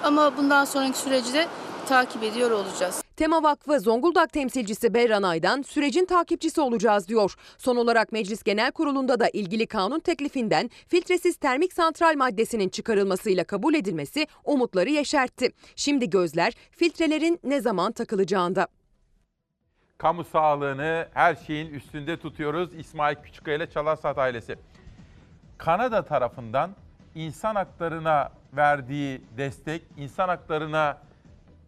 Ama 0.03 0.37
bundan 0.37 0.65
sonraki 0.65 0.99
süreci 0.99 1.35
de 1.35 1.47
takip 1.89 2.23
ediyor 2.23 2.51
olacağız. 2.51 3.03
Tema 3.17 3.43
Vakfı 3.43 3.81
Zonguldak 3.81 4.33
temsilcisi 4.33 4.95
Berran 4.95 5.23
Aydan 5.23 5.63
sürecin 5.63 6.05
takipçisi 6.05 6.61
olacağız 6.61 7.09
diyor. 7.09 7.35
Son 7.59 7.77
olarak 7.77 8.13
Meclis 8.13 8.43
Genel 8.43 8.73
Kurulu'nda 8.73 9.21
da 9.21 9.29
ilgili 9.29 9.67
kanun 9.67 10.01
teklifinden 10.01 10.71
filtresiz 10.89 11.37
termik 11.37 11.73
santral 11.73 12.17
maddesinin 12.17 12.69
çıkarılmasıyla 12.69 13.45
kabul 13.45 13.75
edilmesi 13.75 14.27
umutları 14.45 14.91
yeşertti. 14.91 15.53
Şimdi 15.77 16.11
gözler 16.11 16.53
filtrelerin 16.71 17.41
ne 17.45 17.61
zaman 17.61 17.93
takılacağında. 17.93 18.67
Kamu 20.03 20.25
sağlığını 20.25 21.09
her 21.15 21.35
şeyin 21.35 21.75
üstünde 21.75 22.17
tutuyoruz. 22.17 22.75
İsmail 22.75 23.17
Küçükkaya 23.17 23.57
ile 23.57 23.71
Çalarsat 23.71 24.19
ailesi. 24.19 24.57
Kanada 25.59 26.05
tarafından 26.05 26.71
insan 27.15 27.55
haklarına 27.55 28.31
verdiği 28.57 29.23
destek, 29.37 29.83
insan 29.97 30.29
haklarına 30.29 30.99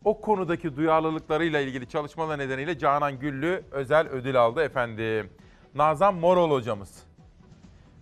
o 0.05 0.21
konudaki 0.21 0.77
duyarlılıklarıyla 0.77 1.61
ilgili 1.61 1.89
çalışmalar 1.89 2.39
nedeniyle 2.39 2.79
Canan 2.79 3.19
Güllü 3.19 3.65
özel 3.71 4.09
ödül 4.09 4.41
aldı 4.41 4.63
efendim. 4.63 5.31
Nazan 5.75 6.15
Morol 6.15 6.51
hocamız. 6.51 7.03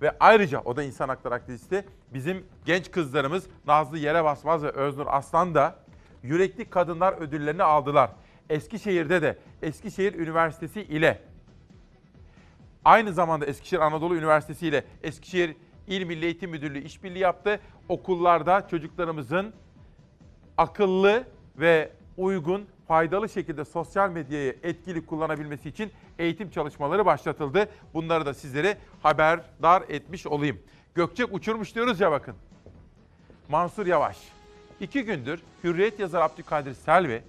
Ve 0.02 0.16
ayrıca 0.20 0.60
o 0.64 0.76
da 0.76 0.82
insan 0.82 1.08
hakları 1.08 1.34
aktivisti. 1.34 1.84
Bizim 2.14 2.46
genç 2.64 2.90
kızlarımız 2.90 3.46
Nazlı 3.66 3.98
Yere 3.98 4.24
Basmaz 4.24 4.62
ve 4.62 4.70
Öznur 4.70 5.06
Aslan 5.08 5.54
da 5.54 5.76
Yürekli 6.22 6.70
Kadınlar 6.70 7.12
ödüllerini 7.12 7.62
aldılar. 7.62 8.10
Eskişehir'de 8.52 9.22
de 9.22 9.38
Eskişehir 9.62 10.14
Üniversitesi 10.14 10.82
ile 10.82 11.18
aynı 12.84 13.12
zamanda 13.12 13.46
Eskişehir 13.46 13.80
Anadolu 13.80 14.16
Üniversitesi 14.16 14.66
ile 14.66 14.84
Eskişehir 15.02 15.56
İl 15.86 16.04
Milli 16.04 16.24
Eğitim 16.24 16.50
Müdürlüğü 16.50 16.84
işbirliği 16.84 17.18
yaptı. 17.18 17.60
Okullarda 17.88 18.68
çocuklarımızın 18.68 19.52
akıllı 20.58 21.24
ve 21.56 21.90
uygun, 22.16 22.66
faydalı 22.88 23.28
şekilde 23.28 23.64
sosyal 23.64 24.10
medyayı 24.10 24.56
etkili 24.62 25.06
kullanabilmesi 25.06 25.68
için 25.68 25.92
eğitim 26.18 26.50
çalışmaları 26.50 27.06
başlatıldı. 27.06 27.68
Bunları 27.94 28.26
da 28.26 28.34
sizlere 28.34 28.78
haberdar 29.02 29.82
etmiş 29.88 30.26
olayım. 30.26 30.58
Gökçek 30.94 31.34
uçurmuş 31.34 31.74
diyoruz 31.74 32.00
ya 32.00 32.10
bakın. 32.10 32.34
Mansur 33.48 33.86
Yavaş. 33.86 34.18
İki 34.80 35.04
gündür 35.04 35.42
Hürriyet 35.64 36.00
yazarı 36.00 36.24
Abdülkadir 36.24 36.74
Selvi 36.74 37.22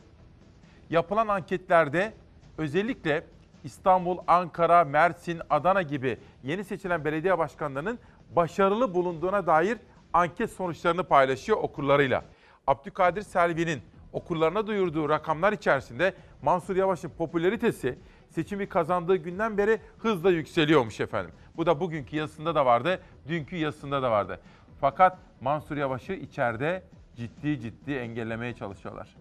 yapılan 0.94 1.28
anketlerde 1.28 2.14
özellikle 2.58 3.24
İstanbul, 3.64 4.18
Ankara, 4.28 4.84
Mersin, 4.84 5.42
Adana 5.50 5.82
gibi 5.82 6.18
yeni 6.44 6.64
seçilen 6.64 7.06
belediye 7.06 7.38
başkanlarının 7.38 8.00
başarılı 8.36 8.94
bulunduğuna 8.94 9.48
dair 9.48 9.78
anket 10.14 10.52
sonuçlarını 10.52 11.04
paylaşıyor 11.04 11.58
okurlarıyla. 11.58 12.24
Abdülkadir 12.68 13.22
Selvi'nin 13.22 13.82
okurlarına 14.14 14.68
duyurduğu 14.68 15.10
rakamlar 15.10 15.54
içerisinde 15.54 16.14
Mansur 16.42 16.76
Yavaş'ın 16.76 17.10
popülaritesi 17.10 18.00
seçimi 18.30 18.70
kazandığı 18.70 19.16
günden 19.16 19.58
beri 19.58 19.80
hızla 19.98 20.32
yükseliyormuş 20.32 21.00
efendim. 21.00 21.32
Bu 21.58 21.66
da 21.66 21.80
bugünkü 21.80 22.16
yazısında 22.16 22.56
da 22.56 22.66
vardı, 22.66 23.02
dünkü 23.28 23.56
yazısında 23.56 24.04
da 24.04 24.12
vardı. 24.12 24.40
Fakat 24.82 25.18
Mansur 25.42 25.78
Yavaş'ı 25.78 26.14
içeride 26.14 26.84
ciddi 27.16 27.60
ciddi 27.60 27.92
engellemeye 27.92 28.54
çalışıyorlar. 28.54 29.16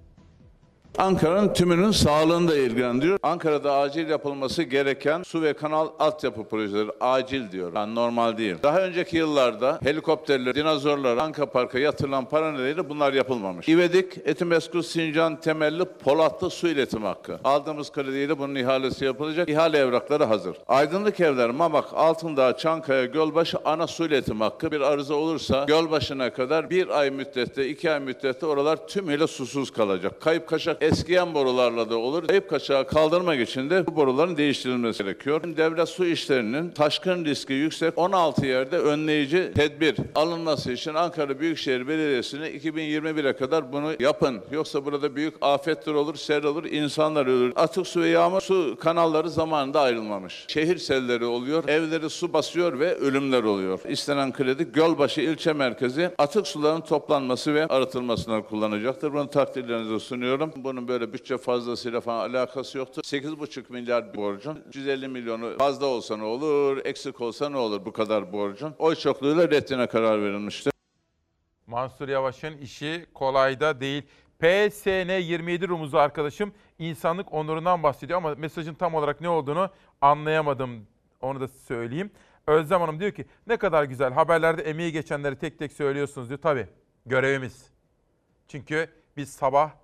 Ankara'nın 0.98 1.52
tümünün 1.52 1.90
sağlığını 1.90 2.48
da 2.48 2.56
ilgilendiriyor. 2.56 3.18
Ankara'da 3.22 3.74
acil 3.74 4.08
yapılması 4.08 4.62
gereken 4.62 5.22
su 5.22 5.42
ve 5.42 5.52
kanal 5.52 5.88
altyapı 5.98 6.44
projeleri 6.44 6.90
acil 7.00 7.52
diyor. 7.52 7.72
Yani 7.74 7.94
normal 7.94 8.38
değil. 8.38 8.56
Daha 8.62 8.80
önceki 8.80 9.16
yıllarda 9.16 9.78
helikopterler, 9.82 10.54
dinozorlar, 10.54 11.16
Anka 11.16 11.46
Park'a 11.46 11.78
yatırılan 11.78 12.24
para 12.24 12.52
nedeniyle 12.52 12.88
bunlar 12.88 13.12
yapılmamış. 13.12 13.68
İvedik, 13.68 14.18
Etimesgut, 14.24 14.86
Sincan 14.86 15.40
temelli 15.40 15.84
Polatlı 15.84 16.50
su 16.50 16.68
iletim 16.68 17.02
hakkı. 17.02 17.38
Aldığımız 17.44 17.92
krediyle 17.92 18.38
bunun 18.38 18.54
ihalesi 18.54 19.04
yapılacak. 19.04 19.48
İhale 19.48 19.78
evrakları 19.78 20.24
hazır. 20.24 20.56
Aydınlık 20.68 21.20
Evler, 21.20 21.50
Mamak, 21.50 21.84
Altındağ, 21.94 22.56
Çankaya, 22.56 23.04
Gölbaşı 23.04 23.58
ana 23.64 23.86
su 23.86 24.06
iletim 24.06 24.40
hakkı. 24.40 24.72
Bir 24.72 24.80
arıza 24.80 25.14
olursa 25.14 25.64
Gölbaşı'na 25.64 26.32
kadar 26.32 26.70
bir 26.70 26.88
ay 26.88 27.10
müddette, 27.10 27.68
iki 27.68 27.90
ay 27.90 28.00
müddette 28.00 28.46
oralar 28.46 28.88
tümüyle 28.88 29.26
susuz 29.26 29.70
kalacak. 29.70 30.20
Kayıp 30.20 30.48
kaçak 30.48 30.81
eskiyen 30.82 31.34
borularla 31.34 31.90
da 31.90 31.96
olur. 31.96 32.26
Kayıp 32.26 32.50
kaçağı 32.50 32.86
kaldırmak 32.86 33.40
için 33.40 33.70
de 33.70 33.86
bu 33.86 33.96
boruların 33.96 34.36
değiştirilmesi 34.36 35.04
gerekiyor. 35.04 35.42
Devlet 35.56 35.88
su 35.88 36.06
işlerinin 36.06 36.70
taşkın 36.70 37.24
riski 37.24 37.52
yüksek 37.52 37.98
16 37.98 38.46
yerde 38.46 38.78
önleyici 38.78 39.52
tedbir 39.54 39.96
alınması 40.14 40.72
için 40.72 40.94
Ankara 40.94 41.40
Büyükşehir 41.40 41.88
Belediyesi'ne 41.88 42.50
2021'e 42.50 43.32
kadar 43.32 43.72
bunu 43.72 43.92
yapın. 44.00 44.40
Yoksa 44.50 44.84
burada 44.84 45.16
büyük 45.16 45.34
afetler 45.40 45.94
olur, 45.94 46.14
sel 46.14 46.44
olur, 46.44 46.64
insanlar 46.64 47.26
ölür. 47.26 47.52
Atık 47.56 47.86
su 47.86 48.00
ve 48.00 48.08
yağmur 48.08 48.40
su 48.40 48.76
kanalları 48.80 49.30
zamanında 49.30 49.80
ayrılmamış. 49.80 50.44
Şehir 50.48 50.78
selleri 50.78 51.24
oluyor, 51.24 51.68
evleri 51.68 52.10
su 52.10 52.32
basıyor 52.32 52.78
ve 52.78 52.94
ölümler 52.94 53.42
oluyor. 53.42 53.80
İstenen 53.88 54.32
kredi 54.32 54.72
Gölbaşı 54.72 55.20
ilçe 55.20 55.52
merkezi 55.52 56.10
atık 56.18 56.46
suların 56.46 56.80
toplanması 56.80 57.54
ve 57.54 57.66
arıtılmasına 57.66 58.42
kullanacaktır. 58.42 59.12
Bunu 59.12 59.30
takdirlerinize 59.30 59.98
sunuyorum. 60.00 60.52
Bunun 60.72 60.88
böyle 60.88 61.12
bütçe 61.12 61.38
fazlasıyla 61.38 62.00
falan 62.00 62.30
alakası 62.30 62.78
yoktur. 62.78 63.02
8,5 63.02 63.72
milyar 63.72 64.14
borcun 64.14 64.64
150 64.74 65.08
milyonu 65.08 65.58
fazla 65.58 65.86
olsa 65.86 66.16
ne 66.16 66.24
olur, 66.24 66.80
eksik 66.84 67.20
olsa 67.20 67.48
ne 67.48 67.56
olur 67.56 67.84
bu 67.84 67.92
kadar 67.92 68.32
borcun. 68.32 68.74
Oy 68.78 68.94
çokluğuyla 68.94 69.50
reddine 69.50 69.86
karar 69.86 70.22
verilmiştir. 70.22 70.72
Mansur 71.66 72.08
Yavaş'ın 72.08 72.58
işi 72.58 73.06
kolay 73.14 73.60
da 73.60 73.80
değil. 73.80 74.02
PSN 74.38 75.20
27 75.20 75.68
rumuzu 75.68 75.96
arkadaşım 75.96 76.52
insanlık 76.78 77.32
onurundan 77.32 77.82
bahsediyor 77.82 78.16
ama 78.16 78.34
mesajın 78.34 78.74
tam 78.74 78.94
olarak 78.94 79.20
ne 79.20 79.28
olduğunu 79.28 79.70
anlayamadım. 80.00 80.86
Onu 81.20 81.40
da 81.40 81.48
söyleyeyim. 81.48 82.10
Özlem 82.46 82.80
Hanım 82.80 83.00
diyor 83.00 83.12
ki 83.12 83.26
ne 83.46 83.56
kadar 83.56 83.84
güzel 83.84 84.12
haberlerde 84.12 84.62
emeği 84.62 84.92
geçenleri 84.92 85.36
tek 85.36 85.58
tek 85.58 85.72
söylüyorsunuz 85.72 86.28
diyor. 86.28 86.40
Tabii 86.40 86.66
görevimiz. 87.06 87.66
Çünkü 88.48 88.88
biz 89.16 89.32
sabah 89.32 89.81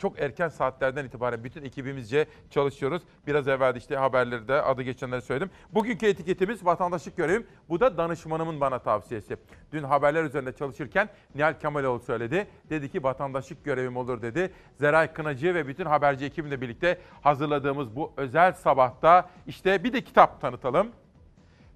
çok 0.00 0.20
erken 0.20 0.48
saatlerden 0.48 1.04
itibaren 1.04 1.44
bütün 1.44 1.64
ekibimizce 1.64 2.26
çalışıyoruz. 2.50 3.02
Biraz 3.26 3.48
evvel 3.48 3.76
işte 3.76 3.96
haberleri 3.96 4.48
de 4.48 4.62
adı 4.62 4.82
geçenleri 4.82 5.22
söyledim. 5.22 5.50
Bugünkü 5.72 6.06
etiketimiz 6.06 6.64
vatandaşlık 6.64 7.16
görevim. 7.16 7.46
Bu 7.68 7.80
da 7.80 7.98
danışmanımın 7.98 8.60
bana 8.60 8.78
tavsiyesi. 8.78 9.36
Dün 9.72 9.82
haberler 9.82 10.24
üzerinde 10.24 10.52
çalışırken 10.52 11.08
Nihal 11.34 11.54
Kemaloğlu 11.60 12.00
söyledi. 12.00 12.46
Dedi 12.70 12.90
ki 12.90 13.02
vatandaşlık 13.02 13.64
görevim 13.64 13.96
olur 13.96 14.22
dedi. 14.22 14.52
Zeray 14.76 15.12
Kınacı 15.12 15.54
ve 15.54 15.68
bütün 15.68 15.86
haberci 15.86 16.24
ekibimle 16.24 16.60
birlikte 16.60 16.98
hazırladığımız 17.22 17.96
bu 17.96 18.12
özel 18.16 18.52
sabahta 18.52 19.30
işte 19.46 19.84
bir 19.84 19.92
de 19.92 20.04
kitap 20.04 20.40
tanıtalım. 20.40 20.90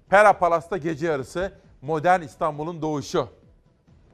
Pera 0.09 0.33
Palas'ta 0.33 0.77
gece 0.77 1.07
yarısı 1.07 1.53
Modern 1.81 2.21
İstanbul'un 2.21 2.81
doğuşu. 2.81 3.27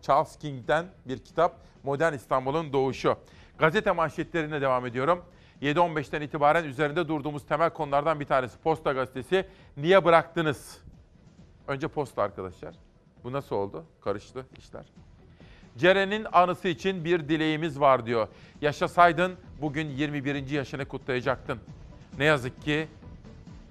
Charles 0.01 0.37
King'den 0.37 0.85
bir 1.05 1.19
kitap 1.19 1.55
Modern 1.83 2.13
İstanbul'un 2.13 2.73
doğuşu. 2.73 3.17
Gazete 3.61 3.91
manşetlerine 3.91 4.61
devam 4.61 4.85
ediyorum. 4.85 5.25
7.15'ten 5.61 6.21
itibaren 6.21 6.63
üzerinde 6.63 7.07
durduğumuz 7.07 7.45
temel 7.45 7.69
konulardan 7.69 8.19
bir 8.19 8.25
tanesi 8.25 8.57
Posta 8.57 8.93
Gazetesi. 8.93 9.45
Niye 9.77 10.05
bıraktınız? 10.05 10.81
Önce 11.67 11.87
posta 11.87 12.23
arkadaşlar. 12.23 12.75
Bu 13.23 13.31
nasıl 13.31 13.55
oldu? 13.55 13.85
Karıştı 14.03 14.45
işler. 14.57 14.85
Ceren'in 15.77 16.27
anısı 16.31 16.67
için 16.67 17.05
bir 17.05 17.29
dileğimiz 17.29 17.79
var 17.79 18.05
diyor. 18.05 18.27
Yaşasaydın 18.61 19.35
bugün 19.61 19.89
21. 19.89 20.49
yaşını 20.49 20.85
kutlayacaktın. 20.85 21.59
Ne 22.17 22.25
yazık 22.25 22.61
ki 22.61 22.87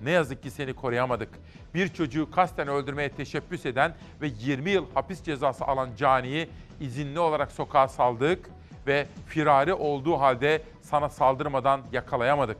ne 0.02 0.10
yazık 0.10 0.42
ki 0.42 0.50
seni 0.50 0.72
koruyamadık. 0.72 1.28
Bir 1.74 1.88
çocuğu 1.88 2.30
kasten 2.30 2.68
öldürmeye 2.68 3.08
teşebbüs 3.08 3.66
eden 3.66 3.94
ve 4.22 4.30
20 4.40 4.70
yıl 4.70 4.86
hapis 4.94 5.22
cezası 5.22 5.64
alan 5.64 5.88
Cani'yi 5.96 6.48
izinli 6.80 7.18
olarak 7.18 7.52
sokağa 7.52 7.88
saldık 7.88 8.50
ve 8.86 9.06
firari 9.26 9.74
olduğu 9.74 10.20
halde 10.20 10.62
sana 10.82 11.08
saldırmadan 11.08 11.80
yakalayamadık. 11.92 12.58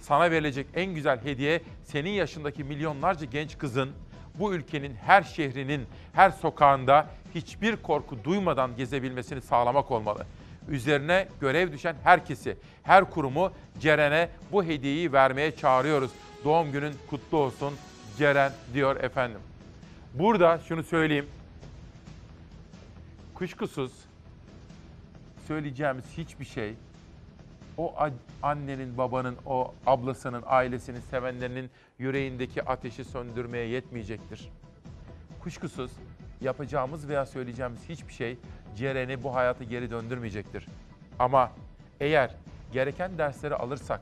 Sana 0.00 0.30
verilecek 0.30 0.66
en 0.74 0.94
güzel 0.94 1.24
hediye 1.24 1.62
senin 1.84 2.10
yaşındaki 2.10 2.64
milyonlarca 2.64 3.26
genç 3.26 3.58
kızın 3.58 3.90
bu 4.34 4.54
ülkenin 4.54 4.94
her 4.94 5.22
şehrinin, 5.22 5.86
her 6.12 6.30
sokağında 6.30 7.06
hiçbir 7.34 7.76
korku 7.76 8.24
duymadan 8.24 8.76
gezebilmesini 8.76 9.40
sağlamak 9.40 9.90
olmalı. 9.90 10.26
Üzerine 10.68 11.28
görev 11.40 11.72
düşen 11.72 11.96
herkesi, 12.04 12.56
her 12.82 13.10
kurumu 13.10 13.52
Ceren'e 13.80 14.28
bu 14.52 14.64
hediyeyi 14.64 15.12
vermeye 15.12 15.56
çağırıyoruz. 15.56 16.10
Doğum 16.44 16.72
günün 16.72 16.94
kutlu 17.10 17.38
olsun 17.38 17.74
Ceren 18.18 18.52
diyor 18.74 18.96
efendim. 18.96 19.40
Burada 20.14 20.60
şunu 20.68 20.82
söyleyeyim. 20.82 21.26
Kuşkusuz 23.34 23.92
söyleyeceğimiz 25.48 26.04
hiçbir 26.16 26.44
şey 26.44 26.74
o 27.76 27.94
annenin, 28.42 28.98
babanın, 28.98 29.36
o 29.46 29.74
ablasının, 29.86 30.42
ailesinin, 30.46 31.00
sevenlerinin 31.00 31.70
yüreğindeki 31.98 32.62
ateşi 32.62 33.04
söndürmeye 33.04 33.66
yetmeyecektir. 33.66 34.48
Kuşkusuz 35.42 35.90
yapacağımız 36.40 37.08
veya 37.08 37.26
söyleyeceğimiz 37.26 37.88
hiçbir 37.88 38.12
şey 38.12 38.38
Ceren'i 38.76 39.22
bu 39.22 39.34
hayata 39.34 39.64
geri 39.64 39.90
döndürmeyecektir. 39.90 40.66
Ama 41.18 41.52
eğer 42.00 42.34
gereken 42.72 43.18
dersleri 43.18 43.54
alırsak, 43.54 44.00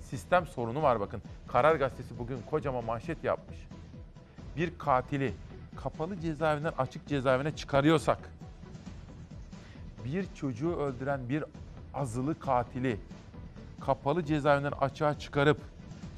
sistem 0.00 0.46
sorunu 0.46 0.82
var 0.82 1.00
bakın. 1.00 1.22
Karar 1.46 1.76
Gazetesi 1.76 2.18
bugün 2.18 2.38
kocaman 2.50 2.84
manşet 2.84 3.24
yapmış. 3.24 3.58
Bir 4.56 4.78
katili 4.78 5.34
kapalı 5.76 6.20
cezaevinden 6.20 6.72
açık 6.78 7.06
cezaevine 7.06 7.56
çıkarıyorsak, 7.56 8.18
bir 10.12 10.26
çocuğu 10.34 10.76
öldüren 10.76 11.28
bir 11.28 11.44
azılı 11.94 12.38
katili 12.38 12.96
kapalı 13.80 14.24
cezaevinden 14.24 14.72
açığa 14.80 15.18
çıkarıp 15.18 15.60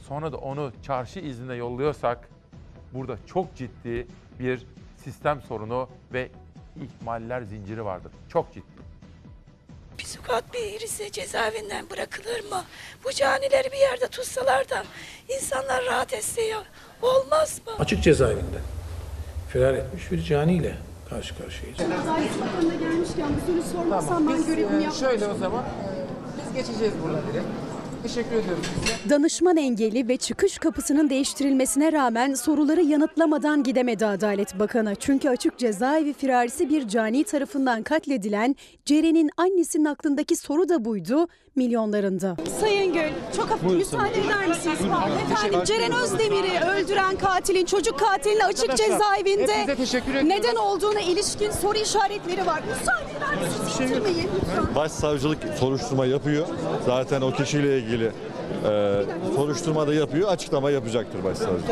sonra 0.09 0.33
da 0.33 0.37
onu 0.37 0.73
çarşı 0.83 1.21
iznine 1.21 1.55
yolluyorsak 1.55 2.29
burada 2.95 3.17
çok 3.27 3.57
ciddi 3.57 4.07
bir 4.39 4.67
sistem 5.05 5.43
sorunu 5.43 5.89
ve 6.13 6.29
ihmaller 6.77 7.43
zinciri 7.43 7.85
vardır. 7.85 8.13
Çok 8.29 8.55
ciddi. 8.55 8.81
Psikopat 9.99 10.55
birisi 10.55 11.13
cezaevinden 11.13 11.91
bırakılır 11.91 12.41
mı? 12.51 12.65
Bu 13.05 13.13
canileri 13.13 13.73
bir 13.73 13.79
yerde 13.79 14.09
tutsalar 14.09 14.71
da 14.71 14.85
insanlar 15.29 15.85
rahat 15.85 16.15
etse 16.15 16.43
ya 16.43 16.63
olmaz 17.03 17.61
mı? 17.67 17.73
Açık 17.79 18.03
cezaevinde 18.03 18.61
firar 19.49 19.75
etmiş 19.75 20.13
bir 20.13 20.23
caniyle 20.23 20.77
karşı 21.11 21.39
karşıyayız. 21.39 21.81
Adalet 21.81 22.31
Bakanı'na 22.41 22.75
gelmişken 22.75 23.27
bu 23.37 23.47
soruyu 23.47 23.63
sormasam 23.63 24.29
ben 24.29 24.47
görevimi 24.47 24.63
yapmamışım. 24.63 25.09
Şöyle 25.09 25.27
o 25.27 25.35
zaman 25.35 25.65
biz 26.37 26.55
geçeceğiz 26.55 26.95
burada 27.05 27.23
direkt. 27.33 27.47
Teşekkür 28.03 28.37
ediyorum 28.37 28.63
size. 28.85 29.11
Danışman 29.11 29.57
engeli 29.57 30.09
ve 30.09 30.17
çıkış 30.17 30.59
kapısının 30.59 31.11
değiştirilmesine 31.11 31.93
rağmen 31.93 32.35
soruları 32.35 32.83
yanıtlamadan 32.83 33.63
gidemedi 33.63 34.07
Adalet 34.07 34.59
Bakanı. 34.59 34.95
Çünkü 34.95 35.29
açık 35.29 35.59
cezaevi 35.59 36.13
firarisi 36.13 36.69
bir 36.69 36.89
cani 36.89 37.25
tarafından 37.25 37.83
katledilen 37.83 38.57
Ceren'in 38.85 39.31
annesinin 39.37 39.85
aklındaki 39.85 40.37
soru 40.37 40.69
da 40.69 40.85
buydu, 40.85 41.29
milyonlarında. 41.57 42.37
Sayın 42.61 42.93
Gül, 42.93 43.11
çok 43.37 43.51
hafif 43.51 43.71
müsaade 43.73 44.21
eder 44.21 44.49
misiniz? 44.49 44.79
Efendim 45.33 45.61
Ceren 45.65 45.93
Özdemir'i 45.93 46.65
öldüren 46.65 47.17
katilin, 47.17 47.65
çocuk 47.65 47.99
katilini 47.99 48.45
açık 48.45 48.77
cezaevinde 48.77 49.67
neden 50.25 50.57
olduğuna 50.57 51.01
ilişkin 51.01 51.51
soru 51.51 51.79
işaretleri 51.79 52.47
var. 52.47 52.63
Müsaade 52.69 53.11
eder 53.17 53.43
misiniz? 53.43 53.91
Lütfen. 54.37 54.75
Başsavcılık 54.75 55.39
soruşturma 55.59 56.07
yapıyor. 56.07 56.47
Zaten 56.87 57.21
o 57.21 57.33
kişiyle 57.33 57.79
ilgili 57.79 58.13
e, 58.65 59.03
soruşturma 59.37 59.87
da 59.87 59.95
yapıyor, 59.95 60.29
açıklama 60.29 60.71
yapacaktır 60.71 61.25
başsavcı. 61.25 61.63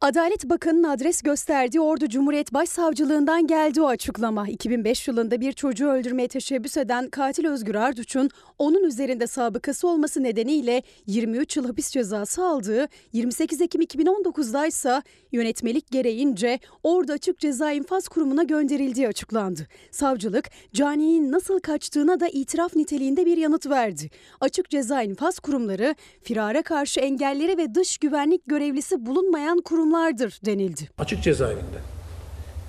Adalet 0.00 0.44
Bakanı'nın 0.50 0.88
adres 0.88 1.22
gösterdiği 1.22 1.80
Ordu 1.80 2.08
Cumhuriyet 2.08 2.54
Başsavcılığından 2.54 3.46
geldi 3.46 3.82
o 3.82 3.86
açıklama. 3.86 4.48
2005 4.48 5.08
yılında 5.08 5.40
bir 5.40 5.52
çocuğu 5.52 5.88
öldürmeye 5.88 6.28
teşebbüs 6.28 6.76
eden 6.76 7.08
katil 7.10 7.46
Özgür 7.46 7.74
Arduç'un 7.74 8.30
onun 8.58 8.84
üzerinde 8.84 9.23
sabıkası 9.26 9.88
olması 9.88 10.22
nedeniyle 10.22 10.82
23 11.06 11.56
yıl 11.56 11.66
hapis 11.66 11.90
cezası 11.90 12.44
aldığı, 12.44 12.88
28 13.12 13.60
Ekim 13.60 13.82
2019'da 13.82 14.66
ise 14.66 15.02
yönetmelik 15.32 15.90
gereğince 15.90 16.58
Ordu 16.82 17.12
Açık 17.12 17.38
Ceza 17.38 17.72
İnfaz 17.72 18.08
Kurumu'na 18.08 18.42
gönderildiği 18.42 19.08
açıklandı. 19.08 19.66
Savcılık, 19.90 20.50
caninin 20.72 21.32
nasıl 21.32 21.60
kaçtığına 21.60 22.20
da 22.20 22.28
itiraf 22.28 22.76
niteliğinde 22.76 23.26
bir 23.26 23.36
yanıt 23.36 23.66
verdi. 23.66 24.10
Açık 24.40 24.70
Ceza 24.70 25.02
İnfaz 25.02 25.38
Kurumları, 25.38 25.94
firara 26.22 26.62
karşı 26.62 27.00
engelleri 27.00 27.58
ve 27.58 27.74
dış 27.74 27.98
güvenlik 27.98 28.42
görevlisi 28.46 29.06
bulunmayan 29.06 29.60
kurumlardır 29.60 30.40
denildi. 30.44 30.88
Açık 30.98 31.22
cezaevinde 31.22 31.78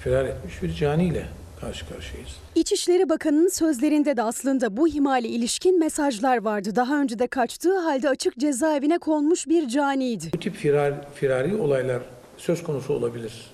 firar 0.03 0.26
etmiş 0.26 0.64
bir 0.64 0.73
caniyle 0.73 1.26
karşı 1.66 1.90
karşıyayız. 1.90 2.30
İçişleri 2.56 3.10
Bakanı'nın 3.10 3.48
sözlerinde 3.48 4.18
de 4.18 4.24
aslında 4.24 4.78
bu 4.78 4.88
ihmale 4.88 5.28
ilişkin 5.28 5.80
mesajlar 5.80 6.38
vardı. 6.38 6.76
Daha 6.76 7.02
önce 7.02 7.20
de 7.20 7.28
kaçtığı 7.28 7.80
halde 7.80 8.10
açık 8.10 8.38
cezaevine 8.38 8.98
konmuş 8.98 9.48
bir 9.48 9.68
caniydi. 9.68 10.26
Bu 10.34 10.40
tip 10.40 10.56
firar, 10.56 10.94
firari 11.16 11.56
olaylar 11.56 12.02
söz 12.38 12.64
konusu 12.64 12.94
olabilir. 12.94 13.52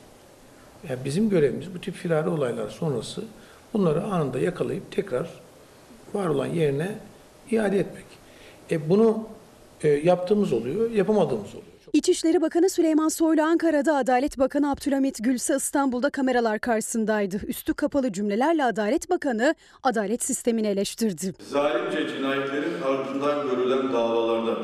Yani 0.89 0.99
bizim 1.05 1.29
görevimiz 1.29 1.73
bu 1.75 1.81
tip 1.81 1.95
firari 1.95 2.29
olaylar 2.29 2.69
sonrası 2.69 3.23
bunları 3.73 4.03
anında 4.03 4.39
yakalayıp 4.39 4.91
tekrar 4.91 5.29
var 6.13 6.27
olan 6.27 6.47
yerine 6.47 6.95
iade 7.51 7.79
etmek. 7.79 8.05
E 8.71 8.89
bunu 8.89 9.27
e, 9.83 9.87
yaptığımız 9.89 10.53
oluyor, 10.53 10.91
yapamadığımız 10.91 11.49
oluyor. 11.49 11.70
İçişleri 11.93 12.41
Bakanı 12.41 12.69
Süleyman 12.69 13.07
Soylu 13.07 13.41
Ankara'da, 13.41 13.95
Adalet 13.95 14.39
Bakanı 14.39 14.71
Abdülhamit 14.71 15.23
Gülse 15.23 15.55
İstanbul'da 15.55 16.09
kameralar 16.09 16.59
karşısındaydı. 16.59 17.37
Üstü 17.47 17.73
kapalı 17.73 18.11
cümlelerle 18.11 18.63
Adalet 18.63 19.09
Bakanı 19.09 19.55
adalet 19.83 20.23
sistemini 20.23 20.67
eleştirdi. 20.67 21.33
Zalimce 21.49 22.07
cinayetlerin 22.07 22.81
ardından 22.85 23.49
görülen 23.49 23.93
davalarda 23.93 24.57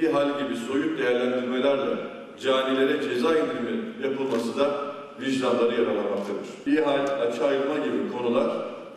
ihal 0.00 0.28
gibi 0.44 0.56
soyut 0.56 0.98
değerlendirmelerle 0.98 1.96
canilere 2.42 3.02
ceza 3.02 3.38
indirimi 3.38 4.02
yapılması 4.02 4.58
da 4.58 4.94
vicdanları 5.20 5.74
yaralamaktadır. 5.80 6.46
İhal, 6.66 7.20
açığa 7.20 7.46
ayırma 7.46 7.76
gibi 7.78 8.12
konular 8.12 8.50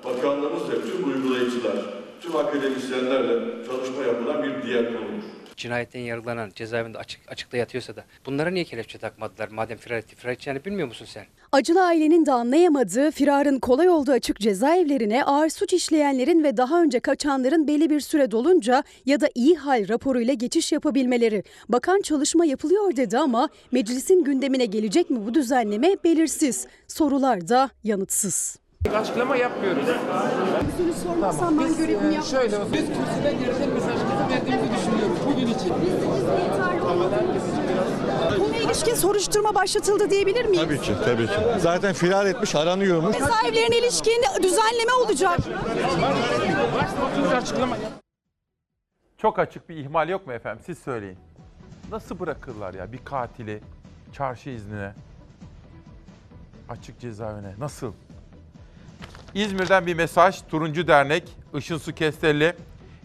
bakanlığımız 0.05 0.69
ve 0.69 0.75
tüm 0.81 1.13
uygulayıcılar, 1.13 1.75
tüm 2.21 2.35
akademisyenlerle 2.35 3.65
çalışma 3.67 4.03
yapılan 4.03 4.43
bir 4.43 4.67
diğer 4.67 4.85
konudur. 4.85 5.34
Cinayetten 5.57 5.99
yargılanan 5.99 6.51
cezaevinde 6.55 6.97
açık, 6.97 7.21
açıkta 7.27 7.57
yatıyorsa 7.57 7.95
da 7.95 8.03
bunlara 8.25 8.49
niye 8.49 8.65
kelepçe 8.65 8.97
takmadılar 8.97 9.47
madem 9.47 9.77
firar 9.77 9.97
etti? 9.97 10.15
Firar 10.15 10.33
edeceğini 10.33 10.65
bilmiyor 10.65 10.87
musun 10.87 11.05
sen? 11.09 11.25
Acılı 11.51 11.83
ailenin 11.85 12.25
de 12.25 12.31
anlayamadığı 12.31 13.11
firarın 13.11 13.59
kolay 13.59 13.89
olduğu 13.89 14.11
açık 14.11 14.39
cezaevlerine 14.39 15.23
ağır 15.23 15.49
suç 15.49 15.73
işleyenlerin 15.73 16.43
ve 16.43 16.57
daha 16.57 16.81
önce 16.81 16.99
kaçanların 16.99 17.67
belli 17.67 17.89
bir 17.89 17.99
süre 17.99 18.31
dolunca 18.31 18.83
ya 19.05 19.21
da 19.21 19.29
iyi 19.35 19.55
hal 19.55 19.87
raporuyla 19.89 20.33
geçiş 20.33 20.71
yapabilmeleri. 20.71 21.43
Bakan 21.69 22.01
çalışma 22.01 22.45
yapılıyor 22.45 22.95
dedi 22.95 23.17
ama 23.17 23.49
meclisin 23.71 24.23
gündemine 24.23 24.65
gelecek 24.65 25.09
mi 25.09 25.25
bu 25.25 25.33
düzenleme 25.33 25.95
belirsiz. 26.03 26.67
Sorular 26.87 27.47
da 27.47 27.69
yanıtsız. 27.83 28.57
Açıklama 28.95 29.35
yapmıyoruz. 29.35 29.85
Soru 30.77 30.93
sormasam 31.03 31.59
ben 31.59 31.77
görevimi 31.77 32.17
Biz, 32.17 32.27
e, 32.27 32.29
şöyle 32.31 32.57
olsun. 32.57 32.73
Biz 32.73 32.81
kürsüden 32.81 33.39
gereken 33.39 33.69
mesajımızı 33.69 34.29
verdiğimizi 34.29 34.73
düşünüyoruz 34.75 34.94
bugün 35.35 35.47
için. 35.47 35.73
Buna 38.39 38.57
ilişkin 38.57 38.95
soruşturma 38.95 39.55
başlatıldı 39.55 40.09
diyebilir 40.09 40.45
miyiz? 40.45 40.63
Tabii 40.65 40.81
ki, 40.81 40.93
tabii 41.05 41.27
ki. 41.27 41.33
Zaten 41.59 41.93
firar 41.93 42.25
etmiş, 42.25 42.55
aranıyormuş. 42.55 43.17
Cezaevlerine 43.17 43.77
ilişkin 43.77 44.23
düzenleme 44.43 44.93
olacak. 44.93 45.39
Çok 49.17 49.39
açık 49.39 49.69
bir 49.69 49.77
ihmal 49.77 50.09
yok 50.09 50.27
mu 50.27 50.33
efendim? 50.33 50.63
Siz 50.65 50.79
söyleyin. 50.79 51.17
Nasıl 51.91 52.19
bırakırlar 52.19 52.73
ya 52.73 52.91
bir 52.91 52.99
katili 53.05 53.61
çarşı 54.13 54.49
iznine? 54.49 54.93
Açık 56.69 56.99
cezaevine. 56.99 57.53
Nasıl? 57.59 57.93
İzmir'den 59.33 59.85
bir 59.85 59.93
mesaj. 59.93 60.41
Turuncu 60.49 60.87
Dernek, 60.87 61.23
Işın 61.57 61.77
Su 61.77 61.95
Kestelli. 61.95 62.53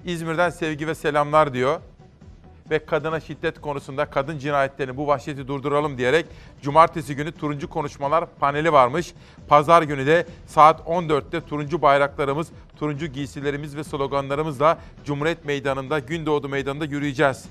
İzmir'den 0.05 0.51
sevgi 0.51 0.87
ve 0.87 0.95
selamlar 0.95 1.55
diyor. 1.55 1.81
Ve 2.71 2.79
kadına 2.79 3.21
şiddet 3.21 3.61
konusunda 3.61 4.05
kadın 4.05 4.39
cinayetlerini 4.39 4.97
bu 4.97 5.07
vahşeti 5.07 5.49
durduralım 5.49 5.99
diyerek 5.99 6.27
cumartesi 6.63 7.17
günü 7.17 7.33
turuncu 7.33 7.71
konuşmalar 7.71 8.25
paneli 8.41 8.73
varmış. 8.73 9.15
Pazar 9.49 9.83
günü 9.83 10.07
de 10.07 10.27
saat 10.47 10.81
14'te 10.81 11.41
turuncu 11.41 11.83
bayraklarımız, 11.83 12.49
turuncu 12.79 13.07
giysilerimiz 13.07 13.77
ve 13.77 13.85
sloganlarımızla 13.85 14.79
Cumhuriyet 15.05 15.45
Meydanı'nda, 15.45 15.99
Gündoğdu 15.99 16.49
Meydanı'nda 16.49 16.85
yürüyeceğiz. 16.85 17.45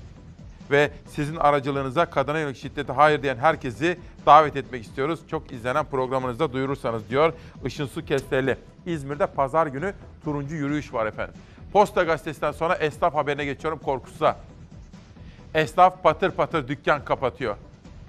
Ve 0.70 0.90
sizin 1.06 1.36
aracılığınıza 1.36 2.10
kadına 2.10 2.38
yönelik 2.38 2.56
şiddete 2.56 2.92
hayır 2.92 3.22
diyen 3.22 3.36
herkesi 3.36 3.98
davet 4.26 4.56
etmek 4.56 4.84
istiyoruz. 4.84 5.20
Çok 5.30 5.52
izlenen 5.52 5.84
programınızda 5.84 6.52
duyurursanız 6.52 7.10
diyor 7.10 7.32
Işın 7.64 7.86
Su 7.86 8.04
Kestelli. 8.04 8.56
İzmir'de 8.86 9.26
pazar 9.26 9.66
günü 9.66 9.94
turuncu 10.24 10.54
yürüyüş 10.54 10.94
var 10.94 11.06
efendim. 11.06 11.34
Posta 11.72 12.02
gazetesinden 12.02 12.52
sonra 12.52 12.74
esnaf 12.74 13.14
haberine 13.14 13.44
geçiyorum 13.44 13.78
korkusuza. 13.78 14.36
Esnaf 15.54 16.02
patır 16.02 16.30
patır 16.30 16.68
dükkan 16.68 17.04
kapatıyor. 17.04 17.56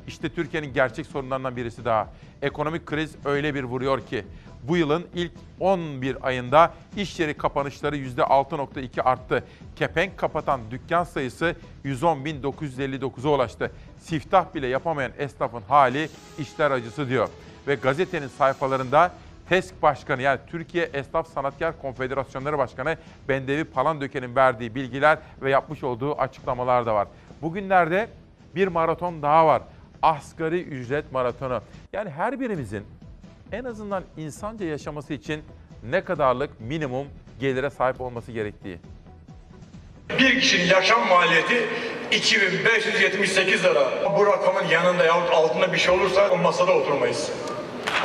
İşte 0.07 0.29
Türkiye'nin 0.29 0.73
gerçek 0.73 1.05
sorunlarından 1.05 1.55
birisi 1.55 1.85
daha. 1.85 2.07
Ekonomik 2.41 2.85
kriz 2.85 3.15
öyle 3.25 3.55
bir 3.55 3.63
vuruyor 3.63 4.01
ki 4.01 4.25
bu 4.63 4.77
yılın 4.77 5.07
ilk 5.15 5.31
11 5.59 6.27
ayında 6.27 6.73
iş 6.97 7.19
yeri 7.19 7.33
kapanışları 7.33 7.97
%6.2 7.97 9.01
arttı. 9.01 9.43
Kepenk 9.75 10.17
kapatan 10.17 10.61
dükkan 10.71 11.03
sayısı 11.03 11.55
110.959'a 11.85 13.29
ulaştı. 13.29 13.71
Siftah 13.99 14.55
bile 14.55 14.67
yapamayan 14.67 15.11
esnafın 15.17 15.61
hali 15.67 16.09
işler 16.39 16.71
acısı 16.71 17.09
diyor. 17.09 17.29
Ve 17.67 17.75
gazetenin 17.75 18.27
sayfalarında 18.27 19.11
TESK 19.49 19.81
Başkanı 19.81 20.21
yani 20.21 20.39
Türkiye 20.47 20.89
Esnaf 20.93 21.27
Sanatkar 21.27 21.81
Konfederasyonları 21.81 22.57
Başkanı 22.57 22.97
Bendevi 23.29 23.63
Palandöken'in 23.63 24.35
verdiği 24.35 24.75
bilgiler 24.75 25.17
ve 25.41 25.49
yapmış 25.51 25.83
olduğu 25.83 26.15
açıklamalar 26.15 26.85
da 26.85 26.95
var. 26.95 27.07
Bugünlerde 27.41 28.09
bir 28.55 28.67
maraton 28.67 29.21
daha 29.21 29.47
var. 29.47 29.61
Asgari 30.01 30.61
ücret 30.61 31.11
maratonu. 31.11 31.61
Yani 31.93 32.09
her 32.09 32.39
birimizin 32.39 32.83
en 33.51 33.63
azından 33.63 34.03
insanca 34.17 34.65
yaşaması 34.65 35.13
için 35.13 35.41
ne 35.89 36.03
kadarlık 36.03 36.61
minimum 36.61 37.07
gelire 37.39 37.69
sahip 37.69 38.01
olması 38.01 38.31
gerektiği. 38.31 38.79
Bir 40.19 40.39
kişinin 40.39 40.65
yaşam 40.65 41.07
maliyeti 41.09 41.67
2578 42.11 43.63
lira. 43.63 44.15
Bu 44.17 44.25
rakamın 44.25 44.65
yanında 44.65 45.05
yahut 45.05 45.31
altında 45.31 45.73
bir 45.73 45.77
şey 45.77 45.95
olursa 45.95 46.29
o 46.29 46.37
masada 46.37 46.71
oturmayız. 46.71 47.31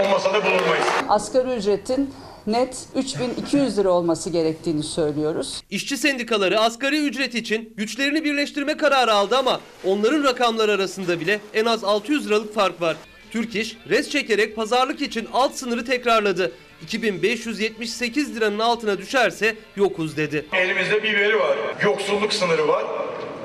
O 0.05 0.09
masada 0.09 0.45
bulunmayız. 0.45 0.87
Asgari 1.09 1.55
ücretin 1.57 2.15
net 2.47 2.77
3200 2.95 3.79
lira 3.79 3.91
olması 3.91 4.31
gerektiğini 4.31 4.83
söylüyoruz. 4.83 5.63
İşçi 5.71 5.97
sendikaları 5.97 6.61
asgari 6.61 6.99
ücret 6.99 7.35
için 7.35 7.75
güçlerini 7.77 8.25
birleştirme 8.25 8.77
kararı 8.77 9.13
aldı 9.15 9.37
ama 9.37 9.61
onların 9.85 10.25
rakamları 10.25 10.73
arasında 10.73 11.21
bile 11.21 11.41
en 11.55 11.65
az 11.65 11.85
600 11.85 12.27
liralık 12.27 12.55
fark 12.55 12.81
var. 12.81 12.97
Türk 13.31 13.57
İş 13.57 13.77
res 13.91 14.11
çekerek 14.11 14.57
pazarlık 14.57 15.01
için 15.01 15.29
alt 15.33 15.55
sınırı 15.55 15.85
tekrarladı. 15.85 16.53
2578 16.83 18.37
liranın 18.37 18.59
altına 18.59 18.99
düşerse 18.99 19.57
yokuz 19.77 20.17
dedi. 20.17 20.47
Elimizde 20.53 21.03
bir 21.03 21.15
veri 21.19 21.39
var. 21.41 21.59
Yoksulluk 21.85 22.33
sınırı 22.33 22.69
var. 22.69 22.85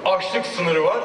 Açlık 0.06 0.46
sınırı 0.46 0.84
var. 0.84 1.04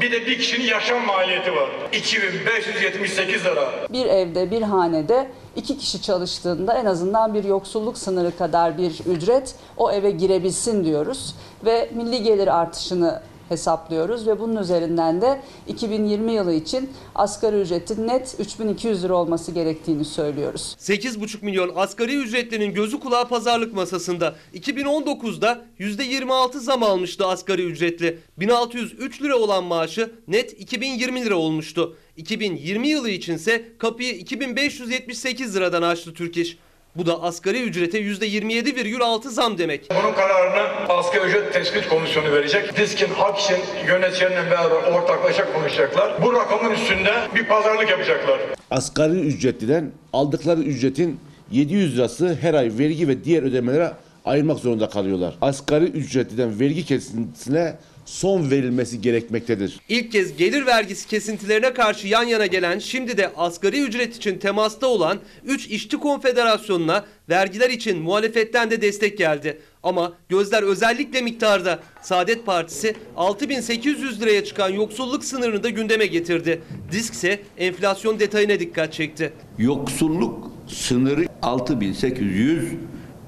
Bir 0.00 0.12
de 0.12 0.26
bir 0.26 0.38
kişinin 0.38 0.66
yaşam 0.66 1.06
maliyeti 1.06 1.52
var. 1.52 1.68
2578 1.92 3.44
lira. 3.44 3.70
Bir 3.90 4.06
evde, 4.06 4.50
bir 4.50 4.62
hanede 4.62 5.30
iki 5.58 5.78
kişi 5.78 6.02
çalıştığında 6.02 6.74
en 6.74 6.84
azından 6.84 7.34
bir 7.34 7.44
yoksulluk 7.44 7.98
sınırı 7.98 8.36
kadar 8.36 8.78
bir 8.78 9.00
ücret 9.06 9.54
o 9.76 9.90
eve 9.90 10.10
girebilsin 10.10 10.84
diyoruz. 10.84 11.34
Ve 11.64 11.90
milli 11.94 12.22
gelir 12.22 12.58
artışını 12.58 13.20
hesaplıyoruz 13.48 14.26
ve 14.26 14.40
bunun 14.40 14.56
üzerinden 14.56 15.20
de 15.20 15.40
2020 15.66 16.32
yılı 16.32 16.54
için 16.54 16.90
asgari 17.14 17.60
ücretin 17.60 18.08
net 18.08 18.36
3200 18.38 19.04
lira 19.04 19.14
olması 19.14 19.52
gerektiğini 19.52 20.04
söylüyoruz. 20.04 20.76
8,5 20.80 21.44
milyon 21.44 21.72
asgari 21.76 22.16
ücretlinin 22.16 22.74
gözü 22.74 23.00
kulağı 23.00 23.28
pazarlık 23.28 23.74
masasında. 23.74 24.34
2019'da 24.54 25.60
%26 25.78 26.58
zam 26.58 26.82
almıştı 26.82 27.26
asgari 27.26 27.64
ücretli. 27.64 28.18
1603 28.38 29.22
lira 29.22 29.36
olan 29.36 29.64
maaşı 29.64 30.10
net 30.28 30.60
2020 30.60 31.24
lira 31.24 31.36
olmuştu. 31.36 31.96
2020 32.18 32.88
yılı 32.88 33.10
içinse 33.10 33.62
kapıyı 33.78 34.14
2578 34.14 35.56
liradan 35.56 35.82
açtı 35.82 36.14
Türk 36.14 36.36
İş. 36.36 36.58
Bu 36.96 37.06
da 37.06 37.22
asgari 37.22 37.62
ücrete 37.62 38.00
%27,6 38.00 39.28
zam 39.28 39.58
demek. 39.58 39.90
Bunun 39.90 40.14
kararını 40.14 40.88
asgari 40.88 41.26
ücret 41.28 41.52
tespit 41.52 41.88
komisyonu 41.88 42.32
verecek. 42.32 42.76
Diskin, 42.76 43.08
Akşin 43.20 43.56
yöneticileriyle 43.86 44.50
beraber 44.50 44.92
ortaklaşa 44.92 45.52
konuşacaklar. 45.52 46.22
Bu 46.22 46.32
rakamın 46.32 46.70
üstünde 46.74 47.12
bir 47.34 47.44
pazarlık 47.44 47.90
yapacaklar. 47.90 48.40
asgari 48.70 49.20
ücretliden 49.20 49.90
aldıkları 50.12 50.60
ücretin 50.60 51.20
700 51.50 51.96
lirası 51.96 52.38
her 52.40 52.54
ay 52.54 52.72
vergi 52.78 53.08
ve 53.08 53.24
diğer 53.24 53.42
ödemelere 53.42 53.92
ayırmak 54.24 54.58
zorunda 54.58 54.88
kalıyorlar. 54.88 55.34
Asgari 55.40 55.84
ücretliden 55.84 56.60
vergi 56.60 56.86
kesintisine 56.86 57.76
son 58.08 58.50
verilmesi 58.50 59.00
gerekmektedir. 59.00 59.80
İlk 59.88 60.12
kez 60.12 60.36
gelir 60.36 60.66
vergisi 60.66 61.08
kesintilerine 61.08 61.74
karşı 61.74 62.08
yan 62.08 62.24
yana 62.24 62.46
gelen 62.46 62.78
şimdi 62.78 63.16
de 63.16 63.32
asgari 63.36 63.80
ücret 63.82 64.16
için 64.16 64.38
temasta 64.38 64.86
olan 64.86 65.18
3 65.44 65.66
işçi 65.66 65.96
konfederasyonuna 65.96 67.04
vergiler 67.28 67.70
için 67.70 67.98
muhalefetten 67.98 68.70
de 68.70 68.82
destek 68.82 69.18
geldi. 69.18 69.58
Ama 69.82 70.12
gözler 70.28 70.62
özellikle 70.62 71.20
miktarda 71.20 71.80
Saadet 72.02 72.46
Partisi 72.46 72.94
6800 73.16 74.20
liraya 74.20 74.44
çıkan 74.44 74.68
yoksulluk 74.68 75.24
sınırını 75.24 75.62
da 75.62 75.68
gündeme 75.68 76.06
getirdi. 76.06 76.62
Disk 76.92 77.14
ise 77.14 77.40
enflasyon 77.58 78.20
detayına 78.20 78.60
dikkat 78.60 78.92
çekti. 78.92 79.32
Yoksulluk 79.58 80.52
sınırı 80.68 81.26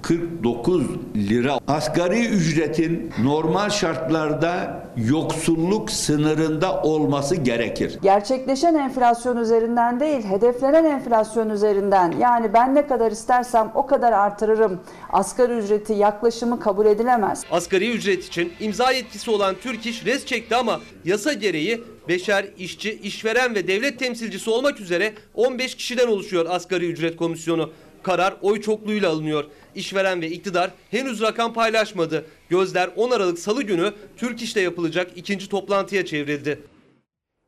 6849 0.05 0.87
lira. 1.17 1.59
Asgari 1.69 2.27
ücretin 2.27 3.13
normal 3.23 3.71
şartlarda 3.71 4.81
yoksulluk 4.97 5.91
sınırında 5.91 6.83
olması 6.83 7.37
gerekir. 7.37 7.99
Gerçekleşen 8.03 8.75
enflasyon 8.75 9.37
üzerinden 9.37 10.01
değil, 10.01 10.25
hedeflenen 10.25 10.85
enflasyon 10.85 11.51
üzerinden 11.51 12.15
yani 12.21 12.55
ben 12.55 12.75
ne 12.75 12.87
kadar 12.87 13.13
istersem 13.13 13.73
o 13.75 13.87
kadar 13.87 14.13
artırırım. 14.13 14.81
Asgari 15.13 15.53
ücreti 15.53 15.93
yaklaşımı 15.93 16.61
kabul 16.61 16.87
edilemez. 16.87 17.45
Asgari 17.51 17.91
ücret 17.91 18.25
için 18.25 18.53
imza 18.61 18.93
yetkisi 18.93 19.31
olan 19.31 19.55
Türk 19.63 19.87
İş 19.87 20.07
res 20.07 20.27
çekti 20.27 20.57
ama 20.57 20.81
yasa 21.05 21.33
gereği 21.33 21.85
beşer 22.09 22.47
işçi, 22.59 22.93
işveren 22.93 23.55
ve 23.55 23.69
devlet 23.69 23.99
temsilcisi 23.99 24.51
olmak 24.51 24.81
üzere 24.81 25.13
15 25.35 25.75
kişiden 25.75 26.07
oluşuyor 26.07 26.47
asgari 26.49 26.87
ücret 26.87 27.17
komisyonu. 27.17 27.71
Karar 28.03 28.35
oy 28.43 28.61
çokluğuyla 28.61 29.11
alınıyor. 29.11 29.45
İşveren 29.75 30.23
ve 30.23 30.29
iktidar 30.29 30.71
henüz 30.91 31.21
rakam 31.23 31.53
paylaşmadı. 31.53 32.27
Gözler 32.49 32.91
10 32.97 33.11
Aralık 33.11 33.39
Salı 33.39 33.63
günü 33.63 33.93
Türk 34.17 34.43
İş'te 34.43 34.61
yapılacak 34.61 35.11
ikinci 35.17 35.49
toplantıya 35.49 36.05
çevrildi. 36.05 36.61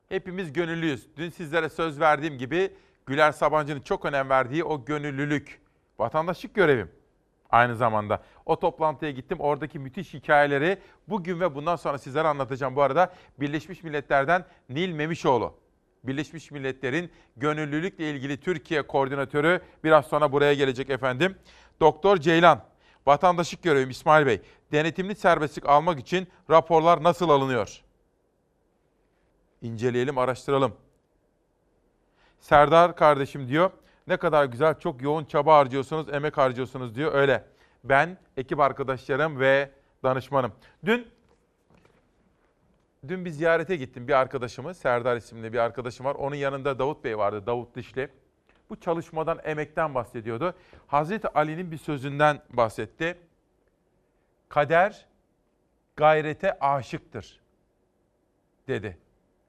Hepimiz 0.09 0.53
gönüllüyüz. 0.53 1.07
Dün 1.17 1.31
sizlere 1.31 1.69
söz 1.69 2.01
verdiğim 2.01 2.39
gibi 2.39 2.71
Güler 3.07 3.33
Sabancı'nın 3.33 3.81
çok 3.81 4.05
önem 4.05 4.29
verdiği 4.29 4.65
o 4.65 4.85
gönüllülük. 4.85 5.61
Vatandaşlık 5.99 6.55
görevim 6.55 6.89
aynı 7.51 7.77
zamanda. 7.77 8.23
O 8.47 8.61
toplantıya 8.61 9.11
gittim. 9.11 9.41
Oradaki 9.41 9.79
müthiş 9.79 10.15
hikayeleri 10.15 10.79
bugün 11.09 11.41
ve 11.41 11.55
bundan 11.55 11.77
sonra 11.77 11.99
sizlere 11.99 12.29
anlatacağım. 12.29 12.77
Bu 12.77 12.83
arada 12.83 13.15
Birleşmiş 13.41 13.83
Milletler'den 13.83 14.45
Nil 14.69 14.93
Memişoğlu. 14.93 15.55
Birleşmiş 16.05 16.51
Milletler'in 16.51 17.11
gönüllülükle 17.37 18.11
ilgili 18.11 18.41
Türkiye 18.41 18.83
koordinatörü 18.83 19.61
biraz 19.85 20.07
sonra 20.07 20.33
buraya 20.33 20.55
gelecek 20.55 20.91
efendim. 20.91 21.37
Doktor 21.81 22.17
Ceylan, 22.17 22.65
vatandaşlık 23.07 23.63
görevim 23.63 23.91
İsmail 23.91 24.27
Bey. 24.27 24.41
Denetimli 24.73 25.15
serbestlik 25.15 25.69
almak 25.69 25.99
için 26.01 26.29
raporlar 26.51 27.03
nasıl 27.03 27.29
alınıyor? 27.29 27.83
İnceleyelim, 29.63 30.19
araştıralım. 30.19 30.77
Serdar 32.41 32.97
kardeşim 32.97 33.49
diyor, 33.49 33.71
ne 34.07 34.17
kadar 34.17 34.45
güzel, 34.45 34.79
çok 34.79 35.03
yoğun 35.03 35.25
çaba 35.25 35.57
harcıyorsunuz, 35.57 36.09
emek 36.15 36.39
harcıyorsunuz 36.39 36.95
diyor. 36.95 37.15
Öyle. 37.15 37.45
Ben, 37.85 38.19
ekip 38.37 38.61
arkadaşlarım 38.61 39.41
ve 39.41 39.71
danışmanım. 40.03 40.53
Dün 40.85 41.07
Dün 43.09 43.25
bir 43.25 43.31
ziyarete 43.31 43.77
gittim 43.77 44.09
bir 44.09 44.13
arkadaşımı, 44.13 44.75
Serdar 44.75 45.17
isimli 45.17 45.53
bir 45.53 45.59
arkadaşım 45.59 46.07
var. 46.07 46.15
Onun 46.15 46.35
yanında 46.35 46.79
Davut 46.79 47.05
Bey 47.05 47.19
vardı, 47.19 47.47
Davut 47.47 47.77
Dişli. 47.77 48.09
Bu 48.73 48.81
çalışmadan, 48.81 49.41
emekten 49.45 49.95
bahsediyordu. 49.95 50.55
Hazreti 50.87 51.29
Ali'nin 51.29 51.71
bir 51.71 51.79
sözünden 51.79 52.43
bahsetti. 52.51 53.19
Kader 54.49 55.07
gayrete 55.97 56.59
aşıktır 56.59 57.41
dedi. 58.69 58.99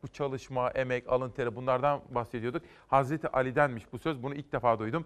Bu 0.04 0.08
çalışma, 0.08 0.70
emek, 0.70 1.10
alın 1.10 1.30
teri 1.30 1.56
bunlardan 1.56 2.02
bahsediyorduk. 2.10 2.62
Hazreti 2.88 3.28
Ali'denmiş 3.28 3.84
bu 3.94 4.00
söz. 4.00 4.24
Bunu 4.24 4.36
ilk 4.36 4.52
defa 4.52 4.80
duydum. 4.80 5.06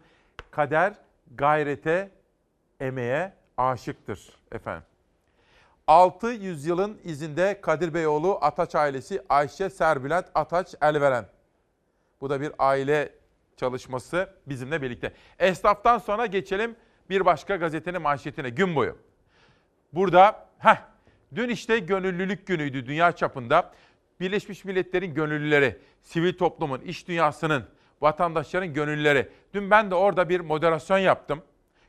Kader 0.52 0.94
gayrete, 1.36 2.12
emeğe 2.80 3.34
aşıktır 3.58 4.40
efendim. 4.52 4.84
6 5.88 6.28
yüzyılın 6.28 7.00
izinde 7.04 7.62
Kadir 7.62 7.94
Beyoğlu 7.94 8.38
Ataç 8.42 8.76
ailesi 8.76 9.22
Ayşe 9.30 9.70
Serbülent 9.70 10.26
Ataç 10.36 10.76
Elveren. 10.82 11.26
Bu 12.22 12.30
da 12.30 12.42
bir 12.42 12.52
aile 12.60 13.17
çalışması 13.58 14.30
bizimle 14.48 14.82
birlikte. 14.82 15.14
Esnaftan 15.40 15.98
sonra 15.98 16.26
geçelim 16.26 16.76
bir 17.10 17.26
başka 17.26 17.56
gazetenin 17.56 18.02
manşetine 18.02 18.50
gün 18.50 18.76
boyu. 18.76 18.98
Burada 19.94 20.48
heh, 20.60 20.78
dün 21.36 21.50
işte 21.50 21.80
gönüllülük 21.80 22.48
günüydü 22.48 22.86
dünya 22.86 23.12
çapında. 23.12 23.72
Birleşmiş 24.20 24.66
Milletler'in 24.66 25.14
gönüllüleri, 25.14 25.78
sivil 26.02 26.34
toplumun, 26.34 26.82
iş 26.82 27.08
dünyasının, 27.08 27.64
vatandaşların 28.02 28.74
gönüllüleri. 28.74 29.30
Dün 29.54 29.72
ben 29.72 29.92
de 29.92 29.96
orada 29.96 30.30
bir 30.30 30.40
moderasyon 30.40 30.98
yaptım. 30.98 31.42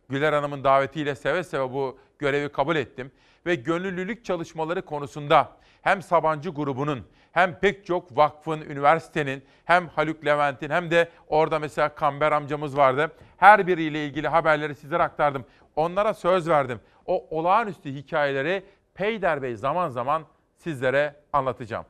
Güler 0.09 0.33
Hanım'ın 0.33 0.65
davetiyle 0.65 1.15
seve 1.15 1.45
seve 1.45 1.73
bu 1.73 1.99
görevi 2.19 2.49
kabul 2.49 2.77
ettim. 2.77 3.13
Ve 3.47 3.55
gönüllülük 3.55 4.25
çalışmaları 4.25 4.83
konusunda 4.83 5.58
hem 5.89 6.03
Sabancı 6.03 6.51
grubunun 6.51 7.07
hem 7.33 7.59
pek 7.59 7.87
çok 7.87 8.17
vakfın, 8.17 8.61
üniversitenin 8.61 9.45
hem 9.65 9.89
Haluk 9.89 10.27
Levent'in 10.27 10.71
hem 10.71 10.91
de 10.91 11.09
orada 11.29 11.59
mesela 11.59 11.95
Kamber 11.95 12.33
amcamız 12.33 12.77
vardı. 12.77 13.13
Her 13.37 13.67
biriyle 13.67 14.07
ilgili 14.07 14.29
haberleri 14.29 14.75
sizlere 14.75 15.03
aktardım. 15.03 15.45
Onlara 15.77 16.15
söz 16.15 16.49
verdim. 16.49 16.81
O 17.07 17.27
olağanüstü 17.31 17.95
hikayeleri 17.95 18.63
Peyder 18.95 19.43
Bey 19.43 19.57
zaman 19.57 19.89
zaman 19.89 20.27
sizlere 20.57 21.15
anlatacağım. 21.33 21.85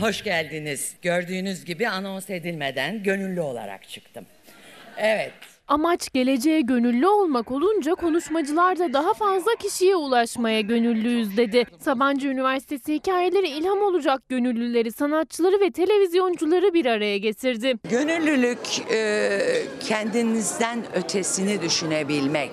Hoş 0.00 0.24
geldiniz. 0.24 0.96
Gördüğünüz 1.02 1.64
gibi 1.64 1.88
anons 1.88 2.30
edilmeden 2.30 3.02
gönüllü 3.02 3.40
olarak 3.40 3.88
çıktım. 3.88 4.26
Evet. 4.96 5.51
Amaç 5.68 6.12
geleceğe 6.12 6.60
gönüllü 6.60 7.06
olmak 7.06 7.50
olunca 7.50 7.94
konuşmacılar 7.94 8.78
da 8.78 8.92
daha 8.92 9.14
fazla 9.14 9.50
kişiye 9.54 9.96
ulaşmaya 9.96 10.60
gönüllüyüz 10.60 11.36
dedi. 11.36 11.64
Sabancı 11.78 12.28
Üniversitesi 12.28 12.94
hikayeleri 12.94 13.48
ilham 13.48 13.82
olacak 13.82 14.28
gönüllüleri, 14.28 14.92
sanatçıları 14.92 15.60
ve 15.60 15.70
televizyoncuları 15.70 16.74
bir 16.74 16.86
araya 16.86 17.18
getirdi. 17.18 17.74
Gönüllülük 17.90 18.92
e, 18.92 19.40
kendinizden 19.80 20.78
ötesini 20.94 21.62
düşünebilmek. 21.62 22.52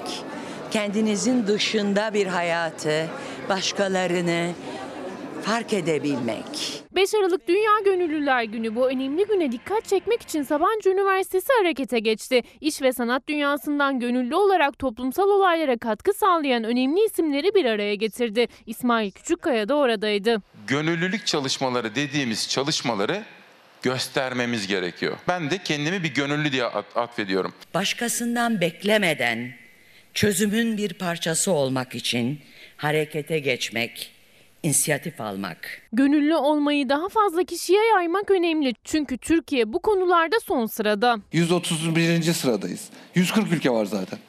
Kendinizin 0.71 1.47
dışında 1.47 2.13
bir 2.13 2.27
hayatı, 2.27 3.07
başkalarını 3.49 4.51
fark 5.49 5.73
edebilmek. 5.73 6.45
5 6.95 7.13
Aralık 7.13 7.47
Dünya 7.47 7.79
Gönüllüler 7.85 8.43
Günü 8.43 8.75
bu 8.75 8.89
önemli 8.89 9.25
güne 9.25 9.51
dikkat 9.51 9.85
çekmek 9.85 10.21
için 10.21 10.43
Sabancı 10.43 10.89
Üniversitesi 10.89 11.47
harekete 11.59 11.99
geçti. 11.99 12.41
İş 12.61 12.81
ve 12.81 12.93
sanat 12.93 13.27
dünyasından 13.29 13.99
gönüllü 13.99 14.35
olarak 14.35 14.79
toplumsal 14.79 15.29
olaylara 15.29 15.77
katkı 15.77 16.13
sağlayan 16.13 16.63
önemli 16.63 17.05
isimleri 17.05 17.55
bir 17.55 17.65
araya 17.65 17.95
getirdi. 17.95 18.47
İsmail 18.65 19.11
Küçükkaya 19.11 19.69
da 19.69 19.75
oradaydı. 19.75 20.41
Gönüllülük 20.67 21.25
çalışmaları 21.25 21.95
dediğimiz 21.95 22.49
çalışmaları 22.49 23.23
göstermemiz 23.81 24.67
gerekiyor. 24.67 25.17
Ben 25.27 25.49
de 25.49 25.57
kendimi 25.63 26.03
bir 26.03 26.13
gönüllü 26.13 26.51
diye 26.51 26.63
at- 26.63 26.97
atfediyorum. 26.97 27.53
Başkasından 27.73 28.61
beklemeden 28.61 29.51
çözümün 30.13 30.77
bir 30.77 30.93
parçası 30.93 31.51
olmak 31.51 31.95
için 31.95 32.39
harekete 32.77 33.39
geçmek, 33.39 34.18
inisiyatif 34.63 35.21
almak. 35.21 35.81
Gönüllü 35.93 36.35
olmayı 36.35 36.89
daha 36.89 37.09
fazla 37.09 37.43
kişiye 37.43 37.85
yaymak 37.85 38.31
önemli. 38.31 38.73
Çünkü 38.83 39.17
Türkiye 39.17 39.73
bu 39.73 39.79
konularda 39.79 40.35
son 40.39 40.65
sırada. 40.65 41.17
131. 41.31 42.33
sıradayız. 42.33 42.89
140 43.15 43.51
ülke 43.51 43.69
var 43.69 43.85
zaten. 43.85 44.19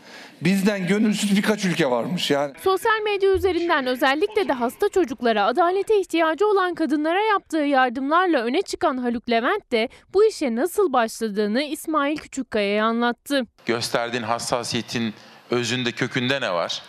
Bizden 0.41 0.87
gönülsüz 0.87 1.37
birkaç 1.37 1.65
ülke 1.65 1.91
varmış 1.91 2.31
yani. 2.31 2.53
Sosyal 2.63 3.01
medya 3.05 3.33
üzerinden 3.33 3.87
özellikle 3.87 4.49
de 4.49 4.53
hasta 4.53 4.89
çocuklara, 4.89 5.45
adalete 5.45 6.01
ihtiyacı 6.01 6.47
olan 6.47 6.75
kadınlara 6.75 7.23
yaptığı 7.23 7.57
yardımlarla 7.57 8.43
öne 8.43 8.63
çıkan 8.63 8.97
Haluk 8.97 9.31
Levent 9.31 9.73
de 9.73 9.89
bu 10.15 10.25
işe 10.25 10.57
nasıl 10.57 10.93
başladığını 10.93 11.63
İsmail 11.63 12.17
Küçükkaya'ya 12.17 12.85
anlattı. 12.85 13.43
Gösterdiğin 13.67 14.23
hassasiyetin 14.23 15.15
özünde 15.51 15.93
kökünde 15.93 16.41
ne 16.41 16.53
var? 16.53 16.83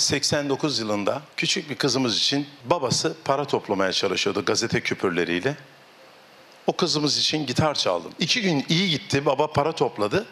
1989 0.00 0.78
yılında 0.78 1.22
küçük 1.36 1.70
bir 1.70 1.74
kızımız 1.74 2.16
için 2.16 2.46
babası 2.64 3.16
para 3.24 3.44
toplamaya 3.44 3.92
çalışıyordu 3.92 4.44
gazete 4.44 4.80
küpürleriyle. 4.80 5.56
O 6.66 6.72
kızımız 6.72 7.18
için 7.18 7.46
gitar 7.46 7.74
çaldım. 7.74 8.12
İki 8.18 8.42
gün 8.42 8.64
iyi 8.68 8.90
gitti. 8.90 9.26
Baba 9.26 9.52
para 9.52 9.72
topladı. 9.72 10.26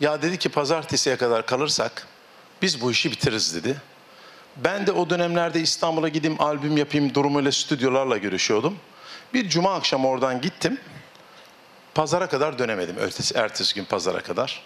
Ya 0.00 0.22
dedi 0.22 0.38
ki 0.38 0.48
pazartesiye 0.48 1.16
kadar 1.16 1.46
kalırsak 1.46 2.06
biz 2.62 2.80
bu 2.80 2.90
işi 2.90 3.10
bitiririz 3.10 3.54
dedi. 3.54 3.76
Ben 4.56 4.86
de 4.86 4.92
o 4.92 5.10
dönemlerde 5.10 5.60
İstanbul'a 5.60 6.08
gideyim 6.08 6.42
albüm 6.42 6.76
yapayım 6.76 7.14
durumuyla 7.14 7.52
stüdyolarla 7.52 8.16
görüşüyordum. 8.16 8.78
Bir 9.34 9.48
cuma 9.48 9.74
akşamı 9.74 10.08
oradan 10.08 10.40
gittim. 10.40 10.80
Pazara 11.94 12.28
kadar 12.28 12.58
dönemedim. 12.58 12.98
Ertesi, 12.98 13.34
ertesi 13.34 13.74
gün 13.74 13.84
pazara 13.84 14.20
kadar. 14.20 14.62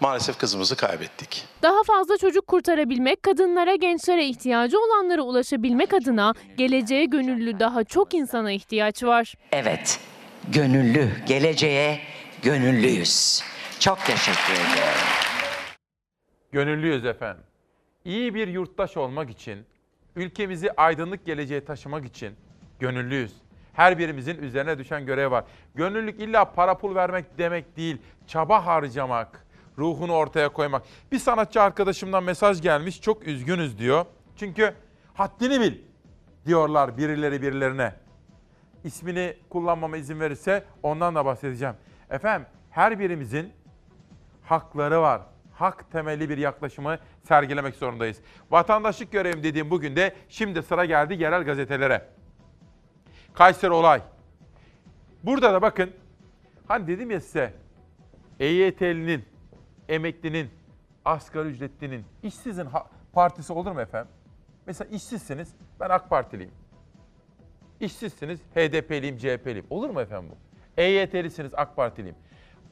Maalesef 0.00 0.38
kızımızı 0.38 0.76
kaybettik. 0.76 1.44
Daha 1.62 1.82
fazla 1.82 2.16
çocuk 2.18 2.46
kurtarabilmek, 2.46 3.22
kadınlara, 3.22 3.74
gençlere 3.74 4.26
ihtiyacı 4.26 4.78
olanlara 4.78 5.22
ulaşabilmek 5.22 5.94
adına 5.94 6.34
geleceğe 6.56 7.04
gönüllü 7.04 7.60
daha 7.60 7.84
çok 7.84 8.14
insana 8.14 8.52
ihtiyaç 8.52 9.02
var. 9.04 9.34
Evet, 9.52 10.00
gönüllü, 10.48 11.10
geleceğe 11.26 12.00
gönüllüyüz. 12.42 13.42
Çok 13.80 13.98
teşekkür 13.98 14.52
ediyorum. 14.52 15.00
Gönüllüyüz 16.52 17.04
efendim. 17.04 17.44
İyi 18.04 18.34
bir 18.34 18.48
yurttaş 18.48 18.96
olmak 18.96 19.30
için, 19.30 19.58
ülkemizi 20.16 20.72
aydınlık 20.72 21.26
geleceğe 21.26 21.64
taşımak 21.64 22.04
için 22.04 22.34
gönüllüyüz. 22.80 23.32
Her 23.72 23.98
birimizin 23.98 24.42
üzerine 24.42 24.78
düşen 24.78 25.06
görev 25.06 25.30
var. 25.30 25.44
Gönüllülük 25.74 26.20
illa 26.20 26.44
para 26.44 26.78
pul 26.78 26.94
vermek 26.94 27.38
demek 27.38 27.76
değil, 27.76 27.96
çaba 28.26 28.66
harcamak, 28.66 29.43
ruhunu 29.78 30.12
ortaya 30.12 30.48
koymak. 30.48 30.82
Bir 31.12 31.18
sanatçı 31.18 31.62
arkadaşımdan 31.62 32.24
mesaj 32.24 32.62
gelmiş, 32.62 33.00
çok 33.00 33.26
üzgünüz 33.26 33.78
diyor. 33.78 34.04
Çünkü 34.36 34.74
haddini 35.14 35.60
bil 35.60 35.74
diyorlar 36.46 36.98
birileri 36.98 37.42
birilerine. 37.42 37.94
İsmini 38.84 39.36
kullanmama 39.50 39.96
izin 39.96 40.20
verirse 40.20 40.64
ondan 40.82 41.14
da 41.14 41.24
bahsedeceğim. 41.24 41.74
Efendim 42.10 42.46
her 42.70 42.98
birimizin 42.98 43.52
hakları 44.42 45.02
var. 45.02 45.20
Hak 45.52 45.90
temelli 45.92 46.28
bir 46.28 46.38
yaklaşımı 46.38 46.98
sergilemek 47.22 47.74
zorundayız. 47.74 48.20
Vatandaşlık 48.50 49.12
görevim 49.12 49.42
dediğim 49.42 49.70
bugün 49.70 49.96
de 49.96 50.14
şimdi 50.28 50.62
sıra 50.62 50.84
geldi 50.84 51.14
yerel 51.14 51.44
gazetelere. 51.44 52.08
Kayseri 53.34 53.72
olay. 53.72 54.02
Burada 55.22 55.52
da 55.52 55.62
bakın 55.62 55.90
hani 56.68 56.86
dedim 56.86 57.10
ya 57.10 57.20
size 57.20 57.54
EYT'linin, 58.40 59.24
emeklinin, 59.88 60.50
asgari 61.04 61.48
ücretlinin, 61.48 62.04
işsizin 62.22 62.68
partisi 63.12 63.52
olur 63.52 63.72
mu 63.72 63.80
efendim? 63.80 64.10
Mesela 64.66 64.90
işsizsiniz, 64.90 65.54
ben 65.80 65.90
AK 65.90 66.10
Partiliyim. 66.10 66.52
İşsizsiniz, 67.80 68.40
HDP'liyim, 68.54 69.18
CHP'liyim. 69.18 69.66
Olur 69.70 69.90
mu 69.90 70.00
efendim 70.00 70.30
bu? 70.30 70.36
EYT'lisiniz, 70.80 71.54
AK 71.54 71.76
Partiliyim. 71.76 72.16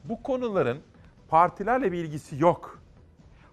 Bu 0.03 0.23
konuların 0.23 0.79
partilerle 1.27 1.91
bir 1.91 1.97
ilgisi 1.97 2.41
yok. 2.41 2.79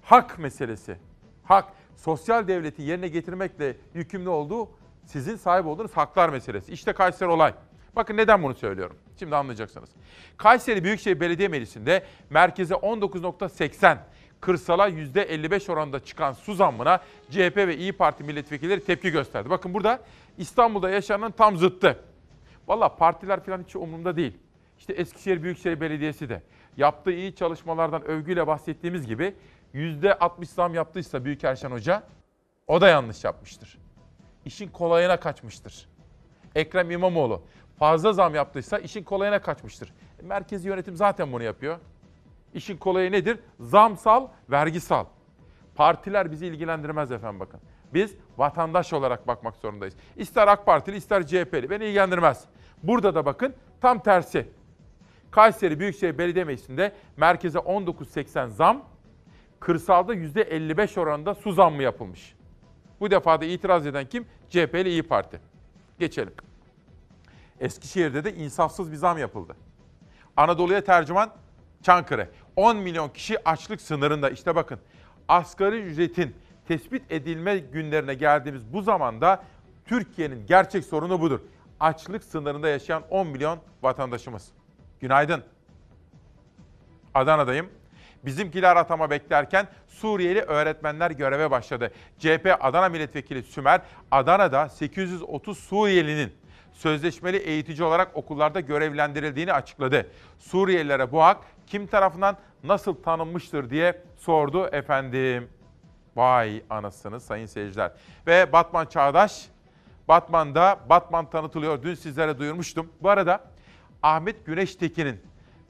Hak 0.02 0.38
meselesi. 0.38 0.96
Hak, 1.44 1.72
sosyal 1.96 2.48
devleti 2.48 2.82
yerine 2.82 3.08
getirmekle 3.08 3.76
yükümlü 3.94 4.28
olduğu 4.28 4.68
sizin 5.04 5.36
sahip 5.36 5.66
olduğunuz 5.66 5.92
haklar 5.92 6.28
meselesi. 6.28 6.72
İşte 6.72 6.92
Kayseri 6.92 7.28
olay. 7.28 7.54
Bakın 7.96 8.16
neden 8.16 8.42
bunu 8.42 8.54
söylüyorum. 8.54 8.96
Şimdi 9.18 9.36
anlayacaksınız. 9.36 9.90
Kayseri 10.36 10.84
Büyükşehir 10.84 11.20
Belediye 11.20 11.48
Meclisi'nde 11.48 12.04
merkeze 12.30 12.74
19.80, 12.74 13.96
kırsala 14.40 14.88
%55 14.88 15.72
oranında 15.72 16.04
çıkan 16.04 16.32
su 16.32 16.54
zammına 16.54 17.00
CHP 17.30 17.56
ve 17.56 17.76
İyi 17.76 17.92
Parti 17.92 18.24
milletvekilleri 18.24 18.84
tepki 18.84 19.10
gösterdi. 19.10 19.50
Bakın 19.50 19.74
burada 19.74 20.00
İstanbul'da 20.38 20.90
yaşanan 20.90 21.32
tam 21.32 21.56
zıttı. 21.56 21.98
Valla 22.68 22.96
partiler 22.96 23.44
falan 23.44 23.62
hiç 23.62 23.76
umurumda 23.76 24.16
değil. 24.16 24.38
İşte 24.78 24.92
Eskişehir 24.92 25.42
Büyükşehir 25.42 25.80
Belediyesi 25.80 26.28
de 26.28 26.42
yaptığı 26.76 27.12
iyi 27.12 27.34
çalışmalardan 27.34 28.04
övgüyle 28.04 28.46
bahsettiğimiz 28.46 29.06
gibi 29.06 29.34
%60 29.74 30.44
zam 30.44 30.74
yaptıysa 30.74 31.24
Büyükerşen 31.24 31.70
Hoca 31.70 32.02
o 32.66 32.80
da 32.80 32.88
yanlış 32.88 33.24
yapmıştır. 33.24 33.78
İşin 34.44 34.68
kolayına 34.68 35.20
kaçmıştır. 35.20 35.88
Ekrem 36.54 36.90
İmamoğlu 36.90 37.42
fazla 37.80 38.12
zam 38.12 38.34
yaptıysa 38.34 38.78
işin 38.78 39.04
kolayına 39.04 39.42
kaçmıştır. 39.42 39.92
E, 40.22 40.26
Merkezi 40.26 40.68
yönetim 40.68 40.96
zaten 40.96 41.32
bunu 41.32 41.42
yapıyor. 41.42 41.78
İşin 42.54 42.76
kolayı 42.76 43.12
nedir? 43.12 43.38
Zamsal, 43.60 44.28
vergisal. 44.50 45.04
Partiler 45.74 46.30
bizi 46.30 46.46
ilgilendirmez 46.46 47.12
efendim 47.12 47.40
bakın. 47.40 47.60
Biz 47.94 48.14
vatandaş 48.38 48.92
olarak 48.92 49.26
bakmak 49.26 49.56
zorundayız. 49.56 49.94
İster 50.16 50.48
AK 50.48 50.66
Partili 50.66 50.96
ister 50.96 51.26
CHP'li 51.26 51.70
beni 51.70 51.84
ilgilendirmez. 51.84 52.44
Burada 52.82 53.14
da 53.14 53.26
bakın 53.26 53.54
tam 53.80 54.02
tersi. 54.02 54.48
Kayseri 55.30 55.80
Büyükşehir 55.80 56.18
Belediye 56.18 56.44
Meclisi'nde 56.44 56.92
merkeze 57.16 57.58
19.80 57.58 58.48
zam, 58.48 58.84
kırsalda 59.60 60.14
%55 60.14 61.00
oranında 61.00 61.34
su 61.34 61.52
zammı 61.52 61.82
yapılmış. 61.82 62.34
Bu 63.00 63.10
defa 63.10 63.40
da 63.40 63.44
itiraz 63.44 63.86
eden 63.86 64.06
kim? 64.06 64.26
CHP'li 64.48 64.88
İyi 64.88 65.02
Parti. 65.02 65.40
Geçelim. 65.98 66.32
Eskişehir'de 67.60 68.24
de 68.24 68.34
insafsız 68.34 68.92
bir 68.92 68.96
zam 68.96 69.18
yapıldı. 69.18 69.56
Anadolu'ya 70.36 70.84
tercüman 70.84 71.30
Çankırı. 71.82 72.28
10 72.56 72.76
milyon 72.76 73.08
kişi 73.08 73.48
açlık 73.48 73.80
sınırında. 73.80 74.30
İşte 74.30 74.56
bakın 74.56 74.78
asgari 75.28 75.80
ücretin 75.80 76.34
tespit 76.68 77.12
edilme 77.12 77.58
günlerine 77.58 78.14
geldiğimiz 78.14 78.72
bu 78.72 78.82
zamanda 78.82 79.42
Türkiye'nin 79.84 80.46
gerçek 80.46 80.84
sorunu 80.84 81.20
budur. 81.20 81.40
Açlık 81.80 82.24
sınırında 82.24 82.68
yaşayan 82.68 83.02
10 83.10 83.26
milyon 83.26 83.58
vatandaşımız. 83.82 84.48
Günaydın. 85.00 85.42
Adana'dayım. 87.14 87.68
Bizimkiler 88.24 88.76
atama 88.76 89.10
beklerken 89.10 89.68
Suriyeli 89.88 90.40
öğretmenler 90.40 91.10
göreve 91.10 91.50
başladı. 91.50 91.92
CHP 92.18 92.56
Adana 92.60 92.88
Milletvekili 92.88 93.42
Sümer, 93.42 93.80
Adana'da 94.10 94.68
830 94.68 95.58
Suriyelinin 95.58 96.32
sözleşmeli 96.80 97.36
eğitici 97.36 97.84
olarak 97.84 98.16
okullarda 98.16 98.60
görevlendirildiğini 98.60 99.52
açıkladı. 99.52 100.06
Suriyelilere 100.38 101.12
bu 101.12 101.22
hak 101.22 101.38
kim 101.66 101.86
tarafından 101.86 102.36
nasıl 102.64 102.94
tanınmıştır 102.94 103.70
diye 103.70 104.02
sordu 104.16 104.66
efendim. 104.72 105.48
Vay 106.16 106.62
anasını 106.70 107.20
sayın 107.20 107.46
seyirciler. 107.46 107.92
Ve 108.26 108.52
Batman 108.52 108.86
Çağdaş, 108.86 109.48
Batman'da 110.08 110.78
Batman 110.88 111.30
tanıtılıyor. 111.30 111.82
Dün 111.82 111.94
sizlere 111.94 112.38
duyurmuştum. 112.38 112.88
Bu 113.02 113.10
arada 113.10 113.44
Ahmet 114.02 114.46
Güneştekin'in 114.46 115.20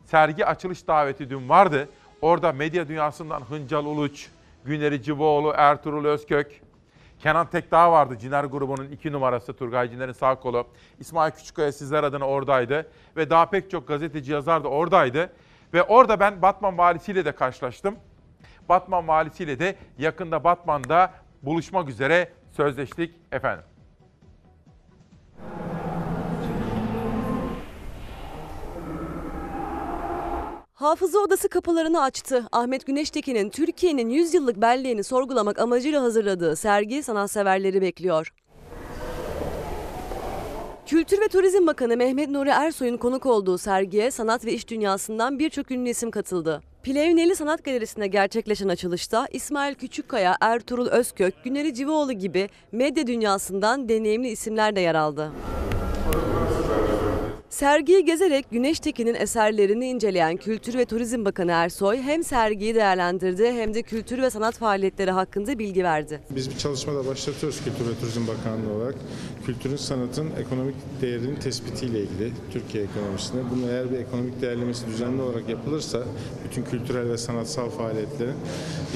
sergi 0.04 0.46
açılış 0.46 0.86
daveti 0.86 1.30
dün 1.30 1.48
vardı. 1.48 1.88
Orada 2.22 2.52
medya 2.52 2.88
dünyasından 2.88 3.40
Hıncal 3.40 3.84
Uluç, 3.84 4.28
Güneri 4.64 5.02
Civoğlu, 5.02 5.52
Ertuğrul 5.56 6.04
Özkök, 6.04 6.60
Kenan 7.22 7.46
Tekdağ 7.46 7.92
vardı 7.92 8.18
Ciner 8.18 8.44
grubunun 8.44 8.88
iki 8.88 9.12
numarası 9.12 9.52
Turgay 9.52 9.90
Ciner'in 9.90 10.12
sağ 10.12 10.34
kolu. 10.34 10.66
İsmail 10.98 11.32
Küçükkaya 11.32 11.72
sizler 11.72 12.04
adına 12.04 12.24
oradaydı. 12.24 12.90
Ve 13.16 13.30
daha 13.30 13.46
pek 13.46 13.70
çok 13.70 13.88
gazeteci 13.88 14.32
yazar 14.32 14.64
da 14.64 14.68
oradaydı. 14.68 15.32
Ve 15.74 15.82
orada 15.82 16.20
ben 16.20 16.42
Batman 16.42 16.78
valisiyle 16.78 17.24
de 17.24 17.32
karşılaştım. 17.32 17.96
Batman 18.68 19.08
valisiyle 19.08 19.58
de 19.58 19.76
yakında 19.98 20.44
Batman'da 20.44 21.12
buluşmak 21.42 21.88
üzere 21.88 22.32
sözleştik 22.50 23.14
efendim. 23.32 23.64
Hafıza 30.80 31.18
Odası 31.18 31.48
kapılarını 31.48 32.02
açtı. 32.02 32.44
Ahmet 32.52 32.86
Güneştekin'in 32.86 33.50
Türkiye'nin 33.50 34.10
100 34.10 34.34
yıllık 34.34 34.56
belleğini 34.56 35.04
sorgulamak 35.04 35.58
amacıyla 35.58 36.02
hazırladığı 36.02 36.56
sergi 36.56 37.02
sanatseverleri 37.02 37.82
bekliyor. 37.82 38.32
Kültür 40.86 41.20
ve 41.20 41.28
Turizm 41.28 41.66
Bakanı 41.66 41.96
Mehmet 41.96 42.30
Nuri 42.30 42.48
Ersoy'un 42.48 42.96
konuk 42.96 43.26
olduğu 43.26 43.58
sergiye 43.58 44.10
sanat 44.10 44.44
ve 44.44 44.52
iş 44.52 44.68
dünyasından 44.68 45.38
birçok 45.38 45.70
ünlü 45.70 45.88
isim 45.88 46.10
katıldı. 46.10 46.62
Plevneli 46.82 47.36
Sanat 47.36 47.64
Galerisi'nde 47.64 48.06
gerçekleşen 48.06 48.68
açılışta 48.68 49.26
İsmail 49.32 49.74
Küçükkaya, 49.74 50.36
Ertuğrul 50.40 50.86
Özkök, 50.86 51.44
Güneri 51.44 51.74
Civoğlu 51.74 52.12
gibi 52.12 52.48
medya 52.72 53.06
dünyasından 53.06 53.88
deneyimli 53.88 54.28
isimler 54.28 54.76
de 54.76 54.80
yer 54.80 54.94
aldı. 54.94 55.32
Sergiyi 57.50 58.04
gezerek 58.04 58.50
Güneştekin'in 58.50 59.14
eserlerini 59.14 59.86
inceleyen 59.86 60.36
Kültür 60.36 60.78
ve 60.78 60.84
Turizm 60.84 61.24
Bakanı 61.24 61.50
Ersoy 61.50 61.98
hem 61.98 62.24
sergiyi 62.24 62.74
değerlendirdi 62.74 63.52
hem 63.52 63.74
de 63.74 63.82
kültür 63.82 64.22
ve 64.22 64.30
sanat 64.30 64.58
faaliyetleri 64.58 65.10
hakkında 65.10 65.58
bilgi 65.58 65.84
verdi. 65.84 66.20
Biz 66.30 66.50
bir 66.50 66.58
çalışma 66.58 66.94
da 66.94 67.06
başlatıyoruz 67.06 67.64
Kültür 67.64 67.90
ve 67.90 67.98
Turizm 68.00 68.26
Bakanlığı 68.26 68.72
olarak. 68.72 68.94
Kültürün, 69.46 69.76
sanatın 69.76 70.30
ekonomik 70.40 70.74
değerinin 71.00 71.36
tespitiyle 71.36 71.98
ilgili 72.00 72.32
Türkiye 72.52 72.84
ekonomisine. 72.84 73.40
Bunun 73.50 73.68
eğer 73.68 73.90
bir 73.92 73.98
ekonomik 73.98 74.42
değerlemesi 74.42 74.86
düzenli 74.86 75.22
olarak 75.22 75.48
yapılırsa 75.48 76.04
bütün 76.44 76.64
kültürel 76.64 77.10
ve 77.10 77.18
sanatsal 77.18 77.70
faaliyetlerin 77.70 78.36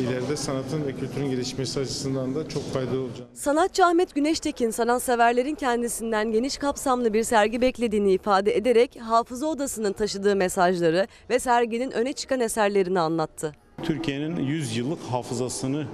ileride 0.00 0.36
sanatın 0.36 0.86
ve 0.86 0.92
kültürün 0.92 1.30
gelişmesi 1.30 1.80
açısından 1.80 2.34
da 2.34 2.48
çok 2.48 2.72
faydalı 2.72 3.00
olacak. 3.00 3.28
Sanatçı 3.34 3.84
Ahmet 3.84 4.14
Güneştekin 4.14 4.70
sanatseverlerin 4.70 5.54
kendisinden 5.54 6.32
geniş 6.32 6.58
kapsamlı 6.58 7.12
bir 7.12 7.22
sergi 7.22 7.60
beklediğini 7.60 8.12
ifade 8.12 8.43
ederek 8.50 9.00
Hafıza 9.00 9.46
Odası'nın 9.46 9.92
taşıdığı 9.92 10.36
mesajları 10.36 11.06
ve 11.30 11.38
serginin 11.38 11.90
öne 11.90 12.12
çıkan 12.12 12.40
eserlerini 12.40 13.00
anlattı. 13.00 13.54
Türkiye'nin 13.82 14.36
100 14.36 14.76
yıllık 14.76 15.02
hafızasını 15.02 15.86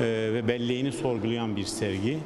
e, 0.00 0.04
ve 0.34 0.48
belleğini 0.48 0.92
sorgulayan 0.92 1.56
bir 1.56 1.64
sergi. 1.64 2.18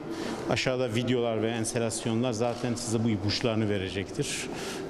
Aşağıda 0.51 0.94
videolar 0.94 1.42
ve 1.42 1.51
enstalasyonlar 1.51 2.32
zaten 2.32 2.74
size 2.74 3.05
bu 3.05 3.09
ipuçlarını 3.09 3.68
verecektir. 3.68 4.46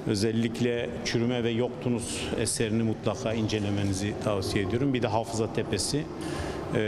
Özellikle 0.07 0.89
Çürüme 1.05 1.43
ve 1.43 1.49
Yoktunuz 1.49 2.27
eserini 2.39 2.83
mutlaka 2.83 3.33
incelemenizi 3.33 4.13
tavsiye 4.23 4.65
ediyorum. 4.65 4.93
Bir 4.93 5.01
de 5.01 5.07
Hafıza 5.07 5.53
Tepesi. 5.53 6.03
E, 6.75 6.81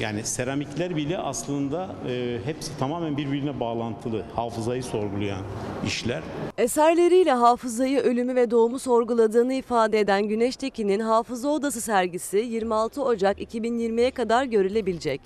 yani 0.00 0.24
seramikler 0.24 0.96
bile 0.96 1.18
aslında 1.18 1.96
e, 2.08 2.38
hepsi 2.44 2.78
tamamen 2.78 3.16
birbirine 3.16 3.60
bağlantılı. 3.60 4.24
Hafızayı 4.36 4.82
sorgulayan 4.82 5.42
işler. 5.86 6.22
Eserleriyle 6.58 7.32
hafızayı, 7.32 8.00
ölümü 8.00 8.34
ve 8.34 8.50
doğumu 8.50 8.78
sorguladığını 8.78 9.54
ifade 9.54 10.00
eden 10.00 10.22
Güneş 10.28 10.56
Tekin'in 10.56 11.00
Hafıza 11.00 11.48
Odası 11.48 11.80
sergisi 11.80 12.38
26 12.38 13.04
Ocak 13.04 13.40
2020'ye 13.40 14.10
kadar 14.10 14.44
görülebilecek. 14.44 15.20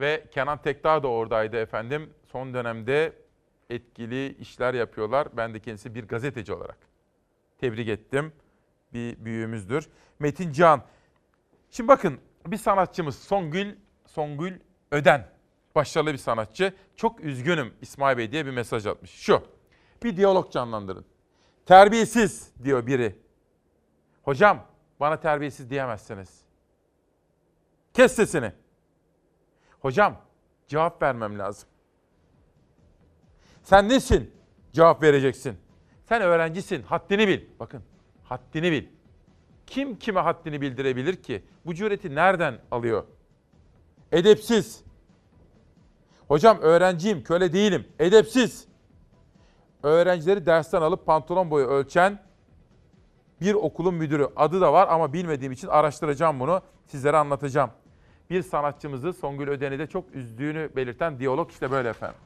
Ve 0.00 0.24
Kenan 0.34 0.62
Tekdağ 0.62 1.02
da 1.02 1.08
oradaydı 1.08 1.56
efendim. 1.56 2.10
Son 2.32 2.54
dönemde 2.54 3.12
etkili 3.70 4.36
işler 4.40 4.74
yapıyorlar. 4.74 5.28
Ben 5.36 5.54
de 5.54 5.60
kendisi 5.60 5.94
bir 5.94 6.08
gazeteci 6.08 6.52
olarak 6.52 6.78
tebrik 7.58 7.88
ettim. 7.88 8.32
Bir 8.92 9.24
büyüğümüzdür. 9.24 9.88
Metin 10.18 10.52
Can. 10.52 10.82
Şimdi 11.74 11.88
bakın 11.88 12.20
bir 12.46 12.56
sanatçımız 12.56 13.18
Songül 13.18 13.76
Songül 14.06 14.60
Öden. 14.90 15.28
Başarılı 15.74 16.12
bir 16.12 16.18
sanatçı. 16.18 16.74
Çok 16.96 17.20
üzgünüm 17.20 17.74
İsmail 17.80 18.18
Bey 18.18 18.32
diye 18.32 18.46
bir 18.46 18.50
mesaj 18.50 18.86
atmış. 18.86 19.10
Şu. 19.10 19.42
Bir 20.02 20.16
diyalog 20.16 20.52
canlandırın. 20.52 21.04
Terbiyesiz 21.66 22.52
diyor 22.64 22.86
biri. 22.86 23.18
Hocam 24.22 24.66
bana 25.00 25.20
terbiyesiz 25.20 25.70
diyemezsiniz. 25.70 26.40
Kes 27.94 28.12
sesini. 28.12 28.52
Hocam 29.80 30.20
cevap 30.66 31.02
vermem 31.02 31.38
lazım. 31.38 31.68
Sen 33.62 33.88
nesin? 33.88 34.34
Cevap 34.72 35.02
vereceksin. 35.02 35.58
Sen 36.08 36.22
öğrencisin. 36.22 36.82
Haddini 36.82 37.28
bil. 37.28 37.40
Bakın 37.60 37.82
haddini 38.24 38.72
bil. 38.72 38.93
Kim 39.74 39.98
kime 39.98 40.20
haddini 40.20 40.60
bildirebilir 40.60 41.22
ki? 41.22 41.44
Bu 41.66 41.74
cüreti 41.74 42.14
nereden 42.14 42.58
alıyor? 42.70 43.04
Edepsiz. 44.12 44.84
Hocam 46.28 46.58
öğrenciyim, 46.60 47.22
köle 47.22 47.52
değilim. 47.52 47.86
Edepsiz. 47.98 48.68
Öğrencileri 49.82 50.46
dersten 50.46 50.82
alıp 50.82 51.06
pantolon 51.06 51.50
boyu 51.50 51.66
ölçen 51.66 52.22
bir 53.40 53.54
okulun 53.54 53.94
müdürü. 53.94 54.28
Adı 54.36 54.60
da 54.60 54.72
var 54.72 54.88
ama 54.90 55.12
bilmediğim 55.12 55.52
için 55.52 55.68
araştıracağım 55.68 56.40
bunu. 56.40 56.62
Sizlere 56.86 57.16
anlatacağım. 57.16 57.70
Bir 58.30 58.42
sanatçımızı 58.42 59.12
Songül 59.12 59.48
Öden'i 59.48 59.78
de 59.78 59.86
çok 59.86 60.14
üzdüğünü 60.14 60.70
belirten 60.76 61.18
diyalog 61.18 61.50
işte 61.50 61.70
böyle 61.70 61.88
efendim. 61.88 62.20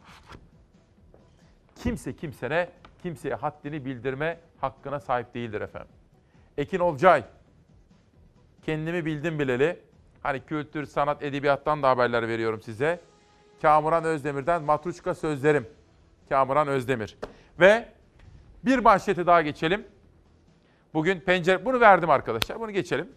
Kimse 1.77 2.17
kimsene, 2.17 2.71
kimseye 3.03 3.35
haddini 3.35 3.85
bildirme 3.85 4.41
hakkına 4.61 5.01
sahip 5.01 5.35
değildir 5.35 5.61
efendim. 5.61 5.91
Ekin 6.59 6.79
Olcay, 6.79 7.25
kendimi 8.63 9.05
bildim 9.05 9.39
bileli. 9.39 9.81
Hani 10.23 10.41
kültür, 10.41 10.87
sanat, 10.87 11.23
edebiyattan 11.23 11.83
da 11.83 11.89
haberler 11.89 12.29
veriyorum 12.29 12.63
size. 12.63 13.01
Kamuran 13.63 14.05
Özdemir'den 14.05 14.63
Matruşka 14.63 15.15
Sözlerim. 15.15 15.67
Kamuran 16.29 16.69
Özdemir. 16.69 17.17
Ve 17.61 17.89
bir 18.65 18.79
manşeti 18.79 19.27
daha 19.27 19.43
geçelim. 19.43 19.87
Bugün 20.95 21.21
pencere, 21.21 21.65
bunu 21.65 21.81
verdim 21.81 22.11
arkadaşlar. 22.11 22.61
Bunu 22.61 22.71
geçelim. 22.71 23.09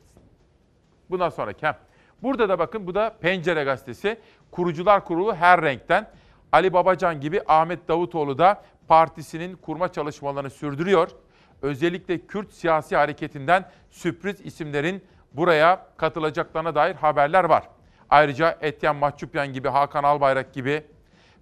Bundan 1.10 1.30
sonraki. 1.30 1.66
Hem. 1.66 1.76
Burada 2.24 2.50
da 2.50 2.60
bakın 2.60 2.88
bu 2.88 2.96
da 2.96 3.18
Pencere 3.22 3.64
Gazetesi. 3.64 4.20
Kurucular 4.52 5.06
Kurulu 5.06 5.36
her 5.36 5.62
renkten. 5.62 6.08
Ali 6.52 6.74
Babacan 6.74 7.22
gibi 7.22 7.42
Ahmet 7.48 7.88
Davutoğlu 7.88 8.38
da 8.38 8.64
partisinin 8.88 9.56
kurma 9.56 9.92
çalışmalarını 9.92 10.50
sürdürüyor. 10.50 11.10
Özellikle 11.62 12.28
Kürt 12.28 12.54
siyasi 12.54 12.96
hareketinden 12.96 13.70
sürpriz 13.90 14.42
isimlerin 14.42 15.04
buraya 15.32 15.88
katılacaklarına 15.98 16.76
dair 16.76 16.96
haberler 16.96 17.44
var. 17.44 17.70
Ayrıca 18.10 18.58
Etyen 18.62 18.96
Mahçupyan 18.96 19.54
gibi, 19.54 19.68
Hakan 19.68 20.04
Albayrak 20.04 20.54
gibi, 20.54 20.84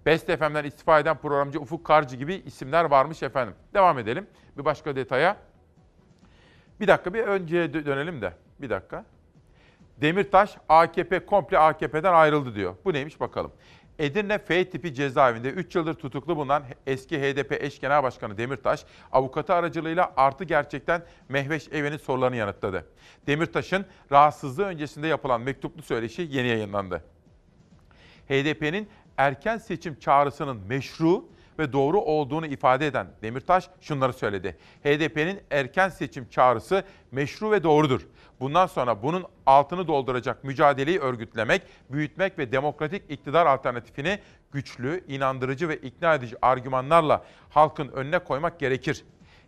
Best 0.06 0.26
FM'den 0.26 0.64
istifa 0.64 1.00
eden 1.00 1.16
programcı 1.16 1.60
Ufuk 1.60 1.84
Karcı 1.84 2.16
gibi 2.16 2.34
isimler 2.34 2.84
varmış 2.84 3.22
efendim. 3.22 3.54
Devam 3.74 3.98
edelim 3.98 4.26
bir 4.58 4.64
başka 4.64 4.96
detaya. 4.96 5.36
Bir 6.80 6.88
dakika 6.88 7.14
bir 7.14 7.20
önceye 7.20 7.72
dönelim 7.72 8.22
de. 8.22 8.32
Bir 8.60 8.70
dakika. 8.70 9.04
Demirtaş 10.00 10.56
AKP 10.68 11.26
komple 11.26 11.58
AKP'den 11.58 12.12
ayrıldı 12.12 12.54
diyor. 12.54 12.74
Bu 12.84 12.92
neymiş 12.92 13.20
bakalım. 13.20 13.52
Edirne 14.00 14.38
F 14.38 14.70
tipi 14.70 14.94
cezaevinde 14.94 15.50
3 15.50 15.74
yıldır 15.74 15.94
tutuklu 15.94 16.36
bulunan 16.36 16.62
eski 16.86 17.20
HDP 17.20 17.52
eş 17.52 17.80
genel 17.80 18.02
başkanı 18.02 18.38
Demirtaş, 18.38 18.84
avukatı 19.12 19.54
aracılığıyla 19.54 20.12
artı 20.16 20.44
gerçekten 20.44 21.02
Mehveş 21.28 21.68
Even'in 21.68 21.96
sorularını 21.96 22.36
yanıtladı. 22.36 22.86
Demirtaş'ın 23.26 23.86
rahatsızlığı 24.12 24.64
öncesinde 24.64 25.06
yapılan 25.06 25.40
mektuplu 25.40 25.82
söyleşi 25.82 26.22
yeni 26.30 26.48
yayınlandı. 26.48 27.04
HDP'nin 28.28 28.88
erken 29.16 29.58
seçim 29.58 29.98
çağrısının 29.98 30.56
meşru 30.56 31.24
ve 31.60 31.72
doğru 31.72 32.00
olduğunu 32.00 32.46
ifade 32.46 32.86
eden 32.86 33.06
Demirtaş 33.22 33.70
şunları 33.80 34.12
söyledi. 34.12 34.56
HDP'nin 34.84 35.40
erken 35.50 35.88
seçim 35.88 36.28
çağrısı 36.28 36.84
meşru 37.12 37.50
ve 37.50 37.62
doğrudur. 37.62 38.06
Bundan 38.40 38.66
sonra 38.66 39.02
bunun 39.02 39.24
altını 39.46 39.88
dolduracak 39.88 40.44
mücadeleyi 40.44 40.98
örgütlemek, 40.98 41.62
büyütmek 41.90 42.38
ve 42.38 42.52
demokratik 42.52 43.02
iktidar 43.08 43.46
alternatifini 43.46 44.18
güçlü, 44.52 45.04
inandırıcı 45.08 45.68
ve 45.68 45.76
ikna 45.76 46.14
edici 46.14 46.36
argümanlarla 46.42 47.24
halkın 47.50 47.88
önüne 47.88 48.18
koymak 48.18 48.60
gerekir. 48.60 49.04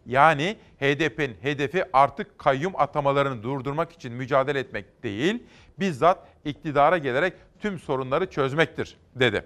Yani 0.07 0.57
HDP'nin 0.81 1.37
hedefi 1.43 1.85
artık 1.93 2.39
kayyum 2.39 2.73
atamalarını 2.77 3.43
durdurmak 3.43 3.93
için 3.93 4.13
mücadele 4.13 4.59
etmek 4.59 5.03
değil, 5.03 5.43
bizzat 5.79 6.29
iktidara 6.45 6.99
gelerek 6.99 7.33
tüm 7.61 7.79
sorunları 7.79 8.31
çözmektir, 8.31 8.97
dedi. 9.15 9.45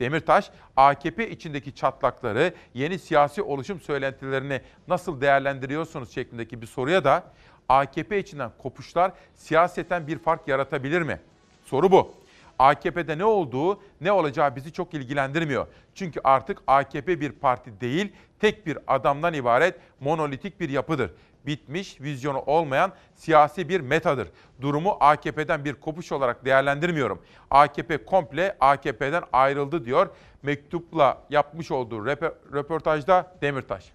Demirtaş, 0.00 0.50
AKP 0.76 1.30
içindeki 1.30 1.74
çatlakları, 1.74 2.54
yeni 2.74 2.98
siyasi 2.98 3.42
oluşum 3.42 3.80
söylentilerini 3.80 4.60
nasıl 4.88 5.20
değerlendiriyorsunuz 5.20 6.14
şeklindeki 6.14 6.62
bir 6.62 6.66
soruya 6.66 7.04
da 7.04 7.24
AKP 7.68 8.18
içinden 8.18 8.50
kopuşlar 8.58 9.12
siyaseten 9.34 10.06
bir 10.06 10.18
fark 10.18 10.48
yaratabilir 10.48 11.02
mi? 11.02 11.20
Soru 11.64 11.92
bu. 11.92 12.14
AKP'de 12.58 13.18
ne 13.18 13.24
olduğu, 13.24 13.80
ne 14.00 14.12
olacağı 14.12 14.56
bizi 14.56 14.72
çok 14.72 14.94
ilgilendirmiyor. 14.94 15.66
Çünkü 15.94 16.20
artık 16.24 16.58
AKP 16.66 17.20
bir 17.20 17.32
parti 17.32 17.80
değil, 17.80 18.12
tek 18.40 18.66
bir 18.66 18.78
adamdan 18.86 19.34
ibaret 19.34 19.74
monolitik 20.00 20.60
bir 20.60 20.68
yapıdır. 20.68 21.10
Bitmiş, 21.48 22.00
vizyonu 22.00 22.38
olmayan 22.38 22.92
siyasi 23.14 23.68
bir 23.68 23.80
metadır. 23.80 24.28
Durumu 24.60 24.96
AKP'den 25.00 25.64
bir 25.64 25.74
kopuş 25.74 26.12
olarak 26.12 26.44
değerlendirmiyorum. 26.44 27.22
AKP 27.50 28.04
komple 28.04 28.56
AKP'den 28.60 29.22
ayrıldı 29.32 29.84
diyor 29.84 30.08
mektupla 30.42 31.22
yapmış 31.30 31.70
olduğu 31.70 32.06
röportajda 32.52 33.36
Demirtaş. 33.42 33.92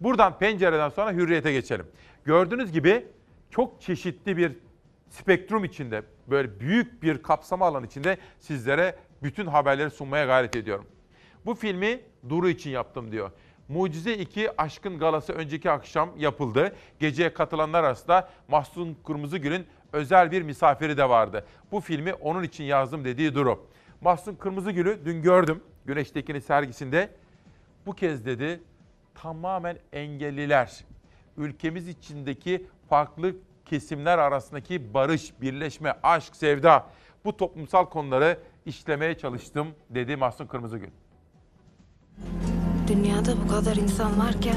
Buradan 0.00 0.38
pencereden 0.38 0.88
sonra 0.88 1.12
hürriyete 1.12 1.52
geçelim. 1.52 1.86
Gördüğünüz 2.24 2.72
gibi 2.72 3.06
çok 3.50 3.80
çeşitli 3.80 4.36
bir 4.36 4.52
spektrum 5.10 5.64
içinde, 5.64 6.02
böyle 6.26 6.60
büyük 6.60 7.02
bir 7.02 7.22
kapsama 7.22 7.66
alan 7.66 7.84
içinde 7.84 8.18
sizlere 8.40 8.96
bütün 9.22 9.46
haberleri 9.46 9.90
sunmaya 9.90 10.24
gayret 10.24 10.56
ediyorum. 10.56 10.86
Bu 11.46 11.54
filmi 11.54 12.00
Duru 12.28 12.48
için 12.48 12.70
yaptım 12.70 13.12
diyor. 13.12 13.30
Mucize 13.68 14.14
2 14.14 14.60
Aşkın 14.60 14.98
Galası 14.98 15.32
önceki 15.32 15.70
akşam 15.70 16.10
yapıldı. 16.18 16.76
Geceye 16.98 17.34
katılanlar 17.34 17.84
arasında 17.84 18.28
Mahsun 18.48 18.96
Kırmızıgül'ün 19.06 19.66
özel 19.92 20.32
bir 20.32 20.42
misafiri 20.42 20.96
de 20.96 21.08
vardı. 21.08 21.46
Bu 21.72 21.80
filmi 21.80 22.14
onun 22.14 22.42
için 22.42 22.64
yazdım 22.64 23.04
dediği 23.04 23.34
Duru. 23.34 23.66
Mahsun 24.00 24.34
Kırmızıgül'ü 24.34 25.00
dün 25.04 25.22
gördüm 25.22 25.62
Güneş 25.84 26.10
Tekin'in 26.10 26.40
sergisinde. 26.40 27.10
Bu 27.86 27.92
kez 27.92 28.26
dedi 28.26 28.60
tamamen 29.14 29.78
engelliler, 29.92 30.84
ülkemiz 31.36 31.88
içindeki 31.88 32.66
farklı 32.88 33.36
kesimler 33.64 34.18
arasındaki 34.18 34.94
barış, 34.94 35.40
birleşme, 35.40 35.94
aşk, 36.02 36.36
sevda 36.36 36.86
bu 37.24 37.36
toplumsal 37.36 37.84
konuları 37.84 38.38
işlemeye 38.66 39.18
çalıştım 39.18 39.68
dedi 39.90 40.16
Mahsun 40.16 40.46
Kırmızıgül. 40.46 40.88
Dünyada 42.88 43.32
bu 43.44 43.48
kadar 43.48 43.76
insan 43.76 44.18
varken 44.18 44.56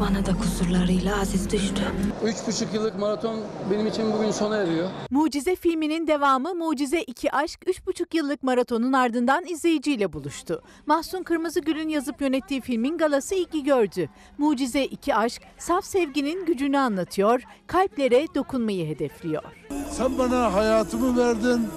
Bana 0.00 0.26
da 0.26 0.38
kusurlarıyla 0.38 1.20
aziz 1.20 1.50
düştü. 1.50 1.82
Üç 2.24 2.36
buçuk 2.46 2.74
yıllık 2.74 2.98
maraton 2.98 3.40
benim 3.70 3.86
için 3.86 4.12
bugün 4.12 4.30
sona 4.30 4.56
eriyor. 4.56 4.88
Mucize 5.10 5.56
filminin 5.56 6.06
devamı 6.06 6.54
Mucize 6.54 7.02
2 7.02 7.32
Aşk 7.32 7.62
3,5 7.66 8.16
yıllık 8.16 8.42
maratonun 8.42 8.92
ardından 8.92 9.44
izleyiciyle 9.46 10.12
buluştu. 10.12 10.62
Mahsun 10.86 11.22
Kırmızıgül'ün 11.22 11.88
yazıp 11.88 12.20
yönettiği 12.20 12.60
filmin 12.60 12.98
galası 12.98 13.34
ilgi 13.34 13.64
gördü. 13.64 14.08
Mucize 14.38 14.84
2 14.84 15.14
Aşk 15.14 15.42
saf 15.58 15.84
sevginin 15.84 16.46
gücünü 16.46 16.78
anlatıyor, 16.78 17.42
kalplere 17.66 18.26
dokunmayı 18.34 18.86
hedefliyor. 18.86 19.42
Sen 19.90 20.18
bana 20.18 20.54
hayatımı 20.54 21.18
verdin, 21.18 21.68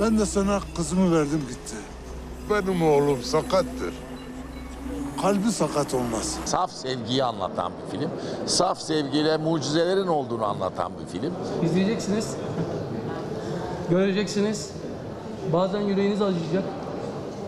ben 0.00 0.18
de 0.18 0.26
sana 0.26 0.60
kızımı 0.76 1.16
verdim 1.16 1.40
gitti. 1.48 1.76
Benim 2.50 2.82
oğlum 2.82 3.22
sakattır. 3.22 4.09
Kalbi 5.22 5.52
sakat 5.52 5.94
olmaz. 5.94 6.38
Saf 6.44 6.72
sevgiyi 6.72 7.24
anlatan 7.24 7.72
bir 7.72 7.98
film. 7.98 8.10
Saf 8.46 8.80
sevgiyle 8.80 9.36
mucizelerin 9.36 10.06
olduğunu 10.06 10.44
anlatan 10.44 10.92
bir 11.00 11.20
film. 11.20 11.34
İzleyeceksiniz. 11.64 12.36
Göreceksiniz. 13.90 14.70
Bazen 15.52 15.80
yüreğiniz 15.80 16.22
acıyacak. 16.22 16.64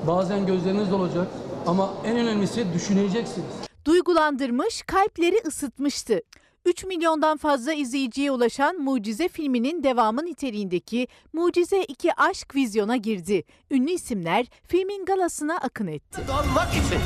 Bazen 0.06 0.46
gözleriniz 0.46 0.90
dolacak. 0.90 1.26
Ama 1.66 1.90
en 2.04 2.16
önemlisi 2.16 2.66
düşüneceksiniz. 2.74 3.48
Duygulandırmış, 3.84 4.82
kalpleri 4.82 5.36
ısıtmıştı. 5.46 6.20
3 6.64 6.84
milyondan 6.84 7.36
fazla 7.36 7.72
izleyiciye 7.72 8.30
ulaşan 8.30 8.76
Mucize 8.76 9.28
filminin 9.28 9.82
devamı 9.82 10.24
niteliğindeki 10.24 11.08
Mucize 11.32 11.82
2 11.82 12.20
Aşk 12.20 12.54
vizyona 12.54 12.96
girdi. 12.96 13.44
Ünlü 13.70 13.90
isimler 13.90 14.46
filmin 14.68 15.04
galasına 15.04 15.56
akın 15.56 15.86
etti. 15.86 16.20
Almak 16.32 16.70
için 16.70 16.98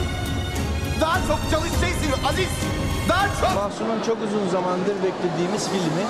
daha 1.00 1.18
çok 1.28 1.40
çalışacaksın 1.50 2.24
Aziz. 2.28 2.48
Daha 3.08 3.26
çok. 3.40 3.54
Mahsun'un 3.56 4.02
çok 4.06 4.18
uzun 4.22 4.48
zamandır 4.48 4.94
beklediğimiz 5.04 5.68
filmi. 5.68 6.04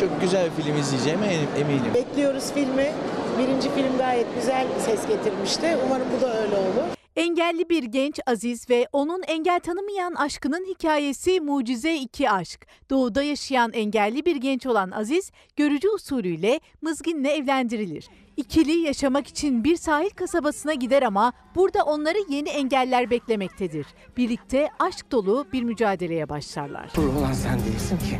Çok 0.00 0.20
güzel 0.20 0.46
bir 0.46 0.62
film 0.62 0.76
izleyeceğime 0.76 1.26
eminim. 1.58 1.94
Bekliyoruz 1.94 2.52
filmi. 2.52 2.92
Birinci 3.38 3.70
film 3.74 3.98
gayet 3.98 4.26
güzel 4.34 4.66
ses 4.78 5.06
getirmişti. 5.08 5.78
Umarım 5.86 6.06
bu 6.16 6.20
da 6.20 6.42
öyle 6.42 6.56
olur. 6.56 6.94
Engelli 7.16 7.68
bir 7.68 7.82
genç 7.82 8.20
Aziz 8.26 8.70
ve 8.70 8.86
onun 8.92 9.22
engel 9.22 9.60
tanımayan 9.60 10.14
aşkının 10.14 10.66
hikayesi 10.66 11.40
Mucize 11.40 11.94
2 11.94 12.30
Aşk. 12.30 12.66
Doğuda 12.90 13.22
yaşayan 13.22 13.72
engelli 13.72 14.26
bir 14.26 14.36
genç 14.36 14.66
olan 14.66 14.90
Aziz, 14.90 15.30
görücü 15.56 15.88
usulüyle 15.88 16.60
Mızgin'le 16.82 17.24
evlendirilir. 17.24 18.08
İkili 18.36 18.72
yaşamak 18.72 19.26
için 19.26 19.64
bir 19.64 19.76
sahil 19.76 20.10
kasabasına 20.10 20.74
gider 20.74 21.02
ama 21.02 21.32
burada 21.54 21.82
onları 21.82 22.18
yeni 22.28 22.48
engeller 22.48 23.10
beklemektedir. 23.10 23.86
Birlikte 24.16 24.68
aşk 24.78 25.12
dolu 25.12 25.46
bir 25.52 25.62
mücadeleye 25.62 26.28
başlarlar. 26.28 26.86
Kusurlu 26.88 27.18
olan 27.18 27.32
sen 27.32 27.60
değilsin 27.60 27.98
ki. 27.98 28.18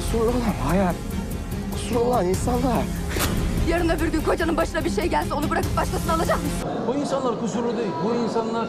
Kusurlu 0.00 0.24
olan 0.30 0.40
hayat. 0.68 0.94
Kusurlu 1.72 2.00
olan 2.00 2.26
insanlar. 2.26 2.82
Yarın 3.68 3.88
öbür 3.88 4.08
gün 4.12 4.20
kocanın 4.20 4.56
başına 4.56 4.84
bir 4.84 4.90
şey 4.90 5.06
gelse 5.06 5.34
onu 5.34 5.50
bırakıp 5.50 5.76
başkasını 5.76 6.12
alacak 6.12 6.38
mısın? 6.44 6.70
Bu 6.88 6.94
insanlar 6.94 7.40
kusurlu 7.40 7.76
değil. 7.76 7.90
Bu 8.04 8.14
insanlar 8.14 8.68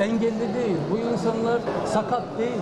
engelli 0.00 0.54
değil. 0.54 0.76
Bu 0.92 0.98
insanlar 0.98 1.60
sakat 1.86 2.38
değil. 2.38 2.60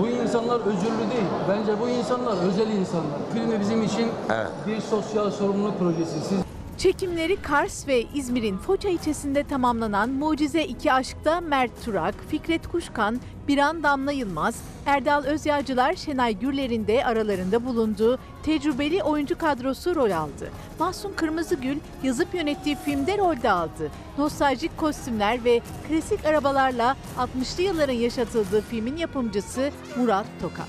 Bu 0.00 0.08
insanlar 0.08 0.60
özürlü 0.60 1.10
değil. 1.10 1.28
Bence 1.48 1.80
bu 1.80 1.88
insanlar 1.88 2.36
özel 2.48 2.68
insanlar. 2.68 3.18
Filmi 3.32 3.60
bizim 3.60 3.82
için 3.82 4.08
Evet. 4.34 4.48
bir 4.66 4.80
sosyal 4.80 5.30
sorumluluk 5.30 5.78
projesi. 5.78 6.20
Siz 6.28 6.38
Çekimleri 6.78 7.42
Kars 7.42 7.88
ve 7.88 8.02
İzmir'in 8.14 8.58
Foça 8.58 8.88
ilçesinde 8.88 9.44
tamamlanan 9.44 10.10
Mucize 10.10 10.64
2 10.64 10.92
Aşk'ta 10.92 11.40
Mert 11.40 11.84
Turak, 11.84 12.14
Fikret 12.28 12.66
Kuşkan, 12.66 13.20
Biran 13.48 13.82
Damla 13.82 14.12
Yılmaz, 14.12 14.62
Erdal 14.86 15.24
Özyağcılar, 15.24 15.94
Şenay 15.94 16.38
Gürler'in 16.38 16.86
de 16.86 17.04
aralarında 17.04 17.64
bulunduğu 17.64 18.18
tecrübeli 18.42 19.02
oyuncu 19.02 19.38
kadrosu 19.38 19.94
rol 19.94 20.10
aldı. 20.10 20.50
Mahsun 20.78 21.12
Kırmızıgül 21.12 21.76
yazıp 22.02 22.34
yönettiği 22.34 22.76
filmde 22.84 23.18
rol 23.18 23.42
de 23.42 23.50
aldı. 23.50 23.90
Nostaljik 24.18 24.78
kostümler 24.78 25.44
ve 25.44 25.60
klasik 25.88 26.24
arabalarla 26.24 26.96
60'lı 27.18 27.62
yılların 27.62 27.92
yaşatıldığı 27.92 28.60
filmin 28.60 28.96
yapımcısı 28.96 29.70
Murat 29.96 30.26
Tokat. 30.42 30.68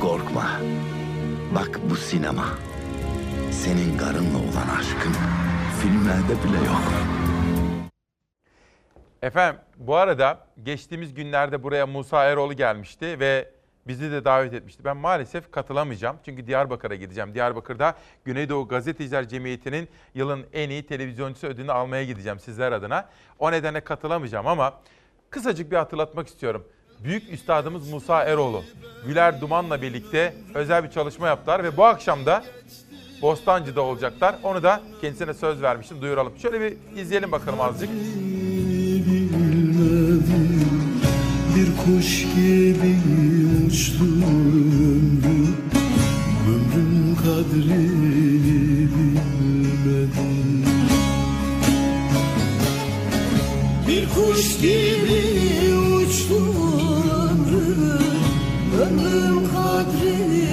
Korkma. 0.00 0.50
Bak 1.54 1.80
bu 1.90 1.96
sinema. 1.96 2.44
Senin 3.50 3.98
karınla 3.98 4.38
olan 4.38 4.68
aşkın 4.78 5.12
filmlerde 5.82 6.44
bile 6.44 6.56
yok. 6.56 6.82
Efendim 9.22 9.60
bu 9.76 9.96
arada 9.96 10.38
geçtiğimiz 10.62 11.14
günlerde 11.14 11.62
buraya 11.62 11.86
Musa 11.86 12.24
Eroğlu 12.24 12.54
gelmişti 12.54 13.20
ve 13.20 13.50
bizi 13.86 14.12
de 14.12 14.24
davet 14.24 14.54
etmişti. 14.54 14.84
Ben 14.84 14.96
maalesef 14.96 15.52
katılamayacağım 15.52 16.16
çünkü 16.24 16.46
Diyarbakır'a 16.46 16.94
gideceğim. 16.94 17.34
Diyarbakır'da 17.34 17.94
Güneydoğu 18.24 18.68
Gazeteciler 18.68 19.28
Cemiyeti'nin 19.28 19.88
yılın 20.14 20.46
en 20.52 20.70
iyi 20.70 20.86
televizyoncusu 20.86 21.46
ödülünü 21.46 21.72
almaya 21.72 22.04
gideceğim 22.04 22.38
sizler 22.40 22.72
adına. 22.72 23.08
O 23.38 23.52
nedenle 23.52 23.80
katılamayacağım 23.80 24.46
ama 24.46 24.74
kısacık 25.30 25.70
bir 25.70 25.76
hatırlatmak 25.76 26.28
istiyorum. 26.28 26.64
Büyük 27.04 27.32
üstadımız 27.32 27.92
Musa 27.92 28.24
Eroğlu, 28.24 28.64
Güler 29.06 29.40
Duman'la 29.40 29.82
birlikte 29.82 30.34
özel 30.54 30.84
bir 30.84 30.90
çalışma 30.90 31.28
yaptılar 31.28 31.64
ve 31.64 31.76
bu 31.76 31.84
akşam 31.84 32.26
da 32.26 32.44
Bostancı'da 33.22 33.82
olacaklar. 33.82 34.34
Onu 34.42 34.62
da 34.62 34.80
kendisine 35.00 35.34
söz 35.34 35.62
vermiştim, 35.62 36.02
duyuralım. 36.02 36.32
Şöyle 36.38 36.60
bir 36.60 37.00
izleyelim 37.00 37.32
bakalım 37.32 37.60
azıcık. 37.60 37.90
Bir 41.56 41.66
kuş 41.76 42.22
gibi 42.22 42.96
uçtu 43.66 44.04
ömrüm 44.04 45.56
Ömrün 46.48 47.14
kadrini 47.14 48.88
bilmedim 48.94 50.64
Bir 53.88 54.08
kuş 54.08 54.60
gibi 54.60 55.20
uçtu 55.74 56.40
ömrüm 57.14 58.00
Ömrüm 58.82 59.48
kadrini 59.52 60.49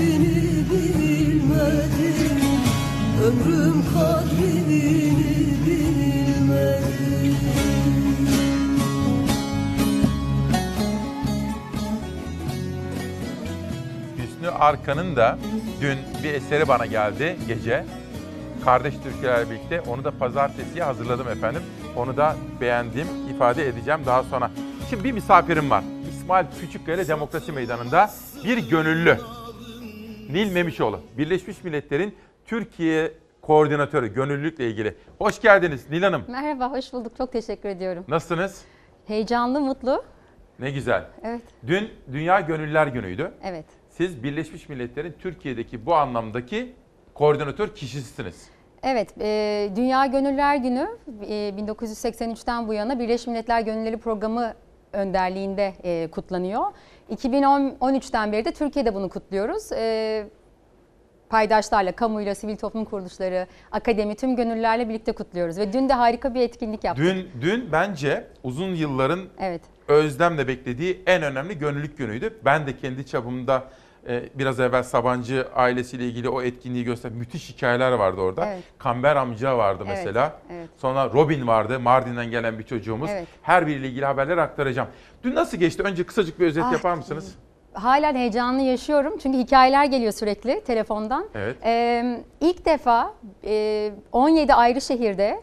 Ömrüm 3.28 3.84
kadrini 3.94 5.12
bilmedim 5.66 6.48
Hüsnü 14.18 14.49
Arkan'ın 14.49 15.16
da 15.16 15.38
dün 15.82 15.98
bir 16.24 16.34
eseri 16.34 16.68
bana 16.68 16.86
geldi 16.86 17.38
gece. 17.48 17.86
Kardeş 18.66 18.94
Türkülerle 19.04 19.49
birlikte 19.49 19.82
onu 19.82 20.04
da 20.04 20.12
pazartesiye 20.12 20.84
hazırladım 20.84 21.28
efendim. 21.28 21.62
Onu 21.95 22.18
da 22.18 22.36
beğendim, 22.62 23.08
ifade 23.36 23.68
edeceğim 23.68 23.99
daha 24.06 24.24
sonra. 24.24 24.52
Şimdi 24.90 25.04
bir 25.04 25.12
misafirim 25.12 25.70
var. 25.70 25.84
İsmail 26.12 26.45
Küçükkaya 26.62 27.08
Demokrasi 27.08 27.52
Meydanı'nda 27.52 28.12
bir 28.44 28.70
gönüllü. 28.70 29.18
Nil 30.30 30.52
Memişoğlu, 30.52 30.99
Birleşmiş 31.18 31.64
Milletler'in 31.64 32.16
Türkiye 32.48 33.11
koordinatörü, 33.41 34.14
gönüllülükle 34.14 34.68
ilgili. 34.68 34.95
Hoş 35.18 35.41
geldiniz 35.41 35.90
Nil 35.90 36.03
Hanım. 36.03 36.24
Merhaba, 36.28 36.72
hoş 36.72 36.94
bulduk. 36.94 37.18
Çok 37.18 37.32
teşekkür 37.32 37.69
ediyorum. 37.69 38.06
Nasılsınız? 38.07 38.61
Heyecanlı, 39.07 39.61
mutlu. 39.61 40.03
Ne 40.60 40.72
güzel. 40.72 41.06
Evet, 41.24 41.41
Dün 41.68 41.90
Dünya 42.11 42.40
Gönüllüler 42.40 42.88
Günü'ydü. 42.88 43.32
evet. 43.44 43.65
Siz 43.90 44.24
Birleşmiş 44.24 44.69
Milletler'in 44.69 45.15
Türkiye'deki 45.19 45.86
bu 45.86 45.95
anlamdaki 45.95 46.74
koordinatör 47.14 47.76
kişisiniz. 47.76 48.49
Evet, 48.84 49.14
e, 49.22 49.69
Dünya 49.76 50.06
Gönüllüler 50.06 50.56
Günü 50.56 50.88
e, 51.28 51.34
1983'ten 51.34 52.68
bu 52.68 52.74
yana 52.74 52.99
Birleşmiş 52.99 53.28
Milletler 53.28 53.61
Gönüllüleri 53.61 53.98
Programı 53.98 54.53
önderliğinde 54.94 55.74
e, 55.84 56.07
kutlanıyor. 56.11 56.61
2013'ten 57.11 58.32
beri 58.32 58.45
de 58.45 58.52
Türkiye'de 58.52 58.95
bunu 58.95 59.10
kutluyoruz. 59.10 59.72
E, 59.72 60.28
paydaşlarla, 61.30 61.91
kamuyla, 61.91 62.36
sivil 62.36 62.58
toplum 62.58 62.86
kuruluşları, 62.86 63.48
akademi, 63.72 64.16
tüm 64.16 64.36
gönüllülerle 64.36 64.90
birlikte 64.90 65.12
kutluyoruz. 65.12 65.58
Ve 65.58 65.74
dün 65.74 65.90
de 65.90 65.94
harika 65.94 66.34
bir 66.34 66.41
etkinlik 66.41 66.84
yaptık. 66.84 67.06
Dün 67.06 67.30
dün 67.41 67.70
bence 67.72 68.28
uzun 68.44 68.76
yılların 68.76 69.20
Evet. 69.40 69.62
özlemle 69.88 70.48
beklediği 70.48 71.04
en 71.06 71.24
önemli 71.24 71.58
gönüllülük 71.60 71.98
günüydü. 71.98 72.34
Ben 72.45 72.68
de 72.68 72.78
kendi 72.78 73.06
çapımda 73.06 73.64
e, 74.08 74.24
biraz 74.36 74.60
evvel 74.60 74.84
Sabancı 74.84 75.48
ailesiyle 75.56 76.06
ilgili 76.06 76.30
o 76.30 76.41
etkinliği 76.41 76.84
göster. 76.84 77.12
Müthiş 77.12 77.49
hikayeler 77.49 77.91
vardı 77.91 78.22
orada. 78.22 78.45
Evet. 78.45 78.64
Kamber 78.78 79.16
amca 79.16 79.58
vardı 79.58 79.84
Evet, 79.88 79.98
mesela. 79.98 80.40
evet. 80.52 80.70
Sonra 80.78 81.06
Robin 81.14 81.48
vardı. 81.48 81.80
Mardin'den 81.80 82.32
gelen 82.32 82.60
bir 82.60 82.64
çocuğumuz. 82.64 83.10
Evet. 83.14 83.28
Her 83.41 83.68
biriyle 83.68 83.88
ilgili 83.88 84.06
haberleri 84.06 84.41
aktaracağım. 84.41 84.90
Dün 85.24 85.36
nasıl 85.36 85.58
geçti? 85.58 85.84
Önce 85.84 86.04
kısacık 86.06 86.40
bir 86.40 86.45
özet 86.45 86.64
Ah, 86.64 86.72
yapar 86.72 86.94
mısınız? 86.94 87.36
Halen 87.78 88.16
heyecanlı 88.16 88.62
yaşıyorum 88.62 89.18
çünkü 89.24 89.38
hikayeler 89.38 89.86
geliyor 89.86 90.12
sürekli 90.12 90.62
telefondan. 90.64 91.26
Evet. 91.36 91.56
Ee, 91.66 92.18
ilk 92.41 92.66
defa 92.66 93.14
e, 93.44 93.91
17 94.12 94.54
ayrı 94.54 94.82
şehirde 94.82 95.41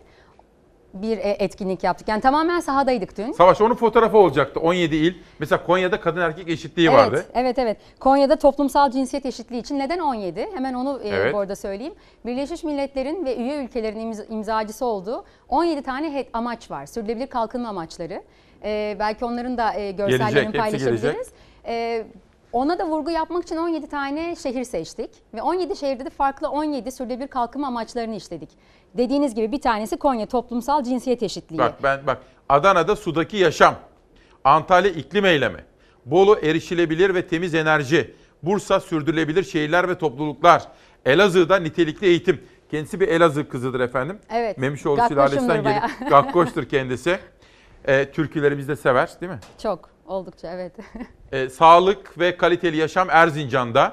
bir 0.95 1.19
e, 1.19 1.21
etkinlik 1.39 1.85
yaptık. 1.85 2.09
Yani 2.09 2.21
tamamen 2.21 2.61
sahadaydık 2.61 3.19
dün. 3.19 3.33
Savaş 3.33 3.61
onun 3.61 3.75
fotoğrafı 3.75 4.19
olacaktı 4.19 4.61
17 4.61 4.97
il. 4.97 5.15
Mesela 5.39 5.67
Konya'da 5.67 6.01
kadın 6.01 6.21
erkek 6.21 6.49
eşitliği 6.49 6.89
evet, 6.89 6.99
vardı. 6.99 7.25
Evet 7.35 7.59
evet. 7.59 7.77
Konya'da 8.01 8.37
toplumsal 8.37 8.91
cinsiyet 8.91 9.27
eşitliği 9.27 9.61
için 9.63 9.79
neden 9.79 9.99
17? 9.99 10.49
Hemen 10.55 10.75
onu 10.75 11.01
e, 11.03 11.09
Evet. 11.09 11.35
bu 11.35 11.39
arada 11.39 11.57
söyleyeyim. 11.57 11.95
Birleşmiş 12.27 12.65
Milletler'in 12.65 13.25
ve 13.25 13.37
üye 13.37 13.65
ülkelerin 13.65 14.13
imz- 14.13 14.33
imzacısı 14.33 14.87
olduğu 14.87 15.25
17 15.49 15.83
tane 15.83 16.27
amaç 16.33 16.71
var. 16.71 16.87
Sürdürülebilir 16.87 17.27
kalkınma 17.27 17.69
amaçları. 17.69 18.23
E, 18.65 18.97
belki 18.99 19.25
onların 19.25 19.59
da 19.59 19.75
e, 19.75 19.91
görsellerini 19.91 20.35
Gelecek, 20.35 20.61
paylaşabiliriz. 20.61 21.03
gelecek. 21.03 21.27
E, 21.67 22.07
ona 22.53 22.79
da 22.79 22.87
vurgu 22.87 23.11
yapmak 23.11 23.43
için 23.43 23.57
17 23.57 23.87
tane 23.89 24.37
şehir 24.37 24.65
seçtik 24.65 25.11
ve 25.35 25.43
17 25.43 25.77
şehirde 25.77 26.05
de 26.05 26.11
farklı 26.11 26.49
17 26.49 26.93
sürdürülebilir 26.93 27.29
kalkınma 27.29 27.67
amaçlarını 27.67 28.15
işledik. 28.15 28.49
Dediğiniz 28.95 29.35
gibi 29.35 29.53
bir 29.53 29.61
tanesi 29.61 29.97
Konya 29.97 30.27
toplumsal 30.27 30.83
cinsiyet 30.83 31.23
eşitliği. 31.23 31.59
Bak 31.59 31.83
ben 31.83 32.07
bak 32.07 32.19
Adana'da 32.49 32.97
sudaki 32.97 33.37
yaşam, 33.37 33.75
Antalya 34.45 34.91
iklim 34.91 35.25
eylemi, 35.25 35.65
Bolu 36.07 36.39
erişilebilir 36.43 37.15
ve 37.15 37.27
temiz 37.27 37.55
enerji, 37.55 38.15
Bursa 38.43 38.81
sürdürülebilir 38.81 39.45
şehirler 39.45 39.89
ve 39.89 39.99
topluluklar, 39.99 40.69
Elazığ'da 41.05 41.57
nitelikli 41.57 42.07
eğitim. 42.07 42.41
Kendisi 42.71 43.01
bir 43.01 43.09
Elazığ 43.09 43.49
kızıdır 43.49 43.81
efendim. 43.81 44.19
Evet, 44.31 44.59
Memişoğlu 44.59 45.01
sülalesinden 45.09 45.63
gelip 45.63 46.11
gakkoştur 46.11 46.65
kendisi. 46.69 47.19
E, 47.87 48.11
türkülerimizi 48.11 48.69
de 48.69 48.77
sever 48.77 49.11
değil 49.21 49.33
mi? 49.33 49.39
Çok 49.63 49.94
oldukça 50.07 50.49
evet. 50.53 50.73
E, 51.33 51.49
sağlık 51.49 52.19
ve 52.19 52.37
kaliteli 52.37 52.77
yaşam 52.77 53.11
Erzincan'da. 53.11 53.93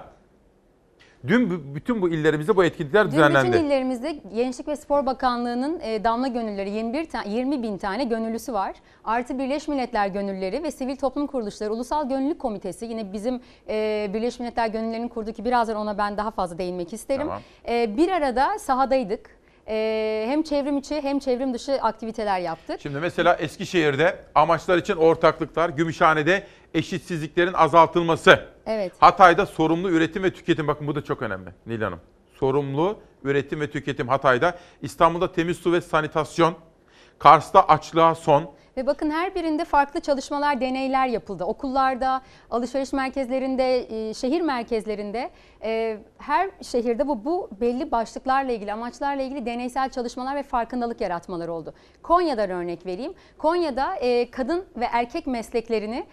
Dün 1.27 1.75
bütün 1.75 2.01
bu 2.01 2.09
illerimizde 2.09 2.55
bu 2.55 2.63
etkinlikler 2.63 3.05
Dün 3.05 3.11
düzenlendi. 3.11 3.51
bütün 3.53 3.65
illerimizde 3.65 4.11
Gençlik 4.35 4.67
ve 4.67 4.75
Spor 4.75 5.05
Bakanlığı'nın 5.05 5.79
e, 5.79 6.03
damla 6.03 6.27
gönülleri 6.27 6.69
21 6.69 7.05
ta- 7.09 7.23
20 7.23 7.63
bin 7.63 7.77
tane 7.77 8.03
gönüllüsü 8.03 8.53
var. 8.53 8.75
Artı 9.03 9.39
Birleşmiş 9.39 9.67
Milletler 9.67 10.07
Gönüllüleri 10.07 10.63
ve 10.63 10.71
Sivil 10.71 10.95
Toplum 10.95 11.27
Kuruluşları 11.27 11.73
Ulusal 11.73 12.09
Gönüllülük 12.09 12.39
Komitesi 12.39 12.85
yine 12.85 13.13
bizim 13.13 13.41
e, 13.69 14.09
Birleşmiş 14.13 14.39
Milletler 14.39 14.67
Gönüllülerinin 14.67 15.07
kurduğu 15.07 15.31
ki 15.33 15.45
birazdan 15.45 15.75
ona 15.75 15.97
ben 15.97 16.17
daha 16.17 16.31
fazla 16.31 16.57
değinmek 16.57 16.93
isterim. 16.93 17.21
Tamam. 17.27 17.41
E, 17.67 17.97
bir 17.97 18.09
arada 18.09 18.59
sahadaydık. 18.59 19.40
E, 19.72 20.26
hem 20.27 20.43
çevrim 20.43 20.77
içi 20.77 21.02
hem 21.02 21.19
çevrim 21.19 21.53
dışı 21.53 21.73
aktiviteler 21.73 22.39
yaptık. 22.39 22.81
Şimdi 22.81 22.99
mesela 22.99 23.35
Eskişehir'de 23.35 24.19
amaçlar 24.35 24.77
için 24.77 24.95
ortaklıklar, 24.95 25.69
Gümüşhane'de 25.69 26.43
eşitsizliklerin 26.73 27.53
azaltılması. 27.53 28.39
Evet. 28.65 28.93
Hatay'da 28.99 29.45
sorumlu 29.45 29.89
üretim 29.89 30.23
ve 30.23 30.34
tüketim. 30.34 30.68
Bakın 30.68 30.88
bu 30.88 30.95
da 30.95 31.03
çok 31.03 31.22
önemli 31.22 31.49
Nil 31.65 31.81
Hanım. 31.81 31.99
Sorumlu 32.39 32.99
üretim 33.23 33.61
ve 33.61 33.72
tüketim 33.72 34.07
Hatay'da. 34.07 34.57
İstanbul'da 34.81 35.31
temiz 35.31 35.57
su 35.57 35.73
ve 35.73 35.81
sanitasyon. 35.81 36.56
Kars'ta 37.19 37.68
açlığa 37.68 38.15
son. 38.15 38.52
Ve 38.77 38.88
bakın 38.88 39.11
her 39.11 39.35
birinde 39.35 39.65
farklı 39.65 39.99
çalışmalar, 39.99 40.61
deneyler 40.61 41.07
yapıldı. 41.07 41.43
Okullarda, 41.45 42.22
alışveriş 42.52 42.93
merkezlerinde, 42.93 43.77
e, 44.10 44.14
şehir 44.14 44.41
merkezlerinde 44.41 45.30
e, 45.64 45.98
her 46.18 46.49
şehirde 46.61 47.07
bu, 47.07 47.26
bu 47.26 47.49
belli 47.61 47.91
başlıklarla 47.91 48.52
ilgili, 48.52 48.73
amaçlarla 48.73 49.22
ilgili 49.22 49.45
deneysel 49.45 49.89
çalışmalar 49.89 50.35
ve 50.35 50.43
farkındalık 50.43 51.02
yaratmalar 51.02 51.48
oldu. 51.48 51.73
Konya'dan 52.03 52.49
örnek 52.49 52.85
vereyim. 52.85 53.14
Konya'da 53.38 53.95
e, 53.95 54.31
kadın 54.31 54.65
ve 54.76 54.85
erkek 54.91 55.27
mesleklerini 55.27 56.06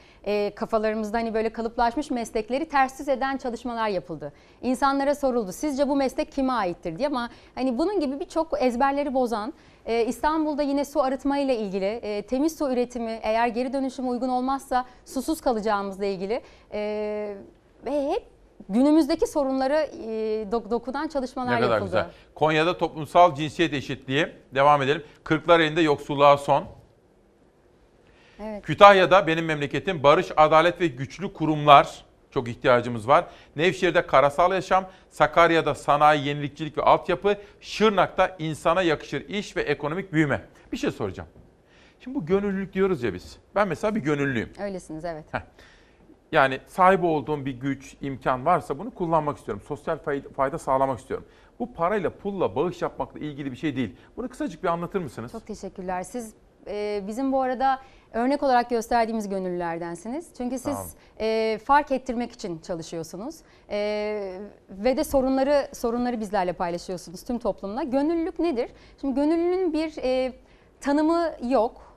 kafalarımızda 0.54 1.18
hani 1.18 1.34
böyle 1.34 1.48
kalıplaşmış 1.48 2.10
meslekleri 2.10 2.68
ters 2.68 3.08
eden 3.08 3.36
çalışmalar 3.36 3.88
yapıldı. 3.88 4.32
İnsanlara 4.62 5.14
soruldu 5.14 5.52
sizce 5.52 5.88
bu 5.88 5.96
meslek 5.96 6.32
kime 6.32 6.52
aittir 6.52 6.98
diye 6.98 7.08
ama 7.08 7.30
hani 7.54 7.78
bunun 7.78 8.00
gibi 8.00 8.20
birçok 8.20 8.62
ezberleri 8.62 9.14
bozan 9.14 9.52
ee, 9.88 10.04
İstanbul'da 10.04 10.62
yine 10.62 10.84
su 10.84 11.02
arıtma 11.02 11.38
ile 11.38 11.56
ilgili 11.56 11.84
e, 11.84 12.22
temiz 12.22 12.58
su 12.58 12.72
üretimi 12.72 13.18
eğer 13.22 13.48
geri 13.48 13.72
dönüşüme 13.72 14.08
uygun 14.08 14.28
olmazsa 14.28 14.84
susuz 15.04 15.40
kalacağımızla 15.40 16.04
ilgili 16.06 16.42
e, 16.72 16.80
ve 17.86 18.10
hep 18.12 18.22
günümüzdeki 18.68 19.26
sorunları 19.26 19.74
e, 19.74 20.06
dok- 20.50 20.70
dokunan 20.70 21.08
çalışmalar 21.08 21.56
Ne 21.56 21.60
kadar 21.60 21.70
yapıldı. 21.72 21.84
güzel. 21.90 22.06
Konya'da 22.34 22.78
toplumsal 22.78 23.34
cinsiyet 23.34 23.72
eşitliği. 23.72 24.26
Devam 24.54 24.82
edelim. 24.82 25.02
Kırklareli'nde 25.24 25.80
yoksulluğa 25.80 26.36
son. 26.36 26.64
Evet. 28.42 28.64
Kütahya'da 28.64 29.26
benim 29.26 29.44
memleketim 29.44 30.02
barış, 30.02 30.26
adalet 30.36 30.80
ve 30.80 30.86
güçlü 30.86 31.32
kurumlar 31.32 32.04
çok 32.38 32.48
ihtiyacımız 32.48 33.08
var. 33.08 33.24
Nevşehir'de 33.56 34.06
karasal 34.06 34.52
yaşam, 34.52 34.84
Sakarya'da 35.10 35.74
sanayi, 35.74 36.26
yenilikçilik 36.26 36.78
ve 36.78 36.82
altyapı, 36.82 37.36
Şırnak'ta 37.60 38.36
insana 38.38 38.82
yakışır 38.82 39.28
iş 39.28 39.56
ve 39.56 39.62
ekonomik 39.62 40.12
büyüme. 40.12 40.42
Bir 40.72 40.76
şey 40.76 40.90
soracağım. 40.90 41.28
Şimdi 42.00 42.14
bu 42.14 42.26
gönüllülük 42.26 42.72
diyoruz 42.72 43.02
ya 43.02 43.14
biz. 43.14 43.36
Ben 43.54 43.68
mesela 43.68 43.94
bir 43.94 44.00
gönüllüyüm. 44.00 44.52
Öylesiniz 44.60 45.04
evet. 45.04 45.24
Yani 46.32 46.60
sahip 46.66 47.04
olduğum 47.04 47.46
bir 47.46 47.52
güç, 47.52 47.96
imkan 48.00 48.46
varsa 48.46 48.78
bunu 48.78 48.94
kullanmak 48.94 49.38
istiyorum. 49.38 49.62
Sosyal 49.68 49.98
fayda, 49.98 50.28
fayda 50.28 50.58
sağlamak 50.58 50.98
istiyorum. 50.98 51.26
Bu 51.58 51.74
parayla, 51.74 52.10
pulla, 52.10 52.56
bağış 52.56 52.82
yapmakla 52.82 53.20
ilgili 53.20 53.52
bir 53.52 53.56
şey 53.56 53.76
değil. 53.76 53.96
Bunu 54.16 54.28
kısacık 54.28 54.62
bir 54.62 54.68
anlatır 54.68 55.00
mısınız? 55.00 55.32
Çok 55.32 55.46
teşekkürler. 55.46 56.02
Siz 56.02 56.34
e, 56.66 57.04
bizim 57.06 57.32
bu 57.32 57.42
arada 57.42 57.80
örnek 58.12 58.42
olarak 58.42 58.70
gösterdiğimiz 58.70 59.28
gönüllülerdensiniz. 59.28 60.28
Çünkü 60.36 60.58
siz 60.58 60.94
e, 61.20 61.58
fark 61.64 61.92
ettirmek 61.92 62.32
için 62.32 62.58
çalışıyorsunuz. 62.58 63.36
E, 63.70 63.78
ve 64.70 64.96
de 64.96 65.04
sorunları 65.04 65.68
sorunları 65.72 66.20
bizlerle 66.20 66.52
paylaşıyorsunuz 66.52 67.22
tüm 67.22 67.38
toplumla. 67.38 67.82
Gönüllülük 67.82 68.38
nedir? 68.38 68.70
Şimdi 69.00 69.14
gönüllünün 69.14 69.72
bir 69.72 69.94
e, 70.02 70.32
tanımı 70.80 71.30
yok. 71.48 71.88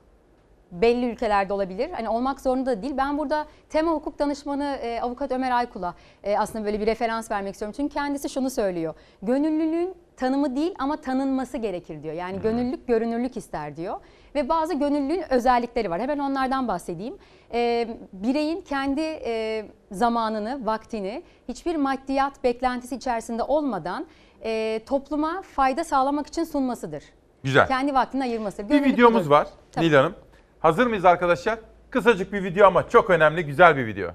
Belli 0.72 1.06
ülkelerde 1.06 1.52
olabilir. 1.52 1.90
Hani 1.90 2.08
olmak 2.08 2.40
zorunda 2.40 2.70
da 2.70 2.82
değil. 2.82 2.96
Ben 2.96 3.18
burada 3.18 3.46
tema 3.68 3.92
hukuk 3.92 4.18
danışmanı 4.18 4.64
e, 4.64 5.00
avukat 5.00 5.32
Ömer 5.32 5.50
Aykul'a 5.50 5.94
e, 6.24 6.38
aslında 6.38 6.64
böyle 6.64 6.80
bir 6.80 6.86
referans 6.86 7.30
vermek 7.30 7.52
istiyorum. 7.52 7.74
Çünkü 7.76 7.94
kendisi 7.94 8.28
şunu 8.28 8.50
söylüyor. 8.50 8.94
Gönüllülüğün 9.22 9.94
tanımı 10.16 10.56
değil 10.56 10.74
ama 10.78 10.96
tanınması 10.96 11.56
gerekir 11.58 12.02
diyor. 12.02 12.14
Yani 12.14 12.40
gönüllülük 12.40 12.86
görünürlük 12.88 13.36
ister 13.36 13.76
diyor. 13.76 14.00
Ve 14.34 14.48
bazı 14.48 14.74
gönüllülüğün 14.74 15.24
özellikleri 15.32 15.90
var. 15.90 16.00
Hemen 16.00 16.18
onlardan 16.18 16.68
bahsedeyim. 16.68 17.18
E, 17.52 17.88
bireyin 18.12 18.60
kendi 18.60 19.00
e, 19.00 19.64
zamanını, 19.90 20.66
vaktini 20.66 21.22
hiçbir 21.48 21.76
maddiyat 21.76 22.44
beklentisi 22.44 22.96
içerisinde 22.96 23.42
olmadan 23.42 24.06
e, 24.44 24.80
topluma 24.86 25.42
fayda 25.42 25.84
sağlamak 25.84 26.26
için 26.26 26.44
sunmasıdır. 26.44 27.04
Güzel. 27.44 27.68
Kendi 27.68 27.94
vaktini 27.94 28.22
ayırması. 28.22 28.64
Bir 28.64 28.68
Gönüllülük 28.68 28.92
videomuz 28.92 29.20
budur. 29.20 29.30
var 29.30 29.48
Tabii. 29.72 29.84
Nil 29.84 29.94
Hanım. 29.94 30.14
Hazır 30.60 30.86
mıyız 30.86 31.04
arkadaşlar? 31.04 31.58
Kısacık 31.90 32.32
bir 32.32 32.44
video 32.44 32.66
ama 32.66 32.88
çok 32.88 33.10
önemli, 33.10 33.46
güzel 33.46 33.76
bir 33.76 33.86
video. 33.86 34.10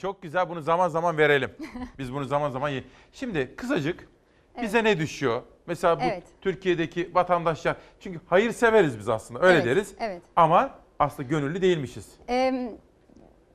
Çok 0.00 0.22
güzel. 0.22 0.48
Bunu 0.48 0.60
zaman 0.62 0.88
zaman 0.88 1.18
verelim. 1.18 1.50
Biz 1.98 2.12
bunu 2.14 2.24
zaman 2.24 2.50
zaman 2.50 2.68
ye- 2.68 2.84
Şimdi 3.12 3.56
kısacık 3.56 4.08
bize 4.62 4.84
ne 4.84 4.98
düşüyor? 4.98 5.42
Mesela 5.66 6.00
bu 6.00 6.04
Evet. 6.04 6.22
Türkiye'deki 6.40 7.14
vatandaşlar 7.14 7.76
çünkü 8.00 8.20
hayır 8.26 8.52
severiz 8.52 8.98
biz 8.98 9.08
aslında 9.08 9.40
öyle 9.40 9.54
Evet, 9.54 9.66
deriz. 9.66 9.94
evet. 10.00 10.22
Ama 10.36 10.78
aslında 10.98 11.28
gönüllü 11.28 11.62
değilmişiz. 11.62 12.08
Ee, 12.28 12.72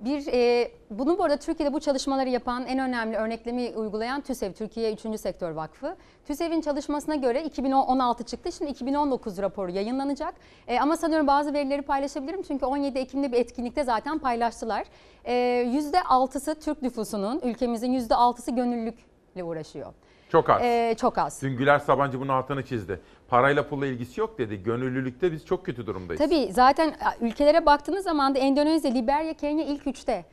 bir 0.05 0.27
e, 0.27 0.71
bunu 0.89 1.17
bu 1.17 1.23
arada 1.23 1.37
Türkiye'de 1.37 1.73
bu 1.73 1.79
çalışmaları 1.79 2.29
yapan 2.29 2.65
en 2.65 2.79
önemli 2.79 3.17
örneklemi 3.17 3.71
uygulayan 3.75 4.21
TÜSEV 4.21 4.53
Türkiye 4.53 4.93
3. 4.93 5.19
Sektör 5.19 5.51
Vakfı. 5.51 5.95
TÜSEV'in 6.25 6.61
çalışmasına 6.61 7.15
göre 7.15 7.43
2016 7.43 8.23
çıktı. 8.23 8.51
Şimdi 8.51 8.71
2019 8.71 9.37
raporu 9.37 9.71
yayınlanacak. 9.71 10.35
E, 10.67 10.79
ama 10.79 10.97
sanıyorum 10.97 11.27
bazı 11.27 11.53
verileri 11.53 11.81
paylaşabilirim 11.81 12.41
çünkü 12.41 12.65
17 12.65 12.99
Ekim'de 12.99 13.31
bir 13.31 13.37
etkinlikte 13.37 13.83
zaten 13.83 14.19
paylaştılar. 14.19 14.85
E, 15.25 15.33
%6'sı 15.33 16.55
Türk 16.55 16.81
nüfusunun, 16.81 17.39
ülkemizin 17.43 17.93
%6'sı 17.93 18.51
gönüllülükle 18.51 19.43
uğraşıyor. 19.43 19.93
Çok 20.31 20.49
az. 20.49 20.61
E, 20.61 20.95
çok 20.97 21.17
az. 21.17 21.41
Dün 21.41 21.57
Güler 21.57 21.79
Sabancı 21.79 22.19
bunun 22.19 22.29
altını 22.33 22.65
çizdi. 22.65 22.99
Parayla 23.27 23.67
pulla 23.67 23.85
ilgisi 23.85 24.19
yok 24.19 24.37
dedi. 24.37 24.63
Gönüllülükte 24.63 25.31
biz 25.31 25.45
çok 25.45 25.65
kötü 25.65 25.87
durumdayız. 25.87 26.21
Tabii 26.21 26.53
zaten 26.53 26.95
ülkelere 27.21 27.65
baktığınız 27.65 28.03
zaman 28.03 28.35
da 28.35 28.39
Endonezya, 28.39 28.91
Liberya, 28.91 29.33
Kenya 29.33 29.65
ilk 29.65 29.87
üçte. 29.87 30.25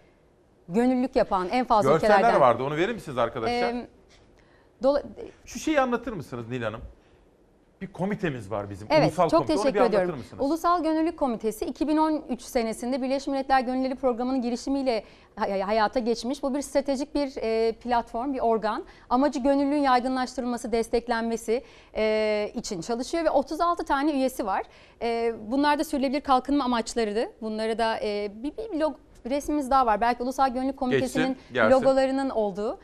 Gönüllülük 0.69 1.16
yapan 1.16 1.48
en 1.48 1.64
fazla 1.64 1.93
Görseller 1.93 2.14
ülkelerden. 2.14 2.40
vardı. 2.40 2.62
Onu 2.62 2.77
verir 2.77 2.94
misiniz 2.94 3.19
arkadaşlar? 3.19 3.74
Ee, 3.74 3.86
Şu 5.44 5.59
şeyi 5.59 5.81
anlatır 5.81 6.12
mısınız 6.12 6.48
Nil 6.48 6.62
Hanım? 6.62 6.81
Bir 7.83 7.87
komitemiz 7.93 8.51
var 8.51 8.71
bizim. 8.71 8.89
Evet, 8.91 9.07
Ulusal 9.09 9.29
çok 9.29 9.47
komite. 9.47 9.57
Teşekkür 9.57 9.81
ediyorum. 9.85 10.17
mısınız? 10.19 10.45
Ulusal 10.45 10.83
Gönüllülük 10.83 11.17
Komitesi 11.19 11.65
2013 11.65 12.43
senesinde 12.43 13.03
Birleşmiş 13.03 13.27
Milletler 13.27 13.61
Gönüllülük 13.61 14.01
Programı'nın 14.01 14.43
girişimiyle 14.43 15.05
hay- 15.37 15.61
hayata 15.61 16.01
geçmiş. 16.01 16.43
Bu 16.43 16.55
bir 16.55 16.63
stratejik 16.63 17.15
bir 17.15 17.37
e, 17.37 17.73
platform, 17.73 18.33
bir 18.35 18.41
organ. 18.41 18.85
Amacı 19.11 19.39
gönüllülüğün 19.41 19.81
yaygınlaştırılması, 19.83 20.73
desteklenmesi 20.73 21.63
e, 21.97 22.51
için 22.55 22.81
çalışıyor 22.81 23.25
ve 23.25 23.31
36 23.31 23.85
tane 23.85 24.13
üyesi 24.13 24.47
var. 24.47 24.63
E, 25.03 25.35
bunlar 25.51 25.79
da 25.79 25.85
sürdürülebilir 25.85 26.21
kalkınma 26.21 26.65
amaçlarıydı. 26.65 27.33
Bunları 27.41 27.79
da 27.79 27.99
bir, 28.43 28.53
bir 28.57 28.81
log, 28.81 28.97
resmimiz 29.31 29.71
daha 29.71 29.87
var. 29.87 30.01
Belki 30.01 30.23
Ulusal 30.23 30.49
Gönüllülük 30.55 30.77
Komitesi'nin 30.77 31.29
Geçsin, 31.29 31.55
gelsin. 31.55 31.77
logolarının 31.77 32.31
olduğu. 32.31 32.79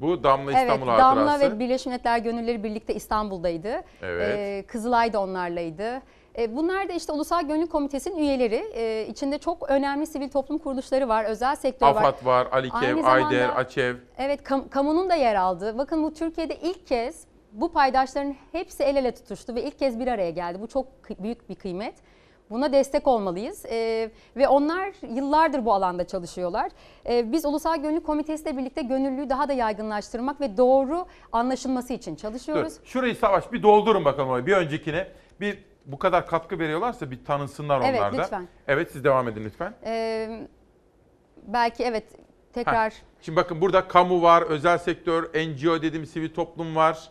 Bu 0.00 0.24
Damla 0.24 0.50
Evet, 0.52 0.60
İstanbul 0.62 0.86
Damla 0.86 1.32
Hatırası. 1.32 1.54
ve 1.56 1.58
Birleşmiş 1.60 1.86
Milletler 1.86 2.18
Gönülleri 2.18 2.64
birlikte 2.64 2.94
İstanbul'daydı. 2.94 3.82
Evet. 4.02 4.38
Ee, 4.38 4.64
Kızılay 4.68 5.12
da 5.12 5.20
onlarlaydı. 5.22 6.02
Ee, 6.38 6.56
bunlar 6.56 6.88
da 6.88 6.92
işte 6.92 7.12
Ulusal 7.12 7.42
Gönüllü 7.48 7.66
Komitesi'nin 7.68 8.16
üyeleri. 8.18 8.64
Ee, 8.74 9.06
içinde 9.08 9.38
çok 9.38 9.70
önemli 9.70 10.06
sivil 10.06 10.28
toplum 10.28 10.58
kuruluşları 10.58 11.08
var, 11.08 11.24
özel 11.24 11.56
sektör 11.56 11.86
var. 11.86 12.02
AFAD 12.04 12.26
var, 12.26 12.48
Alikev, 12.52 12.96
zamanda- 12.96 13.08
Ayder, 13.26 13.48
Açev. 13.48 13.96
Evet, 14.18 14.40
kam- 14.42 14.68
kamunun 14.68 15.10
da 15.10 15.14
yer 15.14 15.34
aldığı. 15.34 15.78
Bakın 15.78 16.02
bu 16.02 16.14
Türkiye'de 16.14 16.56
ilk 16.56 16.86
kez 16.86 17.24
bu 17.52 17.72
paydaşların 17.72 18.34
hepsi 18.52 18.82
el 18.82 18.96
ele 18.96 19.14
tutuştu 19.14 19.54
ve 19.54 19.62
ilk 19.62 19.78
kez 19.78 20.00
bir 20.00 20.06
araya 20.06 20.30
geldi. 20.30 20.58
Bu 20.62 20.66
çok 20.66 20.86
büyük 21.22 21.48
bir 21.48 21.54
kıymet. 21.54 21.94
Buna 22.52 22.72
destek 22.72 23.06
olmalıyız 23.06 23.66
Ee, 23.66 24.10
ve 24.36 24.48
onlar 24.48 24.92
yıllardır 25.14 25.64
bu 25.64 25.74
alanda 25.74 26.06
çalışıyorlar. 26.06 26.70
Ee, 27.08 27.32
biz 27.32 27.44
Ulusal 27.44 27.76
Gönüllü 27.76 28.02
Komitesi 28.02 28.42
ile 28.42 28.56
birlikte 28.56 28.82
gönüllülüğü 28.82 29.30
daha 29.30 29.48
da 29.48 29.52
yaygınlaştırmak 29.52 30.40
ve 30.40 30.56
doğru 30.56 31.06
anlaşılması 31.32 31.92
için 31.92 32.16
çalışıyoruz. 32.16 32.78
Dur, 32.80 32.86
şurayı 32.86 33.16
Savaş 33.16 33.52
bir 33.52 33.62
doldurun 33.62 34.04
bakalım 34.04 34.28
orayı. 34.28 34.46
Bir 34.46 34.52
öncekine. 34.56 35.08
Bir 35.40 35.58
bu 35.86 35.98
kadar 35.98 36.26
katkı 36.26 36.58
veriyorlarsa 36.58 37.10
bir 37.10 37.24
tanınsınlar 37.24 37.82
Evet, 37.84 38.00
onlar 38.00 38.12
da. 38.12 38.22
lütfen. 38.22 38.48
Evet 38.68 38.90
siz 38.92 39.04
devam 39.04 39.28
edin 39.28 39.44
lütfen. 39.44 39.74
Ee, 39.84 40.46
belki 41.46 41.84
evet 41.84 42.04
tekrar 42.52 42.90
Heh. 42.90 42.96
Şimdi 43.22 43.36
bakın 43.36 43.60
burada 43.60 43.88
kamu 43.88 44.22
var, 44.22 44.42
özel 44.42 44.78
sektör, 44.78 45.24
NGO 45.24 45.82
dediğim 45.82 46.06
sivil 46.06 46.34
toplum 46.34 46.76
var. 46.76 47.10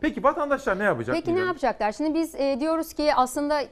Peki 0.00 0.24
vatandaşlar 0.24 0.78
ne 0.78 0.84
yapacak? 0.84 1.16
Peki 1.16 1.34
ne 1.34 1.40
yapacaklar? 1.40 1.92
Şimdi 1.92 2.14
biz 2.14 2.34
e, 2.34 2.60
diyoruz 2.60 2.94
ki 2.94 3.14
aslında 3.14 3.62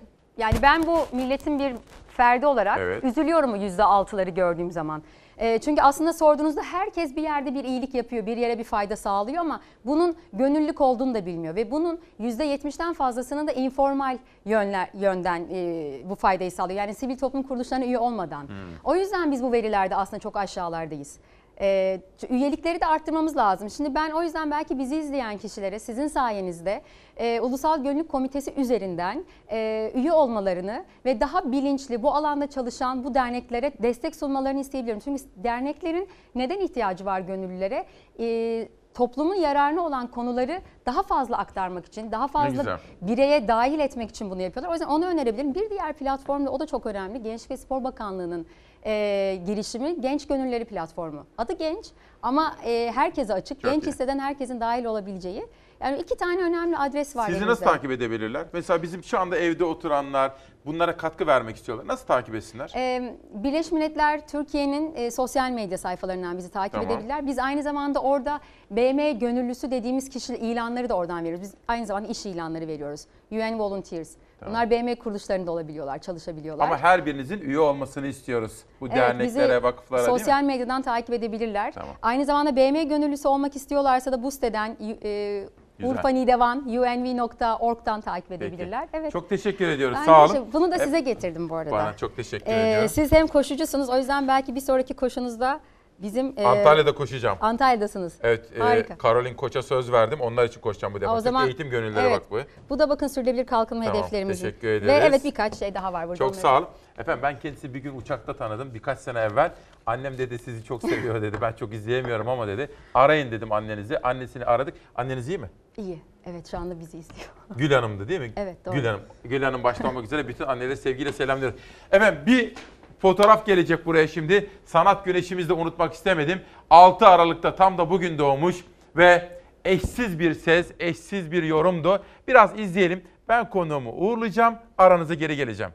yani 0.41 0.55
ben 0.63 0.83
bu 0.87 1.17
milletin 1.17 1.59
bir 1.59 1.75
ferdi 2.17 2.47
olarak 2.47 2.79
Evet. 2.79 3.05
üzülüyorum 3.05 3.57
yüzde 3.57 3.85
altıları 3.85 4.31
gördüğüm 4.31 4.71
zaman. 4.71 5.03
E, 5.39 5.59
çünkü 5.59 5.83
aslında 5.83 6.13
sorduğunuzda 6.13 6.63
herkes 6.63 7.17
bir 7.17 7.23
yerde 7.23 7.55
bir 7.55 7.65
iyilik 7.65 7.95
yapıyor, 7.95 8.27
bir 8.27 8.37
yere 8.37 8.59
bir 8.59 8.65
fayda 8.65 8.97
sağlıyor 8.97 9.41
ama 9.41 9.61
bunun 9.85 10.17
gönüllülük 10.33 10.81
olduğunu 10.81 11.15
da 11.15 11.27
bilmiyor. 11.27 11.57
Ve 11.57 11.71
bunun 11.71 12.01
yüzde 12.19 12.45
yetmişten 12.45 12.93
fazlasının 12.93 13.47
da 13.47 13.53
informal 13.53 14.19
yönler, 14.45 14.89
yönden 14.95 15.47
e, 15.53 15.93
bu 16.11 16.15
faydayı 16.15 16.51
sağlıyor. 16.53 16.79
Yani 16.79 16.95
sivil 16.95 17.19
toplum 17.19 17.43
kuruluşlarına 17.43 17.85
üye 17.85 17.99
olmadan. 17.99 18.49
O 18.85 18.95
yüzden 18.95 19.33
biz 19.33 19.43
bu 19.43 19.53
verilerde 19.53 19.97
aslında 19.97 20.21
çok 20.21 20.37
aşağılardayız. 20.37 21.19
E, 21.61 22.01
üyelikleri 22.29 22.81
de 22.81 22.87
arttırmamız 22.87 23.37
lazım. 23.37 23.71
Şimdi 23.71 23.95
ben 23.95 24.11
o 24.11 24.23
yüzden 24.23 24.51
belki 24.51 24.79
bizi 24.79 24.97
izleyen 24.97 25.39
kişilere 25.39 25.79
sizin 25.79 26.09
sayenizde 26.09 26.83
e, 27.17 27.41
Ulusal 27.41 27.83
Gönüllülük 27.83 28.09
Komitesi 28.09 28.55
üzerinden 28.57 29.25
e, 29.51 29.91
üye 29.95 30.13
olmalarını 30.13 30.85
ve 31.05 31.21
daha 31.21 31.53
bilinçli 31.53 32.03
bu 32.03 32.15
alanda 32.15 32.47
çalışan 32.47 33.05
bu 33.05 33.15
derneklere 33.15 33.73
destek 33.83 34.17
sunmalarını 34.17 34.61
isteyebilirim. 34.61 35.01
Çünkü 35.01 35.23
derneklerin 35.37 36.09
neden 36.35 36.59
ihtiyacı 36.61 37.05
var 37.05 37.21
gönüllülere? 37.21 37.87
E, 38.21 38.69
toplumun 38.95 39.35
yararına 39.35 39.81
olan 39.81 40.07
konuları 40.07 40.61
daha 40.87 41.03
fazla 41.03 41.39
aktarmak 41.39 41.87
için, 41.87 42.13
daha 42.13 42.29
fazla 42.29 42.81
bireye 43.03 43.49
dahil 43.49 43.79
etmek 43.79 44.11
için 44.11 44.31
bunu 44.31 44.43
yapıyorlar. 44.43 44.71
O 44.71 44.73
yüzden 44.73 44.87
onu 44.87 45.07
önerebilirim. 45.07 45.55
Bir 45.55 45.71
diğer 45.71 45.93
platform 45.93 46.47
da 46.47 46.51
o 46.51 46.61
da 46.61 46.67
çok 46.67 46.87
önemli. 46.87 47.23
Gençlik 47.23 47.51
ve 47.51 47.57
Spor 47.57 47.85
Bakanlığı'nın 47.85 48.47
e, 48.87 49.39
girişimi 49.47 50.01
Genç 50.01 50.27
Gönülleri 50.27 50.65
Platformu. 50.65 51.27
Adı 51.39 51.53
genç 51.53 51.87
ama 52.23 52.57
e, 52.65 52.93
herkese 52.95 53.35
açık. 53.35 53.61
Çok 53.61 53.73
genç 53.73 53.85
iyi. 53.85 53.87
hisseden 53.87 54.19
herkesin 54.19 54.61
dahil 54.61 54.85
olabileceği. 54.85 55.47
Yani 55.81 55.99
iki 55.99 56.17
tane 56.17 56.43
önemli 56.43 56.77
adres 56.77 57.17
var 57.17 57.27
Sizi 57.27 57.37
elimizde. 57.37 57.51
nasıl 57.53 57.65
takip 57.65 57.91
edebilirler? 57.91 58.47
Mesela 58.53 58.83
bizim 58.83 59.05
şu 59.05 59.19
anda 59.19 59.37
evde 59.39 59.65
oturanlar 59.65 60.33
bunlara 60.67 60.97
katkı 60.97 61.27
vermek 61.27 61.57
istiyorlar. 61.57 61.87
Nasıl 61.89 62.07
takip 62.07 62.35
etsinler? 62.35 62.73
Ee, 62.77 63.15
Birleşmiş 63.35 63.73
Milletler 63.73 64.29
Türkiye'nin 64.29 64.95
e, 64.95 65.11
sosyal 65.11 65.51
medya 65.51 65.79
sayfalarından 65.79 66.39
bizi 66.39 66.51
takip 66.51 66.73
Tamam. 66.73 66.91
edebilirler. 66.91 67.27
Biz 67.27 67.39
aynı 67.39 67.63
zamanda 67.63 68.03
orada 68.03 68.41
BM 68.71 69.13
gönüllüsü 69.13 69.71
dediğimiz 69.71 70.09
kişi 70.09 70.35
ilanları 70.35 70.89
da 70.89 70.95
oradan 70.97 71.25
veriyoruz. 71.25 71.43
Biz 71.43 71.55
aynı 71.69 71.87
zamanda 71.87 72.09
iş 72.09 72.27
ilanları 72.27 72.67
veriyoruz. 72.67 73.07
UN 73.33 73.59
Volunteers. 73.59 74.11
Bunlar 74.47 74.71
BM 74.71 74.95
kuruluşlarında 74.95 75.51
olabiliyorlar, 75.53 75.99
çalışabiliyorlar. 75.99 76.65
Ama 76.67 76.79
her 76.79 77.07
birinizin 77.07 77.41
üye 77.41 77.59
olmasını 77.59 78.07
istiyoruz. 78.07 78.53
Bu 78.81 78.87
Evet, 78.87 78.97
derneklere, 78.97 79.63
vakıflara 79.63 80.03
değil 80.03 80.13
mi? 80.13 80.19
Sosyal 80.19 80.43
medyadan 80.43 80.83
takip 80.83 81.15
edebilirler. 81.15 81.73
Tamam. 81.73 81.95
Aynı 82.03 82.25
zamanda 82.25 82.57
BM 82.57 82.83
gönüllüsü 82.85 83.29
olmak 83.29 83.57
istiyorlarsa 83.57 84.13
da 84.13 84.23
bu 84.23 84.31
siteden 84.31 84.77
e, 85.03 85.45
Güzel. 85.79 85.93
Urfa 85.95 86.09
Nidevan, 86.09 86.59
unv.org'dan 86.69 88.01
takip 88.01 88.29
Peki. 88.29 88.45
edebilirler. 88.45 88.89
Evet. 88.93 89.13
Çok 89.13 89.29
teşekkür 89.29 89.69
ediyoruz. 89.69 89.97
Ben 90.01 90.05
Sağ 90.05 90.25
olun. 90.25 90.33
teşekkür- 90.33 90.53
Bunu 90.53 90.73
da 90.73 90.79
size 90.79 91.01
getirdim 91.01 91.49
bu 91.49 91.55
arada. 91.57 91.71
Bana 91.71 91.97
çok 91.97 92.17
teşekkür 92.17 92.53
Ee, 92.53 92.69
ediyorum. 92.69 92.89
siz 92.89 93.13
hem 93.13 93.27
koşucusunuz 93.27 93.89
o 93.89 93.97
yüzden 93.97 94.29
belki 94.29 94.55
bir 94.55 94.61
sonraki 94.61 94.95
koşunuzda 94.95 95.61
bizim 96.03 96.35
e, 96.37 96.45
Antalya'da 96.47 96.95
koşacağım. 96.95 97.39
Antalya'dasınız. 97.41 98.15
Evet, 98.23 98.53
e, 98.57 98.59
Harika. 98.59 98.97
Caroline 99.03 99.37
Koç'a 99.37 99.63
söz 99.63 99.93
verdim. 99.93 100.21
Onlar 100.21 100.45
için 100.45 100.61
koşacağım 100.61 100.95
bu 100.95 101.01
defa. 101.01 101.17
O 101.17 101.21
zaman 101.21 101.47
Eğitim 101.47 101.71
Gönüllüleri 101.71 102.07
evet, 102.07 102.21
Vakfı. 102.21 102.47
Bu 102.71 102.79
da 102.79 102.89
bakın 102.89 103.07
sürdürülebilir 103.07 103.47
kalkınma 103.47 103.85
Tamam, 103.85 103.99
hedeflerimizin. 104.01 104.45
teşekkür 104.45 104.69
Ve 104.69 104.77
ederiz. 104.77 105.05
evet 105.09 105.25
birkaç 105.25 105.55
şey 105.55 105.75
daha 105.75 105.93
var 105.93 106.05
burada. 106.09 106.17
Çok 106.19 106.29
onları- 106.29 106.41
sağ 106.41 106.59
olun. 106.59 106.69
Efendim 106.99 107.23
ben 107.23 107.39
kendisi 107.41 107.75
bir 107.75 107.79
gün 107.79 107.97
uçakta 107.97 108.37
tanıdım 108.37 108.75
birkaç 108.75 108.99
sene 108.99 109.19
evvel. 109.19 109.53
Annem 109.87 110.19
dedi 110.19 110.39
sizi 110.39 110.65
çok 110.65 110.83
seviyor 110.83 111.23
dedi. 111.23 111.37
Ben 111.41 111.53
çok 111.53 111.73
izleyemiyorum 111.75 112.29
ama 112.29 112.47
dedi. 112.49 112.71
Arayın 112.95 113.31
dedim 113.31 113.53
annenizi. 113.53 113.99
Annesini 113.99 114.45
aradık. 114.45 114.75
Anneniz 114.95 115.29
iyi 115.29 115.39
mi? 115.39 115.51
İyi. 115.77 116.03
Evet 116.27 116.51
şu 116.51 116.59
anda 116.59 116.79
bizi 116.81 116.99
izliyor. 116.99 117.29
Gül 117.57 117.73
Hanım'dı 117.73 118.09
değil 118.09 118.21
mi? 118.21 118.33
Evet, 118.37 118.57
doğru. 118.67 118.75
Gül 118.75 118.85
Hanım. 118.85 119.01
Gül 119.25 119.43
Hanım 119.43 119.65
başta 119.65 119.89
olmak 119.89 120.05
üzere 120.05 120.29
bütün 120.29 120.45
annelere 120.45 120.77
sevgiyle 120.77 121.13
selamlıyoruz. 121.13 121.61
Efendim 121.93 122.21
bir 122.27 122.55
fotoğraf 123.03 123.47
gelecek 123.47 123.87
buraya 123.87 124.09
şimdi. 124.09 124.51
Sanat 124.65 125.05
güneşimizi 125.05 125.49
de 125.49 125.53
unutmak 125.53 125.95
istemedim. 125.95 126.41
6 126.71 127.07
Aralık'ta 127.07 127.55
tam 127.57 127.79
da 127.79 127.91
bugün 127.91 128.19
doğmuş 128.19 128.57
ve 128.97 129.41
eşsiz 129.65 130.19
bir 130.19 130.35
ses, 130.35 130.67
eşsiz 130.81 131.33
bir 131.33 131.43
yorumdu. 131.43 132.03
Biraz 132.29 132.59
izleyelim. 132.59 133.05
Ben 133.29 133.51
konuğumu 133.51 133.93
uğurlayacağım. 133.93 134.55
Aranıza 134.79 135.15
geri 135.15 135.37
geleceğim. 135.37 135.73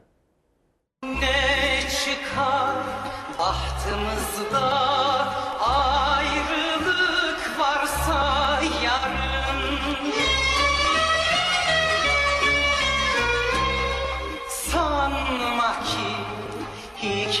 Ne 1.04 1.80
çıkar 1.90 2.74
tahtımızda 3.38 4.85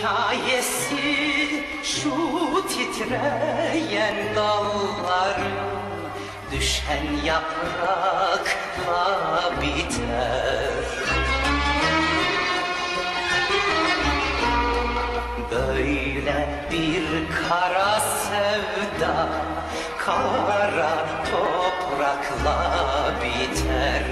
hikayesi 0.06 1.64
şu 1.82 2.14
titreyen 2.68 4.16
dalların 4.36 5.76
Düşen 6.52 7.06
yaprakla 7.24 8.62
biter. 9.60 10.84
Böyle 15.50 16.48
bir 16.72 17.06
kara 17.48 18.00
sevda 18.00 19.28
Kara 19.98 21.06
toprakla 21.30 22.58
biter. 23.22 24.02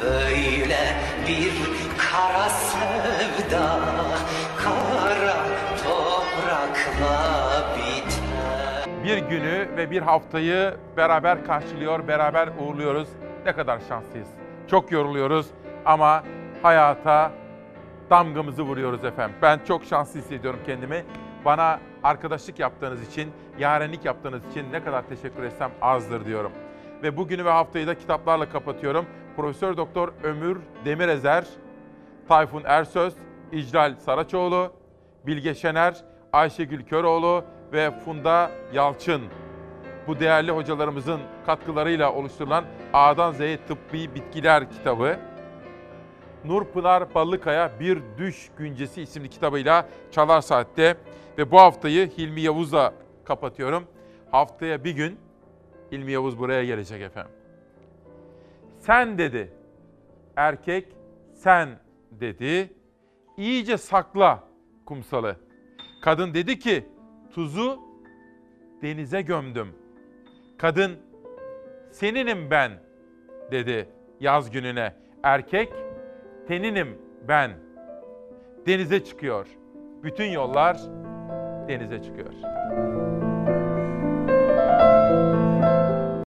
Böyle 0.00 0.96
bir 1.28 1.52
kara 1.98 2.48
sevda 2.48 4.11
Bir 9.04 9.18
günü 9.18 9.68
ve 9.76 9.90
bir 9.90 10.02
haftayı 10.02 10.74
beraber 10.96 11.44
karşılıyor, 11.44 12.08
beraber 12.08 12.48
uğurluyoruz. 12.58 13.08
Ne 13.46 13.52
kadar 13.52 13.80
şanslıyız. 13.88 14.28
Çok 14.70 14.92
yoruluyoruz 14.92 15.46
ama 15.84 16.22
hayata 16.62 17.32
damgamızı 18.10 18.62
vuruyoruz 18.62 19.04
efendim. 19.04 19.36
Ben 19.42 19.60
çok 19.68 19.84
şanslı 19.84 20.20
hissediyorum 20.20 20.60
kendimi. 20.66 21.04
Bana 21.44 21.80
arkadaşlık 22.02 22.58
yaptığınız 22.58 23.08
için, 23.08 23.30
yarenlik 23.58 24.04
yaptığınız 24.04 24.42
için 24.50 24.72
ne 24.72 24.84
kadar 24.84 25.02
teşekkür 25.08 25.42
etsem 25.42 25.70
azdır 25.82 26.24
diyorum. 26.24 26.52
Ve 27.02 27.16
bugünü 27.16 27.44
ve 27.44 27.50
haftayı 27.50 27.86
da 27.86 27.94
kitaplarla 27.94 28.48
kapatıyorum. 28.48 29.06
Profesör 29.36 29.76
Doktor 29.76 30.12
Ömür 30.22 30.58
Demirezer, 30.84 31.44
Tayfun 32.28 32.62
Ersöz, 32.64 33.14
İclal 33.52 33.94
Saraçoğlu, 33.96 34.72
Bilge 35.26 35.54
Şener, 35.54 35.96
Ayşegül 36.32 36.84
Köroğlu 36.84 37.44
ve 37.72 37.90
Funda 37.90 38.50
Yalçın. 38.72 39.22
Bu 40.06 40.20
değerli 40.20 40.50
hocalarımızın 40.50 41.20
katkılarıyla 41.46 42.12
oluşturulan 42.12 42.64
A'dan 42.92 43.32
Z'ye 43.32 43.58
Tıbbi 43.66 44.14
Bitkiler 44.14 44.70
kitabı. 44.70 45.18
Nurpınar 46.44 47.14
Ballıkaya 47.14 47.80
Bir 47.80 47.98
Düş 48.18 48.50
Güncesi 48.58 49.02
isimli 49.02 49.28
kitabıyla 49.28 49.88
Çalar 50.10 50.40
Saat'te 50.40 50.96
ve 51.38 51.50
bu 51.50 51.60
haftayı 51.60 52.10
Hilmi 52.10 52.40
Yavuz'la 52.40 52.94
kapatıyorum. 53.24 53.84
Haftaya 54.30 54.84
bir 54.84 54.90
gün 54.90 55.18
Hilmi 55.92 56.12
Yavuz 56.12 56.38
buraya 56.38 56.64
gelecek 56.64 57.02
efendim. 57.02 57.32
Sen 58.78 59.18
dedi. 59.18 59.52
Erkek 60.36 60.88
sen 61.34 61.68
dedi. 62.10 62.72
İyice 63.36 63.78
sakla 63.78 64.44
kumsalı. 64.86 65.36
Kadın 66.02 66.34
dedi 66.34 66.58
ki 66.58 66.86
tuzu 67.32 67.80
denize 68.82 69.22
gömdüm. 69.22 69.68
Kadın 70.58 70.92
seninim 71.90 72.50
ben 72.50 72.72
dedi 73.50 73.88
yaz 74.20 74.50
gününe. 74.50 74.92
Erkek 75.22 75.72
teninim 76.48 76.98
ben. 77.28 77.50
Denize 78.66 79.04
çıkıyor. 79.04 79.46
Bütün 80.02 80.24
yollar 80.24 80.80
denize 81.68 82.02
çıkıyor. 82.02 82.32